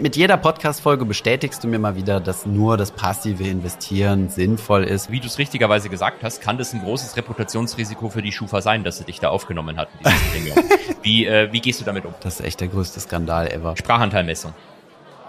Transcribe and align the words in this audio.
Mit 0.00 0.16
jeder 0.16 0.38
Podcast-Folge 0.38 1.04
bestätigst 1.04 1.62
du 1.62 1.68
mir 1.68 1.78
mal 1.78 1.94
wieder, 1.96 2.18
dass 2.18 2.46
nur 2.46 2.78
das 2.78 2.92
passive 2.92 3.44
Investieren 3.44 4.30
sinnvoll 4.30 4.84
ist. 4.84 5.10
Wie 5.10 5.20
du 5.20 5.26
es 5.26 5.36
richtigerweise 5.36 5.90
gesagt 5.90 6.22
hast, 6.22 6.40
kann 6.40 6.56
das 6.56 6.72
ein 6.72 6.80
großes 6.80 7.14
Reputationsrisiko 7.18 8.08
für 8.08 8.22
die 8.22 8.32
Schufa 8.32 8.62
sein, 8.62 8.84
dass 8.84 8.96
sie 8.96 9.04
dich 9.04 9.20
da 9.20 9.28
aufgenommen 9.28 9.76
hat. 9.76 9.88
wie, 11.02 11.26
äh, 11.26 11.52
wie 11.52 11.60
gehst 11.60 11.82
du 11.82 11.84
damit 11.84 12.06
um? 12.06 12.14
Das 12.22 12.40
ist 12.40 12.46
echt 12.46 12.60
der 12.62 12.68
größte 12.68 13.00
Skandal 13.00 13.52
ever. 13.52 13.76
Sprachanteilmessung. 13.76 14.54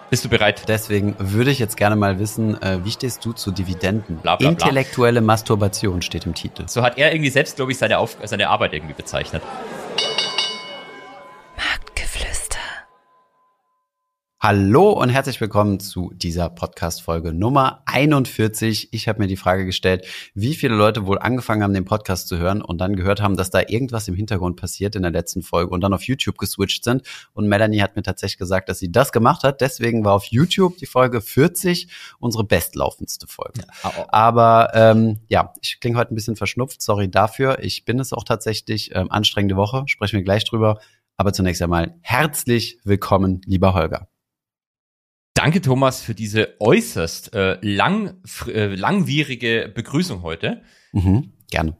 Bist 0.10 0.24
du 0.24 0.30
bereit? 0.30 0.64
Deswegen 0.70 1.18
würde 1.20 1.52
ich 1.52 1.60
jetzt 1.60 1.76
gerne 1.76 1.98
mal 1.98 2.18
wissen, 2.18 2.62
äh, 2.62 2.80
wie 2.86 2.92
stehst 2.92 3.26
du 3.26 3.34
zu 3.34 3.52
Dividenden? 3.52 4.20
Bla, 4.20 4.38
bla, 4.38 4.50
bla. 4.50 4.66
Intellektuelle 4.66 5.20
Masturbation 5.20 6.02
steht 6.02 6.26
im 6.26 6.36
Titel. 6.36 6.70
So 6.70 6.84
hat 6.84 6.98
er 6.98 7.12
irgendwie 7.12 7.32
selbst, 7.32 7.58
glaube 7.58 7.74
ich, 7.74 7.78
seine, 7.78 7.98
Auf 7.98 8.16
seine 8.24 8.48
Arbeit 8.48 8.72
irgendwie 8.72 8.94
bezeichnet. 8.94 9.44
Hallo 14.46 14.92
und 14.92 15.08
herzlich 15.08 15.40
willkommen 15.40 15.80
zu 15.80 16.12
dieser 16.14 16.50
Podcast-Folge 16.50 17.32
Nummer 17.32 17.82
41. 17.86 18.90
Ich 18.92 19.08
habe 19.08 19.20
mir 19.20 19.28
die 19.28 19.38
Frage 19.38 19.66
gestellt, 19.66 20.06
wie 20.34 20.54
viele 20.54 20.76
Leute 20.76 21.06
wohl 21.06 21.18
angefangen 21.18 21.64
haben, 21.64 21.74
den 21.74 21.86
Podcast 21.86 22.28
zu 22.28 22.38
hören 22.38 22.62
und 22.62 22.80
dann 22.80 22.98
gehört 22.98 23.22
haben, 23.22 23.38
dass 23.38 23.52
da 23.52 23.62
irgendwas 23.66 24.10
im 24.10 24.16
Hintergrund 24.16 24.60
passiert 24.60 24.98
in 24.98 25.04
der 25.04 25.12
letzten 25.12 25.44
Folge 25.44 25.72
und 25.72 25.80
dann 25.80 25.94
auf 25.94 26.04
YouTube 26.04 26.38
geswitcht 26.38 26.84
sind. 26.84 27.04
Und 27.32 27.48
Melanie 27.48 27.82
hat 27.82 27.96
mir 27.96 28.04
tatsächlich 28.04 28.38
gesagt, 28.38 28.68
dass 28.68 28.80
sie 28.80 28.92
das 28.92 29.14
gemacht 29.14 29.46
hat. 29.46 29.62
Deswegen 29.62 30.04
war 30.04 30.12
auf 30.12 30.26
YouTube 30.26 30.76
die 30.76 30.88
Folge 30.88 31.22
40 31.22 31.88
unsere 32.20 32.44
bestlaufendste 32.44 33.28
Folge. 33.28 33.62
Ja. 33.62 34.08
Aber 34.10 34.72
ähm, 34.74 35.22
ja, 35.30 35.54
ich 35.62 35.80
klinge 35.80 35.98
heute 35.98 36.14
ein 36.14 36.16
bisschen 36.16 36.36
verschnupft. 36.36 36.82
Sorry 36.82 37.10
dafür. 37.10 37.60
Ich 37.62 37.86
bin 37.86 37.98
es 37.98 38.12
auch 38.12 38.26
tatsächlich. 38.26 38.94
Ähm, 38.94 39.10
anstrengende 39.10 39.56
Woche. 39.56 39.84
Sprechen 39.86 40.18
wir 40.18 40.24
gleich 40.24 40.44
drüber. 40.44 40.82
Aber 41.16 41.32
zunächst 41.32 41.62
einmal 41.62 41.96
herzlich 42.02 42.80
willkommen, 42.84 43.40
lieber 43.46 43.74
Holger. 43.74 44.10
Danke, 45.34 45.62
Thomas, 45.62 46.02
für 46.02 46.14
diese 46.14 46.56
äußerst 46.60 47.34
äh, 47.34 47.58
lang, 47.62 48.22
äh, 48.48 48.76
langwierige 48.76 49.72
Begrüßung 49.74 50.22
heute. 50.22 50.62
Mhm, 50.92 51.34
gerne. 51.50 51.78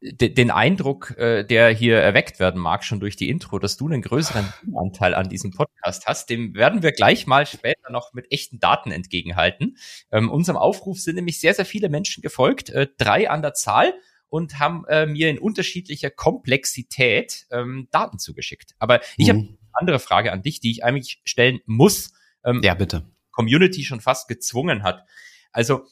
D 0.00 0.30
den 0.30 0.50
Eindruck, 0.50 1.16
äh, 1.18 1.44
der 1.44 1.68
hier 1.70 1.98
erweckt 1.98 2.40
werden 2.40 2.60
mag, 2.60 2.82
schon 2.82 3.00
durch 3.00 3.16
die 3.16 3.28
Intro, 3.28 3.58
dass 3.58 3.76
du 3.76 3.88
einen 3.88 4.02
größeren 4.02 4.52
Anteil 4.74 5.14
an 5.14 5.28
diesem 5.28 5.50
Podcast 5.50 6.06
hast, 6.06 6.30
dem 6.30 6.54
werden 6.54 6.82
wir 6.82 6.92
gleich 6.92 7.26
mal 7.26 7.46
später 7.46 7.90
noch 7.90 8.14
mit 8.14 8.30
echten 8.30 8.58
Daten 8.58 8.90
entgegenhalten. 8.90 9.76
Ähm, 10.10 10.30
unserem 10.30 10.56
Aufruf 10.56 10.98
sind 10.98 11.16
nämlich 11.16 11.40
sehr, 11.40 11.54
sehr 11.54 11.66
viele 11.66 11.90
Menschen 11.90 12.22
gefolgt, 12.22 12.70
äh, 12.70 12.86
drei 12.98 13.30
an 13.30 13.42
der 13.42 13.54
Zahl 13.54 13.94
und 14.28 14.58
haben 14.58 14.84
äh, 14.88 15.06
mir 15.06 15.30
in 15.30 15.38
unterschiedlicher 15.38 16.10
Komplexität 16.10 17.46
ähm, 17.50 17.88
Daten 17.90 18.18
zugeschickt. 18.18 18.74
Aber 18.78 19.00
ich 19.16 19.26
mhm. 19.26 19.30
habe 19.30 19.38
eine 19.40 19.58
andere 19.72 19.98
Frage 19.98 20.32
an 20.32 20.42
dich, 20.42 20.60
die 20.60 20.70
ich 20.70 20.84
eigentlich 20.84 21.20
stellen 21.24 21.60
muss 21.66 22.12
ähm, 22.44 22.60
ja, 22.62 22.74
bitte. 22.74 23.02
Community 23.30 23.84
schon 23.84 24.00
fast 24.00 24.28
gezwungen 24.28 24.82
hat. 24.82 25.04
Also 25.52 25.86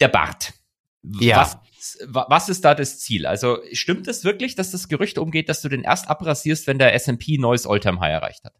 der 0.00 0.08
Bart. 0.08 0.54
Ja. 1.02 1.38
Was, 1.38 1.58
was 2.06 2.48
ist 2.48 2.64
da 2.64 2.74
das 2.74 2.98
Ziel? 2.98 3.26
Also 3.26 3.58
stimmt 3.72 4.08
es 4.08 4.24
wirklich, 4.24 4.54
dass 4.54 4.70
das 4.70 4.88
Gerücht 4.88 5.18
umgeht, 5.18 5.48
dass 5.48 5.62
du 5.62 5.68
den 5.68 5.82
erst 5.82 6.08
abrasierst, 6.08 6.66
wenn 6.66 6.78
der 6.78 6.94
S&P 6.94 7.38
neues 7.38 7.66
Alltime 7.66 8.00
High 8.00 8.12
erreicht 8.12 8.44
hat? 8.44 8.54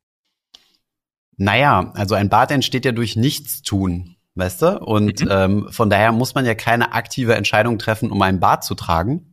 Naja, 1.36 1.92
also 1.94 2.14
ein 2.14 2.28
Bart 2.28 2.50
entsteht 2.50 2.84
ja 2.84 2.92
durch 2.92 3.16
Nichtstun, 3.16 4.16
weißt 4.34 4.62
du? 4.62 4.80
Und 4.80 5.20
mhm. 5.20 5.28
ähm, 5.30 5.68
von 5.70 5.88
daher 5.90 6.12
muss 6.12 6.34
man 6.34 6.44
ja 6.44 6.54
keine 6.54 6.92
aktive 6.92 7.34
Entscheidung 7.34 7.78
treffen, 7.78 8.10
um 8.10 8.20
einen 8.22 8.40
Bart 8.40 8.64
zu 8.64 8.74
tragen 8.74 9.27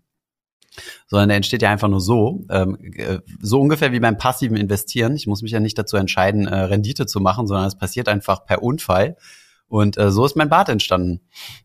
sondern 1.07 1.29
der 1.29 1.37
entsteht 1.37 1.61
ja 1.61 1.69
einfach 1.71 1.87
nur 1.87 2.01
so, 2.01 2.45
ähm, 2.49 2.77
äh, 2.81 3.19
so 3.41 3.59
ungefähr 3.61 3.91
wie 3.91 3.99
beim 3.99 4.17
passiven 4.17 4.57
Investieren. 4.57 5.15
Ich 5.15 5.27
muss 5.27 5.41
mich 5.41 5.51
ja 5.51 5.59
nicht 5.59 5.77
dazu 5.77 5.97
entscheiden, 5.97 6.47
äh, 6.47 6.55
Rendite 6.55 7.05
zu 7.05 7.19
machen, 7.19 7.47
sondern 7.47 7.67
es 7.67 7.77
passiert 7.77 8.07
einfach 8.07 8.45
per 8.45 8.63
Unfall. 8.63 9.15
Und 9.67 9.97
äh, 9.97 10.11
so 10.11 10.25
ist 10.25 10.35
mein 10.35 10.49
Bad 10.49 10.69
entstanden. 10.69 11.21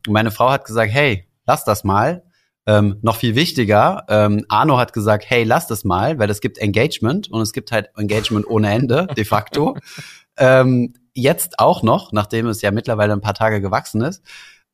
Und 0.07 0.13
meine 0.13 0.31
Frau 0.31 0.51
hat 0.51 0.65
gesagt, 0.65 0.93
hey, 0.93 1.29
lass 1.47 1.65
das 1.65 1.85
mal. 1.85 2.23
Ähm, 2.67 2.99
noch 3.01 3.17
viel 3.17 3.35
wichtiger, 3.35 4.05
ähm, 4.09 4.45
Arno 4.49 4.77
hat 4.77 4.93
gesagt, 4.93 5.25
hey, 5.27 5.45
lass 5.45 5.67
das 5.67 5.83
mal, 5.83 6.19
weil 6.19 6.29
es 6.29 6.43
gibt 6.43 6.59
Engagement 6.59 7.31
und 7.31 7.41
es 7.41 7.53
gibt 7.53 7.73
halt 7.73 7.89
Engagement 7.97 8.47
ohne 8.47 8.71
Ende, 8.71 9.07
de 9.17 9.25
facto. 9.25 9.77
ähm, 10.37 10.93
jetzt 11.15 11.59
auch 11.59 11.83
noch, 11.83 12.13
nachdem 12.13 12.47
es 12.47 12.63
ja 12.63 12.71
mittlerweile 12.71 13.15
ein 13.15 13.23
paar 13.23 13.35
Tage 13.35 13.61
gewachsen 13.61 14.03
ist. 14.03 14.23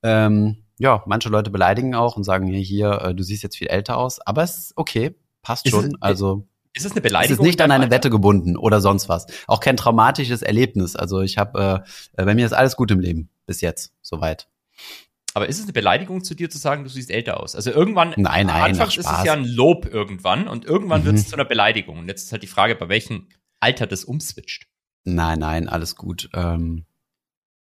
Ähm, 0.02 0.65
ja, 0.78 1.02
manche 1.06 1.28
Leute 1.28 1.50
beleidigen 1.50 1.94
auch 1.94 2.16
und 2.16 2.24
sagen, 2.24 2.46
hier, 2.46 2.60
hier 2.60 3.02
äh, 3.02 3.14
du 3.14 3.22
siehst 3.22 3.42
jetzt 3.42 3.56
viel 3.56 3.68
älter 3.68 3.96
aus, 3.96 4.20
aber 4.20 4.42
es 4.42 4.58
ist 4.58 4.72
okay, 4.76 5.14
passt 5.42 5.66
ist 5.66 5.72
schon. 5.72 5.86
Es, 5.86 5.92
also 6.00 6.46
ist 6.74 6.84
es 6.84 6.92
eine 6.92 7.00
Beleidigung? 7.00 7.34
Es 7.34 7.40
ist 7.40 7.46
nicht 7.46 7.60
an 7.62 7.70
eine 7.70 7.90
Wette 7.90 8.10
gebunden 8.10 8.56
oder 8.56 8.82
sonst 8.82 9.08
was. 9.08 9.26
Auch 9.46 9.60
kein 9.60 9.78
traumatisches 9.78 10.42
Erlebnis. 10.42 10.94
Also 10.94 11.22
ich 11.22 11.38
habe, 11.38 11.84
äh, 12.16 12.24
bei 12.24 12.34
mir 12.34 12.44
ist 12.44 12.52
alles 12.52 12.76
gut 12.76 12.90
im 12.90 13.00
Leben 13.00 13.30
bis 13.46 13.62
jetzt, 13.62 13.94
soweit. 14.02 14.48
Aber 15.32 15.48
ist 15.48 15.58
es 15.58 15.64
eine 15.64 15.72
Beleidigung 15.72 16.22
zu 16.22 16.34
dir 16.34 16.50
zu 16.50 16.58
sagen, 16.58 16.84
du 16.84 16.90
siehst 16.90 17.10
älter 17.10 17.40
aus? 17.40 17.54
Also 17.54 17.70
irgendwann, 17.70 18.14
nein, 18.16 18.46
nein, 18.46 18.70
anfangs 18.70 18.96
ist 18.96 19.10
es 19.10 19.24
ja 19.24 19.32
ein 19.32 19.44
Lob 19.44 19.86
irgendwann 19.86 20.48
und 20.48 20.64
irgendwann 20.64 21.02
mhm. 21.02 21.06
wird 21.06 21.16
es 21.16 21.28
zu 21.28 21.36
einer 21.36 21.44
Beleidigung. 21.44 21.98
Und 21.98 22.08
jetzt 22.08 22.24
ist 22.24 22.32
halt 22.32 22.42
die 22.42 22.46
Frage, 22.46 22.74
bei 22.74 22.88
welchem 22.88 23.28
Alter 23.60 23.86
das 23.86 24.04
umswitcht. 24.04 24.66
Nein, 25.04 25.38
nein, 25.38 25.68
alles 25.68 25.96
gut. 25.96 26.28
Ähm, 26.34 26.84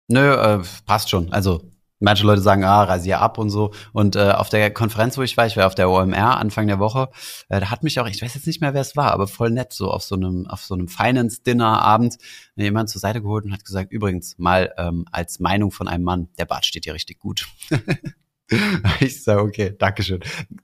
nö, 0.08 0.34
äh, 0.34 0.64
passt 0.86 1.10
schon. 1.10 1.32
Also 1.34 1.73
manche 2.04 2.26
Leute 2.26 2.42
sagen, 2.42 2.64
ah, 2.64 2.84
rasier 2.84 3.20
ab 3.22 3.38
und 3.38 3.50
so. 3.50 3.72
Und 3.94 4.16
äh, 4.16 4.32
auf 4.32 4.50
der 4.50 4.72
Konferenz, 4.72 5.18
wo 5.18 5.22
ich 5.22 5.38
war, 5.38 5.48
ich 5.48 5.58
war 5.58 5.66
auf 5.66 5.76
der 5.76 5.90
OMR 5.90 6.38
Anfang 6.38 6.68
der 6.68 6.80
Woche, 6.80 7.10
äh, 7.50 7.60
da 7.62 7.72
hat 7.72 7.84
mich 7.84 8.00
auch, 8.00 8.08
ich 8.08 8.22
weiß 8.22 8.36
jetzt 8.36 8.46
nicht 8.46 8.62
mehr, 8.62 8.74
wer 8.74 8.82
es 8.82 8.96
war, 8.96 9.12
aber 9.12 9.28
voll 9.28 9.52
nett, 9.52 9.74
so 9.74 9.90
auf 9.90 10.04
so 10.04 10.16
einem, 10.16 10.46
auf 10.48 10.64
so 10.64 10.76
einem 10.76 10.88
Finance-Dinner-Abend 10.88 12.18
jemand 12.56 12.90
zur 12.90 13.02
Seite 13.02 13.22
geholt 13.22 13.46
und 13.46 13.54
hat 13.54 13.66
gesagt, 13.66 13.92
übrigens, 13.92 14.38
mal 14.38 14.74
ähm, 14.78 15.06
als 15.12 15.40
Meinung 15.40 15.72
von 15.72 15.88
einem 15.88 16.04
Mann, 16.04 16.30
der 16.38 16.46
Bart 16.46 16.66
steht 16.66 16.86
dir 16.86 16.94
richtig 16.94 17.20
gut. 17.20 17.48
ich 19.00 19.24
sage, 19.24 19.42
okay, 19.42 19.76
Dankeschön. 19.78 20.20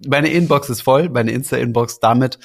Meine 0.05 0.29
Inbox 0.29 0.69
ist 0.69 0.81
voll, 0.81 1.09
meine 1.09 1.31
Insta-Inbox 1.31 1.99
damit. 1.99 2.37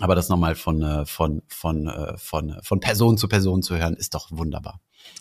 Aber 0.00 0.14
das 0.14 0.28
nochmal 0.28 0.54
von, 0.54 0.82
äh, 0.82 1.06
von, 1.06 1.42
von, 1.48 1.86
äh, 1.86 2.16
von, 2.16 2.56
von 2.62 2.80
Person 2.80 3.18
zu 3.18 3.28
Person 3.28 3.62
zu 3.62 3.76
hören, 3.76 3.94
ist 3.94 4.14
doch 4.14 4.30
wunderbar. 4.30 4.80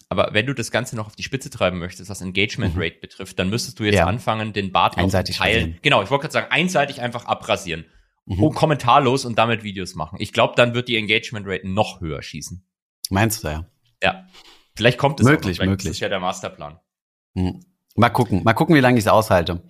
Aber 0.10 0.30
wenn 0.34 0.48
du 0.48 0.56
das 0.56 0.72
Ganze 0.72 0.96
noch 0.96 1.06
auf 1.06 1.16
die 1.16 1.24
Spitze 1.24 1.52
treiben 1.52 1.78
möchtest, 1.78 2.10
was 2.10 2.22
Engagement 2.22 2.76
mhm. 2.76 2.82
Rate 2.82 2.96
mhm. 2.96 3.02
betrifft, 3.02 3.38
dann 3.38 3.50
müsstest 3.50 3.80
du 3.80 3.84
jetzt 3.84 3.96
ja. 3.96 4.08
anfangen, 4.08 4.54
den 4.54 4.72
Bart 4.72 4.98
einseitig 4.98 5.38
teilen. 5.38 5.56
Rasieren. 5.56 5.80
Genau, 5.84 6.02
ich 6.02 6.10
wollte 6.10 6.24
gerade 6.24 6.34
sagen, 6.34 6.48
einseitig 6.50 7.02
einfach 7.02 7.26
abrasieren. 7.26 7.86
Mhm. 8.26 8.44
Und 8.44 8.56
kommentarlos 8.56 9.26
und 9.26 9.38
damit 9.38 9.64
Videos 9.64 9.96
machen. 9.96 10.18
Ich 10.20 10.34
glaube, 10.34 10.54
dann 10.56 10.74
wird 10.74 10.88
die 10.88 10.98
Engagement 10.98 11.46
Rate 11.48 11.68
noch 11.68 12.02
höher 12.02 12.22
schießen. 12.24 12.66
Meinst 13.12 13.44
du 13.44 13.50
ja? 13.50 13.66
Ja. 14.04 14.28
Vielleicht 14.76 14.98
kommt 14.98 15.20
es 15.20 15.26
möglich, 15.26 15.60
möglich. 15.60 15.78
Das 15.78 15.92
ist 15.92 16.00
ja 16.00 16.10
der 16.10 16.20
Masterplan. 16.20 16.80
Mhm. 17.36 17.60
Mal 17.96 18.10
gucken, 18.10 18.44
mal 18.44 18.54
gucken, 18.54 18.76
wie 18.76 18.80
lange 18.80 18.98
ich 18.98 19.06
es 19.06 19.08
aushalte. 19.08 19.62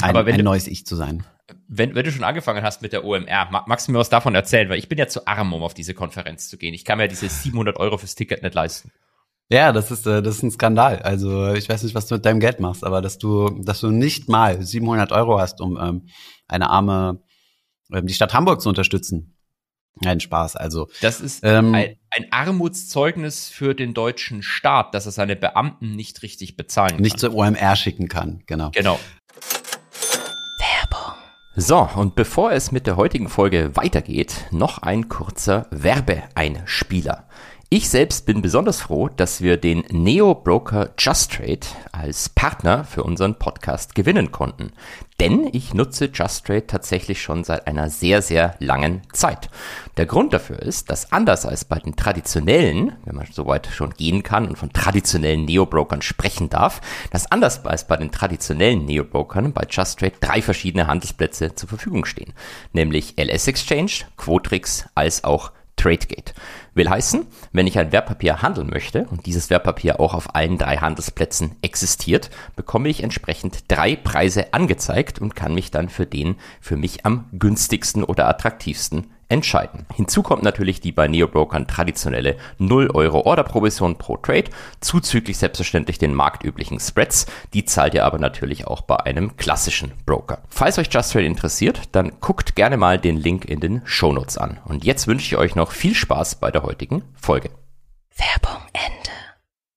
Ein, 0.00 0.10
Aber 0.10 0.26
wenn 0.26 0.34
ein 0.34 0.38
du, 0.38 0.44
neues 0.44 0.66
Ich 0.66 0.86
zu 0.86 0.96
sein. 0.96 1.24
Wenn, 1.68 1.94
wenn 1.94 2.04
du 2.04 2.12
schon 2.12 2.24
angefangen 2.24 2.62
hast 2.62 2.82
mit 2.82 2.92
der 2.92 3.04
OMR, 3.04 3.50
magst 3.66 3.88
du 3.88 3.92
mir 3.92 3.98
was 3.98 4.08
davon 4.08 4.34
erzählen? 4.34 4.68
Weil 4.68 4.78
ich 4.78 4.88
bin 4.88 4.98
ja 4.98 5.08
zu 5.08 5.26
arm, 5.26 5.52
um 5.52 5.62
auf 5.62 5.74
diese 5.74 5.92
Konferenz 5.92 6.48
zu 6.48 6.56
gehen. 6.56 6.72
Ich 6.72 6.84
kann 6.84 6.98
mir 6.98 7.08
diese 7.08 7.28
700 7.28 7.76
Euro 7.76 7.98
fürs 7.98 8.14
Ticket 8.14 8.42
nicht 8.42 8.54
leisten. 8.54 8.92
Ja, 9.48 9.72
das 9.72 9.90
ist, 9.90 10.06
äh, 10.06 10.22
das 10.22 10.36
ist 10.36 10.42
ein 10.42 10.50
Skandal. 10.50 11.00
Also 11.00 11.52
ich 11.52 11.68
weiß 11.68 11.82
nicht, 11.82 11.94
was 11.94 12.06
du 12.06 12.14
mit 12.14 12.24
deinem 12.24 12.40
Geld 12.40 12.60
machst, 12.60 12.84
aber 12.84 13.02
dass 13.02 13.18
du, 13.18 13.50
dass 13.62 13.80
du 13.80 13.90
nicht 13.90 14.28
mal 14.28 14.62
700 14.62 15.12
Euro 15.12 15.38
hast, 15.38 15.60
um 15.60 15.78
ähm, 15.78 16.06
eine 16.48 16.70
arme, 16.70 17.22
ähm, 17.92 18.06
die 18.06 18.14
Stadt 18.14 18.32
Hamburg 18.32 18.60
zu 18.60 18.68
unterstützen. 18.68 19.36
Nein, 20.00 20.20
Spaß. 20.20 20.56
Also 20.56 20.88
das 21.00 21.20
ist 21.20 21.40
ähm, 21.44 21.74
ein, 21.74 21.96
ein 22.10 22.26
Armutszeugnis 22.30 23.48
für 23.48 23.74
den 23.74 23.94
deutschen 23.94 24.42
Staat, 24.42 24.94
dass 24.94 25.06
er 25.06 25.12
seine 25.12 25.36
Beamten 25.36 25.94
nicht 25.94 26.22
richtig 26.22 26.56
bezahlen 26.56 26.92
kann. 26.92 27.02
Nicht 27.02 27.18
zur 27.18 27.34
OMR 27.34 27.76
schicken 27.76 28.08
kann, 28.08 28.42
genau. 28.46 28.70
Genau. 28.70 28.98
Werbung. 30.58 31.14
So, 31.54 31.88
und 31.94 32.14
bevor 32.14 32.52
es 32.52 32.72
mit 32.72 32.86
der 32.86 32.96
heutigen 32.96 33.28
Folge 33.28 33.76
weitergeht, 33.76 34.46
noch 34.50 34.78
ein 34.78 35.08
kurzer 35.08 35.66
Werbeeinspieler. 35.70 37.28
Ich 37.74 37.88
selbst 37.88 38.26
bin 38.26 38.42
besonders 38.42 38.82
froh, 38.82 39.08
dass 39.08 39.40
wir 39.40 39.56
den 39.56 39.82
Neo-Broker 39.88 40.90
JustTrade 40.98 41.66
als 41.90 42.28
Partner 42.28 42.84
für 42.84 43.02
unseren 43.02 43.38
Podcast 43.38 43.94
gewinnen 43.94 44.30
konnten. 44.30 44.72
Denn 45.20 45.48
ich 45.52 45.72
nutze 45.72 46.10
JustTrade 46.12 46.66
tatsächlich 46.66 47.22
schon 47.22 47.44
seit 47.44 47.66
einer 47.66 47.88
sehr, 47.88 48.20
sehr 48.20 48.56
langen 48.58 49.00
Zeit. 49.14 49.48
Der 49.96 50.04
Grund 50.04 50.34
dafür 50.34 50.58
ist, 50.58 50.90
dass 50.90 51.12
anders 51.12 51.46
als 51.46 51.64
bei 51.64 51.78
den 51.78 51.96
traditionellen, 51.96 52.92
wenn 53.06 53.16
man 53.16 53.28
so 53.32 53.46
weit 53.46 53.68
schon 53.68 53.94
gehen 53.94 54.22
kann 54.22 54.48
und 54.48 54.58
von 54.58 54.74
traditionellen 54.74 55.46
Neo-Brokern 55.46 56.02
sprechen 56.02 56.50
darf, 56.50 56.82
dass 57.10 57.32
anders 57.32 57.64
als 57.64 57.86
bei 57.86 57.96
den 57.96 58.12
traditionellen 58.12 58.84
Neo-Brokern 58.84 59.54
bei 59.54 59.64
JustTrade 59.66 60.16
drei 60.20 60.42
verschiedene 60.42 60.88
Handelsplätze 60.88 61.54
zur 61.54 61.70
Verfügung 61.70 62.04
stehen. 62.04 62.34
Nämlich 62.74 63.14
LS 63.18 63.48
Exchange, 63.48 63.92
Quotrix 64.18 64.84
als 64.94 65.24
auch 65.24 65.52
TradeGate. 65.76 66.34
Will 66.74 66.88
heißen, 66.88 67.26
wenn 67.52 67.66
ich 67.66 67.78
ein 67.78 67.92
Wertpapier 67.92 68.40
handeln 68.40 68.70
möchte 68.70 69.06
und 69.10 69.26
dieses 69.26 69.50
Wertpapier 69.50 70.00
auch 70.00 70.14
auf 70.14 70.34
allen 70.34 70.56
drei 70.56 70.78
Handelsplätzen 70.78 71.56
existiert, 71.60 72.30
bekomme 72.56 72.88
ich 72.88 73.02
entsprechend 73.02 73.64
drei 73.68 73.94
Preise 73.94 74.54
angezeigt 74.54 75.18
und 75.18 75.36
kann 75.36 75.54
mich 75.54 75.70
dann 75.70 75.90
für 75.90 76.06
den 76.06 76.36
für 76.60 76.76
mich 76.76 77.04
am 77.04 77.26
günstigsten 77.32 78.04
oder 78.04 78.26
attraktivsten 78.26 79.10
entscheiden. 79.32 79.86
Hinzu 79.94 80.22
kommt 80.22 80.42
natürlich 80.42 80.80
die 80.80 80.92
bei 80.92 81.08
Neobrokern 81.08 81.66
traditionelle 81.66 82.36
0 82.58 82.90
Euro 82.92 83.22
Orderprovision 83.22 83.96
pro 83.96 84.18
Trade, 84.18 84.50
zuzüglich 84.80 85.38
selbstverständlich 85.38 85.98
den 85.98 86.14
marktüblichen 86.14 86.78
Spreads. 86.78 87.26
Die 87.54 87.64
zahlt 87.64 87.94
ihr 87.94 88.04
aber 88.04 88.18
natürlich 88.18 88.66
auch 88.66 88.82
bei 88.82 89.00
einem 89.00 89.36
klassischen 89.36 89.92
Broker. 90.04 90.42
Falls 90.50 90.78
euch 90.78 90.92
Just 90.92 91.12
Trade 91.12 91.24
interessiert, 91.24 91.80
dann 91.92 92.12
guckt 92.20 92.54
gerne 92.54 92.76
mal 92.76 92.98
den 92.98 93.16
Link 93.16 93.46
in 93.46 93.60
den 93.60 93.80
Shownotes 93.84 94.36
an. 94.36 94.60
Und 94.66 94.84
jetzt 94.84 95.06
wünsche 95.06 95.26
ich 95.26 95.36
euch 95.38 95.56
noch 95.56 95.72
viel 95.72 95.94
Spaß 95.94 96.34
bei 96.36 96.50
der 96.50 96.62
heutigen 96.62 97.02
Folge. 97.14 97.50
Werbung 98.14 98.60
Ende. 98.74 99.21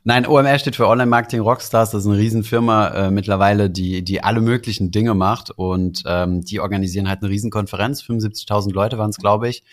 Nein, 0.07 0.27
OMR 0.27 0.59
steht 0.59 0.75
für 0.75 0.87
Online 0.87 1.09
Marketing 1.09 1.39
Rockstars. 1.39 1.89
Das 1.89 2.03
ist 2.03 2.07
eine 2.07 2.19
Riesenfirma 2.19 2.89
äh, 2.89 3.09
mittlerweile, 3.09 3.71
die 3.71 4.03
die 4.03 4.21
alle 4.21 4.39
möglichen 4.39 4.91
Dinge 4.91 5.15
macht 5.15 5.49
und 5.49 6.03
ähm, 6.05 6.41
die 6.41 6.59
organisieren 6.59 7.09
halt 7.09 7.23
eine 7.23 7.31
Riesenkonferenz. 7.31 8.03
75.000 8.03 8.71
Leute 8.71 8.99
waren 8.99 9.09
es, 9.09 9.17
glaube 9.17 9.49
ich. 9.49 9.63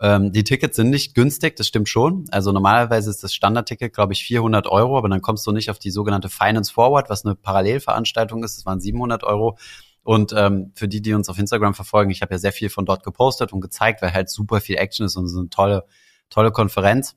Ähm, 0.00 0.30
die 0.30 0.44
Tickets 0.44 0.76
sind 0.76 0.90
nicht 0.90 1.16
günstig, 1.16 1.56
das 1.56 1.66
stimmt 1.66 1.88
schon. 1.88 2.26
Also 2.30 2.52
normalerweise 2.52 3.10
ist 3.10 3.24
das 3.24 3.34
Standardticket, 3.34 3.92
glaube 3.92 4.12
ich, 4.12 4.22
400 4.22 4.68
Euro, 4.68 4.96
aber 4.96 5.08
dann 5.08 5.20
kommst 5.20 5.44
du 5.48 5.50
nicht 5.50 5.68
auf 5.68 5.80
die 5.80 5.90
sogenannte 5.90 6.28
Finance 6.28 6.72
Forward, 6.72 7.10
was 7.10 7.24
eine 7.24 7.34
Parallelveranstaltung 7.34 8.44
ist. 8.44 8.58
Das 8.58 8.64
waren 8.64 8.78
700 8.78 9.24
Euro. 9.24 9.58
Und 10.04 10.32
ähm, 10.36 10.70
für 10.76 10.86
die, 10.86 11.02
die 11.02 11.12
uns 11.14 11.28
auf 11.28 11.40
Instagram 11.40 11.74
verfolgen, 11.74 12.12
ich 12.12 12.22
habe 12.22 12.34
ja 12.34 12.38
sehr 12.38 12.52
viel 12.52 12.70
von 12.70 12.86
dort 12.86 13.02
gepostet 13.02 13.52
und 13.52 13.60
gezeigt, 13.60 14.00
weil 14.00 14.14
halt 14.14 14.30
super 14.30 14.60
viel 14.60 14.76
Action 14.76 15.06
ist 15.06 15.16
und 15.16 15.26
so 15.26 15.40
eine 15.40 15.48
tolle, 15.48 15.86
tolle 16.30 16.52
Konferenz. 16.52 17.16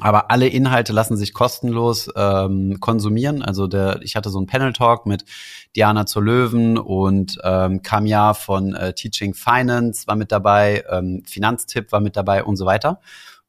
Aber 0.00 0.30
alle 0.30 0.48
Inhalte 0.48 0.94
lassen 0.94 1.18
sich 1.18 1.34
kostenlos 1.34 2.08
ähm, 2.16 2.80
konsumieren. 2.80 3.42
Also 3.42 3.66
der, 3.66 4.00
ich 4.00 4.16
hatte 4.16 4.30
so 4.30 4.38
einen 4.38 4.46
Panel-Talk 4.46 5.04
mit 5.04 5.26
Diana 5.76 6.06
zur 6.06 6.22
Löwen 6.22 6.78
und 6.78 7.38
ähm, 7.44 7.82
Kamia 7.82 8.32
von 8.32 8.74
äh, 8.74 8.94
Teaching 8.94 9.34
Finance 9.34 10.06
war 10.06 10.16
mit 10.16 10.32
dabei, 10.32 10.82
ähm, 10.88 11.22
Finanztipp 11.26 11.92
war 11.92 12.00
mit 12.00 12.16
dabei 12.16 12.42
und 12.42 12.56
so 12.56 12.64
weiter. 12.64 13.00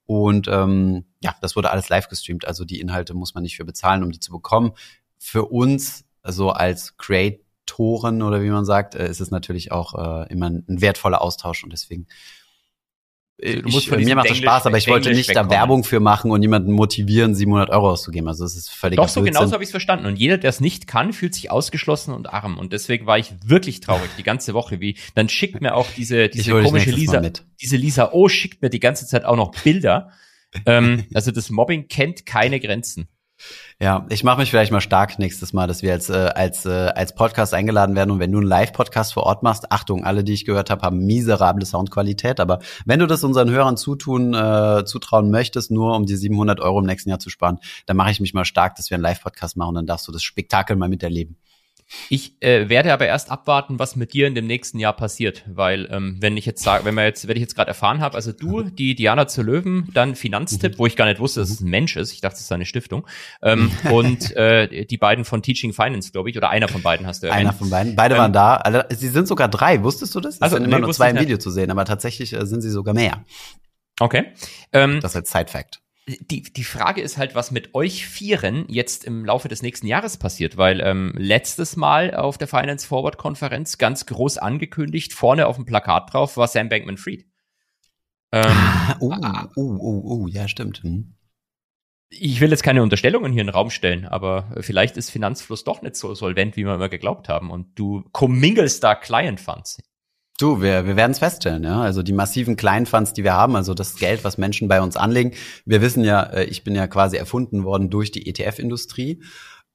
Und 0.06 0.50
ähm, 0.50 1.06
ja, 1.22 1.34
das 1.40 1.56
wurde 1.56 1.72
alles 1.72 1.88
live 1.88 2.10
gestreamt. 2.10 2.45
Also 2.45 2.66
die 2.66 2.81
Inhalte 2.81 3.13
muss 3.13 3.34
man 3.34 3.44
nicht 3.44 3.56
für 3.56 3.63
bezahlen, 3.63 4.04
um 4.04 4.12
die 4.12 4.19
zu 4.19 4.31
bekommen. 4.31 4.74
Für 5.18 5.45
uns, 5.45 6.04
also 6.24 6.50
als 6.50 6.98
Creatoren 6.98 8.22
oder 8.22 8.42
wie 8.42 8.50
man 8.50 8.66
sagt, 8.66 8.95
äh, 8.95 9.10
ist 9.10 9.22
es 9.22 9.31
natürlich 9.31 9.72
auch 9.72 9.94
äh, 9.94 10.30
immer 10.30 10.50
ein, 10.50 10.66
ein 10.68 10.81
wertvoller 10.81 11.22
Austausch 11.22 11.63
und 11.63 11.72
deswegen 11.72 12.07
Du 13.41 13.69
musst 13.69 13.91
ich, 13.91 14.06
mir 14.06 14.15
macht 14.15 14.30
das 14.30 14.38
Spaß, 14.38 14.68
aber 14.68 14.77
ich 14.77 14.88
wollte 14.88 15.09
nicht 15.09 15.30
da 15.30 15.33
wegkommen. 15.33 15.51
Werbung 15.51 15.83
für 15.83 16.00
machen 16.00 16.31
und 16.31 16.41
jemanden 16.44 16.71
motivieren, 16.71 17.33
700 17.33 17.71
Euro 17.71 17.89
auszugeben. 17.89 18.27
Also 18.27 18.44
das 18.44 18.56
ist 18.56 18.69
völlig 18.69 18.97
Doch, 18.97 19.09
so 19.09 19.24
genauso 19.24 19.53
habe 19.53 19.63
ich 19.63 19.68
es 19.68 19.71
verstanden. 19.71 20.06
Und 20.06 20.18
jeder, 20.18 20.38
der 20.38 20.50
es 20.50 20.62
nicht 20.62 20.88
kann, 20.88 21.13
fühlt 21.13 21.33
sich 21.33 21.50
ausgeschlossen 21.50 22.13
und 22.13 22.31
arm. 22.31 22.57
Und 22.57 22.74
deswegen 22.74 23.07
war 23.07 23.18
ich 23.18 23.33
wirklich 23.44 23.80
traurig 23.80 24.09
die 24.18 24.24
ganze 24.24 24.53
Woche. 24.53 24.80
Wie 24.80 24.97
dann 25.15 25.30
schickt 25.30 25.62
mir 25.62 25.74
auch 25.75 25.88
diese, 25.97 26.30
diese 26.30 26.51
komische 26.51 26.91
Lisa, 26.91 27.21
diese 27.59 27.75
Lisa 27.75 28.12
O 28.12 28.30
schickt 28.30 28.62
mir 28.62 28.69
die 28.69 28.80
ganze 28.80 29.07
Zeit 29.07 29.25
auch 29.25 29.35
noch 29.35 29.51
Bilder. 29.63 30.12
ähm, 30.68 31.06
also 31.15 31.31
das 31.31 31.50
Mobbing 31.50 31.88
kennt 31.88 32.27
keine 32.27 32.59
Grenzen. 32.59 33.07
Ja, 33.80 34.06
ich 34.10 34.24
mache 34.24 34.40
mich 34.40 34.50
vielleicht 34.50 34.72
mal 34.72 34.81
stark 34.81 35.19
nächstes 35.19 35.51
Mal, 35.51 35.68
dass 35.68 35.81
wir 35.81 35.92
als, 35.92 36.10
äh, 36.10 36.31
als, 36.36 36.66
äh, 36.66 36.92
als 36.95 37.16
Podcast 37.16 37.54
eingeladen 37.54 37.95
werden. 37.95 38.12
Und 38.12 38.19
wenn 38.19 38.31
du 38.31 38.38
einen 38.38 38.48
Live-Podcast 38.48 39.13
vor 39.13 39.24
Ort 39.24 39.44
machst, 39.44 39.72
Achtung, 39.72 40.06
alle, 40.06 40.24
die 40.24 40.34
ich 40.34 40.45
gehört 40.45 40.69
habe, 40.69 40.84
haben 40.84 41.00
miserable 41.00 41.66
Soundqualität. 41.66 42.40
Aber 42.40 42.60
wenn 42.86 43.00
du 43.00 43.07
das 43.07 43.24
unseren 43.24 43.50
Hörern 43.50 43.75
zutun, 43.75 44.34
äh, 44.34 44.86
zutrauen 44.86 45.31
möchtest, 45.31 45.72
nur 45.72 45.95
um 45.95 46.06
die 46.06 46.16
700 46.16 46.60
Euro 46.60 46.80
im 46.80 46.86
nächsten 46.86 47.10
Jahr 47.10 47.19
zu 47.19 47.30
sparen, 47.30 47.60
dann 47.86 47.98
mache 47.98 48.12
ich 48.12 48.19
mich 48.19 48.34
mal 48.34 48.45
stark, 48.45 48.75
dass 48.75 48.90
wir 48.90 48.95
einen 48.95 49.04
Live-Podcast 49.04 49.57
machen. 49.57 49.75
Dann 49.75 49.86
darfst 49.86 50.07
du 50.07 50.12
das 50.12 50.24
Spektakel 50.24 50.75
mal 50.75 50.90
miterleben. 50.90 51.38
Ich 52.10 52.42
äh, 52.42 52.69
werde 52.69 52.92
aber 52.94 53.06
erst 53.07 53.31
abwarten, 53.31 53.80
was 53.80 53.95
mit 53.95 54.13
dir 54.13 54.28
in 54.28 54.36
dem 54.36 54.48
nächsten 54.48 54.80
Jahr 54.80 54.94
passiert, 54.94 55.44
weil 55.48 55.88
ähm, 55.92 56.18
wenn 56.19 56.38
ich 56.38 56.45
jetzt 56.45 56.63
sage, 56.63 56.86
wenn 56.86 56.95
wir 56.95 57.04
jetzt, 57.06 57.28
wenn 57.28 57.36
ich 57.36 57.42
jetzt 57.42 57.56
gerade 57.56 57.69
erfahren 57.69 58.01
habe, 58.01 58.16
also 58.16 58.31
du, 58.31 58.63
die 58.63 58.95
Diana 58.95 59.28
zu 59.28 59.42
Löwen, 59.42 59.90
dann 59.94 60.16
Finanztipp, 60.16 60.78
wo 60.80 60.86
ich 60.86 60.95
gar 60.95 61.06
nicht 61.06 61.19
wusste, 61.19 61.40
dass 61.40 61.50
es 61.50 61.62
ein 61.62 61.69
Mensch 61.69 61.95
ist, 61.95 62.12
ich 62.12 62.22
dachte, 62.22 62.36
es 62.36 62.42
ist 62.42 62.51
eine 62.51 62.66
Stiftung, 62.66 63.07
ähm, 63.42 63.72
und 63.92 64.36
äh, 64.36 64.86
die 64.86 64.98
beiden 64.98 65.25
von 65.25 65.42
Teaching 65.42 65.74
Finance, 65.74 66.12
glaube 66.12 66.30
ich, 66.30 66.38
oder 66.38 66.50
einer 66.50 66.68
von 66.68 66.81
beiden 66.81 67.06
hast 67.07 67.24
du 67.24 67.28
erwähnt. 67.28 67.42
Einer 67.42 67.54
von 67.54 67.69
beiden. 67.69 67.95
Beide 67.95 68.16
Ähm, 68.16 68.22
waren 68.22 68.34
da. 68.34 68.56
Alle, 68.57 68.88
sie 68.92 69.10
sind 69.10 69.28
sogar 69.28 69.48
drei. 69.48 69.84
Wusstest 69.84 70.13
du 70.16 70.19
das? 70.19 70.36
Es 70.36 70.42
Also, 70.42 70.56
sind 70.57 70.66
immer 70.66 70.78
nee, 70.78 70.86
nur 70.86 70.94
zwei 70.94 71.10
im. 71.12 71.19
Video 71.19 71.38
zu 71.38 71.51
sehen, 71.51 71.72
aber 71.72 71.86
tatsächlich 71.86 72.34
äh, 72.34 72.45
sind 72.45 72.62
sie 72.62 72.69
sogar 72.69 72.94
mehr. 72.94 73.24
Okay. 74.00 74.34
Ähm, 74.72 75.00
Das 75.01 75.16
als 75.16 75.31
Side-Fact. 75.31 75.80
Die, 76.07 76.44
die 76.44 76.63
Frage 76.63 77.01
ist 77.01 77.17
halt, 77.17 77.33
was 77.33 77.51
mit 77.51 77.73
euch 77.75 78.05
Vieren 78.05 78.65
jetzt 78.67 79.05
im 79.05 79.23
Laufe 79.25 79.47
des 79.47 79.61
nächsten 79.61 79.88
Jahres 79.88 80.17
passiert, 80.17 80.57
weil 80.57 80.81
ähm, 80.81 81.13
letztes 81.17 81.75
Mal 81.75 82.13
auf 82.13 82.38
der 82.38 82.47
Finance 82.47 82.85
Forward 82.85 83.17
Konferenz 83.17 83.77
ganz 83.77 84.05
groß 84.05 84.38
angekündigt, 84.38 85.13
vorne 85.13 85.47
auf 85.47 85.55
dem 85.55 85.65
Plakat 85.65 86.13
drauf 86.13 86.35
war 86.35 86.47
Sam 86.47 86.69
Bankman-Fried. 86.69 87.25
Ähm, 88.31 88.57
Uh, 89.00 89.13
uh, 89.55 89.61
uh, 89.61 90.23
uh, 90.23 90.27
ja, 90.27 90.47
stimmt. 90.47 90.83
Hm. 90.83 91.15
ich 92.09 92.41
will 92.41 92.51
jetzt 92.51 92.63
keine 92.63 92.83
Unterstellungen 92.83 93.31
hier 93.31 93.41
in 93.41 93.47
den 93.47 93.53
Raum 93.53 93.69
stellen, 93.69 94.06
aber 94.06 94.53
vielleicht 94.59 94.97
ist 94.97 95.09
Finanzfluss 95.09 95.63
doch 95.63 95.81
nicht 95.81 95.95
so 95.95 96.13
solvent, 96.15 96.57
wie 96.57 96.65
wir 96.65 96.75
immer 96.75 96.89
geglaubt 96.89 97.29
haben 97.29 97.49
und 97.49 97.79
du 97.79 98.03
commingelst 98.11 98.83
da 98.83 98.95
Client 98.95 99.39
Funds. 99.39 99.81
Du, 100.39 100.62
wir, 100.62 100.85
wir 100.88 100.95
werden 100.95 101.12
es 101.12 101.19
feststellen, 101.19 101.63
ja. 101.63 101.81
Also 101.81 102.01
die 102.01 102.13
massiven 102.13 102.56
Kleinfunds, 102.56 103.13
die 103.13 103.24
wir 103.24 103.33
haben, 103.33 103.56
also 103.56 103.74
das 103.74 103.95
Geld, 103.95 104.24
was 104.24 104.38
Menschen 104.38 104.68
bei 104.68 104.81
uns 104.81 104.97
anlegen. 104.97 105.33
Wir 105.65 105.81
wissen 105.81 106.03
ja, 106.03 106.24
äh, 106.24 106.45
ich 106.45 106.63
bin 106.63 106.75
ja 106.75 106.88
quasi 106.88 107.18
erfunden 107.18 107.63
worden 107.63 107.89
durch 107.89 108.12
die 108.12 108.27
ETF-Industrie. 108.27 109.24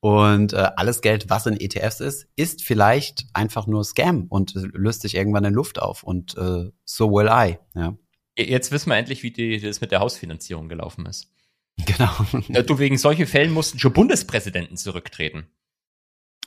Und 0.01 0.53
äh, 0.53 0.71
alles 0.77 1.01
Geld, 1.01 1.29
was 1.29 1.47
in 1.47 1.59
ETFs 1.59 2.01
ist, 2.01 2.29
ist 2.37 2.63
vielleicht 2.63 3.27
einfach 3.33 3.67
nur 3.67 3.85
Scam 3.85 4.27
und 4.29 4.55
äh, 4.55 4.61
löst 4.73 5.03
sich 5.03 5.15
irgendwann 5.17 5.45
in 5.45 5.55
Luft 5.55 5.81
auf. 5.81 6.03
Und 6.03 6.37
äh, 6.37 6.71
so 6.85 7.11
will 7.11 7.29
I. 7.31 7.59
Ja, 7.75 7.97
Jetzt 8.39 8.71
wissen 8.71 8.91
wir 8.91 8.97
endlich, 8.97 9.25
wie 9.25 9.33
die, 9.33 9.61
das 9.61 9.81
mit 9.81 9.91
der 9.91 9.99
Hausfinanzierung 9.99 10.69
gelaufen 10.69 11.07
ist. 11.07 11.33
genau. 11.85 12.11
Äh, 12.49 12.63
Du, 12.63 12.79
wegen 12.79 12.97
solchen 12.97 13.27
Fällen 13.27 13.53
mussten 13.53 13.79
schon 13.79 13.93
Bundespräsidenten 13.93 14.77
zurücktreten. 14.77 15.49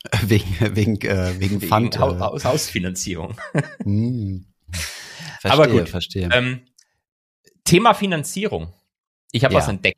wegen 0.24 0.75
wegen 0.75 1.01
äh, 1.01 1.39
wegen, 1.39 1.62
Wegen 1.62 1.68
Pfand. 1.69 1.95
Äh, 1.95 2.00
Haus 2.00 2.45
Hausfinanzierung. 2.45 3.36
hm. 3.83 4.45
Verstehe, 5.39 5.51
Aber 5.51 5.68
gut. 5.68 5.89
verstehe. 5.89 6.30
Ähm, 6.31 6.62
Thema 7.63 7.94
Finanzierung. 7.94 8.74
Ich 9.31 9.44
habe 9.44 9.53
Ja. 9.53 9.59
was 9.59 9.68
entdeckt. 9.68 9.98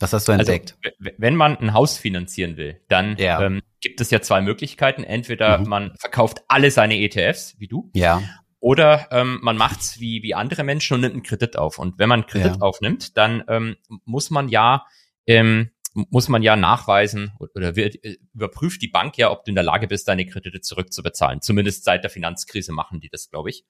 was 0.00 0.12
hast 0.12 0.28
du 0.28 0.32
Also, 0.32 0.52
entdeckt? 0.52 0.76
w- 1.00 1.12
wenn 1.18 1.34
man 1.34 1.56
ein 1.56 1.72
Haus 1.74 1.98
finanzieren 1.98 2.56
will, 2.56 2.80
dann 2.88 3.16
Ja. 3.18 3.42
ähm, 3.42 3.62
gibt 3.80 4.00
es 4.00 4.10
ja 4.10 4.20
zwei 4.22 4.40
Möglichkeiten. 4.40 5.02
Entweder 5.04 5.58
Mhm. 5.58 5.68
man 5.68 5.96
verkauft 5.98 6.42
alle 6.48 6.70
seine 6.70 6.96
ETFs, 7.00 7.56
wie 7.58 7.66
du, 7.66 7.90
ja. 7.94 8.22
oder 8.60 9.08
ähm, 9.10 9.40
man 9.42 9.56
macht's 9.56 9.98
wie, 10.00 10.22
wie 10.22 10.34
andere 10.34 10.62
Menschen 10.64 10.94
und 10.94 11.00
nimmt 11.00 11.14
einen 11.14 11.22
Kredit 11.24 11.56
auf. 11.58 11.78
Und 11.78 11.98
wenn 11.98 12.08
man 12.08 12.20
einen 12.20 12.28
Kredit 12.30 12.56
Ja. 12.56 12.60
aufnimmt, 12.60 13.16
dann 13.16 13.42
ähm, 13.48 13.76
muss 14.04 14.30
man 14.30 14.48
ja 14.48 14.86
ähm, 15.26 15.70
muss 16.10 16.28
man 16.28 16.42
ja 16.42 16.56
nachweisen 16.56 17.32
oder 17.38 17.76
wird, 17.76 18.02
äh, 18.04 18.16
überprüft 18.34 18.82
die 18.82 18.88
Bank 18.88 19.16
ja, 19.18 19.30
ob 19.30 19.44
du 19.44 19.50
in 19.50 19.54
der 19.54 19.64
Lage 19.64 19.88
bist, 19.88 20.08
deine 20.08 20.26
Kredite 20.26 20.60
zurückzubezahlen. 20.60 21.40
Zumindest 21.42 21.84
seit 21.84 22.04
der 22.04 22.10
Finanzkrise 22.10 22.72
machen 22.72 23.00
die 23.00 23.08
das, 23.08 23.30
glaube 23.30 23.50
ich. 23.50 23.64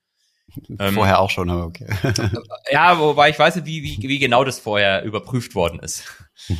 Ähm, 0.78 0.94
Vorher 0.94 1.20
auch 1.20 1.30
schon, 1.30 1.50
aber 1.50 1.66
okay. 1.66 1.86
Ja, 2.70 2.98
wobei 2.98 3.30
ich 3.30 3.38
weiß 3.38 3.56
nicht, 3.56 3.66
wie, 3.66 3.82
wie, 3.82 4.08
wie 4.08 4.18
genau 4.18 4.44
das 4.44 4.58
vorher 4.58 5.04
überprüft 5.04 5.54
worden 5.54 5.80
ist. 5.80 6.04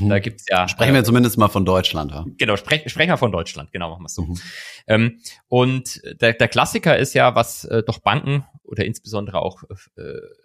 Da 0.00 0.18
gibt's 0.18 0.46
ja. 0.48 0.64
Mhm. 0.64 0.68
Sprechen 0.68 0.94
wir 0.94 1.04
zumindest 1.04 1.38
mal 1.38 1.48
von 1.48 1.64
Deutschland. 1.64 2.10
Ja? 2.10 2.24
Genau, 2.36 2.56
sprech, 2.56 2.90
sprechen 2.90 3.10
wir 3.10 3.16
von 3.16 3.32
Deutschland, 3.32 3.72
genau, 3.72 3.90
machen 3.90 4.02
wir 4.02 4.08
so. 4.08 4.22
Mhm. 4.22 4.38
Ähm, 4.86 5.20
und 5.48 6.00
der, 6.20 6.32
der 6.34 6.48
Klassiker 6.48 6.96
ist 6.96 7.14
ja, 7.14 7.34
was 7.34 7.64
äh, 7.64 7.82
doch 7.82 8.00
Banken 8.00 8.44
oder 8.64 8.84
insbesondere 8.84 9.40
auch, 9.40 9.62
äh, 9.96 10.02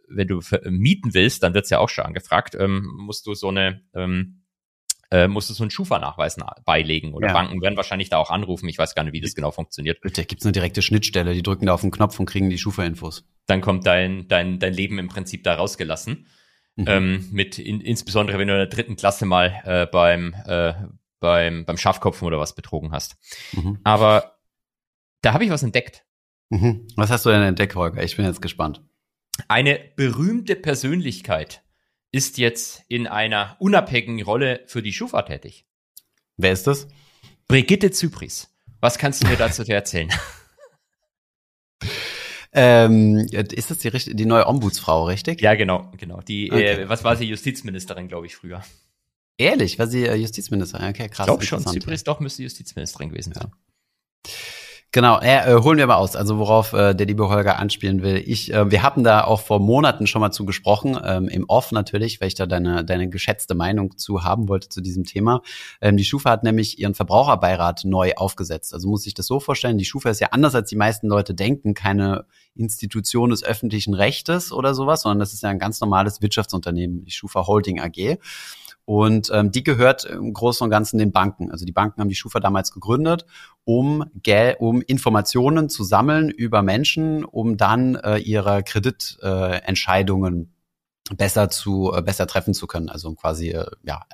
wenn 0.07 0.27
du 0.27 0.39
mieten 0.69 1.13
willst, 1.13 1.43
dann 1.43 1.53
wird's 1.53 1.69
ja 1.69 1.79
auch 1.79 1.89
schon 1.89 2.05
angefragt, 2.05 2.55
ähm, 2.55 2.87
musst 2.97 3.25
du 3.25 3.33
so 3.33 3.49
eine, 3.49 3.81
ähm, 3.93 4.42
äh, 5.13 5.27
musst 5.27 5.49
du 5.49 5.53
so 5.53 5.63
einen 5.63 5.69
Schufa-Nachweis 5.71 6.37
na- 6.37 6.55
beilegen 6.65 7.13
oder 7.13 7.27
Ja. 7.27 7.33
Banken 7.33 7.61
werden 7.61 7.77
wahrscheinlich 7.77 8.09
da 8.09 8.17
auch 8.17 8.31
anrufen. 8.31 8.67
Ich 8.67 8.77
weiß 8.79 8.95
gar 8.95 9.03
nicht, 9.03 9.13
wie 9.13 9.21
das 9.21 9.35
genau 9.35 9.51
funktioniert. 9.51 9.99
Da 10.01 10.23
gibt's 10.23 10.43
eine 10.45 10.51
direkte 10.53 10.81
Schnittstelle, 10.81 11.33
die 11.33 11.43
drücken 11.43 11.67
da 11.67 11.73
auf 11.75 11.81
den 11.81 11.91
Knopf 11.91 12.19
und 12.19 12.25
kriegen 12.25 12.49
die 12.49 12.57
Schufa-Infos. 12.57 13.23
Dann 13.45 13.61
kommt 13.61 13.85
dein, 13.85 14.27
dein, 14.27 14.57
dein 14.59 14.73
Leben 14.73 14.97
im 14.97 15.07
Prinzip 15.09 15.43
da 15.43 15.53
rausgelassen. 15.55 16.27
Mhm. 16.75 16.85
Ähm, 16.87 17.29
mit 17.31 17.59
in, 17.59 17.81
insbesondere, 17.81 18.39
wenn 18.39 18.47
du 18.47 18.53
in 18.55 18.59
der 18.59 18.67
dritten 18.67 18.95
Klasse 18.95 19.25
mal 19.27 19.61
äh, 19.65 19.85
beim, 19.85 20.33
äh, 20.47 20.73
beim, 21.19 21.65
beim 21.65 21.77
Schafkopfen 21.77 22.25
oder 22.27 22.39
was 22.39 22.55
betrogen 22.55 22.91
hast. 22.91 23.15
Mhm. 23.51 23.77
Aber 23.83 24.37
da 25.21 25.33
habe 25.33 25.43
ich 25.45 25.51
was 25.51 25.61
entdeckt. 25.61 26.03
Mhm. 26.49 26.87
Was 26.95 27.11
hast 27.11 27.25
du 27.25 27.29
denn 27.29 27.43
entdeckt, 27.43 27.75
Holger? 27.75 28.01
Ich 28.03 28.17
bin 28.17 28.25
jetzt 28.25 28.41
gespannt. 28.41 28.81
Eine 29.47 29.79
berühmte 29.95 30.55
Persönlichkeit 30.55 31.61
ist 32.13 32.37
jetzt 32.37 32.83
in 32.87 33.07
einer 33.07 33.57
unabhängigen 33.59 34.21
Rolle 34.21 34.61
für 34.67 34.81
die 34.81 34.93
Schufa 34.93 35.23
tätig. 35.23 35.65
Wer 36.37 36.53
ist 36.53 36.67
das? 36.67 36.87
Brigitte 37.47 37.91
Zypris. 37.91 38.49
Was 38.79 38.97
kannst 38.97 39.23
du 39.23 39.27
mir 39.27 39.35
dazu 39.35 39.63
erzählen? 39.67 40.09
Ähm, 42.53 43.17
ist 43.31 43.71
das 43.71 43.79
die, 43.79 44.15
die 44.15 44.25
neue 44.25 44.45
Ombudsfrau, 44.47 45.05
richtig? 45.05 45.41
ja, 45.41 45.55
genau, 45.55 45.91
genau. 45.97 46.21
Die, 46.21 46.51
Okay. 46.51 46.83
äh, 46.83 46.89
was 46.89 47.03
war 47.03 47.15
sie, 47.15 47.25
Justizministerin, 47.25 48.07
glaube 48.07 48.27
ich, 48.27 48.35
früher. 48.35 48.63
Ehrlich, 49.39 49.79
war 49.79 49.87
sie 49.87 50.05
äh, 50.05 50.13
Justizministerin? 50.15 50.89
Okay, 50.89 51.09
krass. 51.09 51.25
Ich 51.25 51.25
glaube 51.25 51.45
schon. 51.45 51.65
Zypris 51.65 52.03
doch 52.03 52.19
müsste 52.19 52.43
Justizministerin 52.43 53.09
gewesen 53.09 53.33
sein. 53.33 53.51
Genau, 54.95 55.19
äh, 55.21 55.55
holen 55.55 55.79
wir 55.79 55.87
mal 55.87 55.95
aus. 55.95 56.15
Also 56.15 56.37
worauf 56.37 56.71
äh, 56.73 56.93
der 56.93 57.07
liebe 57.07 57.27
Holger 57.27 57.57
anspielen 57.57 58.03
will. 58.03 58.21
Ich, 58.27 58.53
äh, 58.53 58.69
wir 58.69 58.83
hatten 58.83 59.03
da 59.03 59.23
auch 59.23 59.41
vor 59.41 59.59
Monaten 59.59 60.05
schon 60.05 60.21
mal 60.21 60.29
zu 60.29 60.45
gesprochen, 60.45 60.99
ähm, 61.03 61.27
im 61.27 61.45
Off 61.47 61.71
natürlich, 61.71 62.21
weil 62.21 62.27
ich 62.27 62.35
da 62.35 62.45
deine, 62.45 62.85
deine 62.85 63.09
geschätzte 63.09 63.55
Meinung 63.55 63.97
zu 63.97 64.23
haben 64.23 64.49
wollte 64.49 64.69
zu 64.69 64.81
diesem 64.81 65.03
Thema. 65.03 65.41
Ähm, 65.81 65.97
die 65.97 66.05
Schufa 66.05 66.29
hat 66.29 66.43
nämlich 66.43 66.77
ihren 66.77 66.93
Verbraucherbeirat 66.93 67.85
neu 67.85 68.13
aufgesetzt. 68.15 68.71
Also 68.71 68.87
muss 68.87 69.07
ich 69.07 69.15
das 69.15 69.25
so 69.25 69.39
vorstellen, 69.39 69.79
die 69.79 69.85
Schufa 69.85 70.11
ist 70.11 70.19
ja 70.19 70.27
anders 70.29 70.53
als 70.53 70.69
die 70.69 70.75
meisten 70.75 71.07
Leute 71.07 71.33
denken, 71.33 71.73
keine 71.73 72.25
Institution 72.53 73.31
des 73.31 73.43
öffentlichen 73.43 73.95
Rechtes 73.95 74.51
oder 74.51 74.75
sowas, 74.75 75.01
sondern 75.01 75.17
das 75.17 75.33
ist 75.33 75.41
ja 75.41 75.49
ein 75.49 75.57
ganz 75.57 75.81
normales 75.81 76.21
Wirtschaftsunternehmen, 76.21 77.03
die 77.03 77.11
Schufa 77.11 77.47
Holding 77.47 77.79
AG. 77.79 78.19
Und 78.85 79.29
ähm, 79.33 79.51
die 79.51 79.63
gehört 79.63 80.03
im 80.05 80.33
Großen 80.33 80.63
und 80.65 80.69
Ganzen 80.69 80.97
den 80.97 81.11
Banken. 81.11 81.51
Also 81.51 81.65
die 81.65 81.71
Banken 81.71 82.01
haben 82.01 82.09
die 82.09 82.15
Schufa 82.15 82.39
damals 82.39 82.71
gegründet, 82.71 83.25
um, 83.63 84.05
Gel 84.21 84.57
um 84.59 84.81
Informationen 84.81 85.69
zu 85.69 85.83
sammeln 85.83 86.29
über 86.29 86.61
Menschen, 86.61 87.23
um 87.23 87.55
dann 87.55 87.95
äh, 87.95 88.17
ihre 88.17 88.61
Kreditentscheidungen 88.63 90.41
äh, 90.41 91.15
besser 91.15 91.49
zu 91.49 91.93
äh, 91.93 92.01
besser 92.01 92.27
treffen 92.27 92.53
zu 92.53 92.67
können, 92.67 92.89
also 92.89 93.13
quasi 93.13 93.49
äh, 93.49 93.65
ja 93.83 94.05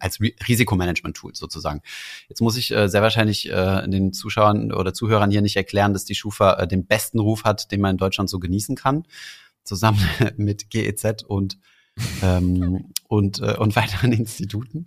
als 0.00 0.20
Risikomanagement-Tool 0.20 1.34
sozusagen. 1.34 1.82
Jetzt 2.28 2.40
muss 2.40 2.56
ich 2.56 2.72
äh, 2.72 2.88
sehr 2.88 3.02
wahrscheinlich 3.02 3.50
äh, 3.50 3.86
den 3.88 4.12
Zuschauern 4.12 4.72
oder 4.72 4.92
Zuhörern 4.92 5.30
hier 5.30 5.42
nicht 5.42 5.56
erklären, 5.56 5.92
dass 5.92 6.04
die 6.04 6.14
Schufa 6.14 6.54
äh, 6.54 6.68
den 6.68 6.86
besten 6.86 7.20
Ruf 7.20 7.44
hat, 7.44 7.70
den 7.70 7.80
man 7.80 7.92
in 7.92 7.98
Deutschland 7.98 8.30
so 8.30 8.38
genießen 8.38 8.76
kann, 8.76 9.04
zusammen 9.62 10.00
mit 10.36 10.70
GEZ 10.70 11.22
und 11.22 11.58
ähm, 12.22 12.92
und, 13.08 13.40
äh, 13.40 13.56
und 13.56 13.76
weiteren 13.76 14.12
Instituten. 14.12 14.86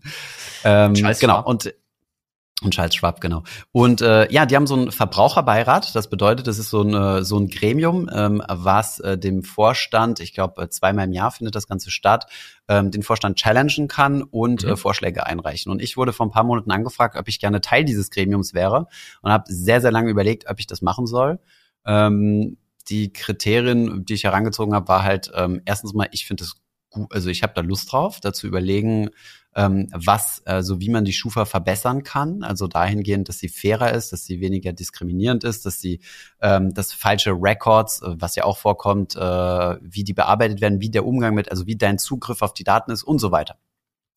Ähm, 0.64 0.94
genau. 0.94 1.44
Und 1.44 1.74
und 2.62 2.74
Charles 2.74 2.96
Schwab, 2.96 3.22
genau. 3.22 3.44
Und 3.72 4.02
äh, 4.02 4.30
ja, 4.34 4.46
die 4.46 4.58
haben 4.58 4.68
so 4.68 4.76
einen 4.76 4.92
Verbraucherbeirat. 4.92 5.96
Das 5.96 6.10
bedeutet, 6.10 6.46
das 6.46 6.60
ist 6.60 6.70
so, 6.70 6.82
eine, 6.82 7.24
so 7.24 7.40
ein 7.40 7.48
Gremium, 7.48 8.10
ähm, 8.14 8.44
was 8.50 9.00
äh, 9.00 9.18
dem 9.18 9.44
Vorstand, 9.44 10.20
ich 10.20 10.34
glaube, 10.34 10.64
äh, 10.64 10.70
zweimal 10.70 11.06
im 11.06 11.14
Jahr 11.14 11.32
findet 11.32 11.56
das 11.56 11.68
Ganze 11.68 11.90
statt, 11.90 12.26
ähm, 12.68 12.92
den 12.92 13.02
Vorstand 13.02 13.38
challengen 13.38 13.88
kann 13.88 14.24
und 14.24 14.66
mhm. 14.66 14.72
äh, 14.72 14.76
Vorschläge 14.76 15.26
einreichen. 15.26 15.72
Und 15.72 15.82
ich 15.82 15.96
wurde 15.96 16.12
vor 16.12 16.26
ein 16.26 16.32
paar 16.32 16.44
Monaten 16.44 16.72
angefragt, 16.72 17.16
ob 17.16 17.30
ich 17.30 17.40
gerne 17.40 17.62
Teil 17.62 17.86
dieses 17.86 18.10
Gremiums 18.12 18.54
wäre 18.54 18.88
und 19.22 19.32
habe 19.32 19.46
sehr, 19.48 19.80
sehr 19.80 19.92
lange 19.92 20.10
überlegt, 20.10 20.50
ob 20.50 20.60
ich 20.60 20.68
das 20.68 20.82
machen 20.82 21.08
soll. 21.08 21.40
Ähm, 21.86 22.58
die 22.90 23.14
Kriterien, 23.14 24.04
die 24.04 24.16
ich 24.16 24.26
herangezogen 24.26 24.74
habe, 24.74 24.90
war 24.90 25.04
halt 25.04 25.32
ähm, 25.34 25.62
erstens 25.64 25.94
mal, 25.94 26.10
ich 26.12 26.26
finde 26.26 26.44
es 26.44 26.58
also 27.10 27.30
ich 27.30 27.44
habe 27.44 27.54
da 27.56 27.62
Lust 27.62 27.92
drauf, 27.92 28.20
dazu 28.20 28.48
überlegen, 28.48 29.10
ähm, 29.56 29.90
was, 29.94 30.42
also 30.46 30.80
wie 30.80 30.90
man 30.90 31.06
die 31.06 31.14
Schufa 31.14 31.46
verbessern 31.46 32.04
kann. 32.04 32.44
Also 32.44 32.68
dahingehend, 32.68 33.30
dass 33.30 33.40
sie 33.40 33.50
fairer 33.50 33.94
ist, 33.94 34.12
dass 34.12 34.26
sie 34.26 34.40
weniger 34.42 34.74
diskriminierend 34.74 35.44
ist, 35.44 35.66
dass 35.66 35.80
sie 35.80 36.00
ähm, 36.42 36.74
das 36.74 36.94
falsche 36.94 37.32
Records, 37.32 38.02
äh, 38.02 38.16
was 38.18 38.36
ja 38.36 38.44
auch 38.44 38.58
vorkommt, 38.58 39.16
äh, 39.16 39.20
wie 39.20 40.04
die 40.04 40.14
bearbeitet 40.14 40.62
werden, 40.62 40.82
wie 40.82 40.90
der 40.90 41.06
Umgang 41.06 41.34
mit, 41.36 41.52
also 41.52 41.66
wie 41.68 41.76
dein 41.76 41.98
Zugriff 41.98 42.42
auf 42.42 42.54
die 42.54 42.64
Daten 42.64 42.92
ist 42.92 43.04
und 43.04 43.20
so 43.20 43.32
weiter 43.32 43.58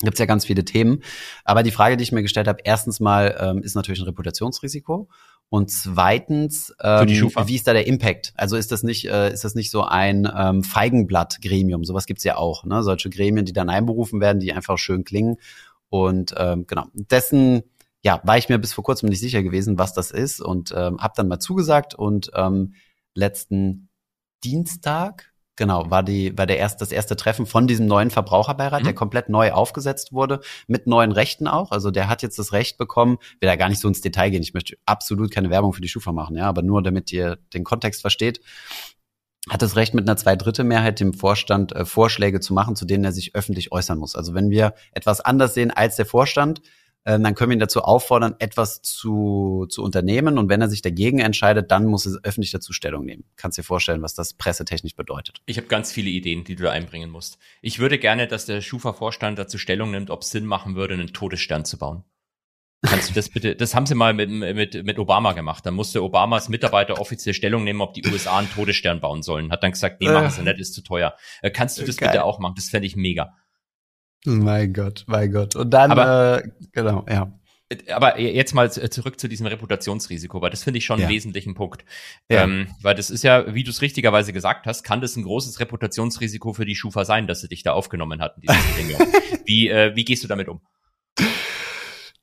gibt 0.02 0.14
es 0.14 0.18
ja 0.18 0.26
ganz 0.26 0.44
viele 0.44 0.64
Themen. 0.64 1.02
Aber 1.44 1.62
die 1.62 1.70
Frage, 1.70 1.96
die 1.96 2.02
ich 2.02 2.12
mir 2.12 2.22
gestellt 2.22 2.48
habe, 2.48 2.60
erstens 2.64 3.00
mal 3.00 3.36
ähm, 3.40 3.62
ist 3.62 3.74
natürlich 3.74 4.00
ein 4.00 4.06
Reputationsrisiko. 4.06 5.08
Und 5.48 5.70
zweitens, 5.70 6.74
ähm, 6.82 7.08
wie 7.08 7.56
ist 7.56 7.66
da 7.66 7.74
der 7.74 7.86
Impact? 7.86 8.32
Also 8.36 8.56
ist 8.56 8.72
das 8.72 8.82
nicht, 8.82 9.08
äh, 9.08 9.32
ist 9.32 9.44
das 9.44 9.54
nicht 9.54 9.70
so 9.70 9.82
ein 9.82 10.26
ähm, 10.34 10.64
Feigenblatt-Gremium? 10.64 11.84
Sowas 11.84 12.06
gibt's 12.06 12.24
ja 12.24 12.36
auch, 12.36 12.64
ne? 12.64 12.82
Solche 12.82 13.10
Gremien, 13.10 13.44
die 13.44 13.52
dann 13.52 13.68
einberufen 13.68 14.20
werden, 14.20 14.40
die 14.40 14.52
einfach 14.54 14.78
schön 14.78 15.04
klingen. 15.04 15.36
Und 15.90 16.34
ähm, 16.38 16.66
genau, 16.66 16.86
dessen 16.94 17.64
ja, 18.02 18.20
war 18.24 18.36
ich 18.36 18.48
mir 18.48 18.58
bis 18.58 18.72
vor 18.72 18.84
kurzem 18.84 19.08
nicht 19.08 19.20
sicher 19.20 19.42
gewesen, 19.42 19.78
was 19.78 19.92
das 19.92 20.10
ist 20.10 20.40
und 20.40 20.72
ähm, 20.76 20.98
habe 21.00 21.14
dann 21.16 21.28
mal 21.28 21.38
zugesagt 21.38 21.94
und 21.94 22.30
ähm, 22.34 22.74
letzten 23.14 23.88
Dienstag 24.42 25.31
Genau, 25.56 25.90
war 25.90 26.02
die, 26.02 26.36
war 26.38 26.46
der 26.46 26.56
erst, 26.56 26.80
das 26.80 26.92
erste 26.92 27.14
Treffen 27.14 27.44
von 27.44 27.66
diesem 27.66 27.86
neuen 27.86 28.10
Verbraucherbeirat, 28.10 28.80
mhm. 28.80 28.84
der 28.84 28.94
komplett 28.94 29.28
neu 29.28 29.52
aufgesetzt 29.52 30.12
wurde, 30.12 30.40
mit 30.66 30.86
neuen 30.86 31.12
Rechten 31.12 31.46
auch. 31.46 31.72
Also 31.72 31.90
der 31.90 32.08
hat 32.08 32.22
jetzt 32.22 32.38
das 32.38 32.52
Recht 32.52 32.78
bekommen, 32.78 33.18
will 33.40 33.48
da 33.48 33.56
gar 33.56 33.68
nicht 33.68 33.80
so 33.80 33.88
ins 33.88 34.00
Detail 34.00 34.30
gehen. 34.30 34.42
Ich 34.42 34.54
möchte 34.54 34.76
absolut 34.86 35.30
keine 35.30 35.50
Werbung 35.50 35.74
für 35.74 35.82
die 35.82 35.88
Schufa 35.88 36.12
machen, 36.12 36.36
ja, 36.36 36.48
aber 36.48 36.62
nur 36.62 36.82
damit 36.82 37.12
ihr 37.12 37.36
den 37.52 37.64
Kontext 37.64 38.00
versteht 38.00 38.40
hat 39.50 39.62
das 39.62 39.74
Recht, 39.76 39.92
mit 39.94 40.08
einer 40.08 40.16
Zweidrittelmehrheit 40.16 41.00
dem 41.00 41.14
Vorstand 41.14 41.72
äh, 41.72 41.84
Vorschläge 41.84 42.40
zu 42.40 42.54
machen, 42.54 42.76
zu 42.76 42.84
denen 42.84 43.04
er 43.04 43.12
sich 43.12 43.34
öffentlich 43.34 43.72
äußern 43.72 43.98
muss. 43.98 44.14
Also 44.14 44.34
wenn 44.34 44.50
wir 44.50 44.74
etwas 44.92 45.20
anders 45.20 45.54
sehen 45.54 45.70
als 45.70 45.96
der 45.96 46.06
Vorstand, 46.06 46.62
dann 47.04 47.34
können 47.34 47.50
wir 47.50 47.56
ihn 47.56 47.60
dazu 47.60 47.82
auffordern, 47.82 48.36
etwas 48.38 48.80
zu, 48.82 49.66
zu 49.68 49.82
unternehmen. 49.82 50.38
Und 50.38 50.48
wenn 50.48 50.60
er 50.60 50.68
sich 50.68 50.82
dagegen 50.82 51.18
entscheidet, 51.18 51.70
dann 51.70 51.86
muss 51.86 52.06
er 52.06 52.20
öffentlich 52.22 52.52
dazu 52.52 52.72
Stellung 52.72 53.04
nehmen. 53.04 53.24
Kannst 53.36 53.58
dir 53.58 53.64
vorstellen, 53.64 54.02
was 54.02 54.14
das 54.14 54.34
pressetechnisch 54.34 54.94
bedeutet. 54.94 55.42
Ich 55.46 55.56
habe 55.56 55.66
ganz 55.66 55.90
viele 55.90 56.10
Ideen, 56.10 56.44
die 56.44 56.54
du 56.54 56.64
da 56.64 56.70
einbringen 56.70 57.10
musst. 57.10 57.38
Ich 57.60 57.78
würde 57.78 57.98
gerne, 57.98 58.28
dass 58.28 58.46
der 58.46 58.60
Schufa-Vorstand 58.60 59.38
dazu 59.38 59.58
Stellung 59.58 59.90
nimmt, 59.90 60.10
ob 60.10 60.22
es 60.22 60.30
Sinn 60.30 60.46
machen 60.46 60.76
würde, 60.76 60.94
einen 60.94 61.12
Todesstern 61.12 61.64
zu 61.64 61.78
bauen. 61.78 62.04
Kannst 62.84 63.10
du 63.10 63.14
das 63.14 63.28
bitte, 63.28 63.54
das 63.54 63.76
haben 63.76 63.86
sie 63.86 63.94
mal 63.94 64.12
mit, 64.12 64.28
mit, 64.28 64.84
mit 64.84 64.98
Obama 64.98 65.34
gemacht. 65.34 65.64
Da 65.64 65.70
musste 65.70 66.02
Obamas 66.02 66.48
Mitarbeiter 66.48 67.00
offiziell 67.00 67.32
Stellung 67.32 67.62
nehmen, 67.62 67.80
ob 67.80 67.94
die 67.94 68.04
USA 68.04 68.38
einen 68.38 68.50
Todesstern 68.50 69.00
bauen 69.00 69.22
sollen. 69.22 69.52
Hat 69.52 69.62
dann 69.62 69.70
gesagt, 69.70 70.00
nee, 70.00 70.08
machen 70.08 70.30
sie 70.30 70.42
nicht, 70.42 70.58
ist 70.58 70.74
zu 70.74 70.82
teuer. 70.82 71.14
Äh, 71.42 71.52
kannst 71.52 71.78
du 71.78 71.84
das 71.84 71.96
Geil. 71.96 72.08
bitte 72.08 72.24
auch 72.24 72.40
machen? 72.40 72.54
Das 72.56 72.70
fände 72.70 72.86
ich 72.86 72.96
mega. 72.96 73.36
Mein 74.24 74.72
Gott, 74.72 75.04
mein 75.06 75.32
Gott. 75.32 75.56
Und 75.56 75.70
dann, 75.70 75.90
aber, 75.90 76.44
äh, 76.44 76.48
genau, 76.72 77.04
ja. 77.08 77.32
Aber 77.90 78.20
jetzt 78.20 78.54
mal 78.54 78.70
zurück 78.70 79.18
zu 79.18 79.28
diesem 79.28 79.46
Reputationsrisiko, 79.46 80.42
weil 80.42 80.50
das 80.50 80.62
finde 80.62 80.78
ich 80.78 80.84
schon 80.84 80.98
ja. 80.98 81.06
einen 81.06 81.14
wesentlichen 81.14 81.54
Punkt. 81.54 81.84
Ja. 82.30 82.44
Ähm, 82.44 82.68
weil 82.82 82.94
das 82.94 83.08
ist 83.08 83.24
ja, 83.24 83.54
wie 83.54 83.64
du 83.64 83.70
es 83.70 83.80
richtigerweise 83.80 84.32
gesagt 84.32 84.66
hast, 84.66 84.82
kann 84.82 85.00
das 85.00 85.16
ein 85.16 85.22
großes 85.22 85.58
Reputationsrisiko 85.58 86.52
für 86.52 86.66
die 86.66 86.76
Schufa 86.76 87.04
sein, 87.04 87.26
dass 87.26 87.40
sie 87.40 87.48
dich 87.48 87.62
da 87.62 87.72
aufgenommen 87.72 88.20
hatten. 88.20 88.42
wie, 89.46 89.68
äh, 89.68 89.96
wie 89.96 90.04
gehst 90.04 90.22
du 90.22 90.28
damit 90.28 90.48
um? 90.48 90.60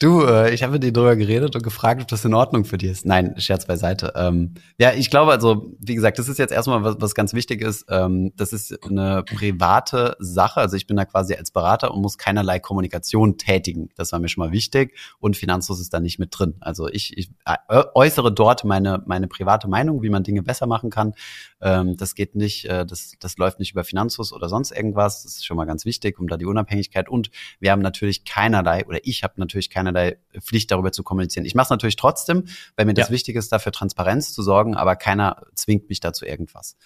Du, 0.01 0.24
äh, 0.24 0.53
ich 0.53 0.63
habe 0.63 0.72
mit 0.72 0.84
dir 0.84 0.94
drüber 0.94 1.18
geredet 1.18 1.58
und 1.58 1.62
gefragt, 1.62 2.01
ob 2.01 2.08
das 2.08 2.24
in 2.24 2.34
Ordnung 2.34 2.63
für 2.63 2.77
dich 2.77 2.89
ist. 2.89 3.06
Nein, 3.06 3.34
Scherz 3.38 3.65
beiseite. 3.65 4.13
Ähm, 4.15 4.53
ja, 4.77 4.94
ich 4.94 5.10
glaube 5.10 5.34
also, 5.34 5.75
wie 5.77 5.94
gesagt, 5.94 6.18
das 6.20 6.29
ist 6.29 6.39
jetzt 6.39 6.53
erstmal 6.53 6.86
was, 6.86 6.96
was 7.00 7.13
ganz 7.13 7.34
wichtig 7.34 7.62
ist. 7.62 7.86
Ähm, 7.89 8.32
das 8.38 8.53
ist 8.53 8.82
eine 8.86 9.24
private 9.24 10.15
Sache. 10.20 10.62
Also 10.62 10.77
ich 10.77 10.88
bin 10.88 10.96
da 10.96 11.03
quasi 11.03 11.34
als 11.34 11.51
Berater 11.51 11.94
und 11.94 12.01
muss 12.01 12.18
keinerlei 12.18 12.60
Kommunikation 12.60 13.38
tätigen. 13.38 13.89
Das 13.98 14.13
war 14.13 14.20
mir 14.20 14.29
schon 14.29 14.46
mal 14.46 14.53
wichtig. 14.53 14.96
Und 15.20 15.36
Finanzlos 15.36 15.82
ist 15.82 15.94
da 15.94 16.00
nicht 16.00 16.18
mit 16.18 16.29
drin. 16.32 16.56
Also 16.62 16.88
ich, 16.88 17.18
ich 17.18 17.29
äh, 17.44 17.84
äußere 17.94 18.32
dort 18.32 18.63
meine, 18.63 19.03
meine 19.06 19.27
private 19.27 19.68
Meinung, 19.68 20.01
wie 20.01 20.10
man 20.10 20.24
Dinge 20.24 20.44
besser 20.44 20.65
machen 20.65 20.91
kann. 20.91 21.13
Ähm, 21.60 21.98
das 21.98 22.15
geht 22.15 22.36
nicht, 22.36 22.63
äh, 22.70 22.86
das, 22.86 23.15
das 23.20 23.38
läuft 23.38 23.60
nicht 23.60 23.74
über 23.74 23.84
Finanzlos 23.84 24.32
oder 24.32 24.48
sonst 24.48 24.72
irgendwas. 24.72 25.24
Das 25.24 25.34
ist 25.34 25.46
schon 25.46 25.58
mal 25.58 25.65
ganz 25.65 25.84
wichtig, 25.84 26.20
um 26.22 26.27
da 26.29 26.38
die 26.38 26.46
Unabhängigkeit. 26.46 27.10
Und 27.10 27.32
wir 27.60 27.74
haben 27.74 27.82
natürlich 27.82 28.24
keinerlei, 28.24 28.86
oder 28.86 29.00
ich 29.03 29.24
habe 29.24 29.34
natürlich 29.36 29.70
keinerlei 29.70 29.88
keinerlei 29.89 30.17
Pflicht 30.39 30.72
darüber 30.72 30.91
zu 30.91 31.03
kommunizieren. 31.03 31.46
Ich 31.46 31.55
mache 31.55 31.65
es 31.65 31.69
natürlich 31.69 31.96
trotzdem, 31.96 32.46
weil 32.75 32.86
mir 32.86 32.93
das 32.93 33.08
ja. 33.08 33.13
wichtig 33.13 33.36
ist, 33.36 33.51
dafür 33.51 33.72
Transparenz 33.72 34.34
zu 34.34 34.43
sorgen, 34.43 34.75
aber 34.75 34.96
keiner 34.96 35.43
zwingt 35.55 35.89
mich 35.89 36.00
dazu 36.00 36.25
irgendwas. 36.25 36.77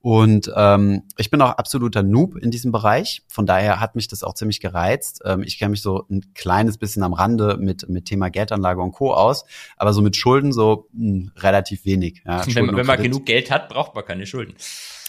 Und 0.00 0.52
ähm, 0.54 1.02
ich 1.16 1.30
bin 1.30 1.40
auch 1.42 1.50
absoluter 1.50 2.02
Noob 2.02 2.36
in 2.36 2.50
diesem 2.50 2.72
Bereich. 2.72 3.22
Von 3.28 3.46
daher 3.46 3.80
hat 3.80 3.96
mich 3.96 4.08
das 4.08 4.22
auch 4.22 4.34
ziemlich 4.34 4.60
gereizt. 4.60 5.22
Ähm, 5.24 5.42
ich 5.42 5.58
kenne 5.58 5.70
mich 5.70 5.82
so 5.82 6.06
ein 6.10 6.32
kleines 6.34 6.78
bisschen 6.78 7.02
am 7.02 7.14
Rande 7.14 7.56
mit, 7.58 7.88
mit 7.88 8.04
Thema 8.04 8.28
Geldanlage 8.30 8.80
und 8.80 8.92
Co. 8.92 9.12
aus, 9.12 9.44
aber 9.76 9.92
so 9.92 10.02
mit 10.02 10.16
Schulden 10.16 10.52
so 10.52 10.88
mh, 10.92 11.08
hm, 11.08 11.32
relativ 11.38 11.84
wenig. 11.84 12.22
Ja, 12.24 12.44
wenn, 12.46 12.76
wenn 12.76 12.86
man 12.86 13.02
genug 13.02 13.26
Geld 13.26 13.50
hat, 13.50 13.68
braucht 13.68 13.94
man 13.94 14.04
keine 14.04 14.26
Schulden. 14.26 14.54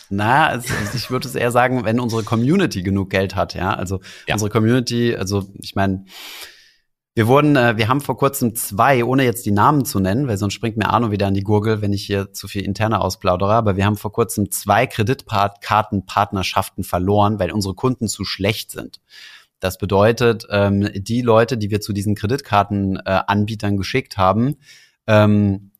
Na, 0.09 0.47
also 0.47 0.71
ich 0.93 1.09
würde 1.09 1.27
es 1.27 1.35
eher 1.35 1.51
sagen, 1.51 1.83
wenn 1.83 1.99
unsere 1.99 2.23
Community 2.23 2.83
genug 2.83 3.09
Geld 3.09 3.35
hat, 3.35 3.53
ja. 3.55 3.73
Also 3.73 4.01
ja. 4.27 4.35
unsere 4.35 4.51
Community, 4.51 5.15
also 5.15 5.47
ich 5.61 5.75
meine, 5.75 6.05
wir 7.15 7.27
wurden, 7.27 7.55
äh, 7.55 7.77
wir 7.77 7.87
haben 7.87 8.01
vor 8.01 8.17
kurzem 8.17 8.55
zwei, 8.55 9.05
ohne 9.05 9.23
jetzt 9.23 9.45
die 9.45 9.51
Namen 9.51 9.85
zu 9.85 10.01
nennen, 10.01 10.27
weil 10.27 10.37
sonst 10.37 10.53
springt 10.53 10.75
mir 10.75 10.89
Arno 10.89 11.11
wieder 11.11 11.27
an 11.27 11.33
die 11.33 11.43
Gurgel, 11.43 11.81
wenn 11.81 11.93
ich 11.93 12.05
hier 12.05 12.33
zu 12.33 12.49
viel 12.49 12.63
interne 12.63 12.99
ausplaudere, 12.99 13.53
aber 13.53 13.77
wir 13.77 13.85
haben 13.85 13.95
vor 13.95 14.11
kurzem 14.11 14.51
zwei 14.51 14.85
Kreditkartenpartnerschaften 14.85 16.83
verloren, 16.83 17.39
weil 17.39 17.51
unsere 17.51 17.73
Kunden 17.73 18.09
zu 18.09 18.25
schlecht 18.25 18.71
sind. 18.71 18.99
Das 19.61 19.77
bedeutet, 19.77 20.45
ähm, 20.49 20.89
die 20.93 21.21
Leute, 21.21 21.57
die 21.57 21.71
wir 21.71 21.79
zu 21.79 21.93
diesen 21.93 22.15
Kreditkartenanbietern 22.15 23.75
äh, 23.75 23.77
geschickt 23.77 24.17
haben, 24.17 24.57
ähm, 25.07 25.71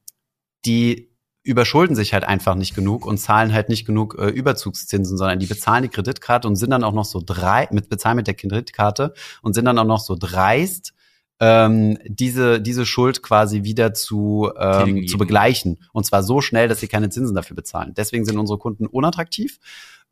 die 0.66 1.12
überschulden 1.44 1.98
sich 1.98 2.14
halt 2.14 2.24
einfach 2.24 2.56
nicht 2.56 2.76
genug 2.76 3.06
und 3.06 3.18
zahlen 3.18 3.54
halt 3.54 3.68
nicht 3.68 3.86
genug 3.86 4.16
äh, 4.18 4.30
Überzugszinsen, 4.30 5.18
sondern 5.18 5.40
die 5.40 5.46
bezahlen 5.48 5.84
die 5.84 5.90
Kreditkarte 5.90 6.48
und 6.48 6.56
sind 6.56 6.72
dann 6.72 6.86
auch 6.86 6.94
noch 6.94 7.06
so 7.06 7.22
drei, 7.24 7.68
mit 7.72 7.90
bezahlen 7.90 8.16
mit 8.16 8.28
der 8.28 8.34
Kreditkarte 8.36 9.14
und 9.42 9.54
sind 9.54 9.66
dann 9.66 9.78
auch 9.78 9.84
noch 9.84 10.00
so 10.00 10.16
dreist, 10.18 10.94
ähm, 11.40 11.98
diese, 12.06 12.62
diese 12.62 12.86
Schuld 12.86 13.22
quasi 13.22 13.64
wieder 13.64 13.94
zu, 13.94 14.52
ähm, 14.58 15.08
zu 15.08 15.18
begleichen. 15.18 15.80
Und 15.92 16.06
zwar 16.06 16.24
so 16.24 16.42
schnell, 16.42 16.68
dass 16.68 16.80
sie 16.80 16.88
keine 16.88 17.10
Zinsen 17.10 17.36
dafür 17.36 17.56
bezahlen. 17.56 17.94
Deswegen 17.96 18.26
sind 18.26 18.38
unsere 18.38 18.58
Kunden 18.58 18.88
unattraktiv. 18.88 19.60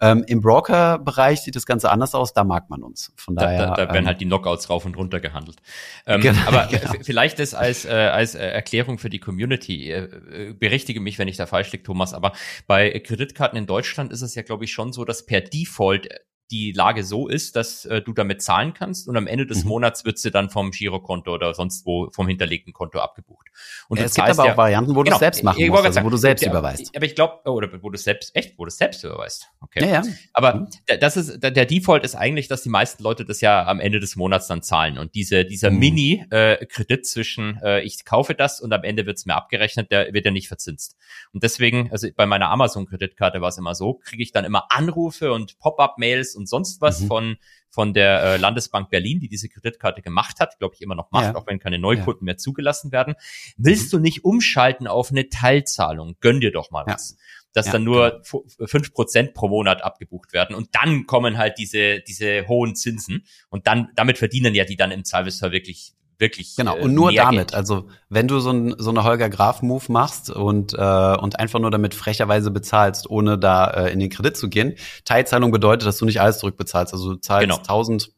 Ähm, 0.02 0.26
Im 0.28 0.42
Broker-Bereich 0.42 1.42
sieht 1.42 1.56
das 1.56 1.66
Ganze 1.66 1.90
anders 1.90 2.14
aus, 2.14 2.34
da 2.34 2.44
mag 2.44 2.70
man 2.70 2.84
uns. 2.84 3.14
Von 3.16 3.36
daher, 3.36 3.60
da, 3.60 3.68
da, 3.68 3.86
da 3.86 3.94
werden 3.94 4.04
ähm, 4.04 4.08
halt 4.08 4.20
die 4.20 4.26
Knockouts 4.26 4.70
rauf 4.70 4.86
und 4.86 4.98
runter 4.98 5.22
gehandelt. 5.22 5.58
Ähm, 6.06 6.20
Genau, 6.20 6.42
aber 6.48 6.68
genau. 6.72 6.94
vielleicht 7.04 7.40
das 7.40 7.54
als, 7.54 7.86
äh, 7.86 7.90
als 7.90 8.36
äh, 8.36 8.46
Erklärung 8.46 8.98
für 8.98 9.10
die 9.10 9.20
Community. 9.20 9.92
Äh, 9.92 10.50
äh, 10.50 10.54
berichtige 10.54 11.00
mich, 11.00 11.20
wenn 11.20 11.30
ich 11.30 11.38
da 11.38 11.46
falsch 11.46 11.72
liege, 11.72 11.84
Thomas. 11.84 12.14
Aber 12.14 12.34
bei 12.68 13.00
Kreditkarten 13.00 13.58
in 13.58 13.66
Deutschland 13.66 14.12
ist 14.12 14.24
es 14.24 14.36
ja, 14.36 14.42
glaube 14.42 14.66
ich, 14.66 14.74
schon 14.74 14.92
so, 14.92 15.06
dass 15.06 15.26
per 15.26 15.40
Default 15.40 16.10
die 16.54 16.72
Lage 16.72 17.04
so 17.04 17.28
ist, 17.28 17.56
dass 17.56 17.84
äh, 17.86 18.02
du 18.02 18.14
damit 18.14 18.42
zahlen 18.44 18.74
kannst 18.76 19.08
und 19.08 19.18
am 19.18 19.26
Ende 19.28 19.48
des 19.48 19.64
Mhm. 19.64 19.70
Monats 19.70 20.06
wird 20.06 20.20
sie 20.20 20.30
dann 20.30 20.50
vom 20.52 20.70
Girokonto 20.72 21.34
oder 21.34 21.54
sonst 21.56 21.86
wo 21.86 22.10
vom 22.12 22.28
hinterlegten 22.28 22.72
Konto 22.74 23.00
abgebucht. 23.00 23.48
Und 23.90 24.00
du 24.00 24.04
es 24.06 24.14
gibt 24.14 24.30
aber 24.30 24.46
ja- 24.46 24.54
auch 24.54 24.58
Varianten, 24.58 24.92
wo 24.92 25.00
du 25.02 25.06
Genau, 25.06 25.16
es 25.16 25.20
selbst 25.20 25.44
machen 25.44 25.68
musst, 25.68 25.84
also 25.86 26.04
wo 26.04 26.10
du 26.10 26.18
selbst 26.18 26.44
ja, 26.44 26.52
überweist. 26.52 26.96
Aber 26.96 27.06
ich 27.06 27.16
glaube, 27.16 27.42
oder 27.50 27.68
wo 27.82 27.90
du 27.90 27.98
selbst, 27.98 28.36
echt, 28.36 28.58
wo 28.60 28.66
du 28.66 28.72
selbst 28.72 29.04
überweist. 29.04 29.48
Okay. 29.62 29.82
Ja, 29.84 29.88
ja. 29.88 30.04
Aber 30.34 30.56
Mhm. 30.56 30.68
da- 30.86 30.98
das 30.98 31.18
ist, 31.18 31.40
da- 31.44 31.50
der 31.50 31.66
Default 31.66 32.04
ist 32.04 32.16
eigentlich, 32.16 32.48
dass 32.48 32.62
die 32.62 32.70
meisten 32.70 33.02
Leute 33.02 33.26
das 33.26 33.42
ja 33.42 33.66
am 33.66 33.80
Ende 33.80 34.00
des 34.00 34.16
Monats 34.16 34.46
dann 34.48 34.62
zahlen. 34.62 35.00
Und 35.00 35.16
diese, 35.16 35.46
dieser 35.46 35.72
Mhm. 35.72 35.80
Mini-Kredit 35.80 37.06
zwischen, 37.06 37.58
äh, 37.64 37.82
ich 37.82 38.06
kaufe 38.06 38.36
das 38.36 38.62
und 38.62 38.72
am 38.74 38.84
Ende 38.84 39.06
wird 39.06 39.18
es 39.18 39.26
mir 39.26 39.36
abgerechnet, 39.36 39.92
der 39.92 40.14
wird 40.14 40.26
ja 40.26 40.32
nicht 40.32 40.48
verzinst. 40.48 40.96
Und 41.34 41.44
deswegen, 41.44 41.90
also 41.92 42.08
bei 42.16 42.26
meiner 42.26 42.50
Amazon-Kreditkarte 42.50 43.42
war 43.42 43.50
es 43.50 43.58
immer 43.58 43.76
so, 43.76 43.96
kriege 43.96 44.22
ich 44.24 44.32
dann 44.32 44.46
immer 44.46 44.66
Anrufe 44.72 45.32
und 45.34 45.58
Pop-up-Mails 45.60 46.36
und 46.36 46.43
sonst 46.46 46.82
was 46.82 47.02
Mhm. 47.02 47.08
von 47.08 47.38
von 47.70 47.92
der 47.96 48.22
äh, 48.24 48.38
Landesbank 48.38 48.92
Berlin, 48.92 49.20
die 49.20 49.28
diese 49.30 49.50
Kreditkarte 49.50 50.04
gemacht 50.04 50.40
hat, 50.40 50.60
glaube 50.60 50.76
ich 50.76 50.82
immer 50.84 50.94
noch 50.94 51.10
macht, 51.10 51.24
Ja. 51.34 51.36
auch 51.36 51.48
wenn 51.48 51.58
keine 51.58 51.80
Neukunden 51.80 52.24
mehr 52.26 52.38
zugelassen 52.38 52.92
werden. 52.92 53.16
Willst 53.58 53.92
du 53.92 53.98
nicht 53.98 54.24
umschalten 54.24 54.86
auf 54.86 55.10
eine 55.10 55.28
Teilzahlung? 55.30 56.16
Gönn 56.22 56.40
dir 56.40 56.52
doch 56.52 56.70
mal 56.70 56.86
Ja. 56.88 56.94
was. 56.94 57.18
Dass 57.52 57.68
Ja, 57.68 57.72
dann 57.74 57.84
nur 57.84 58.22
fu- 58.24 58.46
fünf 58.66 58.94
Prozent 58.94 59.34
pro 59.34 59.48
Monat 59.48 59.84
abgebucht 59.84 60.34
werden 60.34 60.56
und 60.56 60.70
dann 60.74 61.06
kommen 61.08 61.38
halt 61.40 61.58
diese 61.58 62.00
diese 62.02 62.48
hohen 62.48 62.76
Zinsen 62.76 63.26
und 63.50 63.66
dann 63.68 63.90
damit 63.96 64.18
verdienen 64.20 64.54
ja 64.56 64.66
die 64.66 64.76
dann 64.76 64.92
im 64.92 65.04
Zweifelsfall 65.04 65.52
wirklich 65.52 65.94
wirklich 66.18 66.56
Genau, 66.56 66.78
äh, 66.78 66.82
und 66.82 66.94
nur 66.94 67.12
damit. 67.12 67.50
Geld. 67.50 67.54
Also 67.56 67.88
wenn 68.10 68.28
du 68.28 68.40
so, 68.40 68.52
ein, 68.52 68.76
so 68.78 68.90
eine 68.90 69.04
Holger 69.04 69.30
Graf-Move 69.30 69.92
machst 69.92 70.30
und, 70.30 70.74
äh, 70.74 70.78
und 71.18 71.40
einfach 71.40 71.60
nur 71.60 71.72
damit 71.72 71.96
frecherweise 71.96 72.52
bezahlst, 72.52 73.10
ohne 73.10 73.38
da 73.38 73.68
äh, 73.68 73.92
in 73.94 74.00
den 74.00 74.10
Kredit 74.10 74.38
zu 74.38 74.50
gehen, 74.50 74.76
Teilzahlung 75.06 75.52
bedeutet, 75.52 75.88
dass 75.88 75.98
du 75.98 76.06
nicht 76.06 76.22
alles 76.22 76.40
zurückbezahlst. 76.40 76.94
Also 76.94 77.14
du 77.14 77.20
zahlst 77.20 77.42
Genau. 77.44 77.58
1000 77.58 78.12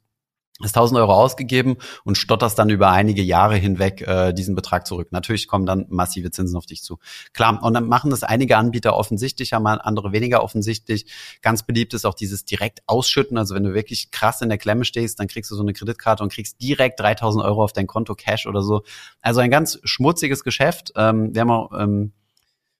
hast 0.61 0.75
1000 0.75 0.99
Euro 0.99 1.13
ausgegeben 1.13 1.75
und 2.05 2.17
stotterst 2.17 2.57
dann 2.57 2.69
über 2.69 2.89
einige 2.89 3.21
Jahre 3.21 3.55
hinweg 3.57 4.01
äh, 4.01 4.31
diesen 4.31 4.55
Betrag 4.55 4.87
zurück. 4.87 5.09
Natürlich 5.11 5.47
kommen 5.47 5.65
dann 5.65 5.85
massive 5.89 6.31
Zinsen 6.31 6.55
auf 6.55 6.65
dich 6.65 6.81
zu. 6.81 6.97
Klar, 7.33 7.61
und 7.61 7.73
dann 7.73 7.87
machen 7.87 8.09
das 8.09 8.23
einige 8.23 8.57
Anbieter 8.57 8.95
offensichtlicher, 8.95 9.59
mal 9.59 9.81
andere 9.81 10.13
weniger 10.13 10.43
offensichtlich. 10.43 11.11
Ganz 11.41 11.63
beliebt 11.63 11.93
ist 11.93 12.05
auch 12.05 12.13
dieses 12.13 12.45
direkt 12.45 12.83
Ausschütten. 12.87 13.37
Also 13.37 13.53
wenn 13.53 13.63
du 13.63 13.73
wirklich 13.73 14.11
krass 14.11 14.41
in 14.41 14.47
der 14.47 14.57
Klemme 14.57 14.85
stehst, 14.85 15.19
dann 15.19 15.27
kriegst 15.27 15.51
du 15.51 15.55
so 15.55 15.61
eine 15.61 15.73
Kreditkarte 15.73 16.23
und 16.23 16.31
kriegst 16.31 16.61
direkt 16.61 17.01
3000 17.01 17.43
Euro 17.43 17.63
auf 17.63 17.73
dein 17.73 17.87
Konto 17.87 18.15
Cash 18.15 18.47
oder 18.47 18.61
so. 18.61 18.83
Also 19.21 19.41
ein 19.41 19.51
ganz 19.51 19.79
schmutziges 19.83 20.43
Geschäft. 20.45 20.93
Ähm, 20.95 21.35
wir 21.35 21.41
haben 21.41 21.51
auch, 21.51 21.71
ähm, 21.77 22.13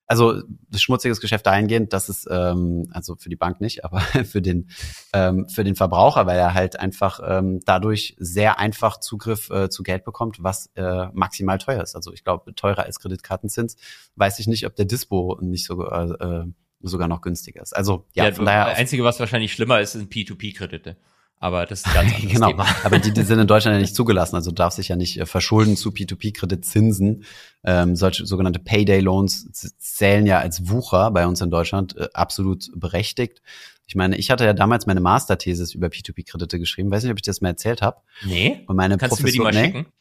also 0.07 0.41
das 0.69 0.81
schmutziges 0.81 1.19
Geschäft 1.19 1.45
dahingehend, 1.45 1.93
dass 1.93 2.09
es 2.09 2.27
ähm, 2.29 2.87
also 2.91 3.15
für 3.15 3.29
die 3.29 3.35
Bank 3.35 3.61
nicht, 3.61 3.83
aber 3.83 3.99
für 4.25 4.41
den 4.41 4.69
ähm, 5.13 5.47
für 5.49 5.63
den 5.63 5.75
Verbraucher, 5.75 6.25
weil 6.25 6.37
er 6.37 6.53
halt 6.53 6.79
einfach 6.79 7.19
ähm, 7.25 7.59
dadurch 7.65 8.15
sehr 8.19 8.59
einfach 8.59 8.99
Zugriff 8.99 9.49
äh, 9.49 9.69
zu 9.69 9.83
Geld 9.83 10.03
bekommt, 10.05 10.37
was 10.41 10.67
äh, 10.75 11.07
maximal 11.13 11.57
teuer 11.57 11.81
ist. 11.81 11.95
Also 11.95 12.13
ich 12.13 12.23
glaube 12.23 12.53
teurer 12.55 12.83
als 12.83 12.99
Kreditkartenzins. 12.99 13.77
Weiß 14.15 14.39
ich 14.39 14.47
nicht, 14.47 14.65
ob 14.65 14.75
der 14.75 14.85
Dispo 14.85 15.37
nicht 15.41 15.65
so 15.65 15.83
äh, 15.85 16.45
sogar 16.81 17.07
noch 17.07 17.21
günstiger 17.21 17.61
ist. 17.61 17.75
Also 17.75 18.05
ja, 18.13 18.25
Ja, 18.25 18.33
von 18.33 18.45
daher 18.45 18.65
das 18.65 18.77
Einzige, 18.77 19.03
was 19.03 19.19
wahrscheinlich 19.19 19.53
schlimmer 19.53 19.79
ist, 19.79 19.93
sind 19.93 20.11
P2P-Kredite. 20.11 20.97
Aber 21.39 21.65
das 21.65 21.79
ist 21.85 21.93
ganz 21.93 22.11
anderes 22.15 22.31
genau, 22.33 22.47
Thema. 22.49 22.65
aber 22.83 22.97
die, 22.99 23.11
die 23.11 23.23
sind 23.23 23.39
in 23.39 23.47
Deutschland 23.47 23.75
ja 23.75 23.81
nicht 23.81 23.95
zugelassen. 23.95 24.35
Also 24.35 24.51
du 24.51 24.55
darfst 24.55 24.77
dich 24.79 24.87
ja 24.87 24.95
nicht 24.95 25.19
äh, 25.19 25.25
verschulden 25.25 25.75
zu 25.77 25.89
P2P-Kreditzinsen. 25.89 27.23
Ähm, 27.63 27.95
solche 27.95 28.25
sogenannte 28.25 28.59
Payday-Loans 28.59 29.49
zählen 29.77 30.25
ja 30.25 30.39
als 30.39 30.69
Wucher 30.69 31.11
bei 31.11 31.27
uns 31.27 31.41
in 31.41 31.49
Deutschland 31.51 31.95
äh, 31.97 32.07
absolut 32.13 32.69
berechtigt. 32.75 33.41
Ich 33.87 33.95
meine, 33.95 34.17
ich 34.17 34.31
hatte 34.31 34.45
ja 34.45 34.53
damals 34.53 34.87
meine 34.87 35.01
Masterthesis 35.01 35.73
über 35.75 35.87
P2P-Kredite 35.87 36.57
geschrieben. 36.57 36.89
Weiß 36.89 37.03
nicht, 37.03 37.11
ob 37.11 37.17
ich 37.19 37.23
das 37.23 37.41
mal 37.41 37.49
erzählt 37.49 37.81
habe. 37.81 37.97
Nee? 38.25 38.63
Und 38.67 38.75
meine 38.75 38.97
Kannst 38.97 39.19
du 39.19 39.23
mir 39.23 39.31
die 39.31 39.37
Professor- 39.37 39.61
mal 39.61 39.67
nee? 39.67 39.77
schicken? 39.77 39.91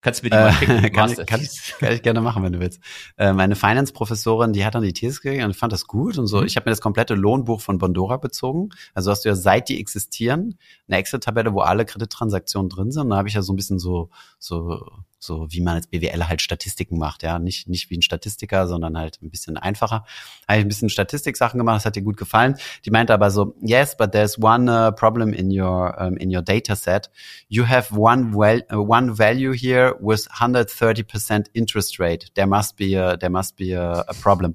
Kannst 0.00 0.22
du 0.22 0.26
mir 0.26 0.30
die 0.30 0.36
mal 0.36 0.48
Äh, 0.48 0.52
schicken? 0.52 0.82
kann, 0.92 1.10
Master- 1.10 1.22
ich, 1.22 1.26
kann, 1.28 1.40
ich, 1.40 1.74
kann 1.78 1.92
ich 1.92 2.02
gerne 2.02 2.20
machen, 2.20 2.42
wenn 2.42 2.52
du 2.52 2.60
willst. 2.60 2.80
Äh, 3.16 3.32
meine 3.32 3.56
Finance-Professorin, 3.56 4.52
die 4.52 4.64
hat 4.64 4.74
dann 4.74 4.82
die 4.84 4.92
These 4.92 5.20
gekriegt 5.20 5.44
und 5.44 5.56
fand 5.56 5.72
das 5.72 5.86
gut 5.86 6.18
und 6.18 6.26
so. 6.28 6.40
Mhm. 6.40 6.46
Ich 6.46 6.56
habe 6.56 6.68
mir 6.68 6.72
das 6.72 6.80
komplette 6.80 7.14
Lohnbuch 7.14 7.60
von 7.60 7.78
Bondora 7.78 8.16
bezogen. 8.16 8.68
Also 8.94 9.10
hast 9.10 9.24
du 9.24 9.28
ja 9.28 9.34
seit 9.34 9.68
die 9.68 9.80
existieren 9.80 10.58
eine 10.86 10.98
Excel-Tabelle, 10.98 11.52
wo 11.52 11.60
alle 11.60 11.84
Kredittransaktionen 11.84 12.68
drin 12.68 12.92
sind. 12.92 13.10
Da 13.10 13.16
habe 13.16 13.28
ich 13.28 13.34
ja 13.34 13.42
so 13.42 13.52
ein 13.52 13.56
bisschen 13.56 13.78
so 13.80 14.10
so 14.38 14.80
so 15.18 15.46
wie 15.50 15.60
man 15.60 15.74
als 15.74 15.86
BWL 15.86 16.28
halt 16.28 16.42
Statistiken 16.42 16.98
macht, 16.98 17.22
ja, 17.22 17.38
nicht 17.38 17.68
nicht 17.68 17.90
wie 17.90 17.98
ein 17.98 18.02
Statistiker, 18.02 18.66
sondern 18.66 18.96
halt 18.96 19.18
ein 19.22 19.30
bisschen 19.30 19.56
einfacher. 19.56 20.04
Habe 20.46 20.58
ich 20.58 20.64
ein 20.64 20.68
bisschen 20.68 20.90
Statistik-Sachen 20.90 21.58
gemacht, 21.58 21.76
das 21.76 21.86
hat 21.86 21.96
ihr 21.96 22.02
gut 22.02 22.16
gefallen. 22.16 22.56
Die 22.84 22.90
meinte 22.90 23.12
aber 23.12 23.30
so, 23.30 23.54
yes, 23.60 23.96
but 23.96 24.12
there's 24.12 24.38
one 24.40 24.70
uh, 24.70 24.92
problem 24.92 25.32
in 25.32 25.50
your 25.50 25.96
um, 26.00 26.16
in 26.16 26.34
your 26.34 26.42
data 26.42 26.76
set. 26.76 27.10
You 27.48 27.66
have 27.66 27.94
one 27.94 28.32
well, 28.34 28.62
uh, 28.72 28.78
one 28.78 29.16
value 29.16 29.52
here 29.52 29.94
with 30.00 30.28
130% 30.30 31.46
interest 31.52 31.98
rate. 31.98 32.30
There 32.34 32.46
must 32.46 32.76
be 32.76 32.94
a, 32.94 33.16
there 33.16 33.30
must 33.30 33.56
be 33.56 33.74
a, 33.74 34.00
a 34.00 34.14
problem. 34.14 34.54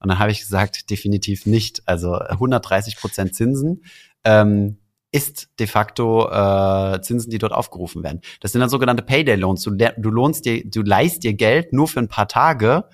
Und 0.00 0.08
dann 0.10 0.18
habe 0.18 0.32
ich 0.32 0.40
gesagt, 0.40 0.90
definitiv 0.90 1.46
nicht. 1.46 1.82
Also 1.86 2.14
130% 2.14 3.32
Zinsen 3.32 3.82
ähm, 4.24 4.76
ist 5.14 5.48
de 5.60 5.68
facto 5.68 6.28
äh, 6.28 7.00
Zinsen, 7.00 7.30
die 7.30 7.38
dort 7.38 7.52
aufgerufen 7.52 8.02
werden. 8.02 8.20
Das 8.40 8.50
sind 8.50 8.60
dann 8.60 8.68
sogenannte 8.68 9.04
Payday 9.04 9.36
Loans. 9.36 9.62
Du, 9.62 9.70
du 9.70 10.10
lohnst 10.10 10.44
dir, 10.44 10.68
du 10.68 10.82
leist 10.82 11.22
dir 11.22 11.34
Geld 11.34 11.72
nur 11.72 11.86
für 11.86 12.00
ein 12.00 12.08
paar 12.08 12.26
Tage, 12.26 12.86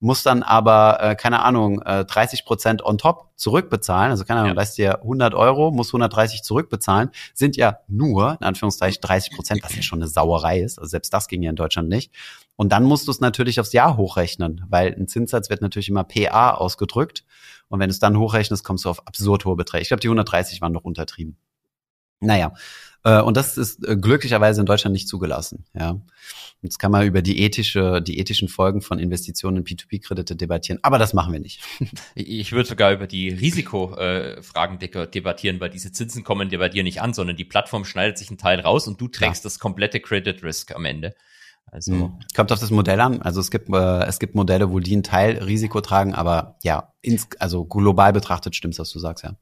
musst 0.00 0.24
dann 0.24 0.42
aber, 0.42 0.98
äh, 1.02 1.14
keine 1.16 1.42
Ahnung, 1.42 1.82
äh, 1.82 2.06
30 2.06 2.46
Prozent 2.46 2.82
on 2.82 2.96
top 2.96 3.28
zurückbezahlen. 3.36 4.10
Also 4.10 4.24
keine 4.24 4.40
Ahnung, 4.40 4.52
Ja. 4.52 4.56
leist 4.56 4.78
dir 4.78 5.00
100 5.02 5.34
Euro, 5.34 5.70
musst 5.70 5.92
130 5.92 6.42
zurückbezahlen. 6.42 7.10
Sind 7.34 7.58
ja 7.58 7.80
nur, 7.88 8.38
in 8.40 8.46
Anführungszeichen, 8.46 9.02
30 9.02 9.34
Prozent, 9.36 9.62
was 9.62 9.76
ja 9.76 9.82
schon 9.82 9.98
eine 9.98 10.08
Sauerei 10.08 10.60
ist. 10.60 10.78
Also 10.78 10.88
selbst 10.88 11.12
das 11.12 11.28
ging 11.28 11.42
ja 11.42 11.50
in 11.50 11.56
Deutschland 11.56 11.90
nicht. 11.90 12.10
Und 12.56 12.72
dann 12.72 12.84
musst 12.84 13.06
du 13.06 13.10
es 13.10 13.20
natürlich 13.20 13.60
aufs 13.60 13.74
Jahr 13.74 13.98
hochrechnen, 13.98 14.64
weil 14.70 14.94
ein 14.94 15.08
Zinssatz 15.08 15.50
wird 15.50 15.60
natürlich 15.60 15.90
immer 15.90 16.04
PA 16.04 16.52
ausgedrückt. 16.52 17.24
Und 17.68 17.80
wenn 17.80 17.88
du 17.90 17.92
es 17.92 17.98
dann 17.98 18.16
hochrechnest, 18.18 18.64
kommst 18.64 18.86
du 18.86 18.88
auf 18.88 19.06
absurd 19.06 19.44
hohe 19.44 19.56
Beträge. 19.56 19.82
Ich 19.82 19.88
glaube, 19.88 20.00
die 20.00 20.08
130 20.08 20.62
waren 20.62 20.72
noch 20.72 20.84
untertrieben. 20.84 21.36
Naja, 22.20 22.54
äh, 23.04 23.20
und 23.20 23.36
das 23.36 23.56
ist 23.56 23.86
äh, 23.86 23.96
glücklicherweise 23.96 24.60
in 24.60 24.66
Deutschland 24.66 24.92
nicht 24.92 25.08
zugelassen. 25.08 25.64
Ja, 25.74 26.00
jetzt 26.62 26.78
kann 26.78 26.90
man 26.90 27.06
über 27.06 27.22
die 27.22 27.40
ethische, 27.40 28.02
die 28.02 28.18
ethischen 28.18 28.48
Folgen 28.48 28.80
von 28.80 28.98
Investitionen 28.98 29.58
in 29.58 29.64
P2P-Kredite 29.64 30.34
debattieren, 30.34 30.80
aber 30.82 30.98
das 30.98 31.14
machen 31.14 31.32
wir 31.32 31.40
nicht. 31.40 31.62
Ich 32.14 32.52
würde 32.52 32.68
sogar 32.68 32.92
über 32.92 33.06
die 33.06 33.28
Risikofragen 33.28 34.78
debattieren, 34.78 35.60
weil 35.60 35.70
diese 35.70 35.92
Zinsen 35.92 36.24
kommen 36.24 36.48
dir 36.48 36.58
bei 36.58 36.68
dir 36.68 36.82
nicht 36.82 37.00
an, 37.02 37.14
sondern 37.14 37.36
die 37.36 37.44
Plattform 37.44 37.84
schneidet 37.84 38.18
sich 38.18 38.28
einen 38.30 38.38
Teil 38.38 38.60
raus 38.60 38.88
und 38.88 39.00
du 39.00 39.08
trägst 39.08 39.44
das 39.44 39.58
komplette 39.58 40.00
Credit 40.00 40.42
Risk 40.42 40.74
am 40.74 40.84
Ende. 40.84 41.14
Also 41.66 41.92
Mhm. 41.92 42.18
Kommt 42.34 42.52
auf 42.52 42.60
das 42.60 42.70
Modell 42.70 43.00
an. 43.00 43.22
Also 43.22 43.40
es 43.40 43.50
gibt 43.50 43.68
äh, 43.68 44.04
es 44.04 44.18
gibt 44.18 44.34
Modelle, 44.34 44.70
wo 44.70 44.80
die 44.80 44.94
einen 44.94 45.02
Teil 45.02 45.42
Risiko 45.42 45.80
tragen, 45.80 46.14
aber 46.14 46.56
ja, 46.62 46.92
ins, 47.02 47.28
also 47.38 47.64
global 47.64 48.12
betrachtet 48.12 48.56
stimmt's, 48.56 48.78
was 48.78 48.90
du 48.90 48.98
sagst, 48.98 49.24
ja. 49.24 49.36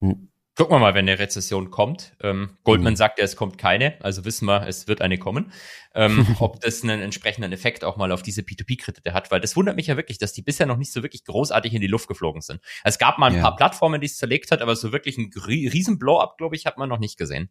Hm. 0.00 0.28
Gucken 0.56 0.74
wir 0.76 0.78
mal, 0.78 0.94
wenn 0.94 1.08
eine 1.08 1.18
Rezession 1.18 1.70
kommt. 1.70 2.14
Ähm, 2.20 2.56
Goldman 2.64 2.92
Mhm. 2.92 2.96
sagt 2.96 3.18
ja, 3.18 3.24
es 3.24 3.34
kommt 3.36 3.58
keine, 3.58 4.00
also 4.02 4.24
wissen 4.24 4.46
wir, 4.46 4.66
es 4.66 4.86
wird 4.86 5.00
eine 5.00 5.18
kommen. 5.18 5.52
Ähm, 5.94 6.26
ob 6.40 6.60
das 6.60 6.82
einen 6.82 7.00
entsprechenden 7.00 7.52
Effekt 7.52 7.84
auch 7.84 7.96
mal 7.96 8.12
auf 8.12 8.22
diese 8.22 8.42
P2P-Kredite 8.42 9.12
hat, 9.12 9.30
weil 9.30 9.40
das 9.40 9.56
wundert 9.56 9.76
mich 9.76 9.88
ja 9.88 9.96
wirklich, 9.96 10.18
dass 10.18 10.32
die 10.32 10.42
bisher 10.42 10.66
noch 10.66 10.76
nicht 10.76 10.92
so 10.92 11.02
wirklich 11.02 11.24
großartig 11.24 11.74
in 11.74 11.80
die 11.80 11.86
Luft 11.88 12.08
geflogen 12.08 12.40
sind. 12.40 12.60
Es 12.84 12.98
gab 12.98 13.18
mal 13.18 13.28
ein 13.30 13.36
Ja. 13.36 13.42
paar 13.42 13.56
Plattformen, 13.56 14.00
die 14.00 14.06
es 14.06 14.16
zerlegt 14.16 14.50
hat, 14.50 14.62
aber 14.62 14.76
so 14.76 14.92
wirklich 14.92 15.18
ein 15.18 15.30
ri- 15.30 15.72
riesen 15.72 15.98
Blow-up, 15.98 16.36
glaube 16.38 16.56
ich, 16.56 16.66
hat 16.66 16.78
man 16.78 16.88
noch 16.88 16.98
nicht 16.98 17.16
gesehen. 17.18 17.50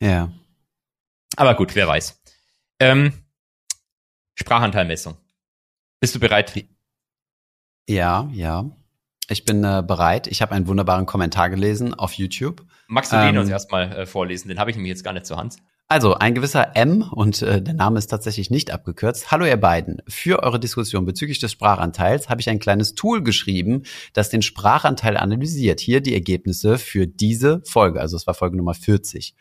Ja. 0.00 0.32
Aber 1.36 1.54
gut, 1.54 1.74
wer 1.74 1.86
weiß. 1.88 2.20
Ähm, 2.80 3.12
Sprachanteilmessung. 4.36 5.16
Bist 6.00 6.14
du 6.14 6.20
bereit? 6.20 6.52
Ja, 7.88 8.28
ja. 8.32 8.70
Ich 9.30 9.44
bin 9.44 9.64
äh, 9.64 9.82
bereit. 9.86 10.26
Ich 10.26 10.42
habe 10.42 10.52
einen 10.52 10.66
wunderbaren 10.66 11.06
Kommentar 11.06 11.48
gelesen 11.48 11.94
auf 11.94 12.14
YouTube. 12.14 12.64
Magst 12.88 13.12
du 13.12 13.16
den 13.16 13.34
Ähm, 13.34 13.40
uns 13.40 13.48
erstmal 13.48 13.90
äh, 13.92 14.06
vorlesen? 14.06 14.48
Den 14.48 14.58
habe 14.58 14.70
ich 14.70 14.76
nämlich 14.76 14.90
jetzt 14.90 15.04
gar 15.04 15.12
nicht 15.12 15.26
zur 15.26 15.38
Hand. 15.38 15.56
Also, 15.86 16.14
ein 16.14 16.34
gewisser 16.34 16.76
M, 16.76 17.02
und 17.10 17.42
äh, 17.42 17.60
der 17.60 17.74
Name 17.74 17.98
ist 17.98 18.06
tatsächlich 18.06 18.48
nicht 18.50 18.70
abgekürzt. 18.70 19.30
Hallo 19.30 19.44
ihr 19.44 19.58
beiden. 19.58 20.00
Für 20.08 20.42
eure 20.42 20.58
Diskussion 20.58 21.04
bezüglich 21.04 21.40
des 21.40 21.52
Sprachanteils 21.52 22.30
habe 22.30 22.40
ich 22.40 22.48
ein 22.48 22.58
kleines 22.58 22.94
Tool 22.94 23.22
geschrieben, 23.22 23.82
das 24.14 24.30
den 24.30 24.40
Sprachanteil 24.42 25.18
analysiert. 25.18 25.80
Hier 25.80 26.00
die 26.00 26.14
Ergebnisse 26.14 26.78
für 26.78 27.06
diese 27.06 27.60
Folge. 27.64 28.00
Also 28.00 28.16
es 28.16 28.26
war 28.26 28.32
Folge 28.34 28.56
Nummer 28.56 28.72
40. 28.74 29.34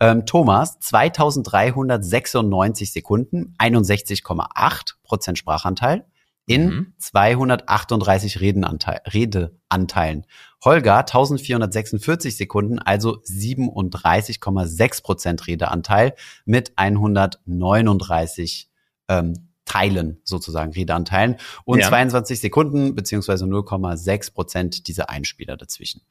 Ähm, 0.00 0.26
Thomas, 0.26 0.80
2396 0.80 2.92
Sekunden, 2.92 3.54
61,8 3.58 4.94
Prozent 5.04 5.38
Sprachanteil. 5.38 6.04
In 6.46 6.66
Mhm. 6.66 6.92
238 6.98 8.40
Redenanteil, 8.40 9.00
Redeanteilen. 9.06 10.26
Holger 10.64 11.04
1446 11.06 12.36
Sekunden, 12.36 12.78
also 12.78 13.18
37,6 13.24 15.02
Prozent 15.02 15.46
Redeanteil 15.46 16.14
mit 16.44 16.72
139 16.76 18.68
ähm, 19.08 19.48
Teilen 19.64 20.20
sozusagen, 20.24 20.72
Redeanteilen 20.72 21.36
und 21.64 21.80
Ja. 21.80 21.88
22 21.88 22.40
Sekunden 22.40 22.94
beziehungsweise 22.94 23.46
0,6 23.46 24.32
Prozent 24.34 24.88
diese 24.88 25.08
Einspieler 25.08 25.56
dazwischen. 25.56 26.02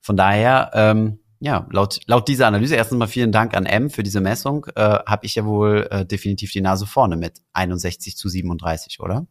Von 0.00 0.16
daher, 0.16 0.70
ähm, 0.74 1.18
ja, 1.40 1.66
laut, 1.72 2.00
laut 2.06 2.28
dieser 2.28 2.46
Analyse, 2.46 2.76
erstens 2.76 2.98
mal 2.98 3.08
vielen 3.08 3.32
Dank 3.32 3.56
an 3.56 3.66
M 3.66 3.90
für 3.90 4.02
diese 4.04 4.20
Messung, 4.20 4.66
äh, 4.76 4.80
habe 4.80 5.26
ich 5.26 5.34
ja 5.34 5.44
wohl 5.44 5.88
äh, 5.90 6.06
definitiv 6.06 6.52
die 6.52 6.60
Nase 6.60 6.86
vorne 6.86 7.16
mit 7.16 7.40
61 7.52 8.16
zu 8.16 8.28
37, 8.28 9.00
oder? 9.00 9.26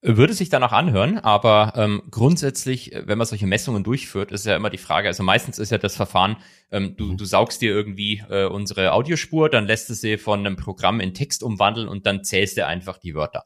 Würde 0.00 0.34
sich 0.34 0.48
danach 0.48 0.72
anhören, 0.72 1.18
aber 1.18 1.74
ähm, 1.76 2.02
grundsätzlich, 2.10 2.90
wenn 2.92 3.18
man 3.18 3.26
solche 3.26 3.46
Messungen 3.46 3.84
durchführt, 3.84 4.32
ist 4.32 4.46
ja 4.46 4.56
immer 4.56 4.70
die 4.70 4.78
Frage, 4.78 5.06
also 5.06 5.22
meistens 5.22 5.60
ist 5.60 5.70
ja 5.70 5.78
das 5.78 5.94
Verfahren, 5.94 6.38
ähm, 6.72 6.96
du, 6.96 7.14
du 7.14 7.24
saugst 7.24 7.62
dir 7.62 7.70
irgendwie 7.70 8.22
äh, 8.28 8.46
unsere 8.46 8.92
Audiospur, 8.92 9.48
dann 9.48 9.66
lässt 9.66 9.88
du 9.90 9.94
sie 9.94 10.18
von 10.18 10.40
einem 10.40 10.56
Programm 10.56 10.98
in 10.98 11.14
Text 11.14 11.44
umwandeln 11.44 11.86
und 11.86 12.04
dann 12.04 12.24
zählst 12.24 12.56
du 12.56 12.66
einfach 12.66 12.98
die 12.98 13.14
Wörter. 13.14 13.44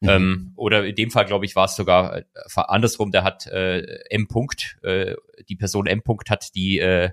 Mhm. 0.00 0.08
Ähm, 0.08 0.52
oder 0.54 0.86
in 0.86 0.94
dem 0.94 1.10
Fall, 1.10 1.24
glaube 1.24 1.44
ich, 1.44 1.56
war 1.56 1.64
es 1.64 1.74
sogar 1.74 2.18
äh, 2.18 2.24
andersrum, 2.54 3.10
der 3.10 3.24
hat 3.24 3.46
äh, 3.48 3.80
M. 4.10 4.28
Punkt, 4.28 4.78
äh, 4.82 5.16
die 5.48 5.56
Person 5.56 5.86
M. 5.86 6.02
Punkt 6.02 6.30
hat 6.30 6.54
die 6.54 6.78
äh, 6.78 7.10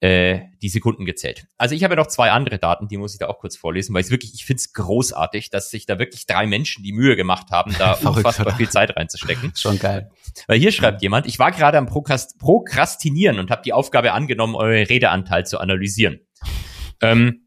äh, 0.00 0.40
die 0.60 0.68
Sekunden 0.68 1.06
gezählt. 1.06 1.46
Also 1.56 1.74
ich 1.74 1.82
habe 1.82 1.94
ja 1.94 2.00
noch 2.00 2.08
zwei 2.08 2.30
andere 2.30 2.58
Daten, 2.58 2.86
die 2.88 2.98
muss 2.98 3.14
ich 3.14 3.18
da 3.18 3.28
auch 3.28 3.38
kurz 3.38 3.56
vorlesen, 3.56 3.94
weil 3.94 4.02
ich 4.02 4.10
wirklich, 4.10 4.34
ich 4.34 4.44
finde 4.44 4.60
es 4.60 4.72
großartig, 4.74 5.48
dass 5.50 5.70
sich 5.70 5.86
da 5.86 5.98
wirklich 5.98 6.26
drei 6.26 6.46
Menschen 6.46 6.84
die 6.84 6.92
Mühe 6.92 7.16
gemacht 7.16 7.50
haben, 7.50 7.74
da 7.78 7.92
unfassbar 8.04 8.54
viel 8.56 8.68
Zeit 8.68 8.94
reinzustecken. 8.96 9.52
Schon 9.56 9.78
geil. 9.78 10.10
Weil 10.48 10.58
hier 10.58 10.72
schreibt 10.72 11.00
jemand, 11.02 11.26
ich 11.26 11.38
war 11.38 11.50
gerade 11.50 11.78
am 11.78 11.86
Prokrast 11.86 12.38
Prokrastinieren 12.38 13.38
und 13.38 13.50
habe 13.50 13.62
die 13.64 13.72
Aufgabe 13.72 14.12
angenommen, 14.12 14.54
euren 14.54 14.84
Redeanteil 14.86 15.46
zu 15.46 15.58
analysieren. 15.58 16.20
Ähm, 17.00 17.46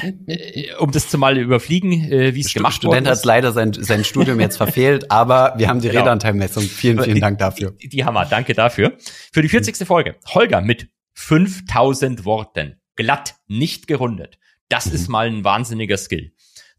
äh, 0.00 0.74
um 0.78 0.90
das 0.90 1.08
zu 1.08 1.18
mal 1.18 1.36
überfliegen, 1.36 1.92
äh, 2.10 2.34
wie 2.34 2.40
es 2.40 2.54
gemacht 2.54 2.76
Student 2.76 2.94
worden 3.02 3.08
hat 3.08 3.18
ist. 3.18 3.24
leider 3.24 3.52
sein, 3.52 3.72
sein 3.74 4.04
Studium 4.04 4.40
jetzt 4.40 4.56
verfehlt, 4.56 5.10
aber 5.10 5.54
wir 5.58 5.68
haben 5.68 5.80
die 5.80 5.88
Genau. 5.88 6.00
Redeanteilmessung. 6.00 6.62
Vielen, 6.62 7.02
vielen 7.02 7.20
Dank 7.20 7.38
dafür. 7.38 7.72
Die, 7.72 7.88
die 7.88 8.04
Hammer, 8.04 8.24
danke 8.24 8.54
dafür. 8.54 8.96
Für 9.32 9.42
die 9.42 9.48
40. 9.48 9.86
Folge. 9.86 10.16
Holger 10.26 10.62
mit 10.62 10.88
5000 11.14 12.24
Worten. 12.24 12.80
Glatt, 12.96 13.36
nicht 13.46 13.86
gerundet. 13.86 14.38
Das 14.68 14.86
ist 14.86 15.08
mal 15.08 15.26
ein 15.26 15.44
wahnsinniger 15.44 15.96
Skill. 15.96 16.34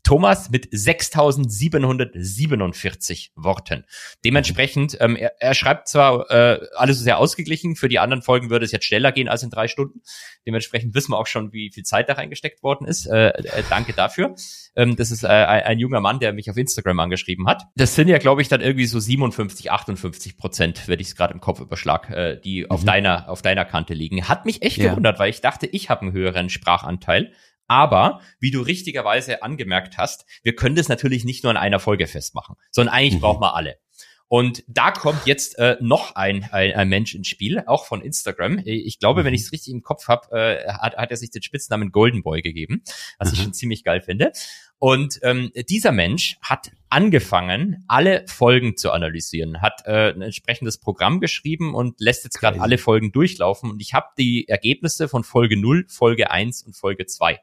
Thomas 0.06 0.50
mit 0.52 0.68
6747 0.72 3.32
Worten. 3.36 3.84
Dementsprechend, 4.24 4.96
ähm, 5.02 5.16
er, 5.16 5.34
er 5.42 5.54
schreibt 5.54 5.88
zwar 5.90 6.30
äh, 6.32 6.60
alles 6.76 7.00
sehr 7.00 7.18
ausgeglichen, 7.18 7.76
für 7.76 7.90
die 7.90 8.00
anderen 8.00 8.22
Folgen 8.22 8.50
würde 8.50 8.64
es 8.66 8.72
jetzt 8.72 8.86
schneller 8.86 9.12
gehen 9.12 9.28
als 9.28 9.44
in 9.44 9.50
drei 9.50 9.68
Stunden. 9.68 10.02
Dementsprechend 10.46 10.94
wissen 10.96 11.12
wir 11.12 11.18
auch 11.18 11.28
schon, 11.28 11.52
wie 11.54 11.72
viel 11.72 11.84
Zeit 11.84 12.08
da 12.08 12.14
reingesteckt 12.14 12.62
worden 12.64 12.88
ist. 12.88 13.08
Äh, 13.08 13.30
äh, 13.30 13.64
danke 13.70 13.94
dafür. 13.94 14.36
Ähm, 14.76 14.96
das 14.96 15.10
ist 15.12 15.24
äh, 15.24 15.28
ein, 15.28 15.64
ein 15.64 15.80
junger 15.80 16.00
Mann, 16.02 16.20
der 16.20 16.34
mich 16.34 16.50
auf 16.50 16.58
Instagram 16.58 17.00
angeschrieben 17.00 17.48
hat. 17.48 17.64
Das 17.76 17.96
sind 17.96 18.08
ja, 18.08 18.20
glaube 18.20 18.42
ich, 18.44 18.48
dann 18.48 18.62
irgendwie 18.62 18.86
so 18.86 19.00
57, 19.00 19.72
58 19.72 20.38
Prozent, 20.38 20.88
wenn 20.88 21.00
ich 21.00 21.08
es 21.08 21.16
gerade 21.16 21.34
im 21.34 21.42
Kopf 21.42 21.60
überschlag, 21.60 22.12
äh, 22.12 22.40
die 22.40 22.70
auf 22.70 22.84
Mhm. 22.84 22.88
deiner 22.88 23.28
auf 23.30 23.42
deiner 23.42 23.66
Kante 23.66 23.96
liegen. 23.96 24.28
Hat 24.30 24.46
mich 24.46 24.62
echt 24.62 24.78
Ja. 24.78 24.92
gewundert, 24.92 25.18
weil 25.18 25.32
ich 25.32 25.42
dachte, 25.42 25.66
ich 25.66 25.90
habe 25.90 26.02
einen 26.04 26.12
höheren 26.12 26.50
Sprachanteil. 26.50 27.32
Aber, 27.68 28.22
wie 28.40 28.52
du 28.52 28.62
richtigerweise 28.62 29.42
angemerkt 29.44 29.98
hast, 29.98 30.26
wir 30.44 30.56
können 30.56 30.76
das 30.76 30.88
natürlich 30.90 31.26
nicht 31.26 31.44
nur 31.44 31.52
in 31.52 31.58
einer 31.58 31.80
Folge 31.80 32.08
festmachen, 32.08 32.56
sondern 32.72 32.94
eigentlich 32.94 33.16
Mhm. 33.16 33.22
brauchen 33.22 33.42
wir 33.42 33.56
alle. 33.56 33.78
Und 34.28 34.64
da 34.68 34.92
kommt 34.92 35.26
jetzt 35.28 35.60
äh, 35.60 35.78
noch 35.82 36.16
ein, 36.16 36.46
ein, 36.52 36.74
ein 36.74 36.90
Mensch 36.90 37.14
ins 37.14 37.28
Spiel, 37.28 37.64
auch 37.68 37.86
von 37.86 38.02
Instagram. 38.02 38.60
Ich 38.66 38.98
glaube, 39.00 39.24
wenn 39.24 39.32
Mhm. 39.32 39.36
ich 39.36 39.42
es 39.42 39.52
richtig 39.52 39.72
im 39.74 39.84
Kopf 39.84 40.08
habe, 40.08 40.32
äh, 40.36 40.68
hat, 40.68 40.98
hat 40.98 41.12
er 41.12 41.18
sich 41.18 41.30
den 41.30 41.44
Spitznamen 41.44 41.92
Golden 41.92 42.24
Boy 42.24 42.42
gegeben, 42.42 42.82
was 43.20 43.32
ich 43.32 43.40
Mhm. 43.40 43.44
schon 43.44 43.54
ziemlich 43.54 43.84
geil 43.84 44.02
finde. 44.02 44.32
Und 44.80 45.20
ähm, 45.24 45.52
dieser 45.70 45.92
Mensch 45.92 46.38
hat 46.42 46.72
angefangen, 46.90 47.86
alle 47.88 48.26
Folgen 48.28 48.76
zu 48.78 48.92
analysieren, 48.92 49.62
hat 49.62 49.84
äh, 49.86 50.12
ein 50.14 50.22
entsprechendes 50.24 50.80
Programm 50.80 51.20
geschrieben 51.22 51.76
und 51.76 52.00
lässt 52.02 52.24
jetzt 52.24 52.40
gerade 52.40 52.60
alle 52.62 52.78
Folgen 52.78 53.12
durchlaufen. 53.12 53.70
Und 53.70 53.80
ich 53.82 53.94
habe 53.94 54.08
die 54.18 54.48
Ergebnisse 54.50 55.08
von 55.08 55.24
Folge 55.24 55.56
0, 55.56 55.86
Folge 55.88 56.32
1 56.32 56.64
und 56.64 56.76
Folge 56.76 57.06
2. 57.06 57.40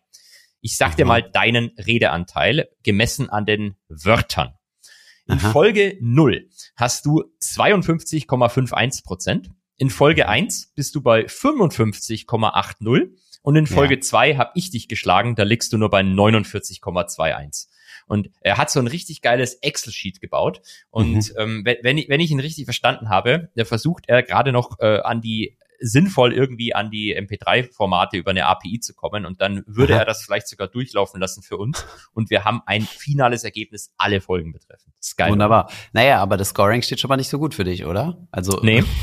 Ich 0.61 0.77
sag 0.77 0.97
dir 0.97 1.05
Mhm. 1.05 1.09
mal 1.09 1.23
deinen 1.23 1.71
Redeanteil 1.79 2.68
gemessen 2.83 3.31
an 3.31 3.47
den 3.47 3.77
Wörtern. 3.88 4.55
In 5.33 5.38
Aha. 5.38 5.51
Folge 5.51 5.97
0 6.03 6.47
hast 6.77 7.07
du 7.07 7.25
52,51 7.40 9.03
Prozent. 9.03 9.51
In 9.79 9.88
Folge 9.88 10.29
1 10.29 10.73
bist 10.75 10.95
du 10.95 11.01
bei 11.01 11.25
55,80 11.25 13.09
und 13.40 13.57
in 13.57 13.66
Folge 13.66 13.99
2 13.99 14.37
habe 14.37 14.51
ich 14.55 14.71
dich 14.71 14.88
geschlagen, 14.88 15.35
da 15.35 15.45
liegst 15.45 15.73
du 15.73 15.79
nur 15.79 15.88
bei 15.88 16.03
49,21. 16.03 17.68
Und 18.07 18.29
er 18.42 18.59
hat 18.59 18.71
so 18.71 18.79
ein 18.79 18.87
richtig 18.87 19.23
geiles 19.23 19.55
Excel-Sheet 19.55 20.21
gebaut. 20.21 20.61
Und 20.90 21.33
ähm, 21.38 21.62
wenn, 21.64 21.79
wenn, 21.81 21.97
ich, 21.97 22.11
wenn 22.11 22.21
ich 22.21 22.31
ihn 22.31 22.40
richtig 22.40 22.66
verstanden 22.66 23.09
habe, 23.09 23.49
der 23.57 23.64
versucht 23.64 24.05
er 24.09 24.23
gerade 24.23 24.53
noch 24.53 24.81
äh, 24.81 25.01
an 25.01 25.23
die 25.23 25.57
sinnvoll 25.83 26.33
irgendwie 26.33 26.75
an 26.75 26.90
die 26.90 27.16
MP3-Formate 27.16 28.16
über 28.16 28.31
eine 28.31 28.47
API 28.47 28.81
zu 28.81 28.95
kommen 28.95 29.27
und 29.27 29.40
dann 29.40 29.62
würde 29.66 29.95
Aha. 29.95 30.01
er 30.01 30.07
das 30.07 30.23
vielleicht 30.23 30.49
sogar 30.49 30.68
durchlaufen 30.68 31.21
lassen 31.21 31.42
für 31.42 31.57
uns 31.57 31.85
und 32.14 32.31
wir 32.31 32.45
haben 32.45 32.62
ein 32.66 32.83
finales 32.83 33.45
Ergebnis, 33.45 33.92
alle 33.97 34.21
Folgen 34.21 34.53
betreffend. 34.53 34.95
Das 34.99 35.09
ist 35.09 35.16
geil. 35.16 35.31
Wunderbar. 35.31 35.71
Naja, 35.92 36.21
aber 36.21 36.37
das 36.37 36.51
Scoring 36.51 36.83
steht 36.83 37.01
schon 37.01 37.09
mal 37.09 37.16
nicht 37.16 37.29
so 37.29 37.38
gut 37.38 37.55
für 37.55 37.64
dich, 37.64 37.85
oder? 37.85 38.27
Also 38.31 38.61
Nee. 38.62 38.85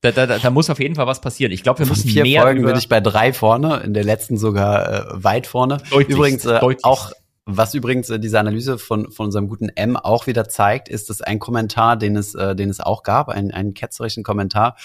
Da, 0.00 0.12
da, 0.12 0.26
da, 0.26 0.50
muss 0.50 0.70
auf 0.70 0.78
jeden 0.78 0.94
Fall 0.94 1.08
was 1.08 1.20
passieren. 1.20 1.50
Ich 1.50 1.64
glaube, 1.64 1.80
wir 1.80 1.86
von 1.86 1.96
müssen 1.96 2.08
vier 2.08 2.22
mehr 2.22 2.42
Folgen 2.42 2.64
bin 2.64 2.76
ich 2.76 2.88
bei 2.88 3.00
drei 3.00 3.32
vorne, 3.32 3.78
in 3.78 3.94
der 3.94 4.04
letzten 4.04 4.36
sogar 4.36 5.16
äh, 5.16 5.24
weit 5.24 5.48
vorne. 5.48 5.78
Deutlichst, 5.90 6.10
übrigens 6.12 6.44
äh, 6.44 6.60
deutlichst. 6.60 6.84
auch 6.84 7.10
was 7.50 7.72
übrigens 7.72 8.10
äh, 8.10 8.20
diese 8.20 8.38
Analyse 8.38 8.78
von, 8.78 9.10
von 9.10 9.26
unserem 9.26 9.48
guten 9.48 9.70
M 9.70 9.96
auch 9.96 10.26
wieder 10.26 10.48
zeigt, 10.50 10.90
ist, 10.90 11.08
dass 11.08 11.22
ein 11.22 11.38
Kommentar, 11.38 11.96
den 11.96 12.14
es, 12.14 12.34
äh, 12.34 12.54
den 12.54 12.68
es 12.68 12.78
auch 12.78 13.02
gab, 13.02 13.30
ein, 13.30 13.50
einen 13.50 13.72
ketzerischen 13.72 14.22
Kommentar. 14.22 14.76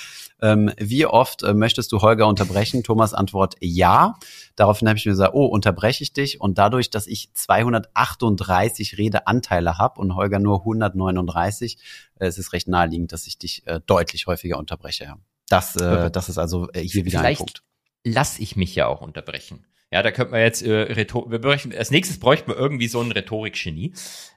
Ähm, 0.41 0.71
wie 0.77 1.05
oft 1.05 1.43
äh, 1.43 1.53
möchtest 1.53 1.91
du 1.91 2.01
Holger 2.01 2.27
unterbrechen? 2.27 2.83
Thomas 2.83 3.13
Antwort 3.13 3.55
ja. 3.59 4.15
Daraufhin 4.55 4.89
habe 4.89 4.97
ich 4.97 5.05
mir 5.05 5.11
gesagt, 5.11 5.33
oh, 5.33 5.45
unterbreche 5.45 6.03
ich 6.03 6.13
dich. 6.13 6.41
Und 6.41 6.57
dadurch, 6.57 6.89
dass 6.89 7.07
ich 7.07 7.33
238 7.33 8.97
Redeanteile 8.97 9.77
habe 9.77 10.01
und 10.01 10.15
Holger 10.15 10.39
nur 10.39 10.59
139, 10.59 11.77
äh, 12.19 12.25
es 12.27 12.37
ist 12.37 12.53
recht 12.53 12.67
naheliegend, 12.67 13.11
dass 13.11 13.27
ich 13.27 13.37
dich 13.37 13.65
äh, 13.67 13.79
deutlich 13.85 14.27
häufiger 14.27 14.57
unterbreche. 14.57 15.05
Ja. 15.05 15.17
Das, 15.49 15.75
äh, 15.75 16.09
das 16.09 16.29
ist 16.29 16.37
also 16.37 16.69
äh, 16.71 16.81
hier 16.81 17.05
wieder 17.05 17.19
ein 17.19 17.25
Vielleicht 17.25 17.37
Punkt. 17.39 17.63
lass 18.03 18.39
ich 18.39 18.55
mich 18.55 18.75
ja 18.75 18.87
auch 18.87 19.01
unterbrechen. 19.01 19.65
Ja, 19.91 20.01
da 20.01 20.11
könnte 20.11 20.31
man 20.31 20.41
jetzt 20.41 20.63
äh, 20.63 20.73
Rhetor 20.73 21.29
wir 21.29 21.39
bräuchten, 21.39 21.71
als 21.73 21.91
nächstes 21.91 22.19
bräuchten 22.19 22.49
wir 22.49 22.57
irgendwie 22.57 22.87
so 22.87 22.99
ein 22.99 23.11
Rhetorikgenie. 23.11 23.93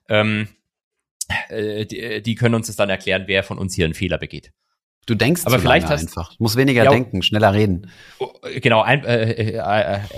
Ähm, 0.08 0.48
äh, 1.48 1.86
die, 1.86 2.22
die 2.22 2.34
können 2.34 2.54
uns 2.54 2.66
das 2.66 2.76
dann 2.76 2.90
erklären, 2.90 3.24
wer 3.26 3.42
von 3.42 3.58
uns 3.58 3.74
hier 3.74 3.86
einen 3.86 3.94
Fehler 3.94 4.18
begeht. 4.18 4.52
Du 5.06 5.14
denkst 5.14 5.42
Aber 5.44 5.58
vielleicht 5.60 5.88
hast- 5.88 6.02
einfach. 6.02 6.30
Du 6.30 6.42
musst 6.42 6.56
weniger 6.56 6.84
Ja, 6.84 6.90
denken, 6.90 7.22
schneller 7.22 7.52
reden. 7.54 7.90
Oh, 8.18 8.30
Genau, 8.60 8.82
ein, 8.82 9.04
äh, 9.04 9.56
äh, 9.56 9.60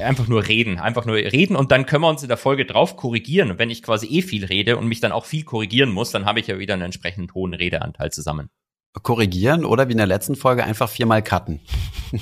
einfach 0.03 0.29
nur 0.29 0.49
reden, 0.49 0.79
einfach 0.79 1.05
nur 1.05 1.17
reden 1.17 1.57
und 1.57 1.71
dann 1.73 1.85
können 1.87 2.03
wir 2.03 2.09
uns 2.09 2.23
in 2.23 2.29
der 2.29 2.39
Folge 2.39 2.65
drauf 2.65 2.97
korrigieren. 2.97 3.51
Und 3.51 3.59
wenn 3.59 3.69
ich 3.71 3.83
quasi 3.83 4.07
eh 4.07 4.23
viel 4.23 4.45
rede 4.47 4.77
und 4.79 4.87
mich 4.89 5.01
dann 5.01 5.13
auch 5.13 5.27
viel 5.27 5.45
korrigieren 5.45 5.91
muss, 5.91 6.11
dann 6.11 6.25
habe 6.25 6.41
ich 6.41 6.47
ja 6.47 6.59
wieder 6.59 6.75
einen 6.75 6.85
entsprechend 6.85 7.35
hohen 7.35 7.53
Redeanteil 7.55 8.11
zusammen. 8.11 8.49
Korrigieren 9.03 9.65
oder 9.65 9.89
wie 9.89 9.93
in 9.93 9.99
der 9.99 10.07
letzten 10.07 10.35
Folge 10.37 10.65
einfach 10.65 10.89
viermal 10.89 11.23
cutten. 11.23 11.61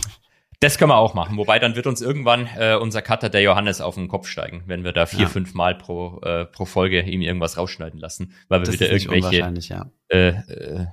Das 0.61 0.79
können 0.79 0.91
wir 0.91 0.97
auch 0.97 1.13
machen. 1.13 1.37
Wobei 1.37 1.59
dann 1.59 1.77
wird 1.77 1.87
uns 1.87 2.01
irgendwann 2.01 2.49
äh, 2.59 2.77
unser 2.81 3.03
Cutter, 3.03 3.29
der 3.29 3.43
Johannes, 3.43 3.83
auf 3.83 3.95
den 3.97 4.09
Kopf 4.09 4.27
steigen, 4.27 4.63
wenn 4.67 4.85
wir 4.85 4.93
da 4.93 5.05
vier, 5.05 5.21
Ja. 5.25 5.29
fünf 5.29 5.53
Mal 5.53 5.75
pro, 5.75 6.19
äh, 6.23 6.47
pro 6.47 6.65
Folge 6.65 7.03
ihm 7.03 7.21
irgendwas 7.21 7.59
rausschneiden 7.59 8.01
lassen, 8.01 8.33
weil 8.49 8.61
wir 8.61 8.65
Das 8.65 8.75
wieder 8.81 8.91
irgendwelche 8.91 9.75
ja. 9.75 9.91
äh, 10.09 10.29
äh, 10.29 10.87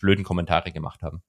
blöden 0.00 0.24
Kommentare 0.24 0.72
gemacht 0.72 1.02
haben. 1.02 1.22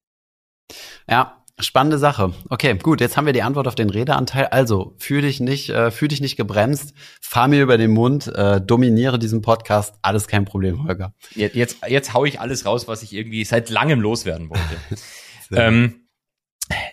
Ja, 1.07 1.43
spannende 1.60 1.97
Sache. 1.97 2.34
Okay, 2.49 2.75
gut, 2.75 3.01
jetzt 3.01 3.17
haben 3.17 3.25
wir 3.25 3.34
die 3.34 3.43
Antwort 3.43 3.67
auf 3.67 3.75
den 3.75 3.89
Redeanteil. 3.89 4.47
Also, 4.47 4.95
fühl 4.97 5.21
dich 5.21 5.39
nicht, 5.39 5.69
äh, 5.69 5.91
fühl 5.91 6.07
dich 6.07 6.21
nicht 6.21 6.38
gebremst, 6.38 6.93
fahr 7.21 7.47
mir 7.47 7.62
über 7.62 7.77
den 7.77 7.91
Mund, 7.91 8.27
äh, 8.27 8.62
dominiere 8.62 9.19
diesen 9.19 9.41
Podcast, 9.41 9.95
alles 10.01 10.27
kein 10.27 10.45
Problem, 10.45 10.84
Holger. 10.84 11.13
Jetzt, 11.36 11.55
jetzt, 11.55 11.77
jetzt 11.88 12.13
hau 12.13 12.25
ich 12.25 12.39
alles 12.39 12.65
raus, 12.65 12.88
was 12.88 13.03
ich 13.03 13.13
irgendwie 13.13 13.43
seit 13.43 13.69
langem 13.69 14.01
loswerden 14.01 14.49
wollte. 14.49 14.62
Ähm, 15.53 16.07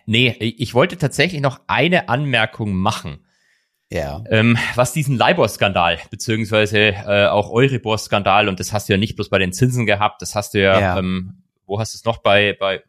nee, 0.04 0.30
ich 0.40 0.74
wollte 0.74 0.98
tatsächlich 0.98 1.40
noch 1.40 1.60
eine 1.68 2.08
Anmerkung 2.08 2.74
machen. 2.74 3.24
Ja. 3.90 4.22
Ähm, 4.28 4.58
was 4.74 4.92
diesen 4.92 5.16
LIBOR-Skandal, 5.16 5.98
beziehungsweise 6.10 6.78
äh, 6.78 7.26
auch 7.28 7.50
Euribor-Skandal, 7.50 8.48
und 8.48 8.58
das 8.60 8.72
hast 8.72 8.88
du 8.88 8.94
ja 8.94 8.98
nicht 8.98 9.14
bloß 9.14 9.30
bei 9.30 9.38
den 9.38 9.52
Zinsen 9.52 9.86
gehabt, 9.86 10.20
das 10.20 10.34
hast 10.34 10.54
du 10.54 10.60
ja, 10.60 10.80
Ja. 10.80 10.98
Ähm, 10.98 11.44
wo 11.68 11.78
hast 11.78 11.94
du 11.94 11.98
es 11.98 12.04
noch 12.04 12.18
bei, 12.18 12.56
bei 12.58 12.82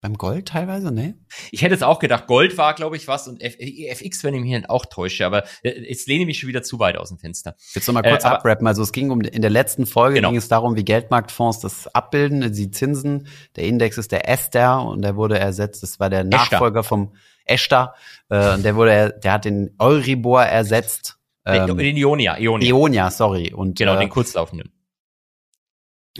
Beim 0.00 0.18
Gold 0.18 0.48
teilweise, 0.48 0.92
ne? 0.92 1.14
Ich 1.50 1.62
hätte 1.62 1.72
jetzt 1.72 1.82
auch 1.82 1.98
gedacht, 1.98 2.26
Gold 2.26 2.58
war, 2.58 2.74
glaube 2.74 2.96
ich, 2.96 3.08
was 3.08 3.26
und 3.26 3.40
F 3.40 3.56
FX, 3.58 4.22
wenn 4.22 4.34
ich 4.34 4.42
mich 4.42 4.50
nicht 4.50 4.68
auch 4.68 4.84
täusche, 4.84 5.24
aber 5.24 5.44
äh, 5.62 5.70
jetzt 5.88 6.06
lehne 6.08 6.22
ich 6.22 6.26
mich 6.26 6.38
schon 6.40 6.48
wieder 6.50 6.62
zu 6.62 6.78
weit 6.78 6.98
aus 6.98 7.08
dem 7.08 7.16
Fenster. 7.16 7.54
Jetzt 7.72 7.86
noch 7.86 7.94
mal 7.94 8.02
kurz 8.02 8.24
äh, 8.24 8.28
abrappen. 8.28 8.66
Also 8.66 8.82
es 8.82 8.92
ging 8.92 9.10
um, 9.10 9.22
in 9.22 9.40
der 9.40 9.50
letzten 9.50 9.86
Folge 9.86 10.16
genau. 10.16 10.28
ging 10.28 10.36
es 10.36 10.48
darum, 10.48 10.76
wie 10.76 10.84
Geldmarktfonds 10.84 11.60
das 11.60 11.86
abbilden, 11.94 12.52
die 12.52 12.70
Zinsen. 12.70 13.28
Der 13.56 13.64
Index 13.64 13.96
ist 13.96 14.12
der 14.12 14.28
Ester 14.28 14.84
und 14.84 15.00
der 15.00 15.16
wurde 15.16 15.38
ersetzt, 15.38 15.82
das 15.82 15.98
war 15.98 16.10
der 16.10 16.24
Nachfolger 16.24 16.80
Ester. 16.80 16.88
vom 16.88 17.14
Ester. 17.46 17.94
Äh, 18.28 18.58
der 18.58 18.76
wurde, 18.76 19.18
der 19.22 19.32
hat 19.32 19.46
den 19.46 19.74
Euribor 19.78 20.42
ersetzt. 20.42 21.16
Ähm, 21.46 21.78
den 21.78 21.96
Ionia, 21.96 22.38
Ionia. 22.38 22.68
Ionia, 22.68 23.10
sorry. 23.10 23.54
Und, 23.54 23.78
genau, 23.78 23.94
äh, 23.94 24.00
den 24.00 24.10
kurzlaufenden. 24.10 24.70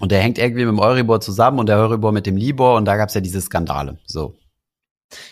Und 0.01 0.11
der 0.11 0.21
hängt 0.21 0.39
irgendwie 0.39 0.65
mit 0.65 0.73
dem 0.73 0.81
Euribor 0.81 1.21
zusammen 1.21 1.59
und 1.59 1.69
der 1.69 1.79
Euribor 1.79 2.13
mit 2.13 2.27
dem 2.27 2.37
Libor 2.37 2.77
und 2.77 2.85
da 2.85 2.97
gab 2.97 3.09
es 3.09 3.15
ja 3.15 3.21
diese 3.21 3.41
Skandale. 3.41 3.99
So. 4.07 4.37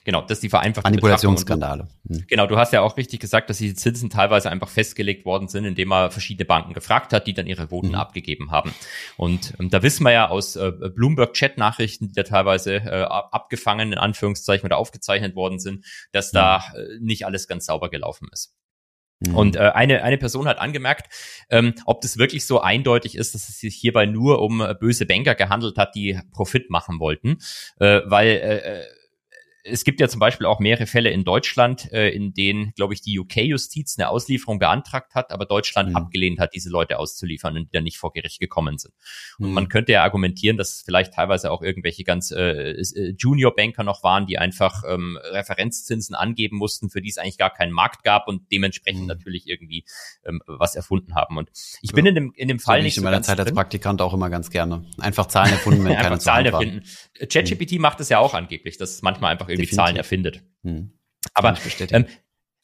Genau, 0.05 0.23
das 0.23 0.33
ist 0.39 0.43
die 0.43 0.49
vereinfachte 0.49 0.89
Manipulationsskandale. 0.89 1.89
Hm. 2.09 2.25
Genau, 2.29 2.47
du 2.47 2.57
hast 2.57 2.73
ja 2.73 2.83
auch 2.83 2.97
richtig 2.97 3.21
gesagt, 3.21 3.51
dass 3.51 3.59
diese 3.59 3.75
Zinsen 3.75 4.11
teilweise 4.11 4.51
einfach 4.51 4.69
festgelegt 4.69 5.25
worden 5.25 5.49
sind, 5.49 5.65
indem 5.65 5.89
man 5.89 6.11
verschiedene 6.11 6.45
Banken 6.45 6.73
gefragt 6.73 7.13
hat, 7.13 7.27
die 7.27 7.35
dann 7.35 7.47
ihre 7.47 7.69
Voten 7.69 7.89
mhm. 7.89 7.95
abgegeben 7.97 8.51
haben. 8.51 8.75
Und 9.17 9.55
ähm, 9.59 9.71
da 9.71 9.83
wissen 9.83 10.05
wir 10.05 10.13
ja 10.13 10.29
aus 10.29 10.57
äh, 10.57 10.71
Bloomberg-Chat-Nachrichten, 10.71 12.09
die 12.09 12.15
da 12.15 12.23
teilweise 12.23 12.77
äh, 12.77 13.03
abgefangen, 13.03 13.93
in 13.93 13.99
Anführungszeichen, 13.99 14.67
oder 14.67 14.79
aufgezeichnet 14.79 15.35
worden 15.35 15.59
sind, 15.59 15.85
dass 16.13 16.33
mhm. 16.33 16.37
da 16.37 16.57
äh, 16.77 16.99
nicht 17.01 17.27
alles 17.27 17.49
ganz 17.49 17.67
sauber 17.67 17.91
gelaufen 17.91 18.29
ist. 18.33 18.55
Mhm. 19.27 19.37
Und 19.37 19.57
äh, 19.57 19.61
eine, 19.61 20.03
eine 20.03 20.19
Person 20.19 20.47
hat 20.47 20.59
angemerkt, 20.59 21.13
ähm, 21.51 21.75
ob 21.85 22.01
das 22.01 22.19
wirklich 22.19 22.47
so 22.47 22.61
eindeutig 22.61 23.17
ist, 23.17 23.35
dass 23.35 23.49
es 23.49 23.61
sich 23.61 23.75
hierbei 23.75 24.07
nur 24.07 24.41
um 24.41 24.61
äh, 24.61 24.75
böse 24.79 25.07
Banker 25.07 25.35
gehandelt 25.35 25.79
hat, 25.79 25.95
die 25.95 26.19
Profit 26.33 26.71
machen 26.71 27.01
wollten, 27.01 27.39
äh, 27.79 28.01
weil 28.07 28.29
äh, 28.29 28.57
äh 28.59 28.85
es 29.65 29.85
gibt 29.85 30.01
ja 30.01 30.09
zum 30.09 30.19
Beispiel 30.19 30.47
auch 30.47 30.59
mehrere 30.59 30.87
Fälle 30.87 31.11
in 31.11 31.25
Deutschland, 31.25 31.91
äh, 31.93 32.09
in 32.11 32.35
denen, 32.35 32.73
glaube 32.75 32.95
ich, 32.95 33.01
die 33.01 33.19
UK-Justiz 33.19 33.97
eine 33.99 34.09
Auslieferung 34.09 34.59
beantragt 34.59 35.15
hat, 35.15 35.31
aber 35.31 35.47
Deutschland 35.47 35.91
mhm. 35.91 35.97
abgelehnt 35.97 36.41
hat, 36.41 36.55
diese 36.55 36.69
Leute 36.69 36.99
auszuliefern 36.99 37.57
und 37.57 37.65
die 37.65 37.73
dann 37.73 37.85
nicht 37.85 37.99
vor 37.99 38.13
Gericht 38.13 38.41
gekommen 38.41 38.79
sind. 38.79 38.95
Und 39.39 39.49
mhm. 39.49 39.55
man 39.55 39.69
könnte 39.69 39.93
ja 39.93 40.03
argumentieren, 40.03 40.57
dass 40.57 40.75
es 40.77 40.83
vielleicht 40.83 41.15
teilweise 41.15 41.51
auch 41.53 41.63
irgendwelche 41.63 42.03
ganz 42.03 42.33
äh, 42.33 42.73
äh, 42.73 43.15
Junior-Banker 43.17 43.85
noch 43.85 44.03
waren, 44.03 44.27
die 44.27 44.39
einfach 44.39 44.83
ähm, 44.89 45.17
Referenzzinsen 45.23 46.17
angeben 46.17 46.57
mussten, 46.57 46.91
für 46.91 47.01
die 47.01 47.11
es 47.11 47.19
eigentlich 47.19 47.39
gar 47.39 47.53
keinen 47.53 47.73
Markt 47.73 48.03
gab 48.03 48.27
und 48.27 48.51
dementsprechend 48.51 49.03
mhm. 49.03 49.09
natürlich 49.09 49.49
irgendwie 49.49 49.85
ähm, 50.25 50.43
was 50.47 50.75
erfunden 50.75 51.15
haben. 51.15 51.39
Und 51.39 51.51
ich 51.83 51.91
ja. 51.91 51.95
bin 51.95 52.07
in 52.07 52.15
dem, 52.17 52.33
in 52.35 52.49
dem 52.49 52.59
Fall 52.59 52.81
so 52.81 52.85
nicht 52.85 52.97
in 52.97 53.05
meiner 53.05 53.23
Zeit 53.23 53.39
drin. 53.39 53.47
als 53.47 53.55
Praktikant 53.55 54.03
auch 54.03 54.13
immer 54.13 54.29
ganz 54.29 54.51
gerne. 54.51 54.85
Einfach 54.99 55.27
Zahlen 55.27 55.53
erfunden, 55.53 55.85
wenn 55.85 55.95
keine 55.97 56.19
Zahlen 56.19 56.47
erfinden. 56.47 56.83
ChatGPT 57.29 57.79
macht 57.79 58.01
es 58.01 58.09
ja 58.09 58.19
auch 58.19 58.35
angeblich, 58.35 58.77
dass 58.77 58.91
es 58.91 59.03
manchmal 59.03 59.31
einfach 59.31 59.52
irgendwie 59.53 59.67
Definitiv. 59.67 59.77
Zahlen 59.77 59.97
erfindet. 59.97 60.43
Hm. 60.63 60.93
Aber 61.35 61.57
ähm, 61.91 62.07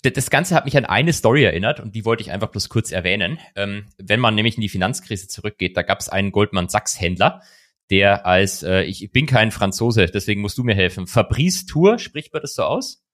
das 0.03 0.31
Ganze 0.31 0.55
hat 0.55 0.65
mich 0.65 0.77
an 0.77 0.85
eine 0.85 1.13
Story 1.13 1.45
erinnert 1.45 1.81
und 1.81 1.95
die 1.95 2.05
wollte 2.05 2.23
ich 2.23 2.31
einfach 2.31 2.49
bloß 2.49 2.69
kurz 2.69 2.93
erwähnen. 2.93 3.39
Ähm, 3.57 3.87
wenn 3.99 4.21
man 4.21 4.35
nämlich 4.35 4.57
in 4.57 4.61
die 4.61 4.69
Finanzkrise 4.69 5.29
zurückgeht, 5.29 5.77
da 5.77 5.83
gab 5.83 6.01
es 6.01 6.09
einen 6.09 6.33
Goldman 6.33 6.69
Sachs 6.69 7.01
Händler, 7.01 7.43
der 7.91 8.27
als, 8.27 8.63
äh, 8.63 8.83
ich 8.83 9.11
bin 9.13 9.27
kein 9.27 9.51
Franzose, 9.51 10.07
deswegen 10.07 10.41
musst 10.41 10.59
du 10.59 10.65
mir 10.65 10.75
helfen, 10.75 11.07
Fabrice 11.07 11.67
Tour, 11.67 11.99
spricht 11.99 12.33
man 12.33 12.43
das 12.43 12.55
so 12.55 12.63
aus? 12.63 13.05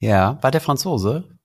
Ja, 0.00 0.38
war 0.42 0.50
der 0.50 0.60
Franzose? 0.60 1.38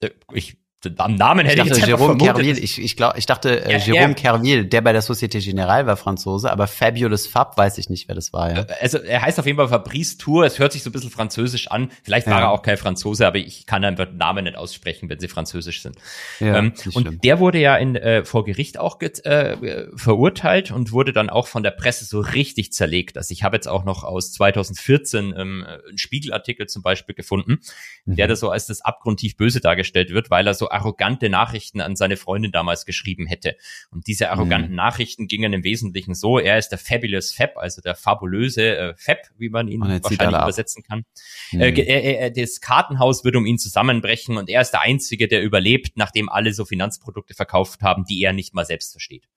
Äh, 0.00 0.10
ich 0.32 0.58
am 0.98 1.14
Namen 1.16 1.46
hätte 1.46 1.62
ich, 1.62 1.68
dachte, 1.68 1.80
ich 1.80 1.86
jetzt 1.86 2.00
Jérôme 2.00 2.18
Kerville, 2.18 2.58
ich, 2.58 2.80
ich, 2.80 2.96
glaub, 2.96 3.16
ich 3.16 3.26
dachte, 3.26 3.64
äh, 3.64 3.72
ja, 3.72 3.78
Jérôme 3.78 4.08
ja. 4.08 4.14
Kerville, 4.14 4.66
der 4.66 4.80
bei 4.80 4.92
der 4.92 5.02
Société 5.02 5.38
Générale 5.38 5.86
war 5.86 5.96
Franzose, 5.96 6.50
aber 6.50 6.66
Fabulous 6.66 7.26
Fab 7.26 7.56
weiß 7.56 7.78
ich 7.78 7.90
nicht, 7.90 8.08
wer 8.08 8.14
das 8.14 8.32
war. 8.32 8.50
Ja. 8.50 8.62
Äh, 8.62 8.66
also 8.80 8.98
er 8.98 9.22
heißt 9.22 9.38
auf 9.38 9.46
jeden 9.46 9.58
Fall 9.58 9.68
Fabrice 9.68 10.18
Tour, 10.18 10.44
es 10.44 10.58
hört 10.58 10.72
sich 10.72 10.82
so 10.82 10.90
ein 10.90 10.92
bisschen 10.92 11.10
französisch 11.10 11.70
an, 11.70 11.90
vielleicht 12.02 12.26
war 12.26 12.40
ja. 12.40 12.46
er 12.46 12.50
auch 12.50 12.62
kein 12.62 12.76
Franzose, 12.76 13.26
aber 13.26 13.38
ich 13.38 13.66
kann 13.66 13.84
einfach 13.84 14.06
Namen 14.12 14.44
nicht 14.44 14.56
aussprechen, 14.56 15.08
wenn 15.08 15.20
sie 15.20 15.28
französisch 15.28 15.82
sind. 15.82 15.96
Ja, 16.40 16.56
ähm, 16.58 16.72
und 16.94 17.02
schlimm. 17.02 17.20
der 17.22 17.38
wurde 17.38 17.58
ja 17.58 17.76
in, 17.76 17.96
äh, 17.96 18.24
vor 18.24 18.44
Gericht 18.44 18.78
auch 18.78 18.98
get, 18.98 19.24
äh, 19.24 19.88
verurteilt 19.96 20.70
und 20.70 20.92
wurde 20.92 21.12
dann 21.12 21.30
auch 21.30 21.46
von 21.46 21.62
der 21.62 21.70
Presse 21.70 22.04
so 22.04 22.20
richtig 22.20 22.72
zerlegt. 22.72 23.16
Also 23.16 23.32
ich 23.32 23.42
habe 23.42 23.56
jetzt 23.56 23.68
auch 23.68 23.84
noch 23.84 24.04
aus 24.04 24.32
2014 24.32 25.34
ähm, 25.36 25.66
einen 25.66 25.98
Spiegelartikel 25.98 26.66
zum 26.66 26.82
Beispiel 26.82 27.14
gefunden, 27.14 27.60
mhm. 28.04 28.16
der 28.16 28.28
da 28.28 28.36
so 28.36 28.50
als 28.50 28.66
das 28.66 28.80
abgrundtief 28.80 29.36
böse 29.36 29.60
dargestellt 29.60 30.10
wird, 30.10 30.30
weil 30.30 30.46
er 30.46 30.54
so 30.54 30.68
arrogante 30.74 31.30
Nachrichten 31.30 31.80
an 31.80 31.96
seine 31.96 32.16
Freundin 32.16 32.52
damals 32.52 32.84
geschrieben 32.84 33.26
hätte. 33.26 33.56
Und 33.90 34.06
diese 34.06 34.30
arroganten 34.30 34.70
mhm. 34.70 34.76
Nachrichten 34.76 35.28
gingen 35.28 35.52
im 35.52 35.64
Wesentlichen 35.64 36.14
so, 36.14 36.38
er 36.38 36.58
ist 36.58 36.68
der 36.68 36.78
Fabulous 36.78 37.32
Fab, 37.32 37.56
also 37.56 37.80
der 37.80 37.94
fabulöse 37.94 38.76
äh, 38.76 38.94
Fab, 38.96 39.18
wie 39.38 39.48
man 39.48 39.68
ihn 39.68 39.80
wahrscheinlich 39.80 40.28
übersetzen 40.28 40.82
kann. 40.82 41.04
Mhm. 41.52 41.60
Äh, 41.60 41.70
er, 41.80 42.30
das 42.30 42.60
Kartenhaus 42.60 43.24
wird 43.24 43.36
um 43.36 43.46
ihn 43.46 43.58
zusammenbrechen 43.58 44.36
und 44.36 44.50
er 44.50 44.60
ist 44.60 44.72
der 44.72 44.82
Einzige, 44.82 45.28
der 45.28 45.42
überlebt, 45.42 45.96
nachdem 45.96 46.28
alle 46.28 46.52
so 46.52 46.64
Finanzprodukte 46.64 47.34
verkauft 47.34 47.82
haben, 47.82 48.04
die 48.04 48.22
er 48.22 48.32
nicht 48.32 48.54
mal 48.54 48.66
selbst 48.66 48.92
versteht. 48.92 49.28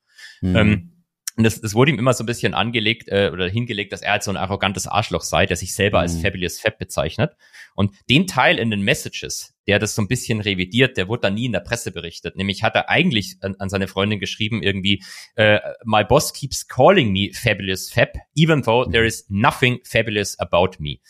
Mhm. 0.42 0.56
Ähm, 0.56 0.97
und 1.38 1.44
das, 1.44 1.62
das 1.62 1.76
wurde 1.76 1.92
ihm 1.92 2.00
immer 2.00 2.14
so 2.14 2.24
ein 2.24 2.26
bisschen 2.26 2.56
angelegt 2.56 3.10
äh, 3.10 3.30
oder 3.32 3.48
hingelegt, 3.48 3.94
dass 3.94 4.02
er 4.02 4.14
halt 4.14 4.24
so 4.24 4.32
ein 4.32 4.38
arrogantes 4.38 4.88
Arschloch 4.88 5.22
sei, 5.22 5.46
der 5.46 5.56
sich 5.56 5.76
selber 5.76 6.00
als 6.00 6.16
mhm. 6.16 6.22
Fabulous 6.22 6.60
Fab 6.60 6.80
bezeichnet. 6.80 7.34
Und 7.76 7.92
den 8.10 8.26
Teil 8.26 8.58
in 8.58 8.72
den 8.72 8.82
Messages, 8.82 9.56
der 9.68 9.78
das 9.78 9.94
so 9.94 10.02
ein 10.02 10.08
bisschen 10.08 10.42
revidiert, 10.42 10.98
der 10.98 11.08
wurde 11.08 11.22
dann 11.22 11.36
nie 11.36 11.46
in 11.46 11.52
der 11.52 11.60
Presse 11.60 11.92
berichtet. 11.92 12.36
Nämlich 12.38 12.64
hat 12.64 12.74
er 12.74 12.90
eigentlich 12.90 13.36
an, 13.42 13.56
an 13.60 13.70
seine 13.70 13.88
Freundin 13.88 14.20
geschrieben, 14.20 14.64
irgendwie, 14.64 15.04
äh, 15.36 15.60
My 15.86 16.04
boss 16.04 16.34
keeps 16.34 16.68
calling 16.68 17.12
me 17.12 17.30
Fabulous 17.32 17.92
Fab, 17.92 18.18
even 18.36 18.64
though 18.64 18.90
there 18.90 19.06
is 19.06 19.26
nothing 19.30 19.80
fabulous 19.84 20.40
about 20.40 20.80
me. 20.80 21.02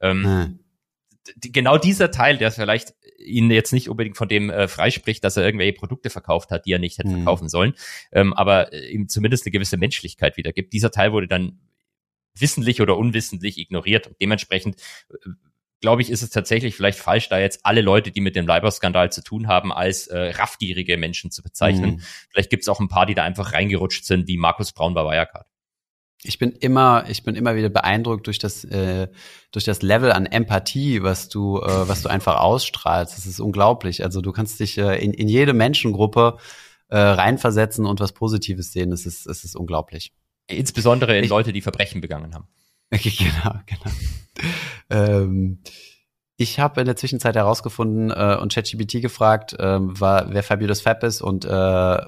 Ähm, 0.00 0.22
mhm 0.22 0.58
genau 1.40 1.78
dieser 1.78 2.10
Teil, 2.10 2.38
der 2.38 2.50
vielleicht 2.50 2.94
ihn 3.18 3.50
jetzt 3.50 3.72
nicht 3.72 3.88
unbedingt 3.88 4.16
von 4.16 4.28
dem 4.28 4.50
äh, 4.50 4.68
freispricht, 4.68 5.24
dass 5.24 5.36
er 5.36 5.44
irgendwelche 5.44 5.72
Produkte 5.72 6.10
verkauft 6.10 6.50
hat, 6.50 6.66
die 6.66 6.72
er 6.72 6.78
nicht 6.78 6.98
hätte 6.98 7.08
mhm. 7.08 7.16
verkaufen 7.16 7.48
sollen, 7.48 7.74
ähm, 8.12 8.32
aber 8.34 8.72
äh, 8.72 8.88
ihm 8.88 9.08
zumindest 9.08 9.46
eine 9.46 9.52
gewisse 9.52 9.76
Menschlichkeit 9.76 10.36
wiedergibt. 10.36 10.72
Dieser 10.72 10.90
Teil 10.90 11.12
wurde 11.12 11.28
dann 11.28 11.60
wissentlich 12.34 12.80
oder 12.80 12.96
unwissentlich 12.96 13.58
ignoriert 13.58 14.06
und 14.06 14.16
dementsprechend 14.20 14.76
äh, 15.10 15.30
glaube 15.80 16.02
ich, 16.02 16.10
ist 16.10 16.22
es 16.22 16.30
tatsächlich 16.30 16.74
vielleicht 16.74 16.98
falsch, 16.98 17.28
da 17.28 17.38
jetzt 17.38 17.60
alle 17.64 17.82
Leute, 17.82 18.10
die 18.10 18.22
mit 18.22 18.34
dem 18.34 18.46
Leiber-Skandal 18.46 19.12
zu 19.12 19.22
tun 19.22 19.46
haben, 19.46 19.72
als 19.72 20.06
äh, 20.06 20.30
raffgierige 20.30 20.96
Menschen 20.96 21.30
zu 21.30 21.42
bezeichnen. 21.42 21.96
Mhm. 21.96 22.00
Vielleicht 22.30 22.50
gibt 22.50 22.62
es 22.62 22.68
auch 22.68 22.80
ein 22.80 22.88
paar, 22.88 23.04
die 23.04 23.14
da 23.14 23.24
einfach 23.24 23.52
reingerutscht 23.52 24.04
sind, 24.04 24.26
wie 24.26 24.38
Markus 24.38 24.72
Braun 24.72 24.94
bei 24.94 25.04
Wirecard 25.04 25.46
ich 26.22 26.38
bin 26.38 26.52
immer, 26.52 27.04
ich 27.08 27.22
bin 27.22 27.34
immer 27.36 27.56
wieder 27.56 27.68
beeindruckt 27.68 28.26
durch 28.26 28.38
das, 28.38 28.64
äh, 28.64 29.08
durch 29.52 29.64
das 29.64 29.82
Level 29.82 30.12
an 30.12 30.26
Empathie, 30.26 31.02
was 31.02 31.28
du, 31.28 31.60
äh, 31.60 31.88
was 31.88 32.02
du 32.02 32.08
einfach 32.08 32.40
ausstrahlst. 32.40 33.16
Das 33.16 33.26
ist 33.26 33.40
unglaublich. 33.40 34.02
Also 34.02 34.20
du 34.20 34.32
kannst 34.32 34.58
dich 34.60 34.78
äh, 34.78 35.02
in, 35.02 35.12
in 35.12 35.28
jede 35.28 35.52
Menschengruppe 35.52 36.38
äh, 36.88 36.98
reinversetzen 36.98 37.86
und 37.86 38.00
was 38.00 38.12
Positives 38.12 38.72
sehen. 38.72 38.90
Das 38.90 39.06
ist, 39.06 39.26
es 39.26 39.44
ist 39.44 39.56
unglaublich. 39.56 40.12
Insbesondere 40.48 41.16
in 41.16 41.24
ich, 41.24 41.30
Leute, 41.30 41.52
die 41.52 41.60
Verbrechen 41.60 42.00
begangen 42.00 42.34
haben. 42.34 42.48
genau, 42.90 43.60
genau. 43.66 43.96
ähm, 44.90 45.60
ich 46.38 46.60
habe 46.60 46.80
in 46.80 46.86
der 46.86 46.96
Zwischenzeit 46.96 47.34
herausgefunden 47.34 48.10
äh, 48.10 48.36
und 48.40 48.52
ChatGPT 48.52 49.00
gefragt, 49.00 49.54
äh, 49.54 49.78
war, 49.80 50.32
wer 50.34 50.42
Fabulous 50.42 50.82
Fab 50.82 51.02
ist 51.02 51.22
und 51.22 51.46
äh, 51.46 51.98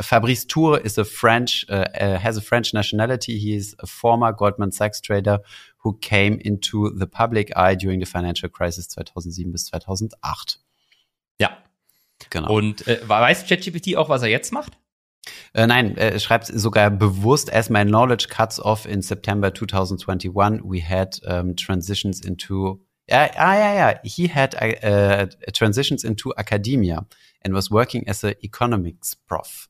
Fabrice 0.00 0.48
Tour 0.48 0.84
is 0.84 0.98
a 0.98 1.04
French, 1.04 1.66
uh, 1.70 1.84
has 2.18 2.36
a 2.36 2.40
French 2.40 2.72
nationality. 2.72 3.38
He 3.38 3.54
is 3.54 3.78
a 3.78 3.86
former 3.86 4.32
Goldman 4.32 4.72
Sachs 4.72 5.00
trader 5.00 5.42
who 5.84 5.92
came 5.92 6.38
into 6.38 6.90
the 6.98 7.06
public 7.06 7.56
eye 7.56 7.76
during 7.76 8.00
the 8.00 8.06
financial 8.06 8.50
crisis 8.50 8.88
2007 8.88 9.52
bis 9.52 9.66
2008. 9.66 10.58
Ja. 11.38 11.56
Genau. 12.30 12.52
Und 12.52 12.86
äh, 12.88 13.00
weiß 13.06 13.46
ChatGPT 13.46 13.96
auch, 13.96 14.08
was 14.08 14.22
er 14.22 14.28
jetzt 14.28 14.52
macht? 14.52 14.72
Äh, 15.54 15.68
nein, 15.68 15.96
er 15.96 16.18
schreibt 16.18 16.46
sogar 16.46 16.90
bewusst, 16.90 17.52
as 17.52 17.70
my 17.70 17.84
knowledge 17.84 18.26
cuts 18.28 18.58
off 18.58 18.86
in 18.86 19.02
September 19.02 19.54
2021, 19.54 20.62
we 20.64 20.82
had 20.82 21.20
um, 21.24 21.54
transitions 21.54 22.20
into 22.24 22.80
Ah, 23.10 23.54
yeah, 23.54 23.74
yeah. 23.74 23.98
He 24.04 24.28
had 24.28 24.54
uh, 24.54 25.26
transitions 25.52 26.04
into 26.04 26.32
academia 26.38 27.04
and 27.42 27.54
was 27.54 27.70
working 27.70 28.08
as 28.08 28.24
a 28.24 28.34
economics 28.44 29.16
prof. 29.26 29.68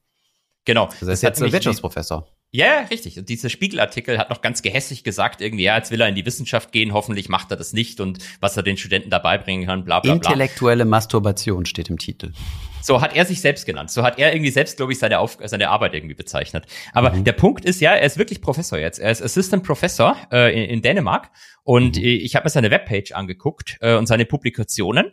Genau. 0.64 0.84
Also 0.84 1.06
er 1.06 1.12
ist 1.14 1.22
jetzt 1.22 1.42
ein 1.42 1.52
Wirtschaftsprofessor. 1.52 2.26
Ja, 2.54 2.80
richtig. 2.90 3.18
Und 3.18 3.30
dieser 3.30 3.48
Spiegelartikel 3.48 4.18
hat 4.18 4.28
noch 4.28 4.42
ganz 4.42 4.60
gehässig 4.60 5.04
gesagt, 5.04 5.40
irgendwie, 5.40 5.64
ja, 5.64 5.78
jetzt 5.78 5.90
will 5.90 6.02
er 6.02 6.08
in 6.08 6.14
die 6.14 6.26
Wissenschaft 6.26 6.70
gehen, 6.70 6.92
hoffentlich 6.92 7.30
macht 7.30 7.50
er 7.50 7.56
das 7.56 7.72
nicht 7.72 7.98
und 7.98 8.18
was 8.40 8.58
er 8.58 8.62
den 8.62 8.76
Studenten 8.76 9.08
dabei 9.08 9.38
bringen 9.38 9.64
kann, 9.64 9.86
bla 9.86 10.00
bla 10.00 10.16
bla. 10.16 10.30
Intellektuelle 10.30 10.84
Masturbation 10.84 11.64
steht 11.64 11.88
im 11.88 11.98
Titel. 11.98 12.32
So 12.82 13.00
hat 13.00 13.16
er 13.16 13.24
sich 13.24 13.40
selbst 13.40 13.64
genannt. 13.64 13.90
So 13.90 14.02
hat 14.02 14.18
er 14.18 14.34
irgendwie 14.34 14.50
selbst, 14.50 14.76
glaube 14.76 14.92
ich, 14.92 14.98
seine, 14.98 15.20
Auf 15.20 15.38
seine 15.42 15.70
Arbeit 15.70 15.94
irgendwie 15.94 16.14
bezeichnet. 16.14 16.66
Aber 16.92 17.12
mhm. 17.14 17.24
der 17.24 17.32
Punkt 17.32 17.64
ist 17.64 17.80
ja, 17.80 17.92
er 17.92 18.04
ist 18.04 18.18
wirklich 18.18 18.42
Professor 18.42 18.78
jetzt. 18.78 18.98
Er 18.98 19.10
ist 19.10 19.22
Assistant 19.22 19.62
Professor 19.62 20.14
äh, 20.30 20.52
in, 20.52 20.68
in, 20.68 20.82
Dänemark 20.82 21.30
und 21.62 21.96
mhm. 21.96 22.04
ich 22.04 22.36
habe 22.36 22.44
mir 22.44 22.50
seine 22.50 22.70
Webpage 22.70 23.12
angeguckt 23.12 23.78
äh, 23.80 23.94
und 23.94 24.06
seine 24.06 24.26
Publikationen 24.26 25.12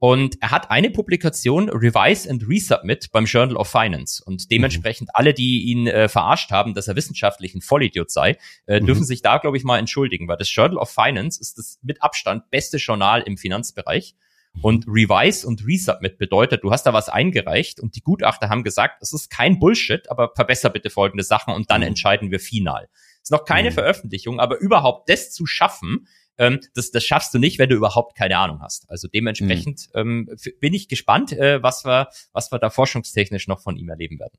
Und 0.00 0.40
er 0.40 0.50
hat 0.50 0.70
eine 0.70 0.88
Publikation 0.88 1.68
Revise 1.68 2.28
and 2.30 2.48
Resubmit 2.48 3.12
beim 3.12 3.26
Journal 3.26 3.56
of 3.56 3.68
Finance. 3.68 4.24
Und 4.24 4.50
dementsprechend 4.50 5.08
mhm. 5.08 5.12
alle, 5.12 5.34
die 5.34 5.64
ihn 5.64 5.86
äh, 5.86 6.08
verarscht 6.08 6.50
haben, 6.50 6.72
dass 6.72 6.88
er 6.88 6.96
wissenschaftlich 6.96 7.54
ein 7.54 7.60
Vollidiot 7.60 8.10
sei, 8.10 8.38
äh, 8.66 8.80
mhm. 8.80 8.86
dürfen 8.86 9.04
sich 9.04 9.20
da, 9.20 9.36
glaube 9.36 9.58
ich, 9.58 9.62
mal 9.62 9.78
entschuldigen, 9.78 10.26
weil 10.26 10.38
das 10.38 10.52
Journal 10.52 10.78
of 10.78 10.90
Finance 10.90 11.38
ist 11.38 11.58
das 11.58 11.78
mit 11.82 12.02
Abstand 12.02 12.50
beste 12.50 12.78
Journal 12.78 13.20
im 13.20 13.36
Finanzbereich. 13.36 14.16
Und 14.62 14.86
Revise 14.88 15.46
und 15.46 15.66
Resubmit 15.66 16.16
bedeutet, 16.16 16.64
du 16.64 16.70
hast 16.70 16.84
da 16.84 16.94
was 16.94 17.10
eingereicht 17.10 17.78
und 17.78 17.94
die 17.94 18.00
Gutachter 18.00 18.48
haben 18.48 18.64
gesagt, 18.64 19.02
es 19.02 19.12
ist 19.12 19.28
kein 19.28 19.58
Bullshit, 19.58 20.10
aber 20.10 20.32
verbessere 20.34 20.72
bitte 20.72 20.88
folgende 20.88 21.24
Sachen 21.24 21.52
und 21.52 21.70
dann 21.70 21.82
mhm. 21.82 21.88
entscheiden 21.88 22.30
wir 22.30 22.40
final. 22.40 22.88
Ist 23.22 23.30
noch 23.30 23.44
keine 23.44 23.68
mhm. 23.68 23.74
Veröffentlichung, 23.74 24.40
aber 24.40 24.58
überhaupt 24.58 25.10
das 25.10 25.30
zu 25.30 25.44
schaffen, 25.44 26.06
ähm, 26.40 26.60
das, 26.74 26.90
das 26.90 27.04
schaffst 27.04 27.34
du 27.34 27.38
nicht, 27.38 27.58
wenn 27.58 27.68
du 27.68 27.76
überhaupt 27.76 28.16
keine 28.16 28.38
Ahnung 28.38 28.62
hast. 28.62 28.90
Also 28.90 29.08
dementsprechend 29.08 29.88
mhm. 29.94 30.28
ähm, 30.28 30.36
bin 30.58 30.72
ich 30.72 30.88
gespannt, 30.88 31.32
äh, 31.32 31.62
was 31.62 31.84
wir, 31.84 32.08
was 32.32 32.50
wir 32.50 32.58
da 32.58 32.70
forschungstechnisch 32.70 33.46
noch 33.46 33.60
von 33.60 33.76
ihm 33.76 33.90
erleben 33.90 34.18
werden. 34.18 34.38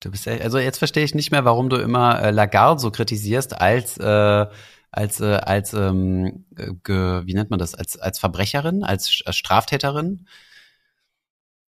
Du 0.00 0.10
bist 0.10 0.26
also 0.26 0.58
jetzt 0.58 0.78
verstehe 0.78 1.04
ich 1.04 1.14
nicht 1.14 1.30
mehr, 1.30 1.44
warum 1.44 1.68
du 1.68 1.76
immer 1.76 2.22
äh, 2.22 2.30
Lagarde 2.30 2.80
so 2.80 2.90
kritisierst 2.90 3.60
als 3.60 3.98
äh, 3.98 4.46
als 4.90 5.20
äh, 5.20 5.34
als 5.34 5.74
ähm, 5.74 6.46
ge, 6.50 7.26
wie 7.26 7.34
nennt 7.34 7.50
man 7.50 7.58
das 7.58 7.74
als 7.74 7.98
als 7.98 8.18
Verbrecherin 8.18 8.82
als, 8.82 9.22
als 9.26 9.36
Straftäterin 9.36 10.26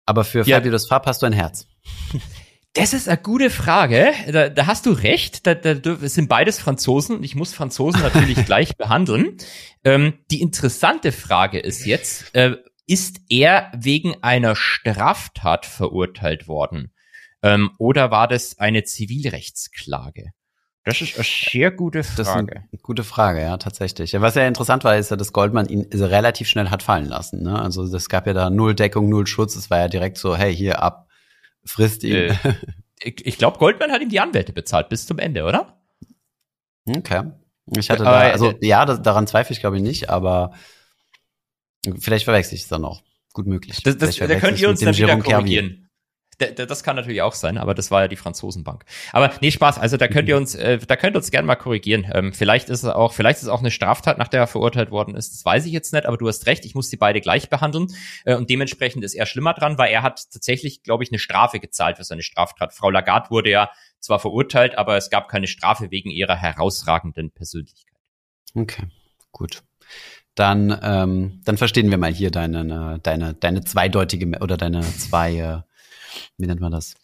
aber 0.05 0.23
für 0.23 0.43
ja. 0.43 0.57
Fabio 0.57 0.71
das 0.71 0.87
Farb 0.87 1.05
hast 1.05 1.21
du 1.21 1.25
ein 1.25 1.33
Herz 1.33 1.67
Das 2.73 2.93
ist 2.93 3.09
eine 3.09 3.17
gute 3.17 3.49
Frage. 3.49 4.13
Da, 4.31 4.47
da 4.47 4.65
hast 4.65 4.85
du 4.85 4.91
recht. 4.91 5.45
Da, 5.45 5.55
da, 5.55 5.73
das 5.73 6.13
sind 6.13 6.29
beides 6.29 6.57
Franzosen. 6.59 7.23
Ich 7.23 7.35
muss 7.35 7.53
Franzosen 7.53 8.01
natürlich 8.01 8.45
gleich 8.45 8.77
behandeln. 8.77 9.37
Ähm, 9.83 10.13
die 10.31 10.41
interessante 10.41 11.11
Frage 11.11 11.59
ist 11.59 11.85
jetzt, 11.85 12.33
äh, 12.33 12.55
ist 12.87 13.21
er 13.29 13.71
wegen 13.75 14.23
einer 14.23 14.55
Straftat 14.55 15.65
verurteilt 15.65 16.47
worden? 16.47 16.93
Ähm, 17.43 17.71
oder 17.77 18.11
war 18.11 18.27
das 18.27 18.59
eine 18.59 18.83
Zivilrechtsklage? 18.83 20.31
Das 20.83 20.99
ist 21.01 21.15
eine 21.15 21.25
sehr 21.25 21.71
gute 21.71 22.03
Frage. 22.03 22.63
Gute 22.81 23.03
Frage, 23.03 23.41
ja, 23.41 23.57
tatsächlich. 23.57 24.13
Was 24.19 24.33
ja 24.33 24.47
interessant 24.47 24.83
war, 24.83 24.97
ist 24.97 25.11
ja, 25.11 25.17
dass 25.17 25.31
Goldman 25.31 25.67
ihn 25.67 25.87
relativ 25.93 26.47
schnell 26.47 26.69
hat 26.69 26.81
fallen 26.81 27.05
lassen. 27.05 27.43
Ne? 27.43 27.61
Also 27.61 27.83
es 27.83 28.09
gab 28.09 28.25
ja 28.25 28.33
da 28.33 28.49
null 28.49 28.73
Deckung, 28.73 29.07
null 29.07 29.27
Schutz. 29.27 29.55
Es 29.55 29.69
war 29.69 29.77
ja 29.77 29.87
direkt 29.89 30.17
so, 30.17 30.35
hey, 30.35 30.55
hier 30.55 30.81
ab, 30.81 31.07
frisst 31.65 32.03
ihn. 32.03 32.15
Äh, 32.15 32.35
ich 33.01 33.25
ich 33.25 33.37
glaube, 33.37 33.57
Goldman 33.57 33.91
hat 33.91 34.01
ihm 34.01 34.09
die 34.09 34.19
Anwälte 34.19 34.53
bezahlt 34.53 34.89
bis 34.89 35.05
zum 35.05 35.19
Ende, 35.19 35.43
oder? 35.43 35.81
Okay. 36.87 37.31
Ich 37.77 37.89
hatte 37.89 38.05
aber, 38.05 38.19
da, 38.19 38.31
also 38.31 38.51
äh, 38.51 38.67
ja, 38.67 38.85
das, 38.85 39.01
daran 39.01 39.27
zweifle 39.27 39.53
ich 39.53 39.59
glaube 39.59 39.77
ich 39.77 39.83
nicht, 39.83 40.09
aber 40.09 40.53
vielleicht 41.99 42.25
verwechsel 42.25 42.55
ich 42.55 42.63
es 42.63 42.67
dann 42.67 42.85
auch. 42.85 43.03
Gut 43.33 43.47
möglich. 43.47 43.81
Das, 43.83 43.97
das, 43.97 44.17
da 44.17 44.39
könnt 44.39 44.59
ihr 44.59 44.69
uns 44.69 44.81
dann 44.81 44.97
wieder 44.97 45.17
korrigieren 45.17 45.90
das 46.41 46.83
kann 46.83 46.95
natürlich 46.95 47.21
auch 47.21 47.33
sein, 47.33 47.57
aber 47.57 47.73
das 47.73 47.91
war 47.91 48.01
ja 48.01 48.07
die 48.07 48.15
Franzosenbank. 48.15 48.85
Aber 49.11 49.31
nee, 49.41 49.51
Spaß. 49.51 49.79
Also 49.79 49.97
da 49.97 50.07
könnt 50.07 50.27
ihr 50.27 50.35
mhm. 50.35 50.41
uns, 50.41 50.55
äh, 50.55 50.77
da 50.79 50.95
könnt 50.95 51.15
ihr 51.15 51.19
uns 51.19 51.31
gerne 51.31 51.45
mal 51.45 51.55
korrigieren. 51.55 52.09
Ähm, 52.13 52.33
vielleicht 52.33 52.69
ist 52.69 52.83
es 52.83 52.89
auch, 52.89 53.13
vielleicht 53.13 53.37
ist 53.37 53.43
es 53.43 53.49
auch 53.49 53.59
eine 53.59 53.71
Straftat, 53.71 54.17
nach 54.17 54.27
der 54.27 54.41
er 54.41 54.47
verurteilt 54.47 54.91
worden 54.91 55.15
ist. 55.15 55.33
Das 55.33 55.45
weiß 55.45 55.65
ich 55.65 55.71
jetzt 55.71 55.93
nicht, 55.93 56.05
aber 56.05 56.17
du 56.17 56.27
hast 56.27 56.45
recht. 56.47 56.65
Ich 56.65 56.75
muss 56.75 56.89
die 56.89 56.97
beide 56.97 57.21
gleich 57.21 57.49
behandeln 57.49 57.87
äh, 58.25 58.35
und 58.35 58.49
dementsprechend 58.49 59.03
ist 59.03 59.13
er 59.13 59.25
schlimmer 59.25 59.53
dran, 59.53 59.77
weil 59.77 59.91
er 59.91 60.03
hat 60.03 60.31
tatsächlich, 60.31 60.83
glaube 60.83 61.03
ich, 61.03 61.11
eine 61.11 61.19
Strafe 61.19 61.59
gezahlt 61.59 61.97
für 61.97 62.03
seine 62.03 62.23
Straftat. 62.23 62.73
Frau 62.73 62.89
Lagarde 62.89 63.29
wurde 63.29 63.51
ja 63.51 63.71
zwar 63.99 64.19
verurteilt, 64.19 64.77
aber 64.77 64.97
es 64.97 65.09
gab 65.09 65.29
keine 65.29 65.47
Strafe 65.47 65.91
wegen 65.91 66.09
ihrer 66.09 66.35
herausragenden 66.35 67.31
Persönlichkeit. 67.31 67.97
Okay, 68.55 68.83
gut 69.31 69.63
dann 70.35 70.77
ähm, 70.81 71.41
dann 71.43 71.57
verstehen 71.57 71.89
wir 71.91 71.97
mal 71.97 72.11
hier 72.11 72.31
deine 72.31 72.99
deine 73.03 73.33
deine 73.33 73.63
zweideutige 73.63 74.39
oder 74.39 74.57
deine 74.57 74.81
zwei 74.81 75.35
äh, 75.35 75.61
wie 76.37 76.47
nennt 76.47 76.61
man 76.61 76.71
das? 76.71 76.95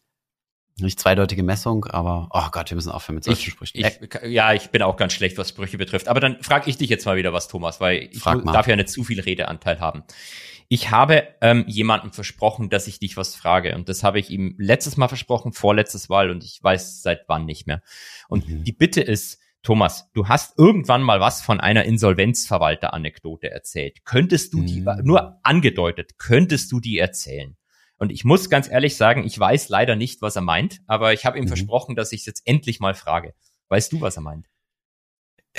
Nicht 0.79 0.99
zweideutige 0.99 1.41
Messung, 1.41 1.85
aber 1.85 2.29
oh 2.31 2.49
Gott, 2.51 2.69
wir 2.69 2.75
müssen 2.75 2.91
aufhören 2.91 3.15
mit 3.15 3.23
solchen 3.23 3.47
ich, 3.47 3.53
Sprüchen. 3.53 3.79
Ich, 3.79 4.09
ja, 4.25 4.53
ich 4.53 4.69
bin 4.69 4.83
auch 4.83 4.95
ganz 4.95 5.13
schlecht, 5.13 5.37
was 5.39 5.49
Sprüche 5.49 5.77
betrifft. 5.79 6.07
Aber 6.07 6.19
dann 6.19 6.43
frage 6.43 6.69
ich 6.69 6.77
dich 6.77 6.89
jetzt 6.89 7.05
mal 7.05 7.17
wieder 7.17 7.33
was, 7.33 7.47
Thomas, 7.47 7.79
weil 7.79 8.09
ich 8.11 8.21
darf 8.21 8.67
ja 8.67 8.75
nicht 8.75 8.89
zu 8.89 9.03
viel 9.03 9.19
Redeanteil 9.19 9.79
haben. 9.79 10.03
Ich 10.69 10.91
habe 10.91 11.29
ähm, 11.41 11.63
jemandem 11.67 12.11
versprochen, 12.11 12.69
dass 12.69 12.87
ich 12.87 12.99
dich 12.99 13.17
was 13.17 13.35
frage. 13.35 13.73
Und 13.75 13.89
das 13.89 14.03
habe 14.03 14.19
ich 14.19 14.29
ihm 14.29 14.55
letztes 14.59 14.97
Mal 14.97 15.07
versprochen, 15.07 15.51
vorletztes 15.51 16.09
Mal, 16.09 16.29
und 16.29 16.43
ich 16.43 16.59
weiß 16.61 17.01
seit 17.01 17.21
wann 17.27 17.45
nicht 17.45 17.65
mehr. 17.65 17.81
Und 18.27 18.47
mhm. 18.47 18.63
die 18.63 18.73
Bitte 18.73 19.01
ist, 19.01 19.39
Thomas, 19.63 20.11
du 20.13 20.27
hast 20.27 20.59
irgendwann 20.59 21.01
mal 21.01 21.19
was 21.19 21.41
von 21.41 21.59
einer 21.59 21.85
Insolvenzverwalter-Anekdote 21.85 23.49
erzählt. 23.49 24.05
Könntest 24.05 24.53
du 24.53 24.61
die, 24.61 24.81
mhm. 24.81 25.01
nur 25.03 25.39
angedeutet, 25.43 26.19
könntest 26.19 26.71
du 26.71 26.79
die 26.79 26.99
erzählen? 26.99 27.56
Und 27.97 28.11
ich 28.11 28.23
muss 28.23 28.49
ganz 28.49 28.69
ehrlich 28.69 28.95
sagen, 28.95 29.23
ich 29.23 29.37
weiß 29.37 29.69
leider 29.69 29.95
nicht, 29.95 30.21
was 30.21 30.35
er 30.35 30.41
meint, 30.41 30.81
aber 30.87 31.13
ich 31.13 31.25
habe 31.25 31.37
ihm 31.37 31.45
mhm. 31.45 31.49
versprochen, 31.49 31.95
dass 31.95 32.11
ich 32.11 32.21
es 32.21 32.25
jetzt 32.25 32.43
endlich 32.45 32.79
mal 32.79 32.93
frage. 32.93 33.33
Weißt 33.69 33.91
du, 33.91 34.01
was 34.01 34.17
er 34.17 34.21
meint? 34.21 34.47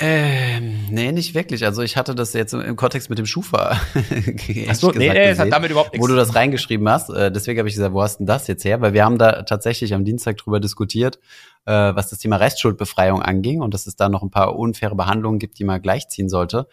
Ähm, 0.01 0.85
nee, 0.89 1.11
nicht 1.11 1.33
wirklich. 1.35 1.65
Also 1.65 1.81
ich 1.81 1.97
hatte 1.97 2.15
das 2.15 2.31
jetzt 2.31 2.53
im 2.53 2.75
Kontext 2.77 3.09
mit 3.09 3.19
dem 3.19 3.25
Schufa. 3.25 3.81
Ach 4.69 4.75
so, 4.75 4.91
nee, 4.91 5.09
nee, 5.09 5.27
das 5.27 5.39
hat 5.39 5.51
damit 5.51 5.71
überhaupt 5.71 5.91
nichts. 5.91 6.01
Wo 6.01 6.07
du 6.07 6.15
das 6.15 6.35
reingeschrieben 6.35 6.87
hast. 6.87 7.09
Äh, 7.09 7.31
deswegen 7.31 7.59
habe 7.59 7.67
ich 7.67 7.75
gesagt, 7.75 7.93
wo 7.93 8.01
hast 8.01 8.17
denn 8.17 8.25
das 8.25 8.47
jetzt 8.47 8.63
her? 8.63 8.79
Weil 8.79 8.93
wir 8.93 9.03
haben 9.03 9.17
da 9.17 9.43
tatsächlich 9.43 9.93
am 9.93 10.05
Dienstag 10.05 10.37
drüber 10.37 10.61
diskutiert, 10.61 11.19
äh, 11.65 11.71
was 11.73 12.09
das 12.09 12.19
Thema 12.19 12.37
Restschuldbefreiung 12.37 13.21
anging 13.21 13.61
und 13.61 13.73
dass 13.73 13.87
es 13.87 13.97
da 13.97 14.07
noch 14.07 14.23
ein 14.23 14.31
paar 14.31 14.55
unfaire 14.55 14.95
Behandlungen 14.95 15.37
gibt, 15.37 15.59
die 15.59 15.65
man 15.65 15.81
gleichziehen 15.81 16.29
sollte. 16.29 16.67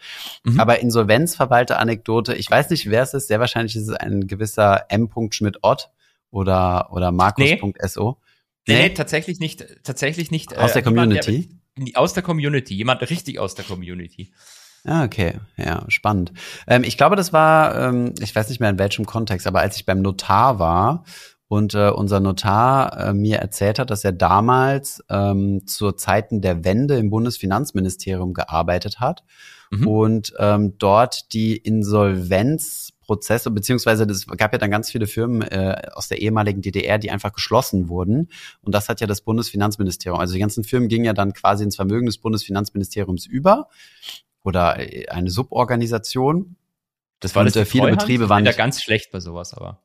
Mhm. 0.45 0.59
Aber 0.59 0.79
Insolvenzverwalter-Anekdote, 0.79 2.33
ich 2.33 2.49
weiß 2.49 2.69
nicht, 2.69 2.89
wer 2.89 3.03
es 3.03 3.13
ist. 3.13 3.27
Sehr 3.27 3.41
wahrscheinlich 3.41 3.75
ist 3.75 3.89
es 3.89 3.95
ein 3.95 4.27
gewisser 4.27 4.85
M. 4.87 5.09
Schmidt-Ott 5.31 5.89
oder, 6.31 6.93
oder 6.93 7.11
Markus.so. 7.11 8.17
Nee. 8.67 8.73
Nee, 8.73 8.81
nee, 8.83 8.89
tatsächlich 8.93 9.39
nicht, 9.39 9.65
tatsächlich 9.83 10.29
nicht. 10.29 10.57
Aus 10.57 10.71
äh, 10.71 10.73
der 10.75 10.83
Community? 10.83 11.56
Aus 11.95 12.13
der 12.13 12.23
Community, 12.23 12.73
jemand 12.73 13.01
richtig 13.09 13.39
aus 13.39 13.55
der 13.55 13.65
Community. 13.65 14.31
Ah, 14.83 15.03
okay, 15.03 15.33
ja, 15.57 15.83
spannend. 15.89 16.31
Ähm, 16.67 16.83
ich 16.83 16.97
glaube, 16.97 17.15
das 17.15 17.33
war, 17.33 17.75
ähm, 17.75 18.13
ich 18.19 18.35
weiß 18.35 18.49
nicht 18.49 18.59
mehr 18.59 18.69
in 18.69 18.79
welchem 18.79 19.05
Kontext, 19.05 19.45
aber 19.45 19.59
als 19.59 19.75
ich 19.75 19.85
beim 19.85 20.01
Notar 20.01 20.59
war 20.59 21.03
und 21.49 21.73
äh, 21.73 21.89
unser 21.89 22.19
Notar 22.19 22.97
äh, 22.97 23.13
mir 23.13 23.37
erzählt 23.37 23.79
hat, 23.79 23.89
dass 23.89 24.03
er 24.03 24.13
damals 24.13 25.03
ähm, 25.09 25.65
zur 25.65 25.97
Zeiten 25.97 26.41
der 26.41 26.63
Wende 26.63 26.97
im 26.97 27.09
Bundesfinanzministerium 27.09 28.33
gearbeitet 28.33 28.99
hat 28.99 29.23
mhm. 29.71 29.87
und 29.87 30.33
ähm, 30.39 30.77
dort 30.77 31.33
die 31.33 31.57
Insolvenz 31.57 32.93
Prozesse, 33.07 33.49
beziehungsweise 33.49 34.03
es 34.03 34.27
gab 34.27 34.51
ja 34.53 34.59
dann 34.59 34.69
ganz 34.69 34.91
viele 34.91 35.07
Firmen 35.07 35.41
äh, 35.41 35.81
aus 35.93 36.09
der 36.09 36.21
ehemaligen 36.21 36.61
DDR, 36.61 36.99
die 36.99 37.09
einfach 37.09 37.33
geschlossen 37.33 37.89
wurden. 37.89 38.29
Und 38.61 38.75
das 38.75 38.89
hat 38.89 39.01
ja 39.01 39.07
das 39.07 39.21
Bundesfinanzministerium. 39.21 40.19
Also 40.19 40.33
die 40.33 40.39
ganzen 40.39 40.63
Firmen 40.63 40.89
gingen 40.89 41.05
ja 41.05 41.13
dann 41.13 41.33
quasi 41.33 41.63
ins 41.63 41.77
Vermögen 41.77 42.05
des 42.05 42.19
Bundesfinanzministeriums 42.19 43.25
über 43.25 43.69
oder 44.43 44.77
äh, 44.79 45.07
eine 45.07 45.31
Suborganisation. 45.31 46.57
Das 47.19 47.33
war 47.33 47.43
und, 47.43 47.55
das 47.55 47.67
viele? 47.67 47.89
Betriebe 47.89 48.29
waren. 48.29 48.43
Ich 48.43 48.49
bin 48.49 48.57
da 48.57 48.63
ganz 48.63 48.83
schlecht 48.83 49.11
bei 49.11 49.19
sowas, 49.19 49.53
aber. 49.53 49.81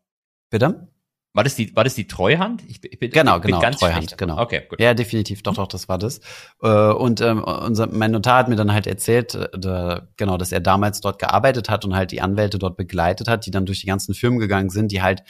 Bitte? 0.51 0.89
War 1.35 1.45
das 1.45 1.55
die, 1.55 1.75
war 1.75 1.85
das 1.85 1.95
die 1.95 2.07
Treuhand? 2.07 2.63
Ich, 2.69 2.85
ich 2.85 2.99
bin, 2.99 3.11
genau, 3.11 3.37
ich 3.37 3.43
bin 3.43 3.53
genau, 3.53 3.61
ganz 3.61 3.79
Treuhand, 3.79 4.19
genau. 4.19 4.39
Okay, 4.39 4.63
gut. 4.69 4.79
Ja, 4.79 4.93
definitiv, 4.93 5.43
doch, 5.43 5.55
doch, 5.55 5.67
das 5.67 5.89
war 5.89 5.97
das. 5.97 6.21
Äh, 6.63 6.69
und 6.69 7.23
ähm, 7.23 7.43
unser, 7.43 7.87
mein 7.87 8.11
Notar 8.11 8.39
hat 8.39 8.49
mir 8.49 8.57
dann 8.57 8.73
halt 8.73 8.87
erzählt, 8.87 9.35
äh, 9.35 10.01
genau, 10.19 10.37
dass 10.37 10.53
er 10.53 10.61
damals 10.61 11.01
dort 11.01 11.19
gearbeitet 11.19 11.71
hat 11.71 11.87
und 11.87 11.95
halt 11.95 12.13
die 12.13 12.21
Anwälte 12.21 12.59
dort 12.59 12.77
begleitet 12.77 13.29
hat, 13.29 13.47
die 13.47 13.51
dann 13.51 13.65
durch 13.65 13.81
die 13.81 13.87
ganzen 13.87 14.15
Firmen 14.15 14.41
gegangen 14.41 14.69
sind, 14.69 14.93
die 14.93 15.01
halt 15.01 15.23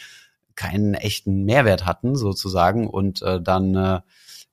keinen 0.56 0.94
echten 0.94 1.44
Mehrwert 1.44 1.86
hatten, 1.86 2.16
sozusagen, 2.16 2.88
und 2.88 3.22
äh, 3.22 3.40
dann 3.40 3.76
äh, 3.76 4.00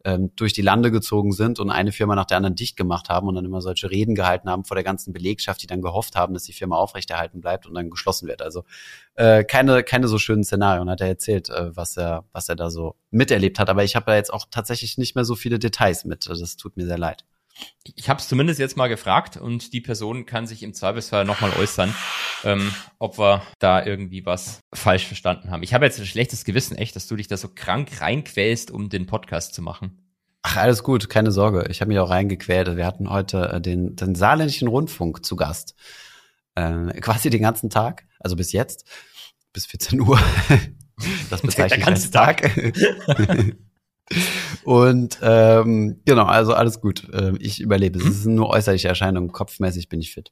ähm, 0.05 0.31
durch 0.35 0.53
die 0.53 0.61
Lande 0.61 0.91
gezogen 0.91 1.31
sind 1.31 1.59
und 1.59 1.69
eine 1.69 1.91
Firma 1.91 2.15
nach 2.15 2.25
der 2.25 2.37
anderen 2.37 2.55
dicht 2.55 2.77
gemacht 2.77 3.09
haben 3.09 3.27
und 3.27 3.35
dann 3.35 3.45
immer 3.45 3.61
solche 3.61 3.91
Reden 3.91 4.15
gehalten 4.15 4.49
haben 4.49 4.63
vor 4.63 4.75
der 4.75 4.83
ganzen 4.83 5.13
Belegschaft, 5.13 5.61
die 5.61 5.67
dann 5.67 5.81
gehofft 5.81 6.15
haben, 6.15 6.33
dass 6.33 6.43
die 6.43 6.53
Firma 6.53 6.77
aufrechterhalten 6.77 7.41
bleibt 7.41 7.65
und 7.65 7.73
dann 7.73 7.89
geschlossen 7.89 8.27
wird. 8.27 8.41
Also 8.41 8.63
äh, 9.15 9.43
keine, 9.43 9.83
keine 9.83 10.07
so 10.07 10.17
schönen 10.17 10.43
Szenarien, 10.43 10.89
hat 10.89 11.01
er 11.01 11.07
erzählt, 11.07 11.49
äh, 11.49 11.75
was 11.75 11.97
er, 11.97 12.25
was 12.31 12.47
er 12.49 12.55
da 12.55 12.69
so 12.69 12.95
miterlebt 13.11 13.59
hat. 13.59 13.69
Aber 13.69 13.83
ich 13.83 13.95
habe 13.95 14.05
da 14.05 14.15
jetzt 14.15 14.33
auch 14.33 14.45
tatsächlich 14.49 14.97
nicht 14.97 15.15
mehr 15.15 15.25
so 15.25 15.35
viele 15.35 15.59
Details 15.59 16.05
mit. 16.05 16.29
Das 16.29 16.55
tut 16.55 16.77
mir 16.77 16.85
sehr 16.85 16.97
leid. 16.97 17.25
Ich 17.95 18.09
habe 18.09 18.19
es 18.19 18.27
zumindest 18.27 18.59
jetzt 18.59 18.77
mal 18.77 18.87
gefragt 18.87 19.37
und 19.37 19.73
die 19.73 19.81
Person 19.81 20.25
kann 20.25 20.47
sich 20.47 20.63
im 20.63 20.73
Zweifelsfall 20.73 21.25
nochmal 21.25 21.51
äußern, 21.57 21.93
ähm, 22.43 22.73
ob 22.99 23.17
wir 23.17 23.41
da 23.59 23.85
irgendwie 23.85 24.25
was 24.25 24.59
falsch 24.73 25.05
verstanden 25.05 25.51
haben. 25.51 25.63
Ich 25.63 25.73
habe 25.73 25.85
jetzt 25.85 25.99
ein 25.99 26.05
schlechtes 26.05 26.45
Gewissen, 26.45 26.77
echt, 26.77 26.95
dass 26.95 27.07
du 27.07 27.15
dich 27.15 27.27
da 27.27 27.37
so 27.37 27.49
krank 27.53 28.01
reinquälst, 28.01 28.71
um 28.71 28.89
den 28.89 29.05
Podcast 29.05 29.53
zu 29.53 29.61
machen. 29.61 30.05
Ach, 30.41 30.57
alles 30.57 30.83
gut, 30.83 31.09
keine 31.09 31.31
Sorge. 31.31 31.65
Ich 31.69 31.81
habe 31.81 31.89
mich 31.89 31.99
auch 31.99 32.09
reingequält. 32.09 32.75
Wir 32.77 32.85
hatten 32.85 33.09
heute 33.09 33.49
äh, 33.53 33.61
den, 33.61 33.95
den 33.95 34.15
saarländischen 34.15 34.67
Rundfunk 34.67 35.25
zu 35.25 35.35
Gast. 35.35 35.75
Äh, 36.55 36.99
quasi 37.01 37.29
den 37.29 37.41
ganzen 37.41 37.69
Tag, 37.69 38.05
also 38.19 38.35
bis 38.35 38.51
jetzt, 38.51 38.85
bis 39.51 39.65
14 39.65 39.99
Uhr. 40.01 40.19
das 41.29 41.41
bezeichne 41.41 41.79
ich 41.79 41.87
als 41.87 42.11
Tag. 42.11 42.41
Tag. 42.41 43.55
Und 44.63 45.19
ähm, 45.21 46.01
genau, 46.05 46.25
also 46.25 46.53
alles 46.53 46.81
gut. 46.81 47.07
Ähm, 47.13 47.37
ich 47.39 47.61
überlebe. 47.61 47.99
Es 47.99 48.05
ist 48.05 48.25
nur 48.25 48.49
äußerliche 48.49 48.87
Erscheinung. 48.87 49.31
Kopfmäßig 49.31 49.89
bin 49.89 50.01
ich 50.01 50.11
fit. 50.11 50.31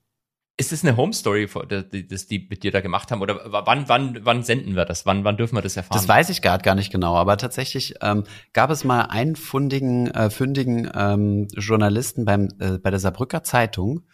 Ist 0.60 0.74
es 0.74 0.84
eine 0.84 0.98
Home 0.98 1.14
Story, 1.14 1.48
das 1.70 2.26
die 2.26 2.48
mit 2.50 2.64
dir 2.64 2.72
da 2.72 2.82
gemacht 2.82 3.12
haben? 3.12 3.22
Oder 3.22 3.40
wann, 3.46 3.88
wann, 3.88 4.18
wann 4.24 4.42
senden 4.42 4.76
wir 4.76 4.86
das? 4.86 5.06
Wann, 5.06 5.24
wann 5.24 5.38
dürfen 5.38 5.56
wir 5.56 5.62
das 5.62 5.78
erfahren? 5.78 5.96
Das 5.96 6.08
weiß 6.08 6.30
ich 6.30 6.42
gerade 6.42 6.64
gar 6.64 6.74
nicht 6.74 6.92
genau, 6.92 7.16
aber 7.16 7.38
tatsächlich 7.38 7.94
ähm, 8.02 8.24
gab 8.54 8.72
es 8.72 8.84
mal 8.84 9.04
einen 9.04 9.36
fundigen, 9.36 10.10
äh, 10.10 10.32
fündigen 10.32 10.90
ähm, 10.96 11.48
Journalisten 11.56 12.26
beim, 12.26 12.50
äh, 12.60 12.80
bei 12.80 12.90
der 12.90 13.00
Saarbrücker 13.00 13.44
Zeitung, 13.44 14.08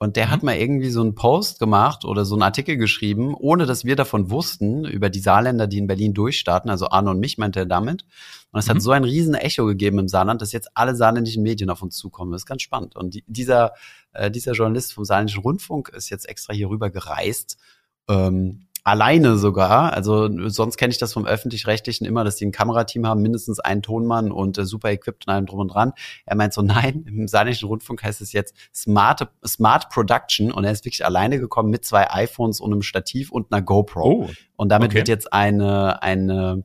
und 0.00 0.14
der 0.14 0.26
mhm. 0.26 0.30
hat 0.30 0.42
mal 0.44 0.56
irgendwie 0.56 0.90
so 0.90 1.00
einen 1.00 1.16
Post 1.16 1.58
gemacht 1.58 2.04
oder 2.04 2.24
so 2.24 2.36
einen 2.36 2.42
Artikel 2.42 2.76
geschrieben, 2.76 3.34
ohne 3.34 3.66
dass 3.66 3.84
wir 3.84 3.96
davon 3.96 4.30
wussten, 4.30 4.84
über 4.84 5.10
die 5.10 5.18
Saarländer, 5.18 5.66
die 5.66 5.78
in 5.78 5.88
Berlin 5.88 6.14
durchstarten. 6.14 6.70
Also 6.70 6.88
Arno 6.90 7.10
und 7.10 7.18
mich 7.18 7.36
meinte 7.36 7.60
er 7.60 7.66
damit. 7.66 8.04
Und 8.52 8.60
es 8.60 8.66
mhm. 8.66 8.70
hat 8.70 8.82
so 8.82 8.92
ein 8.92 9.02
riesen 9.02 9.34
Echo 9.34 9.66
gegeben 9.66 9.98
im 9.98 10.08
Saarland, 10.08 10.40
dass 10.40 10.52
jetzt 10.52 10.70
alle 10.74 10.94
saarländischen 10.94 11.42
Medien 11.42 11.68
auf 11.68 11.82
uns 11.82 11.96
zukommen. 11.96 12.30
Das 12.30 12.42
ist 12.42 12.46
ganz 12.46 12.62
spannend. 12.62 12.94
Und 12.94 13.14
die, 13.14 13.24
dieser, 13.26 13.72
äh, 14.12 14.30
dieser 14.30 14.52
Journalist 14.52 14.92
vom 14.92 15.04
Saarländischen 15.04 15.42
Rundfunk 15.42 15.88
ist 15.88 16.10
jetzt 16.10 16.28
extra 16.28 16.54
hier 16.54 16.70
rüber 16.70 16.90
gereist. 16.90 17.58
Ähm, 18.08 18.67
alleine 18.88 19.36
sogar. 19.38 19.92
Also 19.92 20.28
sonst 20.48 20.76
kenne 20.76 20.90
ich 20.90 20.98
das 20.98 21.12
vom 21.12 21.26
öffentlich-rechtlichen 21.26 22.06
immer, 22.06 22.24
dass 22.24 22.36
die 22.36 22.46
ein 22.46 22.52
Kamerateam 22.52 23.06
haben, 23.06 23.22
mindestens 23.22 23.60
einen 23.60 23.82
Tonmann 23.82 24.32
und 24.32 24.58
äh, 24.58 24.64
super 24.64 24.90
equipped 24.90 25.26
und 25.26 25.32
allem 25.32 25.46
drum 25.46 25.60
und 25.60 25.68
dran. 25.68 25.92
Er 26.26 26.36
meint 26.36 26.52
so, 26.52 26.62
nein, 26.62 27.04
im 27.06 27.28
Saarländischen 27.28 27.68
Rundfunk 27.68 28.02
heißt 28.02 28.20
es 28.20 28.32
jetzt 28.32 28.54
Smart, 28.74 29.28
Smart 29.46 29.90
Production 29.90 30.50
und 30.50 30.64
er 30.64 30.72
ist 30.72 30.84
wirklich 30.84 31.04
alleine 31.04 31.38
gekommen 31.38 31.70
mit 31.70 31.84
zwei 31.84 32.10
iPhones 32.10 32.60
und 32.60 32.72
einem 32.72 32.82
Stativ 32.82 33.30
und 33.30 33.52
einer 33.52 33.62
GoPro. 33.62 34.08
Oh, 34.08 34.30
und 34.56 34.70
damit 34.70 34.90
okay. 34.90 34.98
wird 34.98 35.08
jetzt 35.08 35.32
eine, 35.32 36.02
eine, 36.02 36.64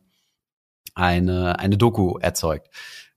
eine, 0.95 1.59
eine 1.59 1.77
Doku 1.77 2.17
erzeugt. 2.17 2.69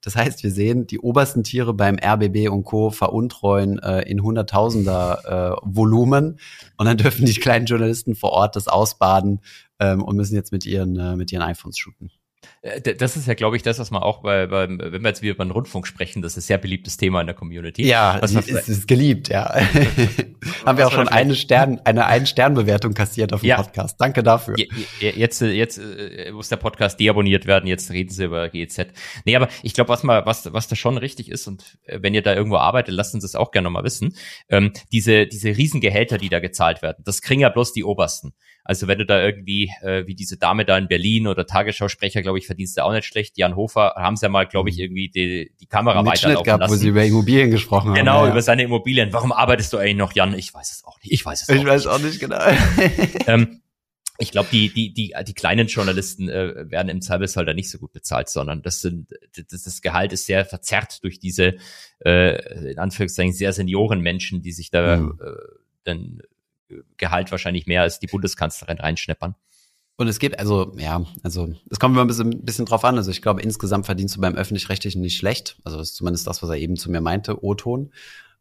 Das 0.07 0.15
heißt, 0.15 0.45
wir 0.45 0.53
sehen 0.53 0.87
die 0.87 1.01
obersten 1.01 1.43
Tiere 1.43 1.75
beim 1.75 1.97
RBB 1.99 2.49
und 2.49 2.63
Co. 2.63 2.91
veruntreuen 2.91 3.81
äh, 3.81 4.03
in 4.03 4.23
Hunderttausender 4.23 5.59
äh, 5.59 5.67
Volumen 5.67 6.39
und 6.77 6.87
dann 6.87 6.97
dürfen 6.97 7.27
die 7.27 7.35
kleinen 7.35 7.67
Journalisten 7.67 8.15
vor 8.15 8.31
Ort 8.31 8.55
das 8.55 8.69
ausbaden 8.69 9.41
ähm, 9.81 10.05
und 10.05 10.15
müssen 10.15 10.37
jetzt 10.37 10.53
mit 10.53 10.65
ihren, 10.65 10.97
äh, 10.97 11.17
mit 11.17 11.33
ihren 11.33 11.43
iPhones 11.43 11.77
shooten. 11.77 12.13
Äh, 12.63 12.95
das 12.95 13.17
ist 13.17 13.29
ja, 13.29 13.35
glaube 13.35 13.57
ich, 13.57 13.63
das, 13.63 13.79
was 13.79 13.91
man 13.91 14.03
auch 14.03 14.23
bei, 14.23 14.47
bei, 14.47 14.69
wenn 14.69 15.03
wir 15.03 15.09
jetzt 15.09 15.23
wieder 15.23 15.35
über 15.35 15.45
den 15.45 15.51
Rundfunk 15.51 15.87
sprechen, 15.87 16.23
das 16.23 16.33
ist 16.33 16.45
ein 16.45 16.47
sehr 16.47 16.59
beliebtes 16.59 16.97
Thema 16.97 17.21
in 17.21 17.27
der 17.27 17.37
Community. 17.37 17.87
Ja, 17.87 18.19
was 18.21 18.35
es 18.35 18.49
ist, 18.49 18.69
ist 18.69 18.89
geliebt, 18.89 19.29
ja. 19.29 19.55
Haben 20.65 20.79
wir 20.79 20.87
auch 20.87 20.93
schon 20.93 21.09
eine 21.09 21.35
Stern, 21.35 21.81
eine 21.85 22.07
ein 22.07 22.27
Stern 22.27 22.55
Bewertung 22.55 22.95
kassiert 22.95 23.33
auf 23.33 23.41
dem 23.41 23.49
ja. 23.49 23.57
Podcast. 23.57 24.01
Danke 24.01 24.23
dafür. 24.23 24.57
Jetzt, 25.01 25.41
jetzt 25.41 25.79
äh, 25.79 26.31
muss 26.33 26.49
der 26.49 26.57
Podcast 26.57 27.01
deabonniert 27.01 27.47
werden. 27.47 27.67
Jetzt 27.67 27.91
reden 27.91 28.11
Sie 28.11 28.25
über 28.25 28.49
GEZ. 28.49 28.87
Nee, 29.25 29.37
aber 29.37 29.49
ich 29.63 29.75
glaube, 29.75 29.89
was 29.89 30.03
mal, 30.03 30.27
was, 30.27 30.53
was 30.53 30.69
da 30.69 30.77
schon 30.77 30.99
richtig 30.99 31.31
ist 31.31 31.47
und 31.47 31.79
äh, 31.85 31.99
wenn 32.03 32.15
ihr 32.15 32.23
da 32.23 32.35
irgendwo 32.35 32.57
arbeitet, 32.57 32.95
lasst 32.95 33.15
uns 33.15 33.23
das 33.23 33.35
auch 33.35 33.51
gerne 33.51 33.71
mal 33.71 33.85
wissen. 33.85 34.15
Ähm, 34.49 34.73
diese, 34.93 35.27
diese 35.27 35.49
Riesengehälter, 35.49 36.19
die 36.19 36.29
da 36.29 36.41
gezahlt 36.41 36.83
werden, 36.83 37.03
das 37.05 37.23
kriegen 37.23 37.41
ja 37.41 37.49
bloß 37.49 37.73
die 37.73 37.85
Obersten. 37.85 38.35
Also 38.67 38.89
wenn 38.89 38.99
du 38.99 39.07
da 39.07 39.23
irgendwie, 39.23 39.71
äh, 39.83 40.07
wie 40.07 40.15
diese 40.15 40.37
Dame 40.37 40.65
da 40.65 40.77
in 40.77 40.89
Berlin 40.89 41.27
oder 41.29 41.47
Tagesschausprecher, 41.47 42.23
glaube 42.23 42.39
ich, 42.39 42.47
verdienst 42.47 42.77
du 42.77 42.85
auch 42.85 42.93
nicht 42.93 43.07
schlecht. 43.07 43.39
Jan 43.39 43.55
Hofer 43.55 43.95
haben 43.97 44.17
sie 44.17 44.27
ja 44.27 44.29
mal, 44.29 44.47
glaube 44.47 44.71
ich, 44.71 44.77
mhm. 44.77 44.83
irgendwie 44.83 45.09
die, 45.09 45.53
die 45.61 45.67
Kamera 45.67 46.05
weiterlaufen 46.05 46.45
gehabt, 46.45 46.61
lassen. 46.61 46.73
wo 46.73 46.77
sie 46.77 46.89
über 46.89 47.05
Immobilien 47.05 47.51
gesprochen 47.51 47.95
genau, 47.95 48.13
haben. 48.13 48.17
Genau, 48.17 48.25
ja. 48.27 48.31
über 48.33 48.43
seine 48.43 48.65
Immobilien. 48.65 49.13
Warum 49.13 49.33
arbeitest 49.33 49.73
du 49.73 49.79
eigentlich 49.79 49.97
noch, 49.97 50.13
Jan? 50.13 50.35
Ich 50.35 50.53
weiß 50.53 50.73
es 50.73 50.85
auch 50.85 50.99
nicht. 51.01 51.13
Ich 51.13 51.25
weiß 51.25 51.43
es 51.43 51.49
ich 51.49 51.55
auch 51.55 51.55
nicht. 51.55 51.65
Ich 51.65 51.71
weiß 51.71 51.87
auch 51.87 51.99
nicht 52.01 52.21
genau. 52.21 52.39
ähm, 53.27 53.63
ich 54.19 54.31
glaube, 54.31 54.49
die, 54.51 54.73
die, 54.73 54.93
die, 54.93 55.15
die 55.27 55.35
kleinen 55.35 55.67
Journalisten 55.69 56.29
äh, 56.29 56.71
werden 56.71 56.89
im 56.89 57.03
Zweifelsfall 57.03 57.45
da 57.45 57.55
nicht 57.55 57.71
so 57.71 57.79
gut 57.79 57.93
bezahlt, 57.93 58.29
sondern 58.29 58.63
das 58.63 58.81
sind, 58.81 59.11
das, 59.51 59.63
das 59.63 59.83
Gehalt 59.83 60.13
ist 60.13 60.27
sehr 60.27 60.45
verzerrt 60.45 61.03
durch 61.05 61.19
diese, 61.19 61.57
äh, 62.05 62.71
in 62.71 62.79
Anführungszeichen, 62.79 63.33
sehr 63.33 63.53
Seniorenmenschen, 63.53 64.43
die 64.43 64.53
sich 64.53 64.71
da 64.71 64.97
mhm. 64.97 65.21
äh, 65.23 65.31
dann 65.85 66.21
Gehalt 66.97 67.31
wahrscheinlich 67.31 67.67
mehr 67.67 67.83
als 67.83 67.99
die 68.01 68.07
Bundeskanzlerin 68.07 68.79
reinschneppern. 68.79 69.35
Und 69.99 70.09
es 70.09 70.19
geht 70.19 70.39
also, 70.39 70.75
ja, 70.77 71.05
also 71.23 71.49
es 71.71 71.79
kommt 71.81 71.95
immer 71.95 72.05
ein 72.05 72.07
bisschen, 72.07 72.31
ein 72.31 72.45
bisschen 72.45 72.67
drauf 72.67 72.85
an. 72.85 72.97
Also 72.97 73.11
ich 73.11 73.23
glaube, 73.23 73.41
insgesamt 73.41 73.87
verdienst 73.87 74.17
du 74.17 74.21
beim 74.21 74.35
Öffentlich-Rechtlichen 74.35 75.01
nicht 75.01 75.17
schlecht. 75.17 75.59
Also 75.65 75.79
das 75.79 75.91
ist 75.91 75.97
zumindest 75.97 76.27
das, 76.27 76.43
was 76.43 76.51
er 76.51 76.57
eben 76.57 76.77
zu 76.77 76.91
mir 76.91 77.01
meinte, 77.01 77.43
O-Ton. 77.43 77.93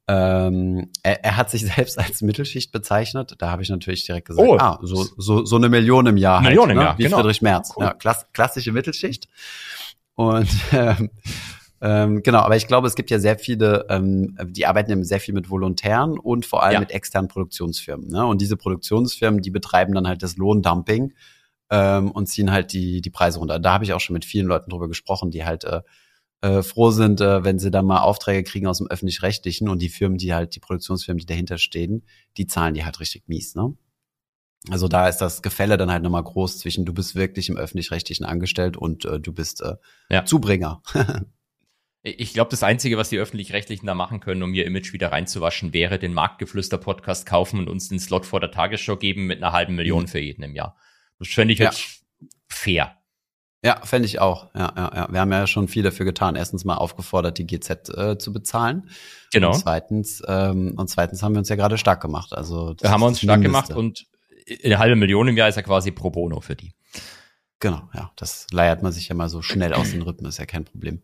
Ähm, 0.08 0.92
er, 1.02 1.24
er 1.24 1.38
hat 1.38 1.50
sich 1.50 1.66
selbst 1.76 1.98
als 1.98 2.22
Mittelschicht 2.22 2.74
bezeichnet. 2.74 3.36
Da 3.38 3.52
habe 3.52 3.64
ich 3.64 3.70
natürlich 3.70 4.06
direkt 4.06 4.28
gesagt, 4.28 4.48
oh. 4.48 4.58
ah, 4.58 4.80
so, 4.82 5.06
so, 5.18 5.46
so 5.46 5.56
eine 5.56 5.70
Million 5.70 6.06
im 6.08 6.18
Jahr. 6.18 6.42
Million 6.42 6.68
halt, 6.68 6.72
im 6.72 6.78
ne? 6.78 6.84
Jahr, 6.84 6.98
Wie 6.98 7.04
genau. 7.04 7.18
Friedrich 7.18 7.42
Merz. 7.42 7.72
Cool. 7.76 7.86
Ja, 7.86 7.94
klass, 7.94 8.26
klassische 8.34 8.74
Mittelschicht. 8.74 9.30
Und 10.16 10.50
ähm, 10.74 11.10
ähm, 11.88 12.24
genau, 12.24 12.40
aber 12.40 12.56
ich 12.56 12.66
glaube, 12.66 12.88
es 12.88 12.96
gibt 12.96 13.12
ja 13.12 13.20
sehr 13.20 13.38
viele, 13.38 13.86
ähm, 13.90 14.36
die 14.48 14.66
arbeiten 14.66 14.90
ja 14.90 15.04
sehr 15.04 15.20
viel 15.20 15.36
mit 15.36 15.52
Volontären 15.52 16.18
und 16.18 16.44
vor 16.44 16.64
allem 16.64 16.74
ja. 16.74 16.80
mit 16.80 16.90
externen 16.90 17.28
Produktionsfirmen. 17.28 18.08
Ne? 18.08 18.26
Und 18.26 18.42
diese 18.42 18.58
Produktionsfirmen, 18.58 19.44
die 19.44 19.52
betreiben 19.52 19.94
dann 19.94 20.08
halt 20.08 20.24
das 20.24 20.36
Lohndumping 20.36 21.14
ähm, 21.70 22.10
und 22.10 22.26
ziehen 22.26 22.52
halt 22.52 22.74
die, 22.74 23.02
die 23.02 23.12
Preise 23.12 23.38
runter. 23.38 23.60
Da 23.60 23.72
habe 23.74 23.84
ich 23.84 23.94
auch 23.94 24.00
schon 24.00 24.16
mit 24.16 24.26
vielen 24.26 24.48
Leuten 24.48 24.72
drüber 24.72 24.88
gesprochen, 24.88 25.30
die 25.30 25.46
halt 25.46 25.64
äh, 25.64 25.82
äh, 26.42 26.64
froh 26.64 26.90
sind, 26.90 27.22
äh, 27.22 27.44
wenn 27.44 27.60
sie 27.60 27.70
dann 27.70 27.86
mal 27.86 28.02
Aufträge 28.02 28.42
kriegen 28.44 28.66
aus 28.66 28.80
dem 28.80 28.88
öffentlich-rechtlichen 28.88 29.70
und 29.70 29.80
die 29.80 29.90
Firmen, 29.90 30.18
die 30.18 30.34
halt, 30.34 30.56
die 30.56 30.60
Produktionsfirmen, 30.62 31.20
die 31.20 31.28
dahinter 31.28 31.60
stehen, 31.60 32.04
die 32.38 32.48
zahlen 32.48 32.74
die 32.74 32.84
halt 32.84 33.00
richtig 33.00 33.28
mies, 33.28 33.54
ne? 33.54 33.76
Also 34.72 34.88
da 34.88 35.08
ist 35.08 35.18
das 35.18 35.44
Gefälle 35.44 35.78
dann 35.78 35.92
halt 35.92 36.02
nochmal 36.02 36.24
groß 36.24 36.58
zwischen 36.58 36.86
du 36.86 36.94
bist 36.94 37.14
wirklich 37.14 37.50
im 37.50 37.58
öffentlich-rechtlichen 37.58 38.26
angestellt 38.26 38.76
und 38.76 39.06
äh, 39.06 39.20
du 39.20 39.32
bist 39.32 39.62
äh, 39.62 39.76
ja. 40.10 40.26
Zubringer. 40.26 40.82
Ich 42.08 42.34
glaube, 42.34 42.52
das 42.52 42.62
Einzige, 42.62 42.98
was 42.98 43.10
die 43.10 43.18
Öffentlich-Rechtlichen 43.18 43.88
da 43.88 43.96
machen 43.96 44.20
können, 44.20 44.44
um 44.44 44.54
ihr 44.54 44.66
Image 44.66 44.94
wieder 44.94 45.12
reinzuwaschen, 45.12 45.74
wäre 45.74 45.98
den 45.98 46.14
Marktgeflüster-Podcast 46.14 47.26
kaufen 47.26 47.60
und 47.60 47.68
uns 47.68 47.90
den 47.90 48.00
Slot 48.00 48.28
vor 48.28 48.40
der 48.40 48.52
Tagesschau 48.52 48.96
geben 48.96 49.26
mit 49.26 49.42
einer 49.42 49.54
halben 49.54 49.74
Million 49.74 50.04
mhm. 50.04 50.08
für 50.08 50.20
jeden 50.20 50.44
im 50.44 50.54
Jahr. 50.54 50.78
Das 51.18 51.30
fände 51.30 51.54
ich 51.54 51.60
ja. 51.60 51.66
jetzt 51.66 52.04
fair. 52.48 52.96
Ja, 53.64 53.82
fände 53.84 54.06
ich 54.06 54.20
auch. 54.20 54.54
Ja, 54.54 54.72
ja, 54.78 54.92
ja. 54.96 55.08
Wir 55.12 55.20
haben 55.20 55.32
ja 55.32 55.48
schon 55.48 55.68
viel 55.68 55.82
dafür 55.82 56.06
getan. 56.06 56.36
Erstens 56.36 56.64
mal 56.64 56.76
aufgefordert, 56.76 57.40
die 57.40 57.48
GZ 57.48 57.90
äh, 57.90 58.18
zu 58.20 58.32
bezahlen. 58.32 58.92
Genau. 59.34 59.54
Und 59.54 59.60
zweitens, 59.60 60.22
ähm, 60.28 60.76
und 60.78 60.88
zweitens 60.92 61.24
haben 61.24 61.34
wir 61.34 61.40
uns 61.40 61.50
ja 61.50 61.56
gerade 61.56 61.80
stark 61.80 62.02
gemacht. 62.02 62.34
Also 62.34 62.76
da 62.76 62.92
haben 62.92 63.02
wir 63.02 63.08
uns 63.08 63.20
stark 63.20 63.42
gemacht 63.42 63.72
und 63.72 64.06
eine 64.64 64.78
halbe 64.78 64.96
Million 64.96 65.28
im 65.28 65.38
Jahr 65.38 65.50
ist 65.50 65.56
ja 65.56 65.64
quasi 65.64 65.90
pro 65.90 66.12
bono 66.12 66.40
für 66.42 66.56
die. 66.56 66.76
Genau, 67.60 67.90
ja. 67.96 68.12
Das 68.16 68.46
leiert 68.52 68.84
man 68.84 68.92
sich 68.92 69.08
ja 69.08 69.16
mal 69.16 69.30
so 69.30 69.42
schnell 69.42 69.74
aus 69.74 69.90
den 69.90 70.04
Rippen, 70.04 70.28
ist 70.28 70.38
ja 70.38 70.46
kein 70.46 70.66
Problem. 70.66 71.02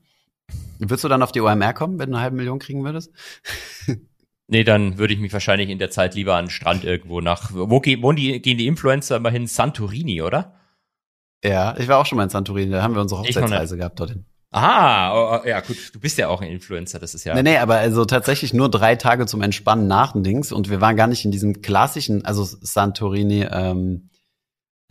Würdest 0.80 1.04
du 1.04 1.08
dann 1.08 1.22
auf 1.22 1.32
die 1.32 1.42
OMR 1.42 1.74
kommen, 1.74 2.00
wenn 2.00 2.10
du 2.10 2.16
eine 2.16 2.24
halbe 2.24 2.38
Million 2.38 2.60
kriegen 2.60 2.84
würdest? 2.84 3.12
Nee, 4.48 4.66
dann 4.66 4.98
würde 4.98 5.14
ich 5.14 5.20
mich 5.22 5.32
wahrscheinlich 5.32 5.70
in 5.70 5.80
der 5.80 5.92
Zeit 5.92 6.14
lieber 6.14 6.36
an 6.36 6.46
den 6.46 6.52
Strand 6.52 6.84
irgendwo 6.84 7.22
nach. 7.22 7.52
Wo 7.54 7.80
gehen, 7.80 8.04
wo 8.04 8.12
die, 8.12 8.42
gehen 8.42 8.58
die 8.58 8.68
Influencer 8.68 9.16
immer 9.16 9.30
hin? 9.30 9.48
Santorini, 9.48 10.22
oder? 10.22 10.56
Ja, 11.42 11.76
ich 11.78 11.88
war 11.88 12.00
auch 12.00 12.06
schon 12.06 12.18
mal 12.18 12.26
in 12.26 12.30
Santorini, 12.30 12.70
da 12.70 12.84
haben 12.84 12.94
wir 12.94 13.02
unsere 13.02 13.22
Hochzeitsreise 13.22 13.78
gehabt 13.78 13.98
dorthin. 14.00 14.26
Aha, 14.54 15.14
oh, 15.14 15.40
oh, 15.40 15.48
ja 15.48 15.62
gut, 15.62 15.78
du 15.94 16.00
bist 16.02 16.18
ja 16.18 16.28
auch 16.28 16.42
ein 16.42 16.50
Influencer, 16.50 17.00
das 17.00 17.14
ist 17.14 17.24
ja. 17.24 17.34
Nee, 17.34 17.44
nee, 17.44 17.58
aber 17.58 17.76
also 17.76 18.04
tatsächlich 18.04 18.54
nur 18.54 18.70
drei 18.70 18.98
Tage 18.98 19.26
zum 19.26 19.42
Entspannen 19.42 19.88
nach 19.88 20.12
den 20.12 20.24
Dings 20.24 20.52
und 20.52 20.70
wir 20.70 20.82
waren 20.82 20.98
gar 20.98 21.08
nicht 21.08 21.24
in 21.24 21.32
diesem 21.32 21.62
klassischen, 21.62 22.26
also 22.26 22.44
Santorini, 22.44 23.48
ähm, 23.50 24.10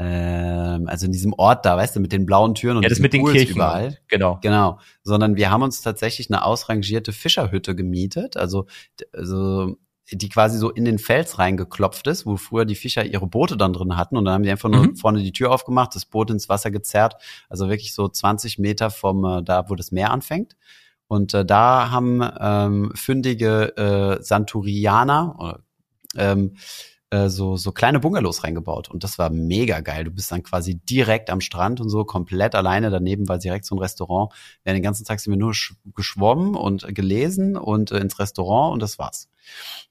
ähm, 0.03 0.89
also 0.89 1.05
in 1.05 1.13
diesem 1.13 1.35
Ort 1.35 1.67
da, 1.67 1.77
weißt 1.77 1.95
du, 1.95 2.01
mit 2.01 2.11
den 2.11 2.25
blauen 2.25 2.55
Türen 2.55 2.79
und 2.79 2.85
ja, 2.85 2.89
das 2.89 3.01
mit 3.01 3.13
den 3.13 3.27
Kirchen 3.27 3.57
überall. 3.57 3.99
Genau. 4.09 4.39
Genau. 4.41 4.79
Sondern 5.03 5.37
wir 5.37 5.51
haben 5.51 5.63
uns 5.63 5.83
tatsächlich 5.83 6.31
eine 6.31 6.43
ausrangierte 6.43 7.13
Fischerhütte 7.13 7.77
gemietet, 7.77 8.39
also, 8.39 8.67
also 9.13 9.77
die 10.11 10.31
quasi 10.31 10.57
so 10.57 10.71
in 10.71 10.87
den 10.87 10.99
Fels 10.99 11.39
reingeklopft 11.39 12.07
ist, 12.07 12.25
wo 12.25 12.37
früher 12.39 12.65
die 12.65 12.75
Fischer 12.77 13.05
ihre 13.05 13.27
Boote 13.27 13.59
dann 13.59 13.75
drin 13.75 13.99
hatten 13.99 14.17
und 14.17 14.25
dann 14.25 14.35
haben 14.35 14.43
die 14.43 14.51
einfach 14.51 14.71
nur 14.71 14.87
mhm. 14.87 14.97
vorne 14.97 15.23
die 15.23 15.33
Tür 15.33 15.53
aufgemacht, 15.53 15.95
das 15.95 16.07
Boot 16.07 16.31
ins 16.31 16.49
Wasser 16.49 16.71
gezerrt, 16.71 17.17
also 17.51 17.69
wirklich 17.69 17.95
so 17.95 18.09
20 18.09 18.59
Meter 18.59 18.91
vom 18.91 19.23
äh, 19.25 19.43
da, 19.43 19.69
wo 19.69 19.75
das 19.75 19.93
Meer 19.93 20.11
anfängt. 20.11 20.57
Und 21.09 21.35
äh, 21.35 21.45
da 21.45 21.91
haben 21.91 22.23
ähm, 22.41 22.93
fündige 22.95 23.77
äh, 23.77 24.23
Santurianer 24.23 25.61
ähm, 26.17 26.55
äh, 27.11 27.29
so, 27.29 27.57
so 27.57 27.73
kleine 27.73 28.01
Bungalows 28.01 28.45
reingebaut. 28.45 28.89
Und 28.89 29.05
das 29.05 29.19
war 29.19 29.31
mega 29.31 29.81
geil. 29.81 30.05
Du 30.05 30.11
bist 30.11 30.31
dann 30.31 30.43
quasi 30.43 30.77
direkt 30.77 31.31
am 31.31 31.41
Strand 31.41 31.81
und 31.81 31.89
so, 31.89 32.05
komplett 32.05 32.55
alleine. 32.55 32.91
Daneben 32.91 33.29
war 33.29 33.39
direkt 33.39 33.65
so 33.65 33.75
ein 33.75 33.81
Restaurant. 33.81 34.33
Wir 34.63 34.73
den 34.73 34.83
ganzen 34.83 35.05
Tag 35.05 35.21
sind 35.21 35.33
wir 35.33 35.39
nur 35.39 35.55
geschwommen 35.95 36.55
und 36.55 36.95
gelesen 36.95 37.57
und 37.57 37.91
äh, 37.91 37.99
ins 37.99 38.19
Restaurant 38.19 38.73
und 38.75 38.81
das 38.81 38.99
war's. 38.99 39.29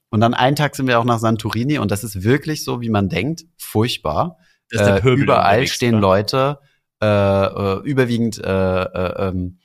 Und 0.08 0.20
dann 0.20 0.34
einen 0.34 0.56
Tag 0.56 0.74
sind 0.74 0.88
wir 0.88 0.98
auch 0.98 1.04
nach 1.04 1.18
Santorini 1.18 1.78
und 1.78 1.90
das 1.90 2.04
ist 2.04 2.24
wirklich 2.24 2.64
so, 2.64 2.80
wie 2.80 2.90
man 2.90 3.08
denkt, 3.08 3.44
furchtbar. 3.56 4.38
Äh, 4.72 5.00
überall 5.10 5.66
stehen 5.66 5.96
oder? 5.96 6.00
Leute, 6.00 6.58
äh, 7.02 7.06
äh, 7.06 7.80
überwiegend 7.82 8.38
äh, 8.38 8.82
äh, 8.82 9.28
ähm, 9.28 9.58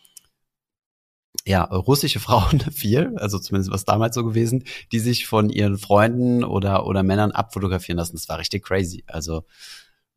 ja, 1.46 1.64
russische 1.64 2.20
Frauen 2.20 2.60
viel, 2.72 3.14
also 3.18 3.40
zumindest 3.40 3.72
was 3.72 3.86
damals 3.86 4.16
so 4.16 4.24
gewesen, 4.24 4.64
die 4.92 5.00
sich 5.00 5.28
von 5.28 5.50
ihren 5.50 5.78
Freunden 5.78 6.44
oder, 6.44 6.88
oder 6.88 7.04
Männern 7.04 7.32
abfotografieren 7.32 7.98
lassen. 7.98 8.16
Das 8.16 8.28
war 8.30 8.40
richtig 8.40 8.66
crazy. 8.66 9.04
Also 9.08 9.44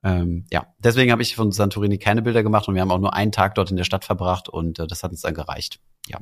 ähm, 0.02 0.46
ja, 0.50 0.72
deswegen 0.78 1.12
habe 1.12 1.22
ich 1.22 1.34
von 1.34 1.52
Santorini 1.52 1.98
keine 1.98 2.22
Bilder 2.22 2.42
gemacht 2.42 2.68
und 2.68 2.74
wir 2.74 2.82
haben 2.82 2.90
auch 2.90 3.00
nur 3.00 3.14
einen 3.14 3.32
Tag 3.32 3.56
dort 3.56 3.70
in 3.70 3.76
der 3.76 3.84
Stadt 3.84 4.04
verbracht 4.04 4.48
und 4.48 4.78
äh, 4.78 4.86
das 4.86 5.02
hat 5.02 5.10
uns 5.10 5.20
dann 5.20 5.34
gereicht. 5.34 5.80
Ja. 6.06 6.18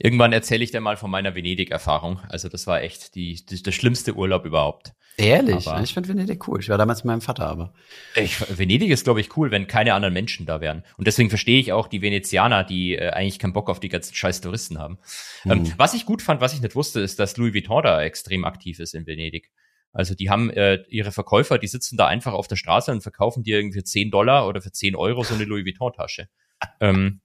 Irgendwann 0.00 0.32
erzähle 0.32 0.62
ich 0.64 0.70
dir 0.70 0.80
mal 0.80 0.96
von 0.96 1.10
meiner 1.10 1.34
Venedig-Erfahrung. 1.34 2.20
Also 2.28 2.48
das 2.48 2.66
war 2.66 2.82
echt 2.82 3.14
die, 3.14 3.44
die, 3.46 3.62
der 3.62 3.72
schlimmste 3.72 4.14
Urlaub 4.14 4.44
überhaupt. 4.44 4.92
Ehrlich? 5.16 5.66
Aber- 5.66 5.82
ich 5.82 5.94
finde 5.94 6.10
Venedig 6.10 6.46
cool. 6.46 6.60
Ich 6.60 6.68
war 6.68 6.76
damals 6.76 6.98
mit 6.98 7.06
meinem 7.06 7.20
Vater, 7.22 7.46
aber. 7.46 7.72
Ich, 8.14 8.38
Venedig 8.58 8.90
ist, 8.90 9.04
glaube 9.04 9.20
ich, 9.20 9.34
cool, 9.36 9.50
wenn 9.50 9.66
keine 9.66 9.94
anderen 9.94 10.12
Menschen 10.12 10.44
da 10.44 10.60
wären. 10.60 10.84
Und 10.98 11.06
deswegen 11.06 11.30
verstehe 11.30 11.58
ich 11.58 11.72
auch 11.72 11.88
die 11.88 12.02
Venezianer, 12.02 12.64
die 12.64 12.96
äh, 12.96 13.10
eigentlich 13.10 13.38
keinen 13.38 13.54
Bock 13.54 13.70
auf 13.70 13.80
die 13.80 13.88
ganzen 13.88 14.14
scheiß 14.14 14.42
Touristen 14.42 14.78
haben. 14.78 14.98
Ähm, 15.46 15.60
Mhm. 15.60 15.72
was 15.78 15.94
ich 15.94 16.04
gut 16.04 16.20
fand, 16.20 16.40
was 16.42 16.52
ich 16.52 16.60
nicht 16.60 16.74
wusste, 16.74 17.00
ist, 17.00 17.18
dass 17.18 17.36
Louis 17.38 17.54
Vuitton 17.54 17.82
da 17.82 18.02
extrem 18.02 18.44
aktiv 18.44 18.78
ist 18.78 18.94
in 18.94 19.06
Venedig. 19.06 19.50
Also 19.92 20.14
die 20.14 20.28
haben 20.28 20.50
äh, 20.50 20.82
ihre 20.90 21.10
Verkäufer, 21.12 21.56
die 21.56 21.68
sitzen 21.68 21.96
da 21.96 22.06
einfach 22.06 22.34
auf 22.34 22.48
der 22.48 22.56
Straße 22.56 22.92
und 22.92 23.00
verkaufen 23.00 23.42
dir 23.42 23.56
irgendwie 23.56 23.78
für 23.78 23.84
10 23.84 24.10
Dollar 24.10 24.46
oder 24.46 24.60
für 24.60 24.70
10 24.72 24.94
Euro 24.94 25.22
so 25.24 25.34
eine 25.34 25.44
Louis 25.44 25.64
Vuitton-Tasche. 25.64 26.28
Ähm, 26.80 27.22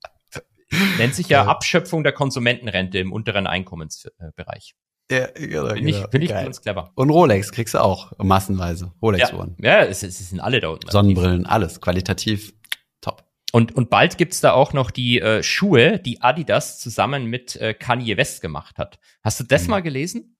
nennt 0.97 1.15
sich 1.15 1.27
ja 1.29 1.43
Ja. 1.43 1.47
Abschöpfung 1.49 2.03
der 2.03 2.13
Konsumentenrente 2.13 2.99
im 2.99 3.11
unteren 3.11 3.47
Einkommensbereich. 3.47 4.73
Ja, 5.11 5.27
genau, 5.33 5.67
Finde 5.73 5.89
ich, 5.89 5.95
finde 5.97 6.23
ich 6.25 6.29
Geil. 6.29 6.43
ganz 6.45 6.61
clever. 6.61 6.91
Und 6.95 7.09
Rolex 7.09 7.51
kriegst 7.51 7.73
du 7.73 7.79
auch 7.79 8.13
massenweise. 8.17 8.85
Ja, 8.85 8.91
Rolex-Uhren. 9.01 9.57
ja 9.61 9.83
es, 9.83 10.03
es 10.03 10.29
sind 10.29 10.39
alle 10.39 10.61
da 10.61 10.69
unten. 10.69 10.89
Sonnenbrillen, 10.89 11.45
alles. 11.45 11.81
Qualitativ 11.81 12.53
top. 13.01 13.25
Und, 13.51 13.75
und 13.75 13.89
bald 13.89 14.17
gibt's 14.17 14.39
da 14.39 14.53
auch 14.53 14.71
noch 14.71 14.89
die 14.89 15.19
äh, 15.19 15.43
Schuhe, 15.43 15.99
die 15.99 16.21
Adidas 16.21 16.79
zusammen 16.79 17.25
mit 17.25 17.57
äh, 17.57 17.73
Kanye 17.73 18.15
West 18.15 18.41
gemacht 18.41 18.77
hat. 18.77 18.99
Hast 19.21 19.41
du 19.41 19.43
das 19.43 19.63
Mhm. 19.63 19.69
mal 19.71 19.81
gelesen? 19.81 20.37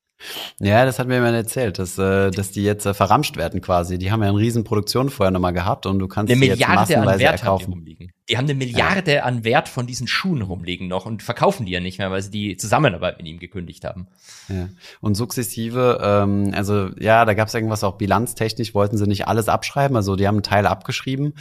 Ja, 0.60 0.86
das 0.86 1.00
hat 1.00 1.08
mir 1.08 1.16
jemand 1.16 1.36
erzählt, 1.36 1.80
dass, 1.80 1.98
äh, 1.98 2.32
dass 2.32 2.52
die 2.52 2.64
jetzt 2.64 2.86
äh, 2.86 2.94
verramscht 2.94 3.38
werden 3.38 3.62
quasi. 3.62 3.98
Die 3.98 4.12
haben 4.12 4.22
ja 4.22 4.30
eine 4.30 4.38
riesen 4.38 4.64
Produktion 4.64 5.10
vorher 5.10 5.32
nochmal 5.32 5.54
gehabt 5.54 5.86
und 5.86 6.00
du 6.00 6.08
kannst 6.08 6.32
Eine 6.32 6.42
die 6.42 6.48
jetzt 6.48 6.60
Milliarde 6.60 6.74
an 6.74 7.06
massenweise 7.06 7.20
Wert 7.20 7.32
haben 7.32 7.38
die 7.38 7.42
erkaufen. 7.44 7.74
rumliegen. 7.74 8.12
Die 8.30 8.38
haben 8.38 8.46
eine 8.46 8.56
Milliarde 8.56 9.24
an 9.24 9.44
Wert 9.44 9.68
von 9.68 9.88
diesen 9.88 10.08
Schuhen 10.08 10.42
rumliegen 10.42 10.88
noch 10.88 11.06
und 11.06 11.24
verkaufen 11.24 11.66
die 11.66 11.72
ja 11.72 11.80
nicht 11.80 11.98
mehr, 11.98 12.12
weil 12.12 12.22
sie 12.22 12.30
die 12.32 12.58
Zusammenarbeit 12.58 13.18
mit 13.18 13.28
ihm 13.28 13.40
gekündigt 13.40 13.84
haben. 13.84 14.08
Ja. 14.48 14.70
Und 15.02 15.16
sukzessive, 15.16 16.00
ähm, 16.02 16.52
also 16.56 16.90
ja, 17.00 17.26
da 17.26 17.34
gab 17.34 17.48
es 17.48 17.54
irgendwas 17.54 17.84
auch 17.84 17.98
bilanztechnisch, 17.98 18.74
wollten 18.74 18.98
sie 18.98 19.08
nicht 19.08 19.28
alles 19.28 19.50
abschreiben, 19.50 19.96
also 19.98 20.16
die 20.16 20.28
haben 20.28 20.36
einen 20.36 20.44
Teil 20.44 20.66
abgeschrieben 20.66 21.34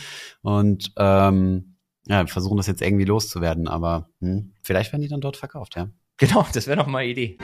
und 0.42 0.92
ähm, 0.96 1.76
ja, 2.06 2.26
versuchen 2.26 2.56
das 2.56 2.66
jetzt 2.66 2.82
irgendwie 2.82 3.04
loszuwerden, 3.04 3.68
aber 3.68 4.08
hm, 4.20 4.54
vielleicht 4.62 4.92
werden 4.92 5.02
die 5.02 5.08
dann 5.08 5.20
dort 5.20 5.36
verkauft, 5.36 5.76
ja. 5.76 5.88
Genau, 6.16 6.44
das 6.52 6.66
wäre 6.66 6.76
noch 6.76 6.86
mal 6.86 6.98
eine 6.98 7.10
Idee. 7.10 7.38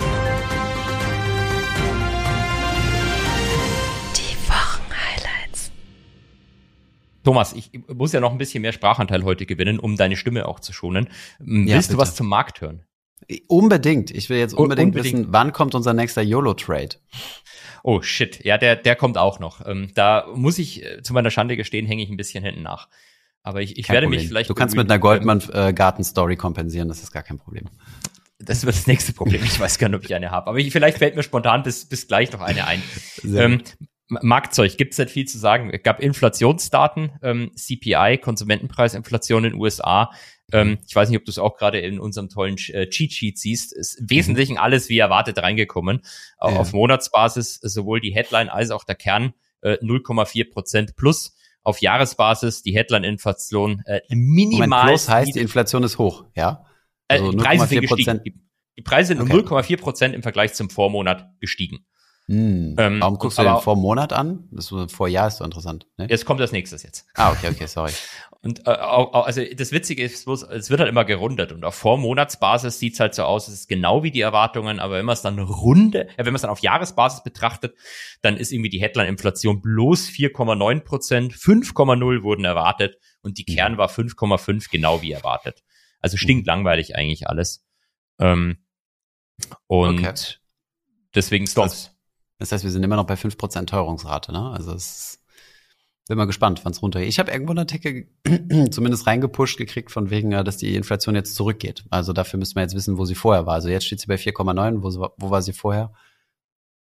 Thomas, 7.26 7.52
ich 7.54 7.72
muss 7.92 8.12
ja 8.12 8.20
noch 8.20 8.30
ein 8.30 8.38
bisschen 8.38 8.62
mehr 8.62 8.72
Sprachanteil 8.72 9.24
heute 9.24 9.46
gewinnen, 9.46 9.80
um 9.80 9.96
deine 9.96 10.16
Stimme 10.16 10.46
auch 10.46 10.60
zu 10.60 10.72
schonen. 10.72 11.08
Ähm, 11.40 11.66
Ja, 11.66 11.74
Willst 11.74 11.92
du 11.92 11.98
was 11.98 12.14
zum 12.14 12.28
Markt 12.28 12.60
hören? 12.60 12.84
Unbedingt. 13.48 14.12
Ich 14.12 14.30
will 14.30 14.38
jetzt 14.38 14.54
Un- 14.54 14.60
unbedingt, 14.60 14.94
unbedingt. 14.94 15.18
wissen, 15.18 15.32
wann 15.32 15.52
kommt 15.52 15.74
unser 15.74 15.92
nächster 15.92 16.22
YOLO-Trade? 16.22 16.90
Oh 17.82 18.00
shit, 18.00 18.44
ja, 18.44 18.58
der, 18.58 18.76
der 18.76 18.94
kommt 18.94 19.18
auch 19.18 19.40
noch. 19.40 19.66
Ähm, 19.66 19.90
da 19.94 20.26
muss 20.36 20.58
ich 20.58 20.84
äh, 20.84 21.02
zu 21.02 21.14
meiner 21.14 21.30
Schande 21.32 21.56
gestehen, 21.56 21.84
hänge 21.86 22.02
ich 22.04 22.10
ein 22.10 22.16
bisschen 22.16 22.44
hinten 22.44 22.62
nach. 22.62 22.88
Aber 23.42 23.60
ich, 23.60 23.76
ich 23.76 23.86
Kein 23.88 23.94
werde 23.94 24.06
Problem. 24.06 24.20
mich 24.20 24.28
vielleicht. 24.28 24.48
Du 24.50 24.54
kannst 24.54 24.76
mit 24.76 24.88
einer 24.88 24.98
Goldman-Garten-Story 25.00 26.36
kompensieren, 26.36 26.88
das 26.88 27.02
ist 27.02 27.10
gar 27.12 27.22
kein 27.24 27.38
Problem. 27.38 27.64
Das 28.38 28.64
wird 28.66 28.76
das 28.76 28.86
nächste 28.86 29.12
Problem. 29.12 29.42
Ich 29.44 29.58
weiß 29.58 29.78
gar 29.78 29.88
nicht, 29.88 29.96
ob 29.98 30.04
ich 30.04 30.14
eine 30.14 30.30
habe. 30.30 30.46
Aber 30.48 30.58
ich, 30.58 30.70
vielleicht 30.70 30.98
fällt 30.98 31.16
mir 31.16 31.22
spontan 31.24 31.62
bis, 31.62 31.88
bis 31.88 32.06
gleich 32.06 32.30
noch 32.32 32.40
eine 32.40 32.66
ein. 32.66 32.82
Ähm, 33.24 33.62
Marktzeug 34.08 34.76
gibt's 34.76 34.98
nicht 34.98 35.10
viel 35.10 35.26
zu 35.26 35.38
sagen. 35.38 35.70
Es 35.72 35.82
gab 35.82 36.00
Inflationsdaten, 36.00 37.12
ähm, 37.22 37.50
CPI, 37.56 38.18
Konsumentenpreisinflation 38.22 39.44
in 39.44 39.52
den 39.52 39.60
USA. 39.60 40.10
Ähm, 40.52 40.78
ich 40.86 40.94
weiß 40.94 41.08
nicht, 41.08 41.18
ob 41.18 41.24
du 41.24 41.30
es 41.30 41.38
auch 41.38 41.56
gerade 41.56 41.80
in 41.80 41.98
unserem 41.98 42.28
tollen 42.28 42.56
äh, 42.68 42.88
Cheat 42.88 43.12
Sheet 43.12 43.38
siehst. 43.38 43.72
Ist 43.72 43.94
im 43.98 44.10
Wesentlichen 44.10 44.58
alles 44.58 44.88
wie 44.88 44.98
erwartet 44.98 45.38
reingekommen. 45.38 46.02
Auch 46.38 46.52
Ja. 46.52 46.58
Auf 46.58 46.72
Monatsbasis 46.72 47.62
äh, 47.62 47.68
sowohl 47.68 48.00
die 48.00 48.14
Headline 48.14 48.48
als 48.48 48.70
auch 48.70 48.84
der 48.84 48.94
Kern 48.94 49.34
äh, 49.62 49.74
0,4 49.82 50.52
Prozent 50.52 50.96
plus. 50.96 51.36
Auf 51.62 51.80
Jahresbasis 51.80 52.62
die 52.62 52.76
Headline-Inflation 52.76 53.82
äh, 53.86 54.00
minimal. 54.10 54.68
Moment, 54.68 54.86
plus 54.88 55.08
heißt, 55.08 55.34
die 55.34 55.40
Inflation 55.40 55.82
ist 55.82 55.98
hoch, 55.98 56.26
ja? 56.36 56.64
Also 57.08 57.28
äh, 57.28 57.30
die 57.32 57.36
Preise 57.38 57.66
sind 57.66 57.78
0,4%. 57.84 57.88
gestiegen. 57.88 58.22
Die, 58.24 58.34
die 58.78 58.82
Preise 58.82 59.08
sind 59.08 59.20
um 59.20 59.28
Okay. 59.28 59.72
0,4 59.74 59.80
Prozent 59.80 60.14
im 60.14 60.22
Vergleich 60.22 60.54
zum 60.54 60.70
Vormonat 60.70 61.28
gestiegen. 61.40 61.84
Hm. 62.28 62.74
Ähm, 62.76 63.00
Warum 63.00 63.18
guckst 63.18 63.38
du 63.38 63.42
den 63.44 63.58
vor 63.58 63.76
Monat 63.76 64.12
an? 64.12 64.48
Das 64.50 64.72
ist, 64.72 64.92
vor 64.92 65.06
Jahr 65.06 65.28
ist 65.28 65.36
so 65.36 65.44
interessant. 65.44 65.86
Ne? 65.96 66.08
Jetzt 66.10 66.24
kommt 66.24 66.40
das 66.40 66.50
nächste 66.50 66.74
jetzt. 66.76 67.06
Ah, 67.14 67.30
okay, 67.30 67.50
okay, 67.50 67.66
sorry. 67.66 67.92
Und 68.42 68.66
äh, 68.66 68.70
auch, 68.70 69.12
auch- 69.14 69.26
also 69.26 69.42
das 69.56 69.70
Witzige 69.72 70.02
ist 70.04 70.24
bloß, 70.24 70.42
es 70.44 70.68
wird 70.70 70.78
halt 70.80 70.88
immer 70.88 71.04
gerundet 71.04 71.50
und 71.50 71.64
auf 71.64 71.74
Vormonatsbasis 71.74 72.78
sieht's 72.78 73.00
halt 73.00 73.14
so 73.14 73.24
aus, 73.24 73.48
es 73.48 73.54
ist 73.54 73.68
genau 73.68 74.04
wie 74.04 74.12
die 74.12 74.20
Erwartungen, 74.20 74.78
aber 74.78 74.96
wenn 74.98 75.04
man 75.06 75.14
es 75.14 75.22
dann 75.22 75.38
runde, 75.40 76.06
ja, 76.10 76.18
wenn 76.18 76.26
man 76.26 76.36
es 76.36 76.42
dann 76.42 76.50
auf 76.50 76.60
Jahresbasis 76.60 77.24
betrachtet, 77.24 77.74
dann 78.22 78.36
ist 78.36 78.52
irgendwie 78.52 78.68
die 78.68 78.80
Headline-Inflation 78.80 79.62
bloß 79.62 80.08
4,9 80.10 80.80
Prozent, 80.80 81.32
5,0 81.34 82.22
wurden 82.22 82.44
erwartet 82.44 82.98
und 83.22 83.38
die 83.38 83.46
Mhm. 83.50 83.54
Kern 83.56 83.78
war 83.78 83.88
5,5 83.88 84.70
genau 84.70 85.02
wie 85.02 85.10
erwartet. 85.12 85.64
Also 86.00 86.16
stinkt 86.16 86.46
langweilig 86.46 86.94
eigentlich 86.94 87.26
alles. 87.28 87.64
Ähm, 88.20 88.58
und 89.66 89.98
Okay. 90.06 90.12
deswegen 91.16 91.48
Stonks. 91.48 91.95
Das 92.38 92.52
heißt, 92.52 92.64
wir 92.64 92.70
sind 92.70 92.82
immer 92.82 92.96
noch 92.96 93.06
bei 93.06 93.14
5% 93.14 93.66
Teuerungsrate, 93.66 94.32
ne? 94.32 94.50
Also 94.50 94.72
es 94.72 95.22
bin 96.08 96.18
mal 96.18 96.26
gespannt, 96.26 96.60
wann 96.64 96.72
es 96.72 96.82
runtergeht. 96.82 97.08
Ich 97.08 97.18
habe 97.18 97.32
irgendwo 97.32 97.50
einen 97.50 97.60
Artikel 97.60 98.06
zumindest 98.70 99.06
reingepusht 99.08 99.58
gekriegt, 99.58 99.90
von 99.90 100.10
wegen, 100.10 100.30
äh, 100.32 100.44
dass 100.44 100.56
die 100.56 100.74
Inflation 100.76 101.16
jetzt 101.16 101.34
zurückgeht. 101.34 101.84
Also 101.90 102.12
dafür 102.12 102.38
müssen 102.38 102.54
wir 102.54 102.62
jetzt 102.62 102.76
wissen, 102.76 102.96
wo 102.98 103.04
sie 103.04 103.16
vorher 103.16 103.46
war. 103.46 103.54
Also 103.54 103.68
jetzt 103.68 103.86
steht 103.86 104.00
sie 104.00 104.06
bei 104.06 104.14
4,9, 104.14 104.82
wo, 104.82 105.10
wo 105.16 105.30
war 105.30 105.42
sie 105.42 105.52
vorher? 105.52 105.92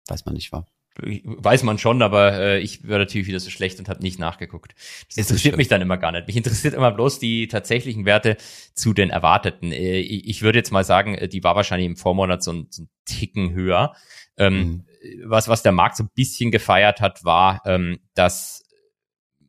Weiß 0.07 0.25
man 0.25 0.33
nicht, 0.33 0.51
war. 0.51 0.65
Weiß 0.97 1.63
man 1.63 1.77
schon, 1.77 2.01
aber 2.01 2.33
äh, 2.33 2.59
ich 2.59 2.87
war 2.87 2.97
natürlich 2.97 3.27
wieder 3.27 3.39
so 3.39 3.49
schlecht 3.49 3.79
und 3.79 3.87
habe 3.87 4.01
nicht 4.01 4.19
nachgeguckt. 4.19 4.73
Das 5.07 5.17
interessiert 5.17 5.53
schlimm. 5.53 5.57
mich 5.57 5.67
dann 5.69 5.81
immer 5.81 5.97
gar 5.97 6.11
nicht. 6.11 6.27
Mich 6.27 6.35
interessiert 6.35 6.73
immer 6.73 6.91
bloß 6.91 7.19
die 7.19 7.47
tatsächlichen 7.47 8.05
Werte 8.05 8.37
zu 8.73 8.93
den 8.93 9.09
erwarteten. 9.09 9.71
Äh, 9.71 9.99
ich 9.99 10.41
würde 10.41 10.57
jetzt 10.57 10.71
mal 10.71 10.83
sagen, 10.83 11.15
äh, 11.15 11.27
die 11.27 11.43
war 11.43 11.55
wahrscheinlich 11.55 11.85
im 11.85 11.95
Vormonat 11.95 12.43
so 12.43 12.51
ein, 12.51 12.67
so 12.71 12.83
ein 12.83 12.89
Ticken 13.05 13.53
höher. 13.53 13.95
Ähm, 14.37 14.57
Mhm. 14.57 14.85
Was, 15.25 15.47
was 15.47 15.63
der 15.63 15.71
Markt 15.71 15.97
so 15.97 16.03
ein 16.03 16.11
bisschen 16.13 16.51
gefeiert 16.51 17.01
hat, 17.01 17.23
war, 17.23 17.61
ähm, 17.65 17.99
dass 18.13 18.63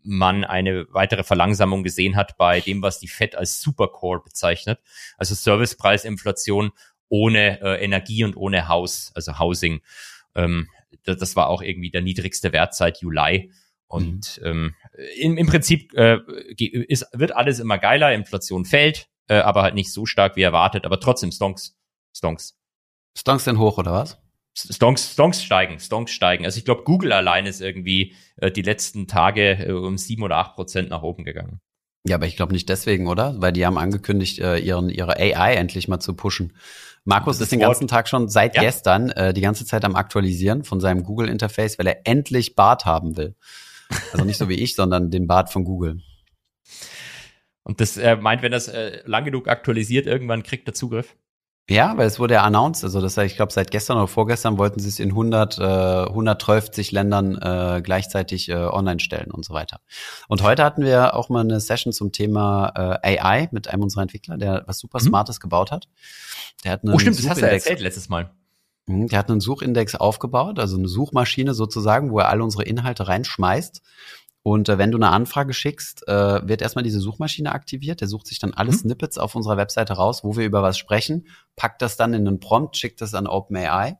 man 0.05 0.45
eine 0.45 0.87
weitere 0.91 1.23
Verlangsamung 1.23 1.83
gesehen 1.83 2.17
hat 2.17 2.37
bei 2.37 2.61
dem, 2.61 2.83
was 2.83 2.99
die 2.99 3.09
Fed 3.09 3.37
als 3.37 3.61
Supercore 3.61 4.23
bezeichnet. 4.23 4.81
Also 5.17 5.35
Servicepreisinflation 5.35 6.73
ohne 7.09 7.61
äh, 7.61 7.85
Energie 7.85 8.25
und 8.25 8.37
ohne 8.37 8.69
Haus, 8.69 9.13
also 9.15 9.39
Housing. 9.39 9.81
Ähm, 10.35 10.69
das, 11.05 11.19
das 11.19 11.37
war 11.37 11.49
auch 11.49 11.63
irgendwie 11.63 11.91
der 11.91 12.03
niedrigste 12.03 12.53
Wert 12.53 12.75
seit 12.75 13.01
Juli. 13.01 13.53
Und 13.87 14.41
ähm, 14.43 14.75
im, 15.19 15.37
im 15.37 15.47
Prinzip 15.47 15.93
äh, 15.95 16.19
ist, 16.57 17.07
wird 17.13 17.37
alles 17.37 17.59
immer 17.59 17.79
geiler, 17.79 18.13
Inflation 18.15 18.65
fällt, 18.65 19.09
äh, 19.29 19.35
aber 19.35 19.63
halt 19.63 19.75
nicht 19.75 19.93
so 19.93 20.07
stark 20.07 20.37
wie 20.37 20.43
erwartet, 20.43 20.87
aber 20.87 20.99
trotzdem 20.99 21.31
Stonks, 21.31 21.77
Stonks. 22.17 22.59
Stonks 23.15 23.45
denn 23.45 23.59
hoch, 23.59 23.77
oder 23.77 23.93
was? 23.93 24.19
Stonks, 24.55 25.13
Stonks 25.13 25.43
steigen, 25.43 25.79
Stonks 25.79 26.13
steigen. 26.13 26.45
Also 26.45 26.59
ich 26.59 26.65
glaube, 26.65 26.85
Google 26.85 27.13
allein 27.13 27.47
ist 27.47 27.61
irgendwie 27.61 28.15
äh, 28.37 28.51
die 28.51 28.63
letzten 28.63 29.07
Tage 29.07 29.67
äh, 29.67 29.73
um 29.73 29.97
sieben 29.97 30.23
oder 30.23 30.37
acht 30.37 30.55
Prozent 30.55 30.91
nach 30.91 31.03
oben 31.03 31.25
gegangen. 31.25 31.61
Ja, 32.05 32.17
aber 32.17 32.27
ich 32.27 32.37
glaube 32.37 32.53
nicht 32.53 32.69
deswegen, 32.69 33.07
oder? 33.07 33.41
Weil 33.41 33.53
die 33.53 33.65
haben 33.65 33.79
angekündigt, 33.79 34.41
äh, 34.41 34.59
ihren, 34.59 34.91
ihre 34.91 35.17
AI 35.17 35.55
endlich 35.55 35.89
mal 35.89 36.01
zu 36.01 36.15
pushen. 36.15 36.53
Markus 37.05 37.39
Das 37.39 37.47
ist 37.47 37.53
den 37.53 37.61
ganzen 37.61 37.89
Tag 37.89 38.09
schon 38.09 38.29
seit 38.29 38.55
Ja. 38.55 38.63
gestern 38.63 39.11
äh, 39.11 39.33
die 39.33 39.41
ganze 39.41 39.65
Zeit 39.65 39.85
am 39.85 39.97
Aktualisieren 39.97 40.65
von 40.65 40.81
seinem 40.81 41.03
Google-Interface, 41.05 41.79
weil 41.79 41.87
er 41.87 42.07
endlich 42.07 42.55
Bart 42.55 42.85
haben 42.85 43.17
will. 43.17 43.35
Also 44.13 44.25
nicht 44.25 44.39
so 44.39 44.49
wie 44.49 44.55
ich, 44.55 44.75
sondern 44.77 45.11
den 45.11 45.27
Bart 45.27 45.51
von 45.51 45.65
Google. 45.65 46.01
Und 47.65 47.81
das 47.81 47.97
äh, 47.97 48.17
meint, 48.17 48.43
wenn 48.43 48.53
das 48.53 48.69
äh, 48.69 49.03
lang 49.07 49.25
genug 49.25 49.49
aktualisiert, 49.49 50.07
irgendwann 50.07 50.43
kriegt 50.43 50.69
er 50.69 50.75
Zugriff. 50.75 51.17
Ja, 51.71 51.97
weil 51.97 52.07
es 52.09 52.19
wurde 52.19 52.35
ja 52.35 52.43
announced, 52.43 52.83
also 52.83 53.01
das, 53.01 53.17
ich 53.19 53.37
glaube, 53.37 53.53
seit 53.53 53.71
gestern 53.71 53.97
oder 53.97 54.09
vorgestern 54.09 54.59
wollten 54.59 54.81
sie 54.81 54.89
es 54.89 54.99
in 54.99 55.11
100, 55.11 55.59
äh, 55.59 55.63
112 55.63 56.91
Ländern 56.91 57.37
äh, 57.37 57.81
gleichzeitig 57.83 58.49
äh, 58.49 58.55
online 58.55 58.99
stellen 58.99 59.31
und 59.31 59.45
so 59.45 59.55
weiter. 59.55 59.81
Und 60.29 60.43
heute 60.43 60.65
hatten 60.65 60.83
wir 60.85 61.15
auch 61.15 61.29
mal 61.29 61.41
eine 61.41 61.61
Session 61.61 61.93
zum 61.93 62.11
Thema 62.11 63.01
äh, 63.03 63.19
AI 63.21 63.49
mit 63.53 63.69
einem 63.69 63.85
unserer 63.85 64.03
Entwickler, 64.03 64.37
der 64.39 64.65
was 64.67 64.79
super 64.81 64.99
Mhm. 65.01 65.07
Smartes 65.07 65.39
gebaut 65.41 65.71
hat. 65.71 65.89
Der 66.65 66.73
hat 66.73 66.83
einen 66.83 66.95
Oh 66.95 66.99
stimmt, 66.99 67.19
das 67.19 67.29
hast 67.29 67.41
du 67.41 67.47
ja 67.47 67.53
erzählt 67.53 67.81
letztes 67.81 68.09
Mal. 68.09 68.31
Mhm, 68.87 69.07
Der 69.09 69.21
hat 69.21 69.31
einen 69.31 69.41
Suchindex 69.41 69.95
aufgebaut, 69.95 70.59
also 70.59 70.77
eine 70.77 70.89
Suchmaschine 70.89 71.55
sozusagen, 71.55 72.11
wo 72.11 72.19
er 72.19 72.29
alle 72.29 72.43
unsere 72.43 72.65
Inhalte 72.65 73.07
reinschmeißt. 73.07 73.83
Und 74.45 74.69
äh, 74.69 74.77
wenn 74.77 74.91
du 74.91 74.99
eine 74.99 75.11
Anfrage 75.11 75.53
schickst, 75.53 76.07
äh, 76.09 76.47
wird 76.47 76.63
erstmal 76.63 76.83
diese 76.83 77.01
Suchmaschine 77.01 77.53
aktiviert. 77.53 78.01
Der 78.01 78.09
sucht 78.09 78.27
sich 78.27 78.39
dann 78.41 78.55
alle 78.55 78.71
Mhm. 78.73 78.77
Snippets 78.77 79.19
auf 79.19 79.35
unserer 79.37 79.57
Webseite 79.57 79.93
raus, 79.93 80.25
wo 80.25 80.37
wir 80.37 80.45
über 80.45 80.63
was 80.63 80.79
sprechen, 80.79 81.29
packt 81.55 81.81
das 81.81 81.97
dann 81.97 82.13
in 82.13 82.27
einen 82.27 82.41
Prompt, 82.41 82.77
schickt 82.77 83.01
das 83.01 83.15
an 83.15 83.29
OpenAI, 83.29 83.99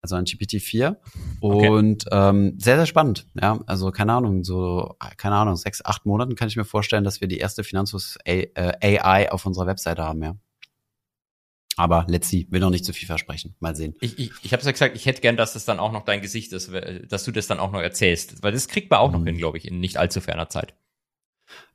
also 0.00 0.16
an 0.16 0.24
GPT-4. 0.24 0.96
Okay. 1.40 1.68
Und 1.68 2.04
ähm, 2.10 2.58
sehr, 2.58 2.76
sehr 2.76 2.86
spannend. 2.86 3.26
Ja, 3.40 3.60
also 3.66 3.90
keine 3.90 4.14
Ahnung, 4.14 4.42
so, 4.42 4.96
keine 5.18 5.36
Ahnung, 5.36 5.56
sechs, 5.56 5.84
acht 5.84 6.06
Monaten 6.06 6.34
kann 6.34 6.48
ich 6.48 6.56
mir 6.56 6.64
vorstellen, 6.64 7.04
dass 7.04 7.20
wir 7.20 7.28
die 7.28 7.38
erste 7.38 7.62
Finanzus 7.62 8.16
AI 8.26 9.32
auf 9.32 9.44
unserer 9.44 9.66
Webseite 9.66 10.02
haben, 10.02 10.22
ja. 10.22 10.36
Aber 11.76 12.04
let's 12.08 12.28
see, 12.28 12.46
will 12.50 12.60
noch 12.60 12.70
nicht 12.70 12.84
zu 12.84 12.92
viel 12.92 13.06
versprechen. 13.06 13.54
Mal 13.60 13.74
sehen. 13.74 13.94
Ich, 14.00 14.18
ich, 14.18 14.30
ich 14.42 14.52
habe 14.52 14.62
ja 14.62 14.70
gesagt, 14.70 14.96
ich 14.96 15.06
hätte 15.06 15.20
gern, 15.20 15.36
dass 15.36 15.54
das 15.54 15.64
dann 15.64 15.78
auch 15.78 15.92
noch 15.92 16.04
dein 16.04 16.20
Gesicht 16.20 16.52
ist, 16.52 16.70
dass 17.08 17.24
du 17.24 17.32
das 17.32 17.46
dann 17.46 17.58
auch 17.58 17.72
noch 17.72 17.80
erzählst. 17.80 18.42
Weil 18.42 18.52
das 18.52 18.68
kriegt 18.68 18.90
man 18.90 19.00
auch 19.00 19.10
mhm. 19.10 19.18
noch 19.18 19.24
hin, 19.24 19.38
glaube 19.38 19.58
ich, 19.58 19.66
in 19.66 19.80
nicht 19.80 19.96
allzu 19.96 20.20
ferner 20.20 20.48
Zeit. 20.48 20.74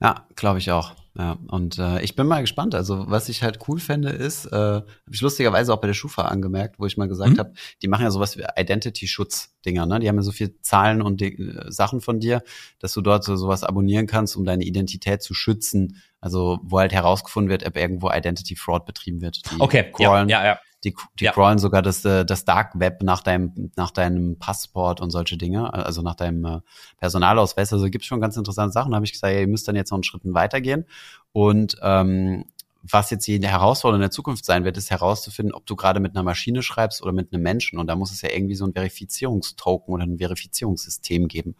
Ja, 0.01 0.27
glaube 0.35 0.59
ich 0.59 0.71
auch. 0.71 0.95
Ja, 1.17 1.37
und 1.47 1.77
äh, 1.79 2.01
ich 2.01 2.15
bin 2.15 2.27
mal 2.27 2.41
gespannt. 2.41 2.75
Also, 2.75 3.05
was 3.09 3.27
ich 3.27 3.43
halt 3.43 3.59
cool 3.67 3.79
fände, 3.79 4.09
ist, 4.09 4.45
äh, 4.45 4.55
habe 4.55 4.85
ich 5.11 5.19
lustigerweise 5.19 5.73
auch 5.73 5.81
bei 5.81 5.87
der 5.87 5.93
Schufa 5.93 6.23
angemerkt, 6.23 6.79
wo 6.79 6.85
ich 6.85 6.95
mal 6.95 7.07
gesagt 7.07 7.33
mhm. 7.33 7.39
habe, 7.39 7.53
die 7.81 7.87
machen 7.87 8.03
ja 8.03 8.11
sowas 8.11 8.37
wie 8.37 8.45
Identity-Schutz-Dinger, 8.55 9.85
ne? 9.85 9.99
Die 9.99 10.07
haben 10.07 10.15
ja 10.15 10.21
so 10.21 10.31
viel 10.31 10.59
Zahlen 10.61 11.01
und 11.01 11.21
äh, 11.21 11.35
Sachen 11.67 11.99
von 11.99 12.19
dir, 12.19 12.41
dass 12.79 12.93
du 12.93 13.01
dort 13.01 13.25
so 13.25 13.35
sowas 13.35 13.63
abonnieren 13.63 14.07
kannst, 14.07 14.37
um 14.37 14.45
deine 14.45 14.63
Identität 14.63 15.21
zu 15.21 15.33
schützen. 15.33 16.01
Also, 16.21 16.59
wo 16.63 16.79
halt 16.79 16.91
herausgefunden 16.91 17.49
wird, 17.49 17.65
ob 17.65 17.77
irgendwo 17.77 18.11
Identity 18.11 18.55
Fraud 18.55 18.85
betrieben 18.85 19.21
wird. 19.21 19.41
Die 19.51 19.59
okay, 19.61 19.91
crawlen, 19.91 20.29
ja, 20.29 20.41
ja, 20.41 20.47
ja. 20.47 20.59
Die, 20.83 20.95
die 21.19 21.25
ja. 21.25 21.31
crawlen 21.33 21.59
sogar 21.59 21.81
das, 21.81 22.05
äh, 22.05 22.25
das 22.25 22.45
Dark 22.45 22.79
Web 22.79 23.03
nach 23.03 23.21
deinem, 23.21 23.71
nach 23.75 23.91
deinem 23.91 24.37
Passport 24.39 25.01
und 25.01 25.11
solche 25.11 25.37
Dinge, 25.37 25.73
also 25.73 26.01
nach 26.01 26.15
deinem 26.15 26.45
äh, 26.45 26.59
Personalausweis. 26.97 27.73
Also 27.73 27.89
gibt's 27.89 28.07
schon 28.07 28.21
ganz 28.21 28.37
interessante 28.37 28.71
Sachen. 28.71 28.91
Da 28.91 28.95
habe 28.95 29.05
ich 29.05 29.11
gesagt, 29.11 29.33
ja, 29.33 29.41
ihr 29.41 29.47
müsst 29.47 29.67
dann 29.67 29.75
jetzt 29.75 29.91
noch 29.91 29.97
einen 29.97 30.03
Schritt 30.03 30.21
weitergehen. 30.23 30.85
Und 31.33 31.77
ähm, 31.81 32.45
was 32.81 33.09
jetzt 33.09 33.27
die 33.27 33.45
Herausforderung 33.45 33.99
in 33.99 34.05
der 34.07 34.11
Zukunft 34.11 34.45
sein 34.45 34.63
wird, 34.63 34.77
ist 34.77 34.89
herauszufinden, 34.89 35.53
ob 35.53 35.65
du 35.65 35.75
gerade 35.75 35.99
mit 35.99 36.15
einer 36.15 36.23
Maschine 36.23 36.63
schreibst 36.63 37.01
oder 37.01 37.11
mit 37.11 37.33
einem 37.33 37.43
Menschen. 37.43 37.77
Und 37.77 37.87
da 37.87 37.95
muss 37.95 38.11
es 38.11 38.21
ja 38.21 38.29
irgendwie 38.31 38.55
so 38.55 38.65
ein 38.65 38.73
Verifizierungstoken 38.73 39.93
oder 39.93 40.05
ein 40.05 40.17
Verifizierungssystem 40.17 41.27
geben. 41.27 41.55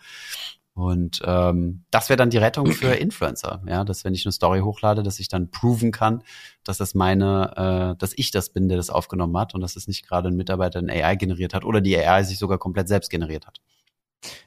Und 0.80 1.22
ähm, 1.26 1.84
das 1.92 2.08
wäre 2.08 2.16
dann 2.16 2.30
die 2.30 2.38
Rettung 2.38 2.72
für 2.72 2.88
Influencer, 2.96 3.62
ja, 3.68 3.84
dass 3.84 4.06
wenn 4.06 4.14
ich 4.14 4.26
eine 4.26 4.32
Story 4.32 4.62
hochlade, 4.62 5.04
dass 5.04 5.20
ich 5.20 5.28
dann 5.28 5.52
proven 5.52 5.92
kann, 5.92 6.24
dass 6.64 6.78
das 6.78 6.96
meine, 6.96 7.96
äh, 7.96 8.00
dass 8.00 8.14
ich 8.16 8.32
das 8.32 8.52
bin, 8.52 8.70
der 8.70 8.78
das 8.78 8.90
aufgenommen 8.90 9.38
hat 9.38 9.54
und 9.54 9.60
dass 9.60 9.76
es 9.76 9.90
nicht 9.90 10.08
gerade 10.08 10.30
ein 10.30 10.38
Mitarbeiter 10.38 10.80
in 10.80 10.90
AI 10.90 11.16
generiert 11.16 11.54
hat 11.54 11.66
oder 11.66 11.82
die 11.82 11.98
AI 11.98 12.24
sich 12.24 12.40
sogar 12.40 12.60
komplett 12.60 12.88
selbst 12.88 13.10
generiert 13.10 13.46
hat. 13.46 13.60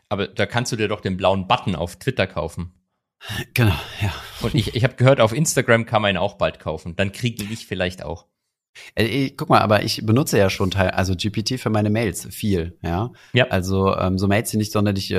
Aber 0.09 0.27
da 0.27 0.47
kannst 0.47 0.73
du 0.73 0.77
dir 0.77 0.89
doch 0.89 1.03
den 1.03 1.19
blauen 1.19 1.47
Button 1.49 1.77
auf 1.77 1.97
Twitter 1.97 2.27
kaufen. 2.27 2.73
Genau, 3.53 3.77
ja. 4.01 4.15
Und 4.41 4.55
ich, 4.55 4.75
ich 4.75 4.85
habe 4.85 4.95
gehört, 4.95 5.21
auf 5.21 5.35
Instagram 5.35 5.85
kann 5.85 6.01
man 6.01 6.13
ihn 6.13 6.17
auch 6.17 6.39
bald 6.39 6.61
kaufen. 6.61 6.97
Dann 6.97 7.13
kriege 7.13 7.45
ich 7.45 7.67
vielleicht 7.67 8.03
auch. 8.03 8.27
Äh, 8.95 9.31
guck 9.31 9.49
mal, 9.49 9.61
aber 9.61 9.83
ich 9.83 10.05
benutze 10.05 10.39
ja 10.39 10.51
schon 10.51 10.71
Teil, 10.71 10.91
also 10.91 11.15
GPT 11.15 11.61
für 11.61 11.71
meine 11.71 11.91
Mails 11.91 12.27
viel, 12.31 12.79
ja. 12.83 13.13
Ja. 13.33 13.47
Also 13.49 13.97
ähm, 13.97 14.19
so 14.19 14.29
Mails, 14.29 14.51
die 14.51 14.57
nicht 14.57 14.73
sonderlich 14.73 15.11
äh, 15.11 15.17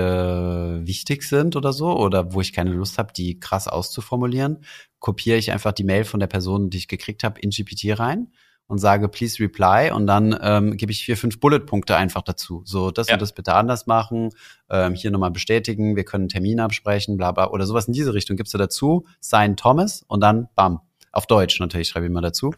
wichtig 0.85 1.23
sind 1.23 1.55
oder 1.55 1.73
so, 1.73 1.97
oder 1.97 2.33
wo 2.33 2.41
ich 2.41 2.53
keine 2.53 2.71
Lust 2.71 2.97
habe, 2.97 3.13
die 3.13 3.39
krass 3.39 3.67
auszuformulieren, 3.67 4.63
kopiere 4.99 5.37
ich 5.37 5.51
einfach 5.51 5.71
die 5.71 5.83
Mail 5.83 6.03
von 6.03 6.19
der 6.19 6.27
Person, 6.27 6.69
die 6.69 6.77
ich 6.77 6.87
gekriegt 6.87 7.23
habe, 7.23 7.39
in 7.39 7.51
GPT 7.51 7.99
rein 7.99 8.27
und 8.67 8.79
sage 8.79 9.07
please 9.09 9.41
reply 9.41 9.91
und 9.91 10.07
dann 10.07 10.37
ähm, 10.41 10.77
gebe 10.77 10.91
ich 10.91 11.03
vier, 11.03 11.17
fünf 11.17 11.39
Bulletpunkte 11.39 11.95
einfach 11.95 12.21
dazu. 12.21 12.61
So, 12.65 12.91
das 12.91 13.07
ja. 13.07 13.15
und 13.15 13.21
das 13.21 13.33
bitte 13.33 13.53
anders 13.53 13.87
machen, 13.87 14.29
ähm, 14.69 14.95
hier 14.95 15.11
nochmal 15.11 15.31
bestätigen, 15.31 15.95
wir 15.95 16.05
können 16.05 16.23
einen 16.23 16.29
Termin 16.29 16.59
absprechen, 16.59 17.17
bla 17.17 17.31
bla, 17.31 17.49
oder 17.49 17.65
sowas 17.65 17.87
in 17.87 17.93
diese 17.93 18.13
Richtung 18.13 18.37
gibst 18.37 18.53
du 18.53 18.57
dazu, 18.57 19.05
sign 19.19 19.57
Thomas 19.57 20.03
und 20.07 20.21
dann 20.21 20.47
bam. 20.55 20.81
Auf 21.11 21.27
Deutsch 21.27 21.59
natürlich 21.59 21.89
schreibe 21.89 22.07
ich 22.07 22.11
mal 22.11 22.21
dazu. 22.21 22.53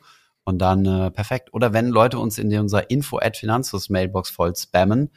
Und 0.46 0.60
dann 0.60 0.86
äh, 0.86 1.12
perfekt. 1.12 1.54
Oder 1.54 1.74
wenn 1.74 1.89
Leute 1.89 2.20
uns 2.20 2.38
in 2.38 2.56
unserer 2.58 2.89
info 2.89 3.18
at 3.18 3.36
Finanzus 3.36 3.89
Mailbox 3.89 4.30
voll 4.30 4.56
spammen, 4.56 5.10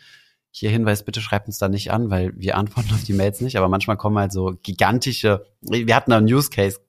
hier 0.51 0.71
Hinweis, 0.71 1.05
bitte 1.05 1.21
schreibt 1.21 1.47
uns 1.47 1.59
da 1.59 1.69
nicht 1.69 1.93
an, 1.93 2.11
weil 2.11 2.33
wir 2.37 2.57
antworten 2.57 2.91
auf 2.95 3.05
die 3.05 3.13
Mails 3.13 3.41
nicht, 3.41 3.57
aber 3.57 3.69
manchmal 3.69 3.97
kommen 3.97 4.19
halt 4.19 4.33
so 4.33 4.57
gigantische, 4.63 5.45
wir 5.61 5.95
hatten 5.95 6.13
einen 6.13 6.27
Use 6.27 6.51
Case, 6.51 6.81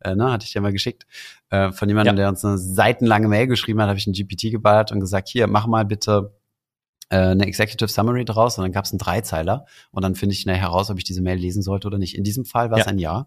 äh, 0.00 0.14
ne, 0.14 0.30
hatte 0.30 0.46
ich 0.46 0.54
ja 0.54 0.60
mal 0.60 0.72
geschickt, 0.72 1.06
äh, 1.50 1.72
von 1.72 1.88
jemandem, 1.88 2.14
ja. 2.14 2.22
der 2.22 2.28
uns 2.28 2.44
eine 2.44 2.56
seitenlange 2.56 3.28
Mail 3.28 3.48
geschrieben 3.48 3.80
hat, 3.82 3.88
habe 3.88 3.98
ich 3.98 4.06
ein 4.06 4.12
GPT 4.12 4.52
geballert 4.52 4.92
und 4.92 5.00
gesagt, 5.00 5.28
hier, 5.28 5.48
mach 5.48 5.66
mal 5.66 5.84
bitte 5.84 6.38
äh, 7.10 7.16
eine 7.16 7.46
Executive 7.46 7.88
Summary 7.88 8.24
draus 8.24 8.56
und 8.56 8.62
dann 8.62 8.72
gab 8.72 8.84
es 8.84 8.92
einen 8.92 8.98
Dreizeiler 8.98 9.66
und 9.90 10.04
dann 10.04 10.14
finde 10.14 10.34
ich 10.34 10.40
schnell 10.40 10.56
heraus, 10.56 10.90
ob 10.90 10.98
ich 10.98 11.04
diese 11.04 11.20
Mail 11.20 11.38
lesen 11.38 11.62
sollte 11.62 11.88
oder 11.88 11.98
nicht. 11.98 12.16
In 12.16 12.24
diesem 12.24 12.44
Fall 12.44 12.70
war 12.70 12.78
es 12.78 12.84
ja. 12.84 12.92
ein 12.92 12.98
Ja. 12.98 13.26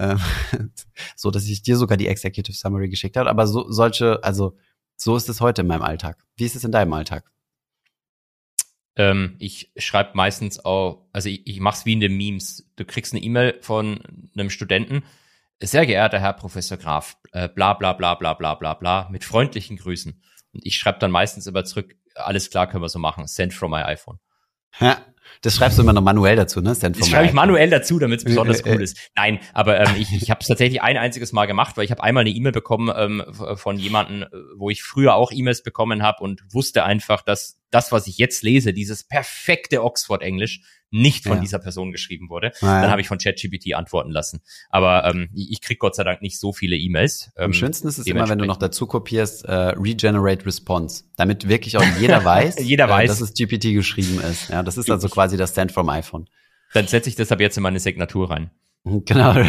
Ähm, 0.00 0.18
so 1.14 1.30
dass 1.30 1.44
ich 1.44 1.62
dir 1.62 1.76
sogar 1.76 1.98
die 1.98 2.08
Executive 2.08 2.56
Summary 2.56 2.88
geschickt 2.88 3.18
habe. 3.18 3.28
Aber 3.28 3.46
so 3.46 3.70
solche, 3.70 4.24
also 4.24 4.56
so 4.96 5.14
ist 5.14 5.28
es 5.28 5.42
heute 5.42 5.60
in 5.60 5.66
meinem 5.66 5.82
Alltag. 5.82 6.24
Wie 6.36 6.46
ist 6.46 6.56
es 6.56 6.64
in 6.64 6.72
deinem 6.72 6.92
Alltag? 6.94 7.30
Ähm, 8.96 9.36
ich 9.38 9.72
schreibe 9.76 10.12
meistens 10.14 10.64
auch, 10.64 11.06
also 11.12 11.28
ich, 11.28 11.46
ich 11.46 11.60
mache 11.60 11.76
es 11.76 11.86
wie 11.86 11.92
in 11.92 12.00
den 12.00 12.16
Memes. 12.16 12.70
Du 12.76 12.86
kriegst 12.86 13.12
eine 13.12 13.22
E-Mail 13.22 13.58
von 13.60 14.00
einem 14.34 14.48
Studenten. 14.48 15.04
Sehr 15.62 15.84
geehrter 15.84 16.18
Herr 16.18 16.32
Professor 16.32 16.78
Graf, 16.78 17.18
äh, 17.32 17.46
bla 17.48 17.74
bla 17.74 17.92
bla 17.92 18.14
bla 18.14 18.32
bla 18.32 18.54
bla 18.54 18.72
bla, 18.72 19.08
mit 19.10 19.24
freundlichen 19.24 19.76
Grüßen. 19.76 20.22
Und 20.52 20.66
ich 20.66 20.76
schreibe 20.76 20.98
dann 20.98 21.10
meistens 21.10 21.46
immer 21.46 21.64
zurück, 21.64 21.94
alles 22.14 22.48
klar, 22.48 22.66
können 22.66 22.82
wir 22.82 22.88
so 22.88 22.98
machen. 22.98 23.26
Send 23.26 23.52
from 23.52 23.72
my 23.72 23.82
iPhone. 23.82 24.18
Ja, 24.78 25.04
das 25.42 25.56
schreibst 25.56 25.78
du 25.78 25.82
immer 25.82 25.92
noch 25.92 26.02
manuell 26.02 26.36
dazu, 26.36 26.60
ne? 26.60 26.76
Das 26.80 27.08
schreibe 27.08 27.26
ich 27.26 27.32
manuell 27.32 27.70
dazu, 27.70 27.98
damit 27.98 28.20
es 28.20 28.24
besonders 28.24 28.64
cool 28.64 28.82
ist. 28.82 29.10
Nein, 29.16 29.40
aber 29.52 29.80
ähm, 29.80 29.96
ich, 29.98 30.12
ich 30.12 30.30
habe 30.30 30.40
es 30.40 30.46
tatsächlich 30.46 30.82
ein 30.82 30.96
einziges 30.96 31.32
Mal 31.32 31.46
gemacht, 31.46 31.76
weil 31.76 31.84
ich 31.84 31.90
habe 31.90 32.02
einmal 32.02 32.22
eine 32.22 32.30
E-Mail 32.30 32.52
bekommen 32.52 32.92
ähm, 32.94 33.22
von 33.56 33.78
jemanden, 33.78 34.24
wo 34.56 34.70
ich 34.70 34.82
früher 34.82 35.14
auch 35.14 35.32
E-Mails 35.32 35.62
bekommen 35.62 36.02
habe 36.02 36.22
und 36.22 36.42
wusste 36.50 36.84
einfach, 36.84 37.22
dass 37.22 37.59
das, 37.70 37.92
was 37.92 38.06
ich 38.06 38.18
jetzt 38.18 38.42
lese, 38.42 38.72
dieses 38.72 39.04
perfekte 39.04 39.82
Oxford-Englisch, 39.82 40.62
nicht 40.90 41.24
von 41.24 41.36
ja. 41.36 41.40
dieser 41.40 41.58
Person 41.58 41.92
geschrieben 41.92 42.28
wurde. 42.28 42.52
Ah, 42.60 42.82
Dann 42.82 42.90
habe 42.90 43.00
ich 43.00 43.08
von 43.08 43.18
ChatGPT 43.18 43.74
antworten 43.74 44.10
lassen. 44.10 44.40
Aber 44.70 45.04
ähm, 45.04 45.28
ich 45.34 45.60
krieg 45.60 45.78
Gott 45.78 45.94
sei 45.94 46.04
Dank 46.04 46.20
nicht 46.20 46.38
so 46.38 46.52
viele 46.52 46.76
E-Mails. 46.76 47.30
Ähm, 47.36 47.46
Am 47.46 47.52
schönsten 47.52 47.86
ist 47.86 47.98
es 47.98 48.06
immer, 48.06 48.28
wenn 48.28 48.38
du 48.38 48.44
noch 48.44 48.56
dazu 48.56 48.86
kopierst, 48.86 49.44
äh, 49.44 49.52
Regenerate 49.52 50.44
Response, 50.46 51.04
damit 51.16 51.48
wirklich 51.48 51.76
auch 51.76 51.84
jeder 52.00 52.24
weiß, 52.24 52.58
jeder 52.60 52.86
äh, 52.86 52.90
weiß. 52.90 53.08
dass 53.08 53.20
es 53.20 53.34
GPT 53.34 53.72
geschrieben 53.72 54.20
ist. 54.20 54.48
Ja, 54.48 54.62
das 54.62 54.76
ist 54.76 54.90
also 54.90 55.08
quasi 55.08 55.36
das 55.36 55.54
Send 55.54 55.70
from 55.70 55.88
iPhone. 55.88 56.28
Dann 56.72 56.86
setze 56.86 57.08
ich 57.08 57.16
das 57.16 57.30
ab 57.32 57.40
jetzt 57.40 57.56
in 57.56 57.62
meine 57.62 57.80
Signatur 57.80 58.30
rein. 58.30 58.50
Genau, 59.04 59.34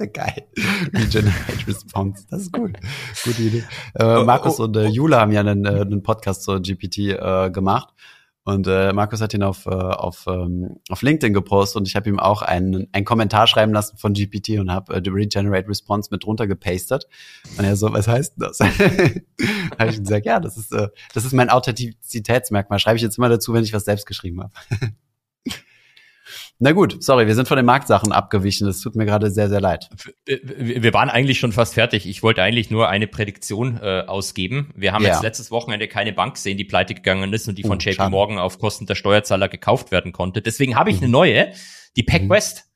ja 0.00 0.06
geil. 0.06 0.46
Regenerate 0.92 1.66
Response, 1.66 2.26
das 2.30 2.42
ist 2.42 2.52
gut. 2.52 2.72
Gute 3.24 3.42
Idee. 3.42 3.64
Äh, 3.94 4.04
oh, 4.04 4.24
Markus 4.24 4.58
oh, 4.58 4.62
oh, 4.62 4.66
und 4.66 4.76
äh, 4.76 4.86
Jule 4.86 5.18
haben 5.20 5.32
ja 5.32 5.40
einen, 5.40 5.64
äh, 5.64 5.80
einen 5.80 6.02
Podcast 6.02 6.42
zur 6.42 6.60
GPT 6.60 6.98
äh, 6.98 7.50
gemacht 7.50 7.94
und 8.44 8.66
äh, 8.66 8.92
Markus 8.92 9.20
hat 9.20 9.34
ihn 9.34 9.42
auf, 9.42 9.66
äh, 9.66 9.70
auf, 9.70 10.24
ähm, 10.26 10.80
auf 10.88 11.02
LinkedIn 11.02 11.34
gepostet 11.34 11.76
und 11.76 11.86
ich 11.86 11.94
habe 11.94 12.08
ihm 12.08 12.18
auch 12.18 12.40
einen, 12.40 12.88
einen 12.92 13.04
Kommentar 13.04 13.46
schreiben 13.46 13.72
lassen 13.72 13.98
von 13.98 14.14
GPT 14.14 14.58
und 14.58 14.72
habe 14.72 14.94
äh, 14.94 15.02
die 15.02 15.10
Regenerate 15.10 15.68
Response 15.68 16.08
mit 16.10 16.24
drunter 16.24 16.46
gepastet. 16.46 17.06
Und 17.58 17.64
er 17.64 17.76
so, 17.76 17.92
was 17.92 18.08
heißt 18.08 18.36
denn 18.36 18.48
das? 18.48 18.60
habe 19.78 19.90
ich 19.90 19.98
ihm 19.98 20.04
gesagt, 20.04 20.24
ja, 20.24 20.40
das 20.40 20.56
ist, 20.56 20.72
äh, 20.72 20.88
das 21.12 21.26
ist 21.26 21.34
mein 21.34 21.50
Authentizitätsmerkmal. 21.50 22.78
Schreibe 22.78 22.96
ich 22.96 23.02
jetzt 23.02 23.18
immer 23.18 23.28
dazu, 23.28 23.52
wenn 23.52 23.62
ich 23.62 23.74
was 23.74 23.84
selbst 23.84 24.06
geschrieben 24.06 24.42
habe. 24.42 24.52
Na 26.62 26.72
gut, 26.72 27.02
sorry, 27.02 27.26
wir 27.26 27.34
sind 27.34 27.48
von 27.48 27.56
den 27.56 27.64
Marktsachen 27.64 28.12
abgewichen. 28.12 28.66
Das 28.66 28.80
tut 28.80 28.94
mir 28.94 29.06
gerade 29.06 29.30
sehr, 29.30 29.48
sehr 29.48 29.62
leid. 29.62 29.88
Wir 30.26 30.92
waren 30.92 31.08
eigentlich 31.08 31.38
schon 31.38 31.52
fast 31.52 31.72
fertig. 31.72 32.06
Ich 32.06 32.22
wollte 32.22 32.42
eigentlich 32.42 32.70
nur 32.70 32.90
eine 32.90 33.06
Prädiktion 33.06 33.80
äh, 33.82 34.02
ausgeben. 34.06 34.70
Wir 34.76 34.92
haben 34.92 35.02
ja. 35.02 35.12
jetzt 35.12 35.22
letztes 35.22 35.50
Wochenende 35.50 35.88
keine 35.88 36.12
Bank 36.12 36.34
gesehen, 36.34 36.58
die 36.58 36.64
pleite 36.64 36.94
gegangen 36.94 37.32
ist 37.32 37.48
und 37.48 37.56
die 37.56 37.62
von 37.62 37.78
oh, 37.78 37.80
JP 37.80 37.94
schade. 37.94 38.10
Morgan 38.10 38.38
auf 38.38 38.58
Kosten 38.58 38.84
der 38.84 38.94
Steuerzahler 38.94 39.48
gekauft 39.48 39.90
werden 39.90 40.12
konnte. 40.12 40.42
Deswegen 40.42 40.76
habe 40.76 40.90
ich 40.90 40.96
mhm. 40.96 41.04
eine 41.04 41.12
neue, 41.12 41.52
die 41.96 42.02
PacWest. 42.02 42.66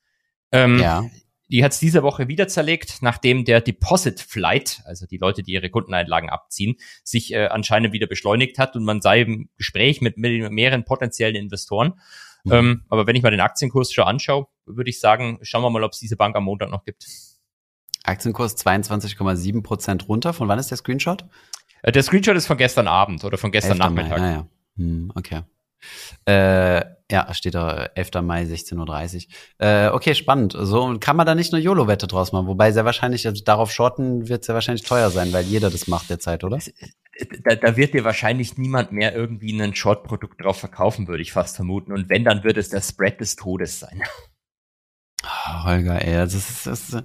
Mhm. 0.50 0.58
Ähm, 0.58 0.78
ja. 0.78 1.04
Die 1.50 1.62
hat 1.62 1.72
es 1.72 1.78
diese 1.78 2.02
Woche 2.02 2.26
wieder 2.26 2.48
zerlegt, 2.48 3.02
nachdem 3.02 3.44
der 3.44 3.60
Deposit 3.60 4.18
Flight, 4.18 4.80
also 4.86 5.04
die 5.04 5.18
Leute, 5.18 5.42
die 5.42 5.52
ihre 5.52 5.68
Kundeneinlagen 5.68 6.30
abziehen, 6.30 6.76
sich 7.02 7.34
äh, 7.34 7.48
anscheinend 7.48 7.92
wieder 7.92 8.06
beschleunigt 8.06 8.58
hat 8.58 8.76
und 8.76 8.84
man 8.84 9.02
sei 9.02 9.20
im 9.20 9.50
Gespräch 9.58 10.00
mit 10.00 10.16
mehreren 10.16 10.86
potenziellen 10.86 11.36
Investoren. 11.36 12.00
Mhm. 12.44 12.52
Ähm, 12.52 12.84
aber 12.88 13.06
wenn 13.06 13.16
ich 13.16 13.22
mal 13.22 13.30
den 13.30 13.40
Aktienkurs 13.40 13.92
schon 13.92 14.04
anschaue, 14.04 14.46
würde 14.66 14.90
ich 14.90 15.00
sagen, 15.00 15.38
schauen 15.42 15.62
wir 15.62 15.70
mal, 15.70 15.82
ob 15.82 15.92
es 15.92 15.98
diese 15.98 16.16
Bank 16.16 16.36
am 16.36 16.44
Montag 16.44 16.70
noch 16.70 16.84
gibt. 16.84 17.06
Aktienkurs 18.04 18.56
22,7 18.56 19.62
Prozent 19.62 20.08
runter. 20.08 20.32
Von 20.32 20.48
wann 20.48 20.58
ist 20.58 20.70
der 20.70 20.78
Screenshot? 20.78 21.24
Äh, 21.82 21.92
der 21.92 22.02
Screenshot 22.02 22.36
ist 22.36 22.46
von 22.46 22.58
gestern 22.58 22.86
Abend 22.86 23.24
oder 23.24 23.38
von 23.38 23.50
gestern 23.50 23.78
Nachmittag. 23.78 24.18
Mai, 24.18 24.32
ja. 24.32 24.46
Hm, 24.76 25.12
okay. 25.14 25.42
Äh, 26.26 26.84
ja, 27.10 27.32
steht 27.34 27.54
da 27.54 27.90
11. 27.94 28.22
Mai, 28.22 28.44
16.30 28.44 29.26
Uhr. 29.26 29.66
Äh, 29.66 29.88
okay, 29.88 30.14
spannend. 30.14 30.56
So 30.58 30.96
kann 30.98 31.16
man 31.16 31.26
da 31.26 31.34
nicht 31.34 31.52
eine 31.52 31.62
YOLO-Wette 31.62 32.06
draus 32.06 32.32
machen, 32.32 32.46
wobei 32.46 32.72
sehr 32.72 32.84
wahrscheinlich, 32.84 33.26
also 33.26 33.42
darauf 33.44 33.70
shorten 33.70 34.28
wird 34.28 34.44
sehr 34.44 34.54
wahrscheinlich 34.54 34.84
teuer 34.84 35.10
sein, 35.10 35.32
weil 35.32 35.44
jeder 35.44 35.70
das 35.70 35.86
macht 35.86 36.10
derzeit, 36.10 36.44
oder? 36.44 36.58
Da, 37.44 37.54
da 37.54 37.76
wird 37.76 37.94
dir 37.94 38.04
wahrscheinlich 38.04 38.58
niemand 38.58 38.92
mehr 38.92 39.14
irgendwie 39.14 39.58
ein 39.60 39.74
Short-Produkt 39.74 40.42
drauf 40.42 40.58
verkaufen, 40.58 41.06
würde 41.06 41.22
ich 41.22 41.32
fast 41.32 41.56
vermuten. 41.56 41.92
Und 41.92 42.08
wenn, 42.08 42.24
dann 42.24 42.44
wird 42.44 42.56
es 42.56 42.70
der 42.70 42.80
Spread 42.80 43.20
des 43.20 43.36
Todes 43.36 43.78
sein. 43.78 44.02
Oh, 45.24 45.64
Holger, 45.64 46.04
ey, 46.04 46.14
das 46.14 46.34
ist, 46.34 46.66
das 46.66 46.80
ist 46.90 47.04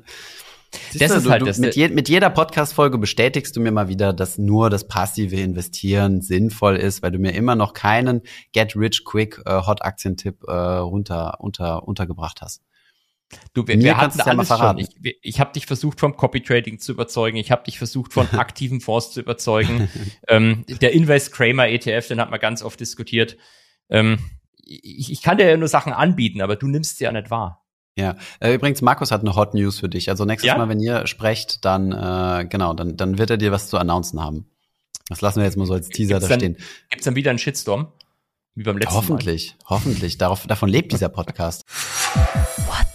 das 0.93 1.11
ist 1.11 1.25
du, 1.25 1.31
halt 1.31 1.41
du, 1.41 1.45
das. 1.45 1.57
Mit, 1.57 1.75
je, 1.75 1.87
mit 1.89 2.09
jeder 2.09 2.29
Podcast-Folge 2.29 2.97
bestätigst 2.97 3.55
du 3.55 3.59
mir 3.59 3.71
mal 3.71 3.87
wieder, 3.87 4.13
dass 4.13 4.37
nur 4.37 4.69
das 4.69 4.87
passive 4.87 5.35
Investieren 5.35 6.21
sinnvoll 6.21 6.75
ist, 6.75 7.01
weil 7.01 7.11
du 7.11 7.19
mir 7.19 7.33
immer 7.33 7.55
noch 7.55 7.73
keinen 7.73 8.21
Get 8.51 8.75
Rich 8.75 9.03
Quick 9.05 9.41
äh, 9.45 9.61
Hot 9.65 9.83
Aktientipp 9.83 10.43
äh, 10.47 10.51
runter 10.51 11.39
unter 11.39 11.87
untergebracht 11.87 12.41
hast. 12.41 12.61
Du, 13.53 13.67
wir, 13.67 13.79
wir 13.79 13.97
hatten 13.97 14.19
alles 14.21 14.47
schon. 14.47 14.77
Ich, 14.79 14.89
ich 15.21 15.39
habe 15.39 15.53
dich 15.53 15.65
versucht, 15.65 15.99
vom 15.99 16.15
Copy-Trading 16.15 16.79
zu 16.79 16.91
überzeugen. 16.91 17.37
Ich 17.37 17.51
habe 17.51 17.63
dich 17.63 17.77
versucht, 17.77 18.13
von 18.13 18.27
aktiven 18.31 18.81
Fonds 18.81 19.11
zu 19.11 19.21
überzeugen. 19.21 19.89
ähm, 20.27 20.65
der 20.67 20.93
Invest 20.93 21.31
Kramer 21.31 21.67
ETF, 21.67 22.07
den 22.07 22.19
hat 22.19 22.31
man 22.31 22.39
ganz 22.39 22.63
oft 22.63 22.79
diskutiert. 22.79 23.37
Ähm, 23.89 24.19
ich, 24.57 25.11
ich 25.11 25.21
kann 25.21 25.37
dir 25.37 25.49
ja 25.49 25.57
nur 25.57 25.67
Sachen 25.67 25.93
anbieten, 25.93 26.41
aber 26.41 26.55
du 26.55 26.67
nimmst 26.67 26.97
sie 26.97 27.03
ja 27.05 27.11
nicht 27.11 27.29
wahr. 27.29 27.65
Ja, 27.95 28.15
äh, 28.39 28.53
übrigens, 28.53 28.81
Markus 28.81 29.11
hat 29.11 29.21
eine 29.21 29.35
Hot 29.35 29.53
News 29.53 29.79
für 29.79 29.89
dich. 29.89 30.09
Also 30.09 30.25
nächstes 30.25 30.47
ja? 30.47 30.57
Mal, 30.57 30.69
wenn 30.69 30.79
ihr 30.79 31.05
sprecht, 31.05 31.65
dann 31.65 31.91
äh, 31.91 32.45
genau, 32.47 32.73
dann, 32.73 32.95
dann 32.95 33.17
wird 33.17 33.29
er 33.29 33.37
dir 33.37 33.51
was 33.51 33.67
zu 33.67 33.77
announcen 33.77 34.21
haben. 34.21 34.49
Das 35.09 35.21
lassen 35.21 35.39
wir 35.39 35.45
jetzt 35.45 35.57
mal 35.57 35.65
so 35.65 35.73
als 35.73 35.89
Teaser 35.89 36.15
gibt's 36.15 36.29
da 36.29 36.35
stehen. 36.35 36.57
Gibt's 36.89 37.05
dann 37.05 37.15
wieder 37.15 37.31
einen 37.31 37.39
Shitstorm? 37.39 37.91
Wie 38.55 38.63
beim 38.63 38.77
letzten 38.77 38.95
hoffentlich, 38.95 39.55
Mal? 39.57 39.69
Hoffentlich, 39.69 39.89
hoffentlich. 39.91 40.17
Darauf, 40.17 40.47
davon 40.47 40.69
lebt 40.69 40.91
dieser 40.91 41.09
Podcast. 41.09 41.65
What 42.67 42.88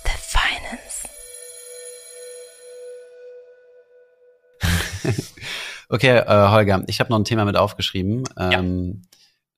okay, 5.88 6.18
äh, 6.18 6.48
Holger, 6.50 6.84
ich 6.86 7.00
habe 7.00 7.10
noch 7.10 7.18
ein 7.18 7.24
Thema 7.24 7.44
mit 7.44 7.56
aufgeschrieben. 7.56 8.24
Ähm, 8.38 9.02
ja 9.02 9.08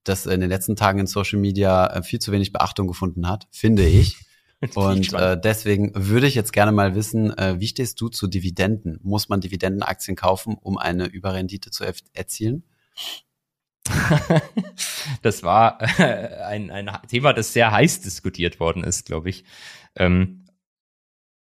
das 0.09 0.27
in 0.27 0.41
den 0.41 0.49
letzten 0.49 0.77
Tagen 0.77 1.01
in 1.01 1.07
Social 1.07 1.39
Media 1.39 1.87
äh, 1.89 2.03
viel 2.03 2.19
zu 2.19 2.33
wenig 2.33 2.53
Beachtung 2.53 2.89
gefunden 2.89 3.29
hat, 3.29 3.47
finde 3.51 3.87
ich. 3.87 4.17
Und 4.75 5.13
äh, 5.13 5.39
deswegen 5.39 5.93
würde 5.95 6.27
ich 6.27 6.35
jetzt 6.35 6.53
gerne 6.53 6.73
mal 6.73 6.95
wissen, 6.95 7.37
äh, 7.37 7.61
wie 7.61 7.69
stehst 7.69 8.01
du 8.01 8.09
zu 8.09 8.27
Dividenden? 8.27 8.99
Muss 9.03 9.29
man 9.29 9.41
Dividendenaktien 9.41 10.17
kaufen, 10.17 10.57
um 10.59 10.79
eine 10.79 11.07
Überrendite 11.07 11.71
zu 11.71 11.85
erzielen? 12.15 12.65
das 15.23 15.43
war 15.43 15.79
äh, 16.01 16.43
ein, 16.43 16.71
ein 16.71 16.91
Thema, 17.09 17.35
das 17.35 17.53
sehr 17.53 17.71
heiß 17.71 18.01
diskutiert 18.01 18.59
worden 18.59 18.83
ist, 18.83 19.05
glaube 19.05 19.29
ich. 19.29 19.45
Ähm, 19.95 20.46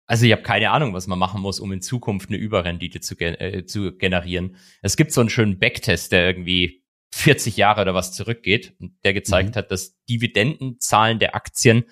also 0.06 0.26
ich 0.26 0.32
habe 0.32 0.44
keine 0.44 0.72
Ahnung, 0.72 0.94
was 0.94 1.08
man 1.08 1.20
machen 1.20 1.42
muss, 1.42 1.60
um 1.60 1.72
in 1.72 1.82
Zukunft 1.82 2.30
eine 2.30 2.38
Überrendite 2.38 3.00
zu, 3.00 3.16
äh, 3.20 3.66
zu 3.66 3.96
generieren. 3.98 4.58
Es 4.82 4.98
gibt 4.98 5.12
so 5.12 5.22
einen 5.22 5.30
schönen 5.30 5.60
Backtest, 5.60 6.12
der 6.12 6.26
irgendwie 6.26 6.84
40 7.14 7.58
Jahre 7.58 7.82
oder 7.82 7.94
was 7.94 8.12
zurückgeht, 8.12 8.76
der 9.04 9.14
gezeigt 9.14 9.52
mhm. 9.52 9.60
hat, 9.60 9.72
dass 9.72 9.96
Dividendenzahlen 10.10 11.20
der 11.20 11.36
Aktien 11.36 11.86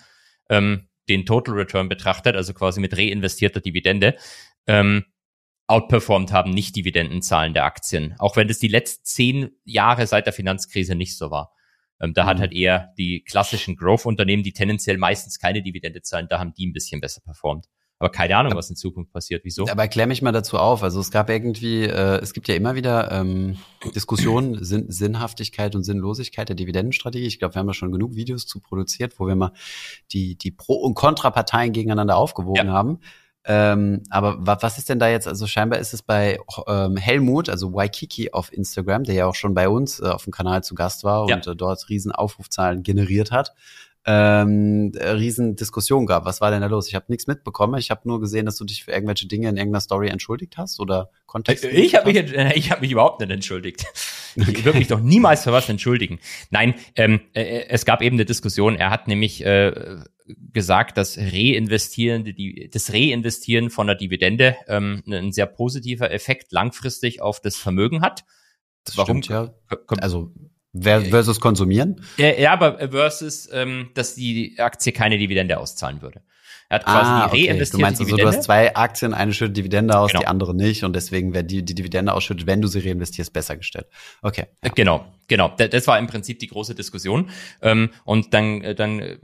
ähm, 0.50 0.90
den 1.10 1.26
Total 1.26 1.56
Return 1.56 1.90
betrachtet, 1.90 2.36
also 2.36 2.54
quasi 2.54 2.82
mit 2.82 2.98
reinvestierter 2.98 3.62
Dividende, 3.62 4.18
ähm, 4.68 5.06
outperformed 5.68 6.32
haben, 6.32 6.52
nicht 6.52 6.76
Dividendenzahlen 6.76 7.54
der 7.54 7.66
Aktien. 7.66 8.16
Auch 8.20 8.36
wenn 8.36 8.48
das 8.48 8.60
die 8.60 8.68
letzten 8.68 9.06
zehn 9.06 9.50
Jahre 9.64 10.06
seit 10.06 10.26
der 10.26 10.34
Finanzkrise 10.34 10.96
nicht 10.96 11.18
so 11.18 11.32
war. 11.32 11.54
Ähm, 12.02 12.14
da 12.14 12.24
mhm. 12.24 12.28
hat 12.28 12.40
halt 12.40 12.54
eher 12.54 12.94
die 12.98 13.24
klassischen 13.24 13.76
Growth-Unternehmen, 13.78 14.44
die 14.44 14.54
tendenziell 14.54 14.98
meistens 14.98 15.40
keine 15.40 15.62
Dividende 15.62 16.02
zahlen, 16.02 16.28
da 16.30 16.40
haben 16.40 16.54
die 16.54 16.68
ein 16.68 16.74
bisschen 16.74 17.00
besser 17.00 17.22
performt. 17.22 17.68
Aber 18.02 18.10
keine 18.10 18.36
Ahnung, 18.36 18.56
was 18.56 18.68
in 18.68 18.76
Zukunft 18.76 19.14
passiert. 19.14 19.46
Wieso? 19.46 19.68
Aber 19.68 19.88
klär 19.88 20.08
mich 20.08 20.24
mal 20.24 20.32
dazu 20.32 20.58
auf. 20.58 20.82
Also 20.82 21.00
es 21.00 21.12
gab 21.12 21.30
irgendwie, 21.30 21.84
äh, 21.84 22.20
es 22.20 22.34
gibt 22.34 22.48
ja 22.48 22.56
immer 22.56 22.74
wieder 22.74 23.12
ähm, 23.12 23.58
Diskussionen, 23.94 24.58
Sinn, 24.64 24.90
Sinnhaftigkeit 24.90 25.76
und 25.76 25.84
Sinnlosigkeit 25.84 26.50
der 26.50 26.56
Dividendenstrategie. 26.56 27.28
Ich 27.28 27.38
glaube, 27.38 27.54
wir 27.54 27.60
haben 27.60 27.68
ja 27.68 27.76
schon 27.76 27.92
genug 27.92 28.16
Videos 28.16 28.48
zu 28.48 28.60
produziert, 28.60 29.20
wo 29.20 29.28
wir 29.28 29.36
mal 29.36 29.52
die, 30.14 30.36
die 30.36 30.50
Pro- 30.50 30.82
und 30.82 30.96
Kontraparteien 30.96 31.74
gegeneinander 31.74 32.18
aufgewogen 32.18 32.66
ja. 32.66 32.74
haben. 32.74 33.02
Ähm, 33.46 34.02
aber 34.10 34.38
was 34.40 34.80
ist 34.80 34.90
denn 34.90 34.98
da 34.98 35.08
jetzt? 35.08 35.28
Also 35.28 35.46
scheinbar 35.46 35.78
ist 35.78 35.94
es 35.94 36.02
bei 36.02 36.40
ähm, 36.66 36.98
Helmut, 36.98 37.50
also 37.50 37.72
Waikiki 37.72 38.32
auf 38.32 38.52
Instagram, 38.52 39.04
der 39.04 39.14
ja 39.14 39.26
auch 39.28 39.36
schon 39.36 39.54
bei 39.54 39.70
uns 39.70 40.00
äh, 40.00 40.06
auf 40.06 40.24
dem 40.24 40.34
Kanal 40.34 40.64
zu 40.64 40.74
Gast 40.74 41.04
war 41.04 41.30
ja. 41.30 41.36
und 41.36 41.46
äh, 41.46 41.56
dort 41.56 41.88
riesen 41.90 42.12
Aufrufzahlen 42.12 42.82
generiert 42.82 43.30
hat 43.30 43.54
ähm, 44.06 44.92
riesen 44.96 45.56
Diskussion 45.56 46.06
gab. 46.06 46.26
Was 46.26 46.42
war 46.42 46.50
denn 46.50 46.62
da 46.62 46.68
los? 46.68 46.88
Ich 46.88 46.96
habe 46.96 47.06
nichts 47.10 47.28
mitbekommen. 47.28 47.80
Ich 47.80 47.92
habe 47.92 48.02
nur 48.06 48.20
gesehen, 48.20 48.46
dass 48.46 48.58
du 48.58 48.66
dich 48.66 48.84
für 48.84 48.92
irgendwelche 48.92 49.28
Dinge 49.28 49.50
in 49.50 49.58
irgendeiner 49.58 49.82
Story 49.82 50.10
entschuldigt 50.10 50.58
hast 50.58 50.80
oder 50.80 51.12
Kontext. 51.28 51.64
Ich 51.66 51.96
habe 51.96 52.12
mich, 52.12 52.34
ich 52.56 52.72
hab 52.72 52.82
mich 52.82 52.92
überhaupt 52.92 53.20
nicht 53.20 53.32
entschuldigt. 53.32 53.86
Okay. 53.86 54.00
Ich 54.34 54.64
würde 54.64 54.80
mich 54.80 54.88
doch 54.88 55.02
niemals 55.02 55.44
für 55.44 55.52
was 55.52 55.68
entschuldigen. 55.68 56.20
Nein, 56.52 56.76
ähm, 56.96 57.20
äh, 57.34 57.66
es 57.68 57.84
gab 57.84 58.02
eben 58.02 58.16
eine 58.16 58.24
Diskussion. 58.24 58.78
Er 58.78 58.90
hat 58.90 59.10
nämlich 59.10 59.46
äh, 59.46 59.98
gesagt, 60.54 60.98
dass 60.98 61.18
Reinvestieren, 61.18 62.24
die, 62.24 62.70
das 62.72 62.94
Reinvestieren 62.94 63.70
von 63.70 63.88
der 63.88 63.98
Dividende 63.98 64.56
ähm, 64.68 65.04
ein 65.06 65.34
sehr 65.34 65.48
positiver 65.48 66.12
Effekt 66.12 66.54
langfristig 66.54 67.22
auf 67.22 67.42
das 67.42 67.58
Vermögen 67.58 68.02
hat. 68.02 68.24
Das 68.86 68.98
Warum? 68.98 69.22
Stimmt, 69.22 69.28
ja. 69.28 69.54
Also 70.00 70.32
Versus 70.74 71.40
konsumieren? 71.40 72.02
Ja, 72.18 72.54
aber 72.54 72.80
versus, 72.92 73.50
ähm, 73.52 73.90
dass 73.94 74.16
die 74.16 74.56
Aktie 74.58 74.94
keine 74.94 75.18
Dividende 75.18 75.58
auszahlen 75.58 76.02
würde. 76.02 76.22
Er 76.72 76.76
hat 76.76 76.86
quasi 76.86 77.12
ah, 77.12 77.28
die 77.28 77.50
reinvestierte 77.50 77.78
du 77.78 77.82
meinst. 77.82 78.00
Also, 78.00 78.16
du 78.16 78.26
hast 78.26 78.44
zwei 78.44 78.74
Aktien, 78.74 79.14
eine 79.14 79.34
schüttet 79.34 79.58
Dividende 79.58 80.00
aus, 80.00 80.12
genau. 80.12 80.22
die 80.22 80.28
andere 80.28 80.56
nicht 80.56 80.86
und 80.86 80.96
deswegen 80.96 81.34
wäre 81.34 81.44
die, 81.44 81.64
die 81.64 81.76
Dividende 81.76 82.14
ausschüttet, 82.14 82.48
wenn 82.48 82.62
du 82.62 82.70
sie 82.70 82.80
reinvestierst, 82.80 83.34
besser 83.34 83.58
gestellt. 83.58 83.88
Okay. 84.22 84.46
Ja. 84.64 84.72
Genau, 84.74 85.06
genau. 85.28 85.50
Das 85.50 85.86
war 85.88 86.00
im 86.00 86.08
Prinzip 86.08 86.40
die 86.40 86.48
große 86.48 86.74
Diskussion. 86.74 87.30
Ähm, 87.62 87.90
und 88.06 88.34
dann, 88.34 88.62
äh, 88.62 88.74
dann 88.74 89.00
äh, 89.00 89.18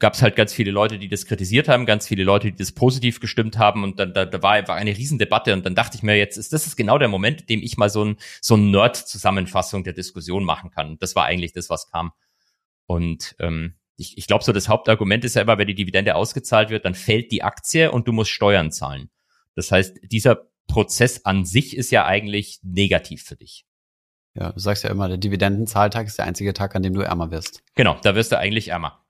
gab 0.00 0.14
es 0.14 0.22
halt 0.22 0.34
ganz 0.34 0.52
viele 0.52 0.72
Leute, 0.72 0.98
die 0.98 1.06
das 1.06 1.26
kritisiert 1.26 1.68
haben, 1.68 1.86
ganz 1.86 2.08
viele 2.08 2.24
Leute, 2.24 2.50
die 2.50 2.56
das 2.56 2.72
positiv 2.72 3.20
gestimmt 3.20 3.56
haben 3.56 3.84
und 3.84 4.00
dann 4.00 4.12
da, 4.12 4.24
da 4.24 4.42
war 4.42 4.54
einfach 4.54 4.74
eine 4.74 4.96
Riesendebatte 4.96 5.52
und 5.52 5.64
dann 5.64 5.76
dachte 5.76 5.96
ich 5.96 6.02
mir 6.02 6.16
jetzt, 6.16 6.36
ist 6.36 6.52
das 6.52 6.66
ist 6.66 6.74
genau 6.74 6.98
der 6.98 7.06
Moment, 7.06 7.42
in 7.42 7.46
dem 7.46 7.62
ich 7.62 7.76
mal 7.76 7.88
so 7.88 8.04
ein 8.04 8.16
so 8.40 8.56
ein 8.56 8.72
Nerd-Zusammenfassung 8.72 9.84
der 9.84 9.92
Diskussion 9.92 10.42
machen 10.42 10.72
kann. 10.72 10.98
Das 10.98 11.14
war 11.14 11.26
eigentlich 11.26 11.52
das, 11.52 11.70
was 11.70 11.88
kam. 11.88 12.10
Und 12.86 13.36
ähm, 13.38 13.74
ich, 13.96 14.18
ich 14.18 14.26
glaube, 14.26 14.44
so 14.44 14.52
das 14.52 14.68
Hauptargument 14.68 15.24
ist 15.24 15.36
ja 15.36 15.42
immer, 15.42 15.58
wenn 15.58 15.68
die 15.68 15.74
Dividende 15.74 16.14
ausgezahlt 16.14 16.70
wird, 16.70 16.84
dann 16.84 16.94
fällt 16.94 17.30
die 17.32 17.42
Aktie 17.42 17.90
und 17.92 18.08
du 18.08 18.12
musst 18.12 18.30
Steuern 18.30 18.72
zahlen. 18.72 19.10
Das 19.54 19.70
heißt, 19.70 19.98
dieser 20.10 20.48
Prozess 20.66 21.24
an 21.24 21.44
sich 21.44 21.76
ist 21.76 21.90
ja 21.90 22.04
eigentlich 22.04 22.58
negativ 22.62 23.22
für 23.22 23.36
dich. 23.36 23.64
Ja, 24.34 24.50
du 24.50 24.58
sagst 24.58 24.82
ja 24.82 24.90
immer, 24.90 25.08
der 25.08 25.18
Dividendenzahltag 25.18 26.06
ist 26.08 26.18
der 26.18 26.24
einzige 26.24 26.52
Tag, 26.54 26.74
an 26.74 26.82
dem 26.82 26.94
du 26.94 27.02
ärmer 27.02 27.30
wirst. 27.30 27.62
Genau, 27.76 27.96
da 28.02 28.16
wirst 28.16 28.32
du 28.32 28.38
eigentlich 28.38 28.68
ärmer. 28.68 29.04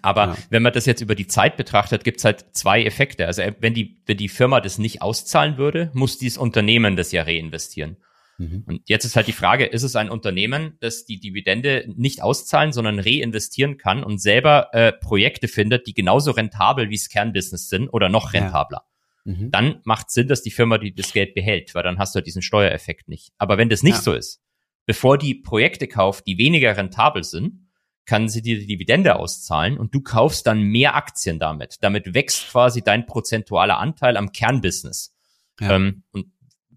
Aber 0.00 0.28
ja. 0.28 0.36
wenn 0.48 0.62
man 0.62 0.72
das 0.72 0.86
jetzt 0.86 1.02
über 1.02 1.14
die 1.14 1.26
Zeit 1.26 1.58
betrachtet, 1.58 2.04
gibt's 2.04 2.24
halt 2.24 2.46
zwei 2.52 2.82
Effekte. 2.82 3.26
Also 3.26 3.42
wenn 3.58 3.74
die, 3.74 4.02
wenn 4.06 4.16
die 4.16 4.30
Firma 4.30 4.62
das 4.62 4.78
nicht 4.78 5.02
auszahlen 5.02 5.58
würde, 5.58 5.90
muss 5.92 6.16
dieses 6.16 6.38
Unternehmen 6.38 6.96
das 6.96 7.12
ja 7.12 7.22
reinvestieren. 7.24 7.98
Mhm. 8.42 8.64
Und 8.66 8.88
jetzt 8.88 9.04
ist 9.04 9.16
halt 9.16 9.28
die 9.28 9.32
Frage, 9.32 9.66
ist 9.66 9.82
es 9.82 9.94
ein 9.96 10.10
Unternehmen, 10.10 10.76
das 10.80 11.04
die 11.04 11.20
Dividende 11.20 11.84
nicht 11.94 12.22
auszahlen, 12.22 12.72
sondern 12.72 12.98
reinvestieren 12.98 13.78
kann 13.78 14.02
und 14.02 14.18
selber 14.18 14.68
äh, 14.72 14.92
Projekte 14.92 15.48
findet, 15.48 15.86
die 15.86 15.94
genauso 15.94 16.32
rentabel 16.32 16.90
wie 16.90 16.96
das 16.96 17.08
Kernbusiness 17.08 17.68
sind 17.68 17.88
oder 17.88 18.08
noch 18.08 18.32
rentabler? 18.32 18.82
Ja. 19.24 19.32
Mhm. 19.32 19.50
Dann 19.50 19.80
macht 19.84 20.10
Sinn, 20.10 20.28
dass 20.28 20.42
die 20.42 20.50
Firma 20.50 20.78
die 20.78 20.94
das 20.94 21.12
Geld 21.12 21.34
behält, 21.34 21.74
weil 21.74 21.84
dann 21.84 21.98
hast 21.98 22.14
du 22.14 22.16
halt 22.18 22.26
diesen 22.26 22.42
Steuereffekt 22.42 23.08
nicht. 23.08 23.32
Aber 23.38 23.58
wenn 23.58 23.68
das 23.68 23.82
nicht 23.82 23.96
ja. 23.96 24.02
so 24.02 24.12
ist, 24.12 24.42
bevor 24.86 25.18
die 25.18 25.34
Projekte 25.34 25.86
kauft, 25.86 26.26
die 26.26 26.38
weniger 26.38 26.76
rentabel 26.76 27.22
sind, 27.22 27.68
kann 28.04 28.28
sie 28.28 28.42
dir 28.42 28.58
die 28.58 28.66
Dividende 28.66 29.14
auszahlen 29.14 29.78
und 29.78 29.94
du 29.94 30.00
kaufst 30.00 30.48
dann 30.48 30.62
mehr 30.62 30.96
Aktien 30.96 31.38
damit. 31.38 31.76
Damit 31.82 32.14
wächst 32.14 32.50
quasi 32.50 32.82
dein 32.82 33.06
prozentualer 33.06 33.78
Anteil 33.78 34.16
am 34.16 34.32
Kernbusiness. 34.32 35.14
Ja. 35.60 35.76
Ähm, 35.76 36.02
und 36.10 36.31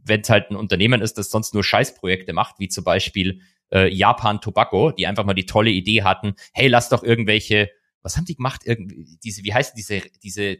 wenn 0.05 0.21
es 0.21 0.29
halt 0.29 0.49
ein 0.49 0.55
Unternehmen 0.55 1.01
ist, 1.01 1.17
das 1.17 1.29
sonst 1.29 1.53
nur 1.53 1.63
Scheißprojekte 1.63 2.33
macht, 2.33 2.59
wie 2.59 2.67
zum 2.67 2.83
Beispiel 2.83 3.41
äh, 3.71 3.93
Japan 3.93 4.41
Tobacco, 4.41 4.91
die 4.91 5.07
einfach 5.07 5.25
mal 5.25 5.33
die 5.33 5.45
tolle 5.45 5.71
Idee 5.71 6.03
hatten, 6.03 6.35
hey, 6.53 6.67
lass 6.67 6.89
doch 6.89 7.03
irgendwelche, 7.03 7.69
was 8.01 8.17
haben 8.17 8.25
die 8.25 8.35
gemacht? 8.35 8.61
Irgendwie, 8.65 9.17
diese, 9.23 9.43
wie 9.43 9.53
heißt 9.53 9.75
diese, 9.75 10.01
diese 10.23 10.59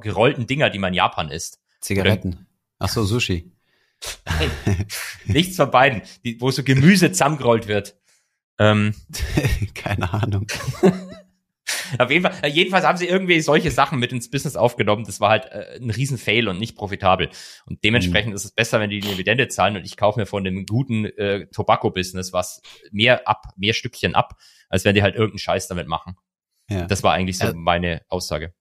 gerollten 0.00 0.46
Dinger, 0.46 0.70
die 0.70 0.78
man 0.78 0.92
in 0.92 0.98
Japan 0.98 1.30
isst? 1.30 1.60
Zigaretten. 1.80 2.46
Ach 2.78 2.88
so, 2.88 3.04
Sushi. 3.04 3.52
Nichts 5.26 5.56
von 5.56 5.70
beiden, 5.70 6.02
die, 6.24 6.40
wo 6.40 6.50
so 6.50 6.62
Gemüse 6.62 7.12
zusammengerollt 7.12 7.66
wird. 7.68 7.96
Ähm, 8.58 8.94
Keine 9.74 10.12
Ahnung. 10.12 10.46
Auf 11.98 12.10
jeden 12.10 12.22
Fall, 12.22 12.34
äh, 12.42 12.48
jedenfalls 12.48 12.84
haben 12.84 12.98
sie 12.98 13.06
irgendwie 13.06 13.40
solche 13.40 13.70
Sachen 13.70 13.98
mit 13.98 14.12
ins 14.12 14.30
Business 14.30 14.56
aufgenommen. 14.56 15.04
Das 15.04 15.20
war 15.20 15.30
halt 15.30 15.46
äh, 15.46 15.78
ein 15.80 15.90
Riesenfail 15.90 16.48
und 16.48 16.58
nicht 16.58 16.76
profitabel. 16.76 17.28
Und 17.66 17.82
dementsprechend 17.84 18.30
mhm. 18.30 18.36
ist 18.36 18.44
es 18.44 18.52
besser, 18.52 18.80
wenn 18.80 18.90
die 18.90 19.00
die 19.00 19.08
Dividende 19.08 19.48
zahlen 19.48 19.76
und 19.76 19.84
ich 19.84 19.96
kaufe 19.96 20.18
mir 20.18 20.26
von 20.26 20.44
dem 20.44 20.66
guten 20.66 21.04
äh, 21.04 21.46
Tobacco-Business 21.46 22.32
was 22.32 22.62
mehr 22.90 23.26
ab, 23.28 23.46
mehr 23.56 23.74
Stückchen 23.74 24.14
ab, 24.14 24.36
als 24.68 24.84
wenn 24.84 24.94
die 24.94 25.02
halt 25.02 25.14
irgendeinen 25.14 25.38
Scheiß 25.38 25.68
damit 25.68 25.88
machen. 25.88 26.16
Ja. 26.68 26.86
Das 26.86 27.02
war 27.02 27.12
eigentlich 27.12 27.38
so 27.38 27.48
äh, 27.48 27.52
meine 27.54 28.02
Aussage. 28.08 28.54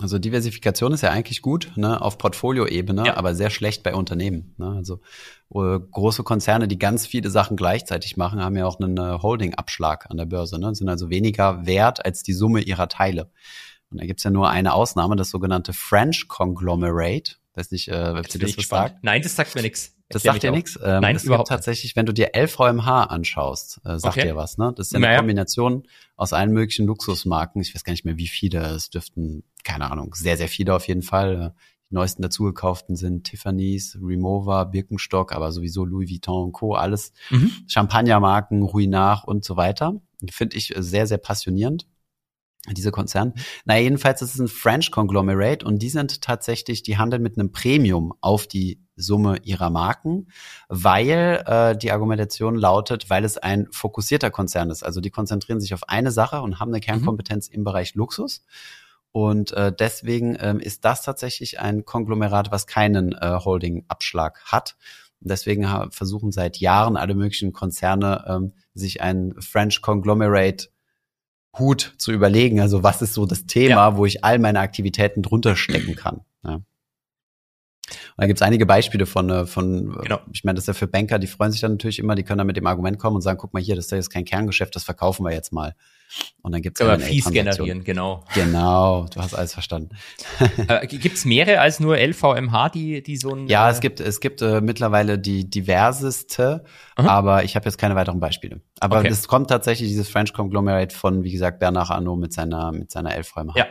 Also 0.00 0.18
Diversifikation 0.18 0.92
ist 0.92 1.02
ja 1.02 1.10
eigentlich 1.10 1.40
gut 1.40 1.70
ne, 1.76 2.00
auf 2.00 2.18
Portfolioebene, 2.18 3.06
ja. 3.06 3.16
aber 3.16 3.36
sehr 3.36 3.50
schlecht 3.50 3.84
bei 3.84 3.94
Unternehmen. 3.94 4.54
Ne? 4.58 4.74
Also 4.76 5.00
äh, 5.54 5.78
große 5.78 6.24
Konzerne, 6.24 6.66
die 6.66 6.78
ganz 6.78 7.06
viele 7.06 7.30
Sachen 7.30 7.56
gleichzeitig 7.56 8.16
machen, 8.16 8.42
haben 8.42 8.56
ja 8.56 8.66
auch 8.66 8.80
einen 8.80 8.98
äh, 8.98 9.18
Holding-Abschlag 9.22 10.10
an 10.10 10.16
der 10.16 10.24
Börse, 10.24 10.58
ne? 10.58 10.74
sind 10.74 10.88
also 10.88 11.10
weniger 11.10 11.64
wert 11.64 12.04
als 12.04 12.24
die 12.24 12.32
Summe 12.32 12.60
ihrer 12.62 12.88
Teile. 12.88 13.30
Und 13.90 14.00
da 14.00 14.06
gibt's 14.06 14.24
ja 14.24 14.30
nur 14.30 14.50
eine 14.50 14.72
Ausnahme, 14.72 15.14
das 15.14 15.30
sogenannte 15.30 15.72
French 15.72 16.26
Conglomerate. 16.26 17.36
Weiß 17.54 17.70
nicht, 17.70 17.86
äh, 17.86 18.14
ob 18.18 18.26
dir 18.26 18.40
das 18.40 18.58
was 18.58 18.66
sagt. 18.66 19.04
Nein, 19.04 19.22
das 19.22 19.36
sagt 19.36 19.54
mir 19.54 19.62
nichts. 19.62 19.94
Das 20.10 20.22
sagt 20.22 20.42
dir 20.42 20.50
nichts. 20.50 20.78
Ähm, 20.82 21.00
Nein, 21.00 21.16
es 21.16 21.24
überhaupt 21.24 21.48
gibt 21.48 21.56
tatsächlich, 21.56 21.96
wenn 21.96 22.06
du 22.06 22.12
dir 22.12 22.30
LVMH 22.34 23.04
anschaust, 23.04 23.80
äh, 23.84 23.98
sagt 23.98 24.18
Okay. 24.18 24.28
dir 24.28 24.36
was, 24.36 24.58
ne? 24.58 24.72
Das 24.76 24.88
ist 24.88 24.92
ja 24.92 24.98
eine 24.98 25.06
Naja. 25.06 25.18
Kombination 25.18 25.84
aus 26.16 26.32
allen 26.32 26.52
möglichen 26.52 26.86
Luxusmarken. 26.86 27.60
Ich 27.62 27.74
weiß 27.74 27.84
gar 27.84 27.92
nicht 27.92 28.04
mehr, 28.04 28.16
wie 28.18 28.28
viele. 28.28 28.60
Es 28.74 28.90
dürften, 28.90 29.44
keine 29.64 29.90
Ahnung, 29.90 30.14
sehr, 30.14 30.36
sehr 30.36 30.48
viele 30.48 30.74
auf 30.74 30.86
jeden 30.88 31.02
Fall. 31.02 31.54
Äh, 31.56 31.60
Die 31.90 31.94
neuesten 31.94 32.22
dazugekauften 32.22 32.96
sind 32.96 33.24
Tiffany's, 33.24 33.98
Remover, 34.02 34.64
Birkenstock, 34.66 35.32
aber 35.32 35.52
sowieso 35.52 35.84
Louis 35.84 36.08
Vuitton 36.10 36.44
und 36.46 36.52
Co. 36.52 36.74
Alles 36.74 37.12
Mhm. 37.30 37.50
Champagnermarken, 37.68 38.62
Ruinart 38.62 39.26
und 39.28 39.44
so 39.44 39.56
weiter. 39.56 40.00
Finde 40.30 40.56
ich 40.56 40.74
äh, 40.74 40.82
sehr, 40.82 41.06
sehr 41.06 41.18
passionierend, 41.18 41.86
diese 42.72 42.90
Konzern. 42.90 43.34
Na, 43.64 43.78
jedenfalls 43.78 44.22
ist 44.22 44.34
es 44.34 44.40
ein 44.40 44.48
French 44.48 44.90
Conglomerate 44.90 45.66
und 45.66 45.80
die 45.80 45.90
sind 45.90 46.22
tatsächlich, 46.22 46.82
die 46.82 46.96
handeln 46.96 47.22
mit 47.22 47.38
einem 47.38 47.52
Premium 47.52 48.14
auf 48.20 48.46
die 48.46 48.80
Summe 48.96 49.38
ihrer 49.42 49.70
Marken, 49.70 50.28
weil 50.68 51.42
äh, 51.46 51.76
die 51.76 51.92
Argumentation 51.92 52.54
lautet, 52.54 53.10
weil 53.10 53.24
es 53.24 53.36
ein 53.38 53.66
fokussierter 53.70 54.30
Konzern 54.30 54.70
ist. 54.70 54.82
Also 54.82 55.00
die 55.00 55.10
konzentrieren 55.10 55.60
sich 55.60 55.74
auf 55.74 55.88
eine 55.88 56.10
Sache 56.10 56.40
und 56.40 56.60
haben 56.60 56.70
eine 56.70 56.80
Kernkompetenz 56.80 57.48
im 57.48 57.64
Bereich 57.64 57.94
Luxus. 57.94 58.44
Und 59.10 59.52
äh, 59.52 59.72
deswegen 59.72 60.36
ähm, 60.40 60.58
ist 60.58 60.84
das 60.84 61.02
tatsächlich 61.02 61.60
ein 61.60 61.84
Konglomerat, 61.84 62.50
was 62.50 62.66
keinen 62.66 63.12
äh, 63.12 63.38
Holding-Abschlag 63.44 64.40
hat. 64.44 64.76
Und 65.20 65.30
deswegen 65.30 65.66
versuchen 65.90 66.32
seit 66.32 66.58
Jahren 66.58 66.96
alle 66.96 67.14
möglichen 67.14 67.52
Konzerne, 67.52 68.24
ähm, 68.26 68.52
sich 68.74 69.00
ein 69.00 69.34
French 69.38 69.82
Conglomerate 69.82 70.68
Hut 71.58 71.94
zu 71.98 72.12
überlegen. 72.12 72.60
Also 72.60 72.82
was 72.82 73.02
ist 73.02 73.14
so 73.14 73.26
das 73.26 73.46
Thema, 73.46 73.96
wo 73.96 74.06
ich 74.06 74.24
all 74.24 74.38
meine 74.38 74.60
Aktivitäten 74.60 75.22
drunter 75.22 75.56
stecken 75.56 75.94
kann. 75.94 76.20
Ja. 76.44 76.60
Und 78.16 78.22
da 78.22 78.26
gibt 78.28 78.38
es 78.38 78.42
einige 78.42 78.64
Beispiele 78.64 79.06
von, 79.06 79.28
äh, 79.28 79.44
von 79.46 79.92
Genau. 80.02 80.20
ich 80.32 80.44
meine, 80.44 80.54
das 80.54 80.64
ist 80.64 80.68
ja 80.68 80.74
für 80.74 80.86
Banker, 80.86 81.18
die 81.18 81.26
freuen 81.26 81.50
sich 81.50 81.60
dann 81.60 81.72
natürlich 81.72 81.98
immer, 81.98 82.14
die 82.14 82.22
können 82.22 82.38
dann 82.38 82.46
mit 82.46 82.56
dem 82.56 82.66
Argument 82.66 82.96
kommen 82.98 83.16
und 83.16 83.22
sagen, 83.22 83.38
guck 83.38 83.52
mal 83.52 83.60
hier, 83.62 83.74
das 83.74 83.86
ist 83.86 83.90
ja 83.90 83.96
jetzt 83.96 84.10
kein 84.10 84.24
Kerngeschäft, 84.24 84.74
das 84.76 84.84
verkaufen 84.84 85.24
wir 85.24 85.32
jetzt 85.32 85.52
mal. 85.52 85.74
Und 86.42 86.52
dann 86.52 86.62
gibt 86.62 86.80
es 86.80 86.86
wir 86.86 87.00
Fees 87.00 87.28
generieren, 87.28 87.82
genau. 87.82 88.22
Genau, 88.34 89.06
du 89.12 89.20
hast 89.20 89.34
alles 89.34 89.52
verstanden. 89.52 89.96
Äh, 90.68 90.86
Gibt 90.86 91.16
es 91.16 91.24
mehrere 91.24 91.60
als 91.60 91.80
nur 91.80 91.96
LVMH, 91.96 92.68
die, 92.68 93.02
die 93.02 93.16
so 93.16 93.34
ein... 93.34 93.48
Ja, 93.48 93.68
äh, 93.68 93.72
es 93.72 93.80
gibt 93.80 93.98
es 94.00 94.20
gibt 94.20 94.40
äh, 94.42 94.60
mittlerweile 94.60 95.18
die 95.18 95.50
diverseste, 95.50 96.64
Aha. 96.96 97.08
aber 97.08 97.44
ich 97.44 97.56
habe 97.56 97.64
jetzt 97.66 97.78
keine 97.78 97.96
weiteren 97.96 98.20
Beispiele. 98.20 98.60
Aber 98.80 98.98
Okay. 98.98 99.08
es 99.08 99.26
kommt 99.26 99.50
tatsächlich 99.50 99.88
dieses 99.88 100.08
French 100.08 100.32
Conglomerate 100.32 100.94
von, 100.94 101.24
wie 101.24 101.32
gesagt, 101.32 101.58
Bernard 101.58 101.90
Arnault 101.90 102.20
mit 102.20 102.32
seiner 102.32 102.70
mit 102.72 102.90
seiner 102.90 103.10
LVMH. 103.18 103.54
Ja. 103.56 103.66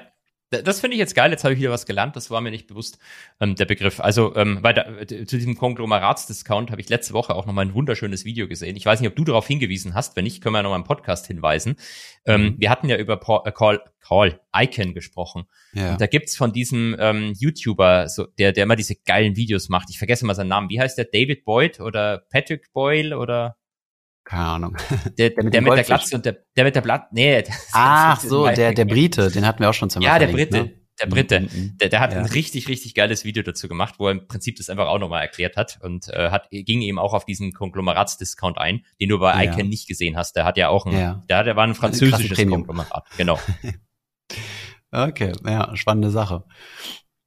Das 0.61 0.79
finde 0.79 0.95
ich 0.95 0.99
jetzt 0.99 1.15
geil. 1.15 1.31
Jetzt 1.31 1.43
habe 1.43 1.53
ich 1.53 1.59
wieder 1.59 1.71
was 1.71 1.85
gelernt. 1.85 2.15
Das 2.15 2.29
war 2.29 2.41
mir 2.41 2.51
nicht 2.51 2.67
bewusst, 2.67 2.99
ähm, 3.39 3.55
der 3.55 3.65
Begriff. 3.65 3.99
Also 3.99 4.35
ähm, 4.35 4.61
weiter, 4.61 5.07
zu 5.07 5.37
diesem 5.37 5.55
Konglomeratsdiscount 5.57 6.69
habe 6.71 6.81
ich 6.81 6.89
letzte 6.89 7.13
Woche 7.13 7.33
auch 7.33 7.45
noch 7.45 7.53
mal 7.53 7.61
ein 7.63 7.73
wunderschönes 7.73 8.25
Video 8.25 8.47
gesehen. 8.47 8.75
Ich 8.75 8.85
weiß 8.85 8.99
nicht, 8.99 9.09
ob 9.09 9.15
du 9.15 9.23
darauf 9.23 9.47
hingewiesen 9.47 9.93
hast. 9.93 10.15
Wenn 10.15 10.25
nicht, 10.25 10.41
können 10.41 10.53
wir 10.53 10.59
ja 10.59 10.63
noch 10.63 10.69
mal 10.69 10.75
im 10.75 10.83
Podcast 10.83 11.27
hinweisen. 11.27 11.75
Ähm, 12.25 12.43
Mhm. 12.43 12.55
Wir 12.59 12.69
hatten 12.69 12.89
ja 12.89 12.97
über 12.97 13.17
Paul, 13.17 13.41
äh, 13.45 13.51
Call, 13.51 13.81
Call 14.01 14.39
Icon 14.55 14.93
gesprochen. 14.93 15.45
ja. 15.73 15.93
Und 15.93 16.01
da 16.01 16.07
gibt's 16.07 16.35
von 16.35 16.51
diesem 16.51 16.95
ähm, 16.99 17.33
YouTuber, 17.37 18.09
so, 18.09 18.25
der, 18.25 18.51
der 18.51 18.63
immer 18.63 18.75
diese 18.75 18.95
geilen 18.95 19.35
Videos 19.35 19.69
macht. 19.69 19.89
Ich 19.89 19.97
vergesse 19.97 20.25
mal 20.25 20.35
seinen 20.35 20.49
Namen. 20.49 20.69
Wie 20.69 20.79
heißt 20.79 20.97
der? 20.97 21.05
David 21.05 21.45
Boyd 21.45 21.79
oder 21.79 22.23
Patrick 22.31 22.73
Boyle 22.73 23.17
oder 23.17 23.55
Keine 24.25 24.45
Ahnung. 24.45 24.77
der, 25.17 25.31
Der 25.31 25.43
mit 25.43 25.53
der 25.53 25.61
mit 25.61 25.73
der. 25.73 25.83
Glatze 25.83 26.15
und 26.15 26.25
der, 26.25 26.37
der 26.55 26.63
mit 26.63 26.75
der 26.75 26.81
Blatt. 26.81 27.11
Nee. 27.11 27.43
Ach 27.73 28.19
so, 28.19 28.47
der 28.47 28.73
der 28.73 28.85
Brite, 28.85 29.29
den 29.31 29.45
hatten 29.45 29.59
wir 29.59 29.69
auch 29.69 29.73
schon 29.73 29.89
zum 29.89 30.01
Ja, 30.01 30.17
der 30.19 30.27
Brite. 30.27 30.71
Der 31.01 31.07
Brite. 31.07 31.39
Mhm, 31.41 31.45
mhm. 31.53 31.77
Der, 31.79 31.89
der 31.89 31.99
hat 31.99 32.13
Ja. 32.13 32.19
ein 32.19 32.25
richtig, 32.27 32.67
richtig 32.67 32.93
geiles 32.93 33.25
Video 33.25 33.41
dazu 33.41 33.67
gemacht, 33.67 33.95
wo 33.97 34.07
er 34.07 34.11
im 34.11 34.27
Prinzip 34.27 34.57
das 34.57 34.69
einfach 34.69 34.85
auch 34.87 34.99
nochmal 34.99 35.23
erklärt 35.23 35.57
hat 35.57 35.79
und 35.81 36.07
äh, 36.09 36.29
hat, 36.29 36.47
ging 36.51 36.81
eben 36.81 36.99
auch 36.99 37.13
auf 37.13 37.25
diesen 37.25 37.51
Konglomeratsdiscount 37.51 38.59
ein, 38.59 38.85
den 39.01 39.09
du 39.09 39.17
bei 39.19 39.43
Ja. 39.43 39.51
Icon 39.51 39.67
nicht 39.69 39.87
gesehen 39.87 40.15
hast. 40.17 40.35
Der 40.35 40.45
hat 40.45 40.55
ja 40.55 40.69
auch 40.69 40.85
ein, 40.85 40.93
Ja. 40.93 41.23
der, 41.27 41.43
der 41.43 41.55
war 41.55 41.63
ein 41.65 41.73
französisches. 41.75 42.37
Konglomerat. 42.47 43.05
Genau. 43.17 43.39
Okay, 44.95 45.31
ja, 45.43 45.75
spannende 45.75 46.11
Sache. 46.11 46.43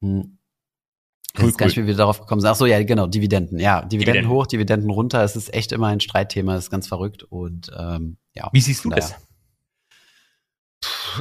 Hm. 0.01 0.36
Ich 1.37 1.43
Cool, 1.43 1.49
weiß 1.49 1.57
gar 1.57 1.65
nicht, 1.67 1.77
wie 1.77 1.85
wir 1.85 1.95
darauf 1.95 2.19
gekommen 2.19 2.41
sind. 2.41 2.49
Ach 2.49 2.55
so, 2.55 2.65
ja, 2.65 2.81
genau, 2.83 3.05
Dividenden. 3.05 3.59
Ja, 3.59 3.81
Dividenden, 3.81 3.99
Dividenden. 3.99 4.29
hoch, 4.29 4.47
Dividenden 4.47 4.89
runter. 4.89 5.23
Es 5.23 5.35
ist 5.35 5.53
echt 5.53 5.71
immer 5.71 5.87
ein 5.87 5.99
Streitthema, 5.99 6.55
das 6.55 6.65
ist 6.65 6.71
ganz 6.71 6.87
verrückt. 6.87 7.23
Und 7.23 7.71
ähm, 7.77 8.17
ja. 8.33 8.49
Wie 8.51 8.61
siehst 8.61 8.85
du 8.85 8.89
das? 8.89 9.15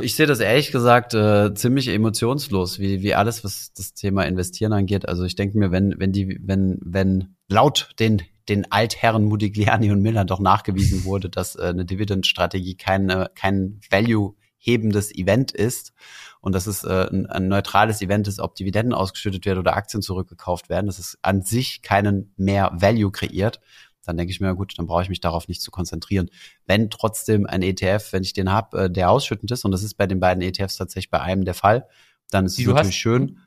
Ich 0.03 0.15
sehe 0.15 0.27
das 0.27 0.41
ehrlich 0.41 0.73
gesagt 0.73 1.15
äh, 1.15 1.53
ziemlich 1.55 1.89
emotionslos, 1.89 2.79
wie, 2.79 3.03
wie 3.03 3.15
alles, 3.15 3.45
was 3.45 3.73
das 3.75 3.95
Thema 3.95 4.25
Investieren 4.25 4.73
angeht. 4.73 5.09
Also 5.09 5.25
ich 5.25 5.37
denke 5.37 5.59
mir, 5.59 5.71
wenn, 5.71 5.95
wenn 5.99 6.13
die, 6.13 6.39
wenn, 6.43 6.79
wenn 6.83 7.37
laut 7.49 7.91
den, 7.99 8.23
den 8.49 8.71
Altherren 8.73 9.25
Modigliani 9.25 9.91
und 9.91 10.01
Miller 10.01 10.25
doch 10.25 10.41
nachgewiesen 10.41 11.05
wurde, 11.05 11.29
dass 11.29 11.57
äh, 11.57 11.65
eine 11.65 11.85
Dividendstrategie 11.85 12.77
kein, 12.77 13.27
kein 13.35 13.81
Value-hebendes 13.91 15.15
Event 15.15 15.53
ist 15.53 15.93
und 16.41 16.55
dass 16.55 16.67
es 16.67 16.85
äh, 16.85 17.09
ein, 17.11 17.27
ein 17.27 17.49
neutrales 17.49 18.03
Event 18.03 18.29
ist, 18.29 18.41
ob 18.41 18.55
Dividenden 18.55 18.95
ausgeschüttet 18.95 19.45
werden 19.47 19.59
oder 19.59 19.77
Aktien 19.77 20.03
zurückgekauft 20.03 20.69
werden, 20.69 20.87
dass 20.87 20.99
es 20.99 21.19
an 21.23 21.43
sich 21.43 21.83
keinen 21.83 22.33
mehr 22.37 22.71
Value 22.75 23.11
kreiert, 23.11 23.61
dann 24.07 24.17
denke 24.17 24.31
ich 24.31 24.41
mir, 24.41 24.55
gut, 24.55 24.75
dann 24.77 24.87
brauche 24.87 25.03
ich 25.03 25.09
mich 25.09 25.21
darauf 25.21 25.49
nicht 25.49 25.61
zu 25.61 25.71
konzentrieren. 25.71 26.31
Wenn 26.65 26.91
trotzdem 26.91 27.47
ein 27.47 27.63
ETF, 27.63 28.13
wenn 28.13 28.23
ich 28.23 28.33
den 28.33 28.53
habe, 28.53 28.85
äh, 28.85 28.91
der 28.91 29.11
ausschüttend 29.11 29.51
ist, 29.51 29.65
und 29.65 29.73
das 29.73 29.83
ist 29.83 29.95
bei 29.95 30.07
den 30.07 30.21
beiden 30.21 30.43
ETFs 30.43 30.77
tatsächlich 30.77 31.11
bei 31.11 31.21
einem 31.21 31.45
der 31.45 31.55
Fall, 31.55 31.87
dann 32.31 32.47
ist 32.47 32.57
Die 32.59 32.63
es 32.63 32.69
natürlich 32.69 32.95
hast? 32.95 33.01
schön. 33.01 33.41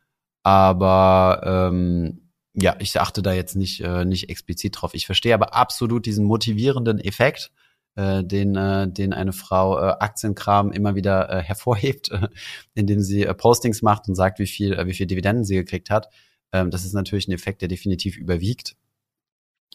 Aber 0.43 1.41
ähm, 1.71 2.29
ja, 2.53 2.75
ich 2.79 2.99
achte 2.99 3.21
da 3.21 3.33
jetzt 3.33 3.55
nicht, 3.55 3.81
äh, 3.81 4.05
nicht 4.05 4.29
explizit 4.29 4.79
drauf. 4.79 4.93
Ich 4.93 5.05
verstehe 5.05 5.33
aber 5.33 5.53
absolut 5.53 6.05
diesen 6.05 6.25
motivierenden 6.25 6.99
Effekt, 6.99 7.51
äh, 7.95 8.23
den, 8.23 8.55
äh, 8.55 8.87
den 8.91 9.13
eine 9.13 9.33
Frau 9.33 9.77
äh, 9.77 9.95
Aktienkram 9.99 10.71
immer 10.71 10.95
wieder 10.95 11.29
äh, 11.29 11.41
hervorhebt, 11.41 12.11
äh, 12.11 12.27
indem 12.75 13.01
sie 13.01 13.23
äh, 13.23 13.33
Postings 13.33 13.81
macht 13.81 14.07
und 14.07 14.15
sagt, 14.15 14.39
wie 14.39 14.47
viel, 14.47 14.73
äh, 14.73 14.85
wie 14.85 14.93
viel 14.93 15.07
Dividenden 15.07 15.45
sie 15.45 15.55
gekriegt 15.55 15.89
hat. 15.89 16.09
Ähm, 16.51 16.71
das 16.71 16.85
ist 16.85 16.93
natürlich 16.93 17.27
ein 17.27 17.33
Effekt, 17.33 17.61
der 17.61 17.67
definitiv 17.67 18.17
überwiegt 18.17 18.75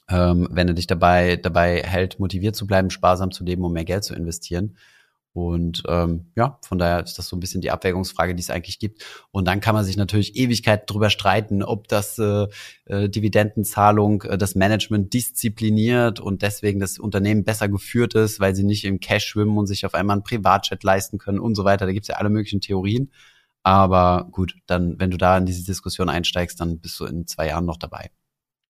ähm, 0.09 0.49
wenn 0.51 0.69
er 0.69 0.75
dich 0.75 0.87
dabei, 0.87 1.37
dabei 1.37 1.83
hält, 1.83 2.19
motiviert 2.21 2.57
zu 2.57 2.67
bleiben, 2.67 2.91
sparsam 2.91 3.31
zu 3.31 3.45
leben, 3.45 3.65
um 3.65 3.73
mehr 3.73 3.85
Geld 3.85 4.05
zu 4.05 4.15
investieren. 4.15 4.77
Und 5.35 5.83
ähm, 5.89 6.27
ja, 6.37 6.61
von 6.63 6.79
daher 6.79 7.03
ist 7.03 7.19
das 7.19 7.27
so 7.27 7.35
ein 7.35 7.41
bisschen 7.41 7.61
die 7.61 7.73
Abwägungsfrage, 7.73 8.37
die 8.37 8.41
es 8.41 8.51
eigentlich 8.51 8.79
gibt. 8.79 9.05
Und 9.33 9.49
dann 9.49 9.61
kann 9.61 9.75
man 9.75 9.85
sich 9.85 9.97
natürlich 9.97 10.37
Ewigkeit 10.37 10.89
drüber 10.89 11.11
streiten, 11.11 11.65
ob 11.65 11.89
das 11.89 12.21
äh, 12.21 12.47
äh, 12.85 13.09
Dividendenzahlung 13.09 14.23
äh, 14.23 14.39
das 14.39 14.55
Management 14.55 15.13
diszipliniert 15.13 16.21
und 16.21 16.43
deswegen 16.43 16.79
das 16.79 17.01
Unternehmen 17.01 17.43
besser 17.43 17.69
geführt 17.69 18.15
ist, 18.15 18.39
weil 18.39 18.55
sie 18.55 18.63
nicht 18.63 18.85
im 18.85 19.01
Cash 19.01 19.27
schwimmen 19.27 19.59
und 19.59 19.67
sich 19.67 19.85
auf 19.85 19.95
einmal 19.95 20.15
einen 20.15 20.23
Privatjet 20.23 20.85
leisten 20.85 21.19
können 21.19 21.41
und 21.41 21.57
so 21.57 21.65
weiter. 21.65 21.87
Da 21.87 21.93
gibt's 21.93 22.09
ja 22.09 22.15
alle 22.15 22.31
möglichen 22.31 22.61
Theorien. 22.61 23.11
Aber 23.65 24.29
gut, 24.31 24.55
dann, 24.67 25.01
wenn 25.01 25.11
du 25.11 25.17
da 25.17 25.37
in 25.37 25.47
diese 25.47 25.65
Diskussion 25.65 26.09
einsteigst, 26.09 26.61
dann 26.61 26.79
bist 26.79 27.01
du 27.01 27.07
in 27.07 27.27
zwei 27.27 27.49
Jahren 27.49 27.65
noch 27.65 27.79
dabei. 27.79 28.11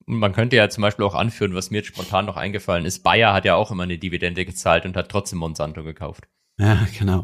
Man 0.06 0.32
könnte 0.32 0.56
ja 0.56 0.70
zum 0.70 0.80
Beispiel 0.80 1.04
auch 1.04 1.14
anführen, 1.14 1.54
was 1.54 1.70
mir 1.70 1.78
jetzt 1.78 1.88
spontan 1.88 2.24
noch 2.24 2.38
eingefallen 2.38 2.86
ist. 2.86 3.02
Bayer 3.02 3.34
hat 3.34 3.44
ja 3.44 3.54
auch 3.54 3.70
immer 3.70 3.82
eine 3.82 3.98
Dividende 3.98 4.46
gezahlt 4.46 4.86
und 4.86 4.96
hat 4.96 5.10
trotzdem 5.10 5.40
Monsanto 5.40 5.82
gekauft. 5.82 6.24
Ja, 6.58 6.86
genau. 6.98 7.22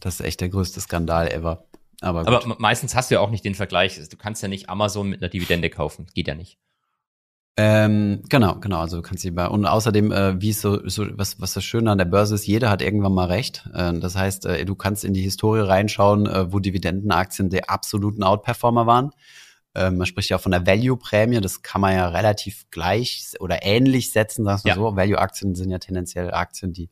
Das 0.00 0.20
ist 0.20 0.26
echt 0.26 0.40
der 0.40 0.48
größte 0.48 0.80
Skandal 0.80 1.28
ever. 1.32 1.64
Aber, 2.00 2.24
gut. 2.24 2.34
Aber 2.34 2.46
me- 2.46 2.56
meistens 2.58 2.94
hast 2.94 3.10
du 3.10 3.16
ja 3.16 3.20
auch 3.20 3.30
nicht 3.30 3.44
den 3.44 3.54
Vergleich. 3.56 3.98
Du 4.08 4.16
kannst 4.16 4.42
ja 4.42 4.48
nicht 4.48 4.68
Amazon 4.68 5.08
mit 5.08 5.20
einer 5.22 5.28
Dividende 5.28 5.68
kaufen. 5.70 6.06
Geht 6.14 6.28
ja 6.28 6.34
nicht. 6.34 6.58
ähm, 7.56 8.22
genau, 8.28 8.60
genau. 8.60 8.78
Also 8.78 8.96
du 8.98 9.02
kannst 9.02 9.22
sie 9.22 9.32
bei 9.32 9.48
und 9.48 9.66
außerdem, 9.66 10.12
äh, 10.12 10.40
wie 10.40 10.50
es 10.50 10.60
so, 10.60 10.86
so 10.88 11.06
was 11.18 11.40
was 11.40 11.54
das 11.54 11.64
Schöne 11.64 11.90
an 11.90 11.98
der 11.98 12.04
Börse 12.04 12.36
ist, 12.36 12.46
jeder 12.46 12.70
hat 12.70 12.82
irgendwann 12.82 13.14
mal 13.14 13.26
recht. 13.26 13.68
Äh, 13.74 13.98
das 13.98 14.14
heißt, 14.14 14.46
äh, 14.46 14.64
du 14.64 14.76
kannst 14.76 15.04
in 15.04 15.12
die 15.12 15.22
Historie 15.22 15.60
reinschauen, 15.66 16.26
äh, 16.26 16.52
wo 16.52 16.60
Dividendenaktien 16.60 17.50
der 17.50 17.68
absoluten 17.68 18.22
Outperformer 18.22 18.86
waren. 18.86 19.10
Ähm, 19.74 19.96
man 19.98 20.06
spricht 20.06 20.30
ja 20.30 20.36
auch 20.36 20.40
von 20.40 20.52
der 20.52 20.66
Value-Prämie. 20.68 21.40
Das 21.40 21.62
kann 21.62 21.80
man 21.80 21.94
ja 21.94 22.08
relativ 22.08 22.70
gleich 22.70 23.32
oder 23.40 23.64
ähnlich 23.64 24.12
setzen, 24.12 24.44
sagst 24.44 24.64
du 24.64 24.68
Ja. 24.68 24.76
so. 24.76 24.94
Value-Aktien 24.94 25.56
sind 25.56 25.70
ja 25.72 25.78
tendenziell 25.78 26.30
Aktien, 26.32 26.72
die 26.72 26.90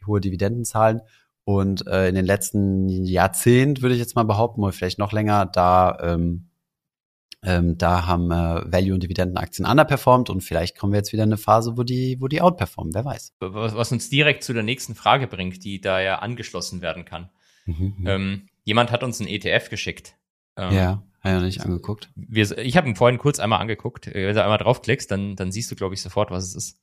die 0.00 0.06
hohe 0.06 0.20
Dividenden 0.20 0.64
zahlen. 0.64 1.00
Und 1.44 1.86
äh, 1.86 2.08
in 2.08 2.14
den 2.14 2.26
letzten 2.26 2.88
Jahrzehnt 3.04 3.82
würde 3.82 3.94
ich 3.94 4.00
jetzt 4.00 4.14
mal 4.14 4.24
behaupten, 4.24 4.62
oder 4.62 4.72
vielleicht 4.72 4.98
noch 4.98 5.12
länger, 5.12 5.46
da 5.46 5.98
ähm, 6.02 6.50
ähm, 7.42 7.78
da 7.78 8.06
haben 8.06 8.30
äh, 8.30 8.70
Value- 8.70 8.92
und 8.92 9.02
Dividendenaktien 9.02 9.66
underperformed 9.66 10.28
und 10.28 10.42
vielleicht 10.42 10.76
kommen 10.76 10.92
wir 10.92 10.98
jetzt 10.98 11.12
wieder 11.12 11.22
in 11.22 11.30
eine 11.30 11.38
Phase, 11.38 11.78
wo 11.78 11.84
die, 11.84 12.20
wo 12.20 12.28
die 12.28 12.42
outperformen, 12.42 12.92
wer 12.92 13.04
weiß. 13.04 13.34
Was, 13.40 13.74
was 13.74 13.92
uns 13.92 14.10
direkt 14.10 14.44
zu 14.44 14.52
der 14.52 14.62
nächsten 14.62 14.94
Frage 14.94 15.26
bringt, 15.26 15.64
die 15.64 15.80
da 15.80 16.00
ja 16.00 16.18
angeschlossen 16.18 16.82
werden 16.82 17.06
kann. 17.06 17.30
Mhm, 17.64 17.94
mhm. 17.96 18.06
Ähm, 18.06 18.48
jemand 18.64 18.90
hat 18.90 19.02
uns 19.02 19.20
einen 19.20 19.30
ETF 19.30 19.70
geschickt. 19.70 20.16
Ähm, 20.56 20.74
ja, 20.74 21.02
habe 21.22 21.34
ja 21.36 21.40
nicht 21.40 21.62
angeguckt. 21.62 22.10
Wir, 22.14 22.58
ich 22.58 22.76
habe 22.76 22.88
ihn 22.88 22.96
vorhin 22.96 23.18
kurz 23.18 23.40
einmal 23.40 23.60
angeguckt. 23.60 24.06
Äh, 24.06 24.28
Wenn 24.28 24.34
du 24.34 24.42
einmal 24.42 24.58
draufklickst, 24.58 25.10
dann, 25.10 25.34
dann 25.36 25.50
siehst 25.50 25.70
du, 25.70 25.76
glaube 25.76 25.94
ich, 25.94 26.02
sofort, 26.02 26.30
was 26.30 26.44
es 26.44 26.54
ist. 26.54 26.80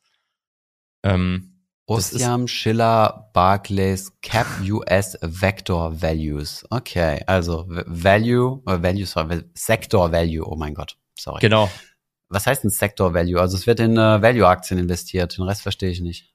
Ähm, 1.03 1.56
Ostiam 1.87 2.47
Schiller 2.47 3.29
Barclays 3.33 4.11
Cap 4.21 4.45
US 4.61 5.17
Vector 5.21 6.01
Values. 6.01 6.65
Okay, 6.69 7.23
also 7.27 7.65
Value, 7.67 8.61
äh, 8.65 8.81
Value, 8.81 9.05
sorry, 9.05 9.43
Sector 9.53 10.11
Value, 10.11 10.45
oh 10.45 10.55
mein 10.55 10.73
Gott, 10.73 10.97
sorry. 11.17 11.39
genau. 11.39 11.69
Was 12.29 12.45
heißt 12.45 12.65
ein 12.65 12.69
Sector 12.69 13.13
Value? 13.13 13.39
Also 13.39 13.55
es 13.55 13.67
wird 13.67 13.79
in 13.79 13.93
äh, 13.93 14.21
Value-Aktien 14.21 14.77
investiert. 14.77 15.37
Den 15.37 15.45
Rest 15.45 15.61
verstehe 15.61 15.89
ich 15.89 16.01
nicht. 16.01 16.33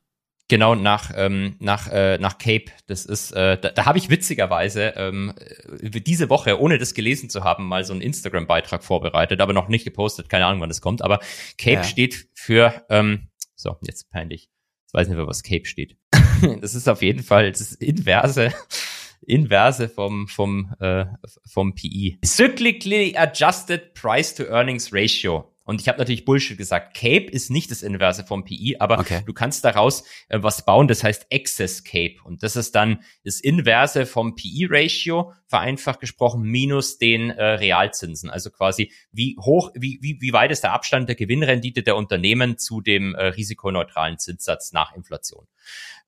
Genau, 0.48 0.74
nach, 0.74 1.12
ähm, 1.14 1.56
nach, 1.60 1.88
äh, 1.88 2.16
nach 2.18 2.38
Cape. 2.38 2.72
Das 2.86 3.04
ist, 3.04 3.32
äh, 3.32 3.58
da, 3.58 3.70
da 3.70 3.84
habe 3.84 3.98
ich 3.98 4.08
witzigerweise 4.08 4.94
ähm, 4.96 5.34
äh, 5.80 6.00
diese 6.00 6.30
Woche, 6.30 6.60
ohne 6.60 6.78
das 6.78 6.94
gelesen 6.94 7.28
zu 7.28 7.44
haben, 7.44 7.68
mal 7.68 7.84
so 7.84 7.92
einen 7.92 8.02
Instagram-Beitrag 8.02 8.82
vorbereitet, 8.84 9.42
aber 9.42 9.52
noch 9.52 9.68
nicht 9.68 9.84
gepostet, 9.84 10.30
keine 10.30 10.46
Ahnung, 10.46 10.62
wann 10.62 10.70
das 10.70 10.80
kommt. 10.80 11.02
Aber 11.02 11.20
Cape 11.58 11.76
ja. 11.76 11.84
steht 11.84 12.28
für, 12.34 12.84
ähm, 12.88 13.28
so, 13.54 13.76
jetzt 13.82 14.10
peinlich. 14.10 14.48
Ich 14.92 14.94
weiß 14.94 15.08
nicht 15.08 15.16
mehr, 15.16 15.26
was 15.26 15.42
Cape 15.42 15.64
steht. 15.64 15.96
das 16.60 16.74
ist 16.74 16.86
auf 16.86 17.00
jeden 17.00 17.22
Fall 17.22 17.50
das 17.50 17.72
inverse 17.72 18.52
Inverse 19.26 19.88
vom, 19.88 20.28
vom, 20.28 20.74
äh, 20.80 21.06
vom 21.46 21.74
PE. 21.74 22.18
Cyclically 22.24 23.16
Adjusted 23.16 23.94
Price 23.94 24.34
to 24.34 24.42
Earnings 24.44 24.92
Ratio. 24.92 25.51
Und 25.64 25.80
ich 25.80 25.88
habe 25.88 25.98
natürlich 25.98 26.24
Bullshit 26.24 26.58
gesagt. 26.58 26.96
Cape 26.96 27.26
ist 27.26 27.50
nicht 27.50 27.70
das 27.70 27.82
Inverse 27.82 28.24
vom 28.24 28.44
PI, 28.44 28.76
aber 28.80 28.98
okay. 28.98 29.22
du 29.24 29.32
kannst 29.32 29.64
daraus 29.64 30.04
äh, 30.28 30.38
was 30.42 30.64
bauen, 30.64 30.88
das 30.88 31.04
heißt 31.04 31.26
Excess 31.30 31.84
Cape. 31.84 32.16
Und 32.24 32.42
das 32.42 32.56
ist 32.56 32.74
dann 32.74 33.02
das 33.24 33.40
Inverse 33.40 34.06
vom 34.06 34.34
PI-Ratio, 34.34 35.32
vereinfacht 35.46 36.00
gesprochen, 36.00 36.42
minus 36.42 36.98
den 36.98 37.30
äh, 37.30 37.44
Realzinsen. 37.44 38.30
Also 38.30 38.50
quasi, 38.50 38.90
wie 39.12 39.36
hoch, 39.38 39.70
wie, 39.74 39.98
wie, 40.00 40.18
wie 40.20 40.32
weit 40.32 40.50
ist 40.50 40.64
der 40.64 40.72
Abstand 40.72 41.08
der 41.08 41.14
Gewinnrendite 41.16 41.82
der 41.82 41.96
Unternehmen 41.96 42.58
zu 42.58 42.80
dem 42.80 43.14
äh, 43.14 43.26
risikoneutralen 43.26 44.18
Zinssatz 44.18 44.72
nach 44.72 44.94
Inflation. 44.96 45.46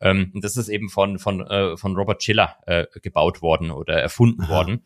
Ähm, 0.00 0.32
und 0.34 0.42
das 0.42 0.56
ist 0.56 0.68
eben 0.68 0.88
von, 0.88 1.18
von, 1.18 1.46
äh, 1.46 1.76
von 1.76 1.94
Robert 1.94 2.22
Schiller 2.22 2.56
äh, 2.66 2.86
gebaut 3.02 3.42
worden 3.42 3.70
oder 3.70 3.94
erfunden 3.94 4.42
Aha. 4.44 4.48
worden. 4.48 4.84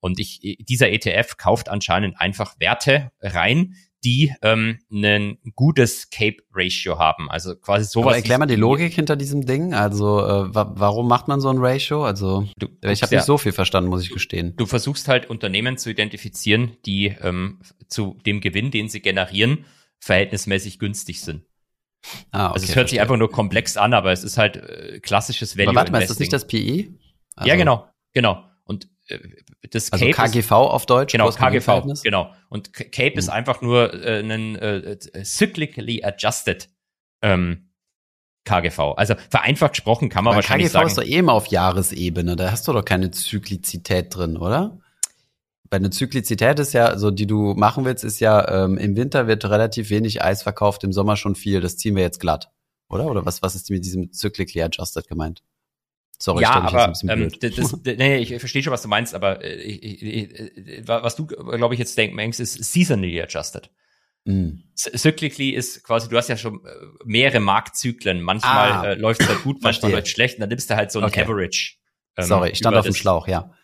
Und 0.00 0.20
ich, 0.20 0.40
dieser 0.60 0.90
ETF 0.90 1.36
kauft 1.36 1.68
anscheinend 1.68 2.20
einfach 2.20 2.58
Werte 2.60 3.10
rein, 3.20 3.74
die 4.04 4.32
ähm, 4.42 4.78
ein 4.92 5.38
gutes 5.54 6.10
Cape-Ratio 6.10 6.98
haben. 6.98 7.30
Also 7.30 7.56
quasi 7.56 7.84
sowas. 7.84 8.06
Aber 8.06 8.16
erklär 8.16 8.38
mal 8.38 8.46
die 8.46 8.56
Logik 8.56 8.92
hinter 8.92 9.16
diesem 9.16 9.44
Ding. 9.44 9.74
Also 9.74 10.20
äh, 10.20 10.54
wa 10.54 10.72
warum 10.76 11.08
macht 11.08 11.28
man 11.28 11.40
so 11.40 11.48
ein 11.48 11.58
Ratio? 11.58 12.04
Also 12.04 12.48
du, 12.58 12.68
ich 12.82 13.02
habe 13.02 13.12
ja, 13.12 13.18
nicht 13.18 13.26
so 13.26 13.38
viel 13.38 13.52
verstanden, 13.52 13.90
muss 13.90 14.02
ich 14.02 14.10
gestehen. 14.10 14.54
Du 14.56 14.66
versuchst 14.66 15.08
halt 15.08 15.28
Unternehmen 15.28 15.78
zu 15.78 15.90
identifizieren, 15.90 16.76
die 16.86 17.06
ähm, 17.22 17.60
zu 17.88 18.18
dem 18.24 18.40
Gewinn, 18.40 18.70
den 18.70 18.88
sie 18.88 19.00
generieren, 19.00 19.64
verhältnismäßig 19.98 20.78
günstig 20.78 21.20
sind. 21.20 21.42
Ah, 22.30 22.46
okay, 22.46 22.54
also 22.54 22.66
es 22.66 22.76
hört 22.76 22.88
sich 22.88 23.00
einfach 23.00 23.16
nur 23.16 23.30
komplex 23.30 23.76
an, 23.76 23.92
aber 23.92 24.12
es 24.12 24.22
ist 24.22 24.38
halt 24.38 24.56
äh, 24.56 25.00
klassisches 25.00 25.56
Value 25.56 25.70
aber 25.70 25.76
warte 25.80 25.92
mal, 25.92 26.00
ist 26.00 26.10
das 26.10 26.20
nicht 26.20 26.32
das 26.32 26.46
PE? 26.46 26.88
Also 27.34 27.48
ja, 27.48 27.56
genau, 27.56 27.88
genau. 28.12 28.44
Und 28.64 28.88
äh, 29.08 29.18
das 29.70 29.92
also 29.92 30.04
Cape 30.04 30.16
KGV 30.16 30.44
ist, 30.44 30.52
auf 30.52 30.86
Deutsch? 30.86 31.12
Genau, 31.12 31.30
KGV, 31.30 32.02
genau. 32.02 32.34
Und 32.48 32.72
Cape 32.72 33.12
hm. 33.12 33.18
ist 33.18 33.28
einfach 33.28 33.60
nur 33.60 33.92
äh, 33.94 34.20
ein 34.20 34.56
äh, 34.56 34.98
cyclically 35.24 36.04
adjusted 36.04 36.68
ähm, 37.22 37.70
KGV. 38.44 38.94
Also 38.96 39.14
vereinfacht 39.30 39.72
gesprochen 39.72 40.08
kann 40.08 40.24
man 40.24 40.32
Aber 40.32 40.36
wahrscheinlich 40.38 40.68
KGV 40.68 40.72
sagen. 40.72 40.86
KGV 40.86 40.98
ist 40.98 41.06
doch 41.06 41.14
eh 41.14 41.18
immer 41.18 41.32
auf 41.32 41.46
Jahresebene, 41.46 42.36
da 42.36 42.50
hast 42.50 42.66
du 42.68 42.72
doch 42.72 42.84
keine 42.84 43.10
Zyklizität 43.10 44.14
drin, 44.14 44.36
oder? 44.36 44.78
Bei 45.70 45.76
einer 45.76 45.90
Zyklizität 45.90 46.58
ist 46.58 46.72
ja, 46.72 46.96
so 46.96 47.10
die 47.10 47.26
du 47.26 47.52
machen 47.54 47.84
willst, 47.84 48.02
ist 48.02 48.20
ja, 48.20 48.64
ähm, 48.64 48.78
im 48.78 48.96
Winter 48.96 49.26
wird 49.26 49.44
relativ 49.44 49.90
wenig 49.90 50.22
Eis 50.22 50.42
verkauft, 50.42 50.82
im 50.82 50.92
Sommer 50.92 51.16
schon 51.16 51.34
viel. 51.34 51.60
Das 51.60 51.76
ziehen 51.76 51.94
wir 51.94 52.02
jetzt 52.02 52.20
glatt, 52.20 52.50
oder? 52.88 53.06
Oder 53.06 53.26
was, 53.26 53.42
was 53.42 53.54
ist 53.54 53.68
mit 53.68 53.84
diesem 53.84 54.10
cyclically 54.12 54.62
adjusted 54.62 55.06
gemeint? 55.08 55.42
Sorry, 56.20 56.42
ja, 56.42 56.50
aber 56.50 56.92
ähm, 57.08 57.30
das, 57.40 57.54
das, 57.54 57.76
nee, 57.84 58.16
ich 58.16 58.36
verstehe 58.40 58.62
schon, 58.62 58.72
was 58.72 58.82
du 58.82 58.88
meinst, 58.88 59.14
aber 59.14 59.44
äh, 59.44 59.54
ich, 59.54 60.02
ich, 60.02 60.88
was 60.88 61.14
du, 61.14 61.26
glaube 61.26 61.74
ich, 61.74 61.78
jetzt 61.78 61.96
denkst, 61.96 62.40
ist 62.40 62.54
seasonally 62.54 63.22
adjusted. 63.22 63.70
Mm. 64.24 64.62
Cyclically 64.74 65.50
ist 65.50 65.84
quasi, 65.84 66.08
du 66.08 66.16
hast 66.16 66.28
ja 66.28 66.36
schon 66.36 66.64
äh, 66.64 66.70
mehrere 67.04 67.40
Marktzyklen. 67.40 68.20
Manchmal 68.20 68.72
ah, 68.72 68.84
äh, 68.88 68.94
läuft 68.94 69.22
es 69.22 69.28
halt 69.28 69.42
gut, 69.42 69.62
manchmal 69.62 69.92
läuft 69.92 70.06
es 70.06 70.12
schlecht. 70.12 70.36
Und 70.36 70.40
dann 70.40 70.48
nimmst 70.50 70.68
du 70.68 70.76
halt 70.76 70.90
so 70.90 70.98
ein 70.98 71.06
okay. 71.06 71.22
Average. 71.22 71.76
Ähm, 72.16 72.24
Sorry, 72.24 72.50
ich 72.50 72.58
stand 72.58 72.76
auf 72.76 72.84
dem 72.84 72.94
Schlauch, 72.94 73.28
ja. 73.28 73.54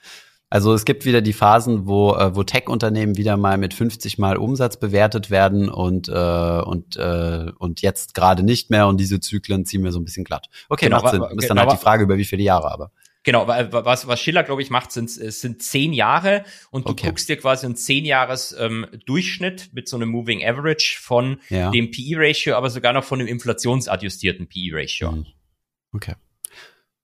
Also 0.50 0.72
es 0.72 0.84
gibt 0.84 1.04
wieder 1.04 1.20
die 1.20 1.32
Phasen, 1.32 1.86
wo, 1.86 2.14
äh, 2.14 2.36
wo 2.36 2.44
Tech-Unternehmen 2.44 3.16
wieder 3.16 3.36
mal 3.36 3.58
mit 3.58 3.74
50 3.74 4.18
Mal 4.18 4.36
Umsatz 4.36 4.78
bewertet 4.78 5.30
werden 5.30 5.68
und, 5.68 6.08
äh, 6.08 6.12
und, 6.12 6.96
äh, 6.96 7.50
und 7.58 7.82
jetzt 7.82 8.14
gerade 8.14 8.42
nicht 8.42 8.70
mehr 8.70 8.86
und 8.86 8.98
diese 8.98 9.20
Zyklen 9.20 9.64
ziehen 9.64 9.82
wir 9.82 9.90
so 9.90 9.98
ein 9.98 10.04
bisschen 10.04 10.24
glatt. 10.24 10.48
Okay, 10.68 10.86
genau, 10.86 11.02
macht 11.02 11.12
Sinn. 11.12 11.24
Ist 11.38 11.50
dann 11.50 11.58
halt 11.58 11.72
die 11.72 11.76
Frage, 11.76 12.04
über 12.04 12.18
wie 12.18 12.24
viele 12.24 12.42
Jahre 12.42 12.70
aber. 12.70 12.92
Genau, 13.24 13.48
was, 13.48 14.06
was 14.06 14.20
Schiller, 14.20 14.44
glaube 14.44 14.60
ich, 14.60 14.68
macht, 14.68 14.92
sind, 14.92 15.08
sind 15.08 15.62
zehn 15.62 15.94
Jahre 15.94 16.44
und 16.70 16.86
du 16.86 16.92
okay. 16.92 17.06
guckst 17.06 17.26
dir 17.26 17.38
quasi 17.38 17.64
einen 17.64 17.74
zehn 17.74 18.04
Jahres 18.04 18.54
ähm, 18.58 18.86
Durchschnitt 19.06 19.70
mit 19.72 19.88
so 19.88 19.96
einem 19.96 20.10
Moving 20.10 20.44
Average 20.44 20.98
von 21.00 21.40
ja. 21.48 21.70
dem 21.70 21.90
PE-Ratio, 21.90 22.54
aber 22.54 22.68
sogar 22.68 22.92
noch 22.92 23.02
von 23.02 23.18
dem 23.18 23.26
inflationsadjustierten 23.26 24.46
PE-Ratio. 24.46 25.12
Mhm. 25.12 25.26
Okay. 25.94 26.14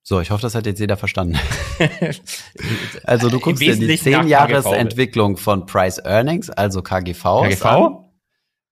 So, 0.03 0.21
ich 0.21 0.31
hoffe, 0.31 0.43
das 0.43 0.55
hat 0.55 0.67
jetzt 0.67 0.81
jeder 0.81 0.97
verstanden. 0.97 1.39
also 3.05 3.29
du 3.29 3.39
guckst 3.39 3.63
dir 3.63 3.77
die 3.77 3.97
10 3.97 4.27
Jahresentwicklung 4.29 5.37
von 5.37 5.67
Price 5.67 5.99
Earnings, 5.99 6.51
also 6.51 6.83
KGV. 6.83 7.23
KGV? 7.23 7.65
An. 7.65 7.97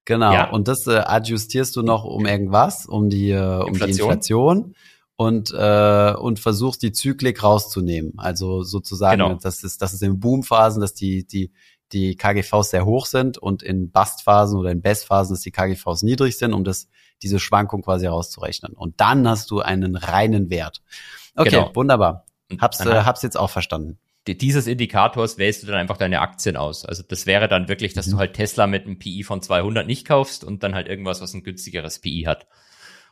Genau. 0.04 0.32
Ja. 0.32 0.50
Und 0.50 0.68
das 0.68 0.86
äh, 0.86 0.96
adjustierst 0.96 1.76
du 1.76 1.82
noch 1.82 2.04
um 2.04 2.24
irgendwas, 2.24 2.86
um 2.86 3.10
die, 3.10 3.30
äh, 3.30 3.38
um 3.38 3.68
Inflation. 3.68 3.78
die 3.78 4.00
Inflation 4.00 4.74
und 5.16 5.52
äh, 5.52 6.14
und 6.14 6.38
versuchst 6.38 6.82
die 6.82 6.92
Zyklik 6.92 7.42
rauszunehmen. 7.42 8.14
Also 8.16 8.62
sozusagen, 8.62 9.20
genau. 9.20 9.34
dass 9.34 9.64
es, 9.64 9.76
dass 9.76 9.92
es 9.92 10.00
in 10.00 10.18
Boomphasen, 10.20 10.80
dass 10.80 10.94
die 10.94 11.26
die 11.26 11.52
die 11.92 12.16
KGVs 12.16 12.70
sehr 12.70 12.86
hoch 12.86 13.06
sind 13.06 13.36
und 13.36 13.62
in 13.62 13.90
Bastphasen 13.90 14.58
oder 14.58 14.70
in 14.70 14.80
Bestphasen, 14.80 15.34
dass 15.34 15.42
die 15.42 15.50
KGVs 15.50 16.02
niedrig 16.02 16.38
sind, 16.38 16.52
um 16.52 16.64
das 16.64 16.88
diese 17.22 17.38
Schwankung 17.38 17.82
quasi 17.82 18.06
rauszurechnen. 18.06 18.72
Und 18.72 19.00
dann 19.00 19.28
hast 19.28 19.50
du 19.50 19.60
einen 19.60 19.96
reinen 19.96 20.50
Wert. 20.50 20.82
Okay, 21.34 21.50
genau. 21.50 21.74
wunderbar. 21.74 22.26
Hab's, 22.60 22.80
äh, 22.80 23.02
hab's 23.02 23.22
jetzt 23.22 23.36
auch 23.36 23.50
verstanden. 23.50 23.98
Dieses 24.26 24.66
Indikators 24.66 25.38
wählst 25.38 25.62
du 25.62 25.66
dann 25.68 25.76
einfach 25.76 25.96
deine 25.96 26.20
Aktien 26.20 26.56
aus. 26.56 26.84
Also 26.84 27.02
das 27.02 27.24
wäre 27.24 27.48
dann 27.48 27.68
wirklich, 27.68 27.94
dass 27.94 28.06
mhm. 28.08 28.12
du 28.12 28.18
halt 28.18 28.34
Tesla 28.34 28.66
mit 28.66 28.84
einem 28.84 28.98
PI 28.98 29.22
von 29.22 29.40
200 29.40 29.86
nicht 29.86 30.06
kaufst 30.06 30.44
und 30.44 30.62
dann 30.62 30.74
halt 30.74 30.86
irgendwas, 30.86 31.20
was 31.20 31.32
ein 31.32 31.44
günstigeres 31.44 32.00
PI 32.00 32.24
hat. 32.26 32.46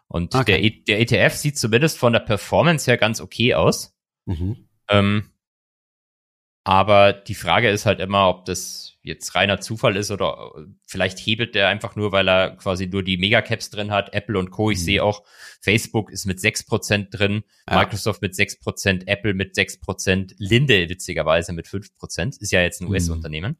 Und 0.09 0.35
okay. 0.35 0.45
der, 0.45 0.63
e 0.63 0.71
der 0.71 1.01
ETF 1.01 1.35
sieht 1.35 1.59
zumindest 1.59 1.99
von 1.99 2.13
der 2.13 2.21
Performance 2.21 2.91
her 2.91 2.99
ganz 2.99 3.21
okay 3.21 3.55
aus. 3.55 3.97
Mhm. 4.27 4.69
Ähm, 4.89 5.31
aber 6.65 7.13
die 7.13 7.35
Frage 7.35 7.71
ist 7.71 7.87
halt 7.87 8.01
immer, 8.01 8.29
ob 8.29 8.45
das 8.45 8.96
jetzt 9.07 9.35
reiner 9.35 9.61
Zufall 9.61 9.97
ist 9.97 10.11
oder 10.11 10.53
äh, 10.57 10.63
vielleicht 10.87 11.19
hebelt 11.19 11.55
der 11.55 11.69
einfach 11.69 11.97
nur, 11.97 12.13
weil 12.13 12.29
er 12.29 12.57
quasi 12.57 12.87
nur 12.87 13.03
die 13.03 13.17
Megacaps 13.17 13.71
drin 13.71 13.91
hat. 13.91 14.13
Apple 14.15 14.39
und 14.39 14.51
Co. 14.51 14.71
Ich 14.71 14.79
mhm. 14.81 14.83
sehe 14.83 15.05
auch, 15.05 15.23
Facebook 15.61 16.11
ist 16.11 16.27
mit 16.27 16.41
sechs 16.41 16.65
Prozent 16.65 17.09
drin, 17.13 17.45
ja. 17.69 17.79
Microsoft 17.79 18.23
mit 18.23 18.35
sechs 18.35 18.59
Prozent, 18.59 19.07
Apple 19.09 19.35
mit 19.35 19.55
sechs 19.55 19.79
Prozent, 19.79 20.35
Linde 20.39 20.89
witzigerweise 20.89 21.53
mit 21.53 21.69
fünf 21.69 21.95
Prozent. 21.97 22.37
Ist 22.39 22.53
ja 22.53 22.61
jetzt 22.61 22.81
ein 22.83 22.89
US-Unternehmen. 22.89 23.59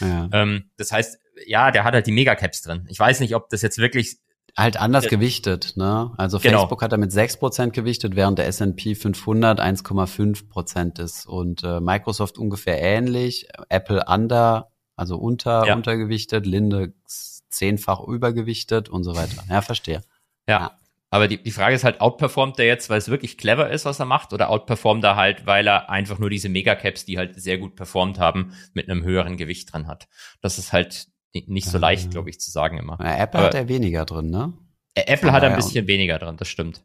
Mhm. 0.00 0.06
Ja. 0.06 0.28
Ähm, 0.32 0.70
das 0.76 0.92
heißt, 0.92 1.18
ja, 1.46 1.70
der 1.70 1.84
hat 1.84 1.94
halt 1.94 2.06
die 2.06 2.12
Megacaps 2.12 2.62
drin. 2.62 2.86
Ich 2.88 2.98
weiß 2.98 3.20
nicht, 3.20 3.34
ob 3.34 3.48
das 3.48 3.62
jetzt 3.62 3.78
wirklich 3.78 4.18
halt 4.58 4.76
anders 4.76 5.06
äh, 5.06 5.08
gewichtet, 5.08 5.74
ne? 5.76 6.12
Also 6.16 6.38
genau. 6.38 6.58
Facebook 6.58 6.82
hat 6.82 6.92
er 6.92 6.98
mit 6.98 7.12
6% 7.12 7.70
gewichtet, 7.70 8.16
während 8.16 8.38
der 8.38 8.46
S&P 8.46 8.94
500 8.94 9.60
1,5% 9.60 11.00
ist 11.00 11.26
und 11.26 11.62
äh, 11.62 11.80
Microsoft 11.80 12.38
ungefähr 12.38 12.80
ähnlich, 12.80 13.48
Apple 13.68 14.04
under 14.06 14.70
also 14.98 15.16
unter, 15.16 15.64
ja. 15.66 15.74
untergewichtet, 15.74 16.44
Linde 16.44 16.92
zehnfach 17.06 18.00
übergewichtet 18.00 18.88
und 18.88 19.04
so 19.04 19.14
weiter. 19.14 19.44
Ja, 19.48 19.62
verstehe. 19.62 20.02
Ja. 20.48 20.60
ja. 20.60 20.78
Aber 21.10 21.26
die, 21.28 21.42
die 21.42 21.52
Frage 21.52 21.74
ist 21.74 21.84
halt, 21.84 22.02
outperformt 22.02 22.58
er 22.58 22.66
jetzt, 22.66 22.90
weil 22.90 22.98
es 22.98 23.08
wirklich 23.08 23.38
clever 23.38 23.70
ist, 23.70 23.86
was 23.86 23.98
er 23.98 24.04
macht, 24.04 24.34
oder 24.34 24.50
outperformt 24.50 25.02
er 25.04 25.16
halt, 25.16 25.46
weil 25.46 25.66
er 25.66 25.88
einfach 25.88 26.18
nur 26.18 26.28
diese 26.28 26.50
Megacaps, 26.50 27.06
die 27.06 27.16
halt 27.16 27.40
sehr 27.40 27.56
gut 27.56 27.76
performt 27.76 28.18
haben, 28.18 28.52
mit 28.74 28.90
einem 28.90 29.02
höheren 29.04 29.38
Gewicht 29.38 29.72
dran 29.72 29.86
hat. 29.86 30.08
Das 30.42 30.58
ist 30.58 30.72
halt 30.72 31.06
nicht 31.32 31.68
so 31.68 31.78
leicht, 31.78 32.10
glaube 32.10 32.28
ich, 32.28 32.40
zu 32.40 32.50
sagen 32.50 32.76
immer. 32.76 32.98
Ja, 33.00 33.16
Apple 33.16 33.38
Aber 33.38 33.48
hat 33.48 33.54
er 33.54 33.68
weniger 33.68 34.04
drin, 34.04 34.28
ne? 34.28 34.52
Apple 34.94 35.32
hat 35.32 35.44
er 35.44 35.50
ein 35.50 35.56
bisschen 35.56 35.86
weniger 35.86 36.18
drin, 36.18 36.36
das 36.36 36.48
stimmt. 36.48 36.82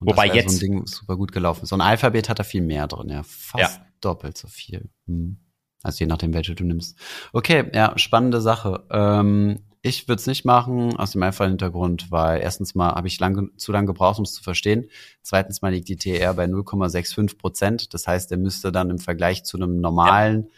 Und 0.00 0.08
Wobei 0.08 0.26
das 0.26 0.36
jetzt 0.36 0.58
so 0.58 0.66
ein 0.66 0.70
Ding 0.70 0.86
super 0.86 1.16
gut 1.16 1.30
gelaufen 1.30 1.62
ist. 1.62 1.68
So 1.68 1.76
ein 1.76 1.80
Alphabet 1.80 2.28
hat 2.28 2.40
er 2.40 2.44
viel 2.44 2.62
mehr 2.62 2.88
drin, 2.88 3.08
ja, 3.08 3.22
fast 3.22 3.78
ja. 3.78 3.86
doppelt 4.00 4.36
so 4.36 4.48
viel. 4.48 4.90
Hm. 5.06 5.38
Also 5.82 6.00
je 6.00 6.06
nachdem, 6.06 6.32
welche 6.34 6.54
du 6.54 6.64
nimmst. 6.64 6.98
Okay, 7.32 7.70
ja, 7.74 7.96
spannende 7.98 8.40
Sache. 8.40 8.84
Ähm, 8.90 9.60
ich 9.84 10.06
würde 10.06 10.20
es 10.20 10.28
nicht 10.28 10.44
machen, 10.44 10.96
aus 10.96 11.10
dem 11.10 11.22
einfachen 11.24 11.50
Hintergrund, 11.50 12.12
weil 12.12 12.40
erstens 12.40 12.76
mal 12.76 12.94
habe 12.94 13.08
ich 13.08 13.18
lang, 13.18 13.50
zu 13.56 13.72
lange 13.72 13.88
gebraucht, 13.88 14.18
um 14.18 14.24
es 14.24 14.32
zu 14.32 14.42
verstehen. 14.42 14.88
Zweitens 15.22 15.60
mal 15.60 15.72
liegt 15.72 15.88
die 15.88 15.96
TR 15.96 16.34
bei 16.34 16.44
0,65 16.44 17.36
Prozent. 17.36 17.92
Das 17.92 18.06
heißt, 18.06 18.30
er 18.30 18.38
müsste 18.38 18.70
dann 18.70 18.90
im 18.90 18.98
Vergleich 18.98 19.42
zu 19.42 19.56
einem 19.56 19.80
normalen 19.80 20.48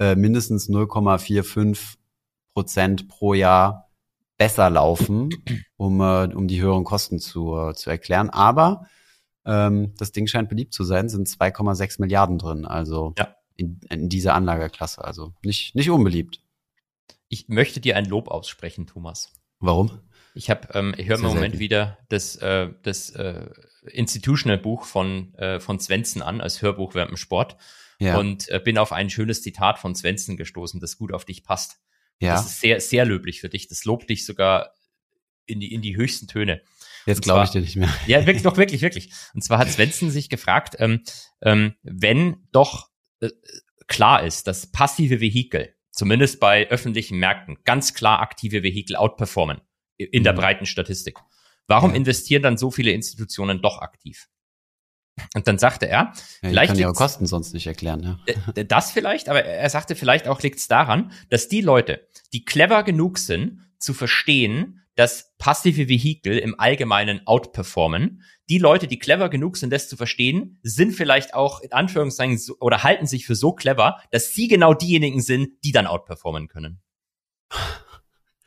ja. 0.00 0.10
äh, 0.10 0.16
mindestens 0.16 0.68
0,45 0.68 1.96
Prozent 2.52 3.08
pro 3.08 3.34
Jahr 3.34 3.90
besser 4.38 4.68
laufen, 4.70 5.28
um, 5.76 6.00
äh, 6.00 6.34
um 6.34 6.48
die 6.48 6.60
höheren 6.60 6.82
Kosten 6.82 7.20
zu, 7.20 7.56
äh, 7.56 7.74
zu 7.74 7.90
erklären. 7.90 8.28
Aber 8.30 8.88
ähm, 9.46 9.94
das 9.98 10.10
Ding 10.10 10.26
scheint 10.26 10.48
beliebt 10.48 10.74
zu 10.74 10.82
sein, 10.82 11.08
sind 11.08 11.28
2,6 11.28 12.00
Milliarden 12.00 12.38
drin. 12.38 12.64
Also 12.64 13.14
ja 13.16 13.28
in, 13.56 13.80
in 13.90 14.08
dieser 14.08 14.34
Anlageklasse. 14.34 15.04
Also 15.04 15.34
nicht, 15.42 15.74
nicht 15.74 15.90
unbeliebt. 15.90 16.40
Ich 17.28 17.48
möchte 17.48 17.80
dir 17.80 17.96
ein 17.96 18.06
Lob 18.06 18.28
aussprechen, 18.28 18.86
Thomas. 18.86 19.32
Warum? 19.58 20.00
Ich 20.34 20.50
habe, 20.50 20.68
ähm, 20.74 20.94
ich 20.96 21.08
höre 21.08 21.16
im 21.16 21.22
Moment 21.22 21.58
wieder 21.58 21.98
das, 22.08 22.36
äh, 22.36 22.68
das 22.82 23.10
äh, 23.10 23.48
Institutional 23.86 24.58
Buch 24.58 24.84
von 24.84 25.32
äh, 25.34 25.60
von 25.60 25.78
Svensson 25.78 26.22
an 26.22 26.40
als 26.40 26.60
Hörbuch 26.60 26.94
während 26.94 27.12
dem 27.12 27.16
Sport 27.16 27.56
ja. 28.00 28.18
und 28.18 28.48
äh, 28.48 28.58
bin 28.58 28.78
auf 28.78 28.92
ein 28.92 29.10
schönes 29.10 29.42
Zitat 29.42 29.78
von 29.78 29.94
Svensson 29.94 30.36
gestoßen, 30.36 30.80
das 30.80 30.96
gut 30.96 31.12
auf 31.12 31.24
dich 31.24 31.44
passt. 31.44 31.78
Ja. 32.18 32.34
Das 32.34 32.46
ist 32.46 32.60
sehr 32.60 32.80
sehr 32.80 33.04
löblich 33.04 33.40
für 33.40 33.48
dich. 33.48 33.68
Das 33.68 33.84
lobt 33.84 34.10
dich 34.10 34.26
sogar 34.26 34.72
in 35.46 35.60
die 35.60 35.72
in 35.72 35.82
die 35.82 35.96
höchsten 35.96 36.26
Töne. 36.26 36.62
Jetzt 37.06 37.22
glaube 37.22 37.44
ich 37.44 37.50
dir 37.50 37.60
nicht 37.60 37.76
mehr. 37.76 37.92
Ja, 38.06 38.26
wirklich, 38.26 38.42
doch 38.42 38.56
wirklich, 38.56 38.82
wirklich. 38.82 39.12
Und 39.34 39.42
zwar 39.42 39.58
hat 39.58 39.70
Svensson 39.70 40.10
sich 40.10 40.28
gefragt, 40.28 40.76
ähm, 40.78 41.02
ähm, 41.42 41.74
wenn 41.82 42.48
doch 42.50 42.88
klar 43.86 44.24
ist, 44.24 44.46
dass 44.46 44.70
passive 44.70 45.20
Vehikel, 45.20 45.74
zumindest 45.90 46.40
bei 46.40 46.68
öffentlichen 46.68 47.18
Märkten, 47.18 47.58
ganz 47.64 47.94
klar 47.94 48.20
aktive 48.20 48.62
Vehikel 48.62 48.96
outperformen 48.96 49.60
in 49.96 50.20
mhm. 50.20 50.24
der 50.24 50.32
breiten 50.32 50.66
Statistik. 50.66 51.18
Warum 51.66 51.90
ja. 51.90 51.96
investieren 51.96 52.42
dann 52.42 52.58
so 52.58 52.70
viele 52.70 52.90
Institutionen 52.90 53.62
doch 53.62 53.78
aktiv? 53.78 54.28
Und 55.34 55.46
dann 55.46 55.58
sagte 55.58 55.86
er, 55.86 56.12
ja, 56.42 56.48
vielleicht 56.50 56.72
kann 56.72 56.78
ihre 56.78 56.92
Kosten 56.92 57.26
sonst 57.26 57.54
nicht 57.54 57.66
erklären. 57.66 58.18
Ja. 58.26 58.64
Das 58.64 58.90
vielleicht, 58.90 59.28
aber 59.28 59.44
er 59.44 59.70
sagte, 59.70 59.94
vielleicht 59.94 60.26
auch 60.26 60.42
liegt 60.42 60.58
es 60.58 60.66
daran, 60.66 61.12
dass 61.30 61.48
die 61.48 61.60
Leute, 61.60 62.08
die 62.32 62.44
clever 62.44 62.82
genug 62.82 63.18
sind, 63.18 63.60
zu 63.78 63.94
verstehen, 63.94 64.80
dass 64.96 65.34
passive 65.38 65.88
Vehikel 65.88 66.38
im 66.38 66.58
Allgemeinen 66.58 67.26
outperformen. 67.26 68.22
Die 68.48 68.58
Leute, 68.58 68.86
die 68.86 68.98
clever 68.98 69.28
genug 69.28 69.56
sind, 69.56 69.72
das 69.72 69.88
zu 69.88 69.96
verstehen, 69.96 70.58
sind 70.62 70.92
vielleicht 70.92 71.34
auch 71.34 71.60
in 71.60 71.72
Anführungszeichen 71.72 72.38
so, 72.38 72.56
oder 72.60 72.82
halten 72.82 73.06
sich 73.06 73.26
für 73.26 73.34
so 73.34 73.52
clever, 73.52 74.00
dass 74.10 74.32
sie 74.32 74.48
genau 74.48 74.74
diejenigen 74.74 75.22
sind, 75.22 75.48
die 75.64 75.72
dann 75.72 75.86
outperformen 75.86 76.48
können. 76.48 76.82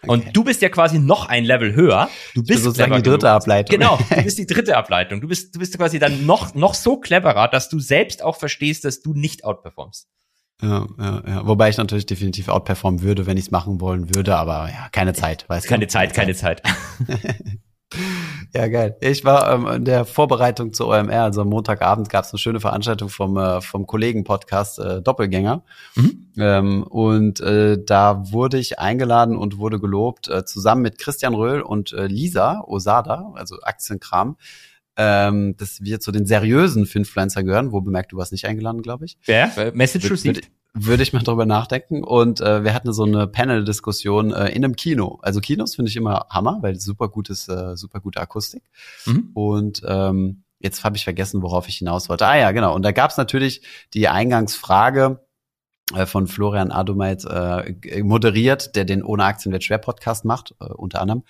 Okay. 0.04 0.12
Und 0.12 0.38
du 0.38 0.44
bist 0.44 0.62
ja 0.62 0.70
quasi 0.70 1.00
noch 1.00 1.28
ein 1.28 1.44
Level 1.44 1.74
höher. 1.74 2.08
Du 2.36 2.44
bist 2.44 2.64
sozusagen 2.64 2.94
die 2.94 3.02
dritte 3.02 3.32
Ableitung. 3.32 3.80
Genau, 3.80 3.98
du 4.10 4.24
bist 4.24 4.38
die 4.38 4.46
dritte 4.46 4.78
Ableitung. 4.78 5.22
Du 5.22 5.28
bist, 5.28 5.56
du 5.56 5.60
bist 5.60 5.76
quasi 5.76 5.98
dann 5.98 6.28
noch, 6.28 6.54
noch 6.54 6.76
so 6.76 6.98
cleverer, 7.00 7.48
dass 7.48 7.68
du 7.68 7.80
selbst 7.80 8.24
auch 8.24 8.38
verstehst, 8.38 8.86
dass 8.86 9.02
du 9.02 9.16
nicht 9.16 9.44
outperformst. 9.44 10.08
Ja, 10.62 10.88
ja, 11.00 11.24
ja. 11.28 11.48
Wobei 11.48 11.70
ich 11.70 11.78
natürlich 11.78 12.06
definitiv 12.06 12.48
outperformen 12.48 13.02
würde, 13.02 13.26
wenn 13.26 13.38
ich 13.38 13.46
es 13.46 13.52
machen 13.52 13.82
wollen 13.82 14.14
würde, 14.16 14.36
aber 14.36 14.70
ja, 14.70 14.88
keine 14.92 15.14
Zeit. 15.14 15.48
Weiß 15.50 15.66
keine, 15.66 15.88
Zeit, 15.88 16.14
keine 16.14 16.36
Zeit. 16.36 16.62
ja, 18.54 18.68
geil. 18.68 18.98
Ich 19.02 19.26
war 19.26 19.54
ähm, 19.54 19.68
in 19.68 19.86
der 19.86 20.06
Vorbereitung 20.06 20.74
zur 20.74 20.88
OMR, 20.88 21.24
also 21.24 21.42
am 21.42 21.50
Montagabend 21.50 22.10
gab 22.10 22.26
es 22.26 22.32
eine 22.32 22.40
schöne 22.40 22.60
Veranstaltung 22.60 23.10
vom, 23.10 23.38
äh, 23.38 23.62
vom 23.62 23.86
Kollegen-Podcast 23.88 24.80
äh, 24.80 25.02
Doppelgänger. 25.02 25.64
Mhm. 25.96 26.28
Ähm, 26.38 26.84
und 26.84 27.40
äh, 27.42 27.78
da 27.84 28.32
wurde 28.32 28.58
ich 28.58 28.80
eingeladen 28.80 29.38
und 29.38 29.58
wurde 29.58 29.80
gelobt, 29.80 30.28
äh, 30.30 30.46
zusammen 30.46 30.82
mit 30.82 30.98
Christian 30.98 31.34
Röhl 31.34 31.62
und 31.62 31.94
äh, 31.94 32.08
Lisa 32.08 32.62
Osada, 32.66 33.34
also 33.36 33.58
Aktienkram, 33.62 34.38
ähm, 34.96 35.56
dass 35.58 35.82
wir 35.82 36.00
zu 36.00 36.12
den 36.12 36.26
seriösen 36.26 36.86
Finfluencer 36.86 37.44
gehören. 37.44 37.72
Wo 37.72 37.82
bemerkt, 37.82 38.12
du 38.12 38.18
warst 38.18 38.32
nicht 38.32 38.46
eingeladen, 38.46 38.82
glaube 38.82 39.06
ich. 39.06 39.18
Ja, 39.26 39.52
Message 39.74 40.10
received. 40.10 40.50
Würde 40.80 41.04
ich 41.04 41.14
mal 41.14 41.24
drüber 41.24 41.46
nachdenken. 41.46 42.04
Und 42.04 42.42
äh, 42.42 42.64
wir 42.64 42.74
hatten 42.74 42.94
so 42.94 43.04
eine 43.04 43.28
Panel-Diskussion 43.28 44.34
äh, 44.34 44.50
in 44.50 44.64
einem 44.64 44.76
Kino. 44.76 45.20
Also 45.22 45.40
Kinos 45.40 45.76
finde 45.76 45.90
ich 45.90 45.96
immer 45.96 46.28
Hammer, 46.30 46.60
weil 46.62 46.80
super 46.80 47.10
gutes, 47.10 47.48
äh, 47.48 47.76
super 47.76 48.00
gute 48.00 48.22
Akustik. 48.22 48.64
Mhm. 49.06 49.32
Und 49.34 49.82
ähm, 49.86 50.44
jetzt 50.60 50.84
habe 50.84 50.98
ich 50.98 51.04
vergessen, 51.04 51.42
worauf 51.42 51.68
ich 51.68 51.78
hinaus 51.78 52.10
wollte. 52.10 52.28
Ah 52.28 52.38
ja, 52.38 52.52
genau. 52.52 52.76
Und 52.76 52.84
da 52.84 52.92
gab 52.92 53.12
es 53.12 53.18
natürlich 53.18 53.62
die 53.94 54.08
Eingangsfrage 54.08 55.20
äh, 55.94 56.06
von 56.06 56.28
Florian 56.28 56.72
Adomait 56.72 57.24
äh, 57.26 58.04
moderiert, 58.04 58.76
der 58.76 58.86
den 58.86 59.04
Ohne 59.04 59.24
Aktien 59.24 59.52
wird 59.52 59.64
schwer 59.64 59.78
Podcast 59.78 60.26
macht, 60.26 60.56
äh, 60.60 60.66
unter 60.66 61.02
anderem. 61.02 61.24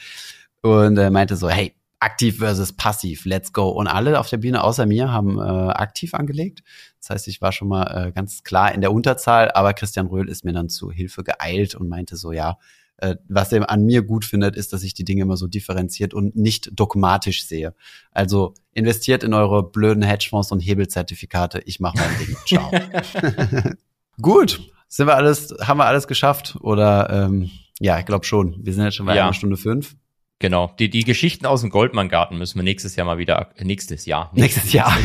Und 0.61 0.97
er 0.97 1.11
meinte 1.11 1.35
so, 1.35 1.49
hey, 1.49 1.75
aktiv 1.99 2.39
versus 2.39 2.73
passiv, 2.73 3.25
let's 3.25 3.53
go. 3.53 3.69
Und 3.69 3.87
alle 3.87 4.19
auf 4.19 4.29
der 4.29 4.37
Bühne 4.37 4.63
außer 4.63 4.85
mir 4.85 5.11
haben 5.11 5.39
äh, 5.39 5.41
aktiv 5.41 6.13
angelegt. 6.13 6.63
Das 6.99 7.09
heißt, 7.11 7.27
ich 7.27 7.41
war 7.41 7.51
schon 7.51 7.67
mal 7.67 8.07
äh, 8.07 8.11
ganz 8.11 8.43
klar 8.43 8.73
in 8.73 8.81
der 8.81 8.91
Unterzahl, 8.91 9.51
aber 9.51 9.73
Christian 9.73 10.07
Röhl 10.07 10.29
ist 10.29 10.43
mir 10.43 10.53
dann 10.53 10.69
zu 10.69 10.91
Hilfe 10.91 11.23
geeilt 11.23 11.75
und 11.75 11.87
meinte 11.87 12.15
so, 12.15 12.31
ja, 12.31 12.57
äh, 12.97 13.15
was 13.29 13.51
er 13.51 13.69
an 13.69 13.85
mir 13.85 14.01
gut 14.01 14.25
findet, 14.25 14.55
ist, 14.55 14.73
dass 14.73 14.83
ich 14.83 14.93
die 14.93 15.05
Dinge 15.05 15.21
immer 15.21 15.37
so 15.37 15.47
differenziert 15.47 16.13
und 16.13 16.35
nicht 16.35 16.71
dogmatisch 16.73 17.45
sehe. 17.45 17.75
Also 18.11 18.55
investiert 18.73 19.23
in 19.23 19.33
eure 19.33 19.69
blöden 19.69 20.03
Hedgefonds 20.03 20.51
und 20.51 20.59
Hebelzertifikate. 20.59 21.61
Ich 21.65 21.79
mache 21.79 21.97
mein 21.97 22.17
Ding. 22.17 22.35
Ciao. 22.47 22.71
gut. 24.21 24.59
Sind 24.89 25.07
wir 25.07 25.15
alles, 25.15 25.53
haben 25.61 25.77
wir 25.77 25.85
alles 25.85 26.07
geschafft? 26.07 26.57
Oder 26.61 27.09
ähm, 27.09 27.51
ja, 27.79 27.99
ich 27.99 28.05
glaube 28.05 28.25
schon. 28.25 28.55
Wir 28.65 28.73
sind 28.73 28.83
jetzt 28.83 28.95
schon 28.95 29.05
bei 29.05 29.15
ja. 29.15 29.23
einer 29.23 29.33
Stunde 29.33 29.57
fünf. 29.57 29.95
Genau. 30.39 30.71
Die, 30.77 30.89
die 30.89 31.03
Geschichten 31.03 31.45
aus 31.45 31.61
dem 31.61 31.71
Goldmann-Garten 31.71 32.37
müssen 32.37 32.59
wir 32.59 32.63
nächstes 32.63 32.95
Jahr 32.95 33.05
mal 33.07 33.17
wieder, 33.17 33.49
nächstes 33.59 34.05
Jahr. 34.05 34.31
Nächstes, 34.35 34.71
Jahr. 34.71 34.95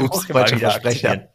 Ups, 0.00 0.26
falscher 0.26 0.58
Versprecher. 0.58 1.30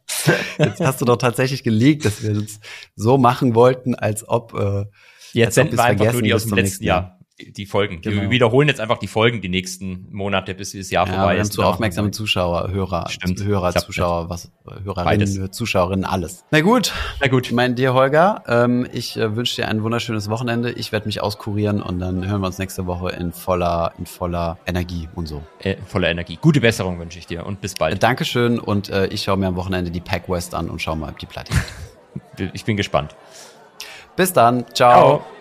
Jetzt 0.57 0.79
hast 0.79 1.01
du 1.01 1.05
doch 1.05 1.17
tatsächlich 1.17 1.63
gelegt, 1.63 2.05
dass 2.05 2.23
wir 2.23 2.31
uns 2.31 2.61
so 2.95 3.17
machen 3.17 3.53
wollten, 3.53 3.95
als 3.95 4.27
ob, 4.27 4.53
äh, 4.53 4.85
Jetzt 5.33 5.55
senden 5.55 5.77
wir 5.77 5.83
einfach 5.83 6.13
nur 6.13 6.21
die 6.21 6.33
aus 6.33 6.45
dem 6.45 6.53
letzten 6.53 6.83
Jahr 6.83 7.19
die 7.51 7.65
Folgen. 7.65 8.01
Genau. 8.01 8.21
Wir 8.21 8.29
wiederholen 8.29 8.67
jetzt 8.67 8.79
einfach 8.79 8.97
die 8.97 9.07
Folgen 9.07 9.41
die 9.41 9.49
nächsten 9.49 10.07
Monate, 10.11 10.53
bis 10.53 10.71
das 10.73 10.89
Jahr 10.89 11.07
ja, 11.07 11.13
vorbei 11.13 11.35
wir 11.35 11.41
ist. 11.41 11.49
Haben 11.49 11.51
zu 11.51 11.63
aufmerksame 11.63 12.11
Zuschauer, 12.11 12.69
Hörer, 12.71 13.09
Stimmt. 13.09 13.43
Hörer, 13.43 13.73
Zuschauer, 13.73 14.29
was, 14.29 14.51
Hörerinnen, 14.65 14.95
Beides. 15.05 15.51
Zuschauerinnen, 15.51 16.05
alles. 16.05 16.45
Na 16.51 16.61
gut. 16.61 16.93
Na 17.21 17.27
gut. 17.27 17.47
Ich 17.47 17.53
meine 17.53 17.73
dir, 17.73 17.93
Holger, 17.93 18.43
ähm, 18.47 18.87
ich 18.91 19.17
äh, 19.17 19.35
wünsche 19.35 19.55
dir 19.57 19.67
ein 19.67 19.83
wunderschönes 19.83 20.29
Wochenende. 20.29 20.71
Ich 20.71 20.91
werde 20.91 21.05
mich 21.05 21.21
auskurieren 21.21 21.81
und 21.81 21.99
dann 21.99 22.27
hören 22.27 22.41
wir 22.41 22.47
uns 22.47 22.57
nächste 22.57 22.85
Woche 22.85 23.09
in 23.09 23.31
voller, 23.31 23.93
in 23.97 24.05
voller 24.05 24.57
Energie 24.65 25.09
und 25.15 25.27
so. 25.27 25.43
Äh, 25.59 25.75
voller 25.85 26.09
Energie. 26.09 26.37
Gute 26.41 26.61
Besserung 26.61 26.99
wünsche 26.99 27.19
ich 27.19 27.27
dir 27.27 27.45
und 27.45 27.61
bis 27.61 27.73
bald. 27.73 27.95
Äh, 27.95 27.99
Dankeschön 27.99 28.59
und 28.59 28.89
äh, 28.89 29.07
ich 29.07 29.23
schaue 29.23 29.37
mir 29.37 29.47
am 29.47 29.55
Wochenende 29.55 29.91
die 29.91 30.01
Pack 30.01 30.29
West 30.29 30.55
an 30.55 30.69
und 30.69 30.81
schau 30.81 30.95
mal, 30.95 31.09
ob 31.09 31.19
die 31.19 31.25
Platte 31.25 31.53
geht. 32.37 32.51
ich 32.53 32.65
bin 32.65 32.77
gespannt. 32.77 33.15
Bis 34.15 34.33
dann. 34.33 34.65
Ciao. 34.73 35.19
Ciao. 35.19 35.32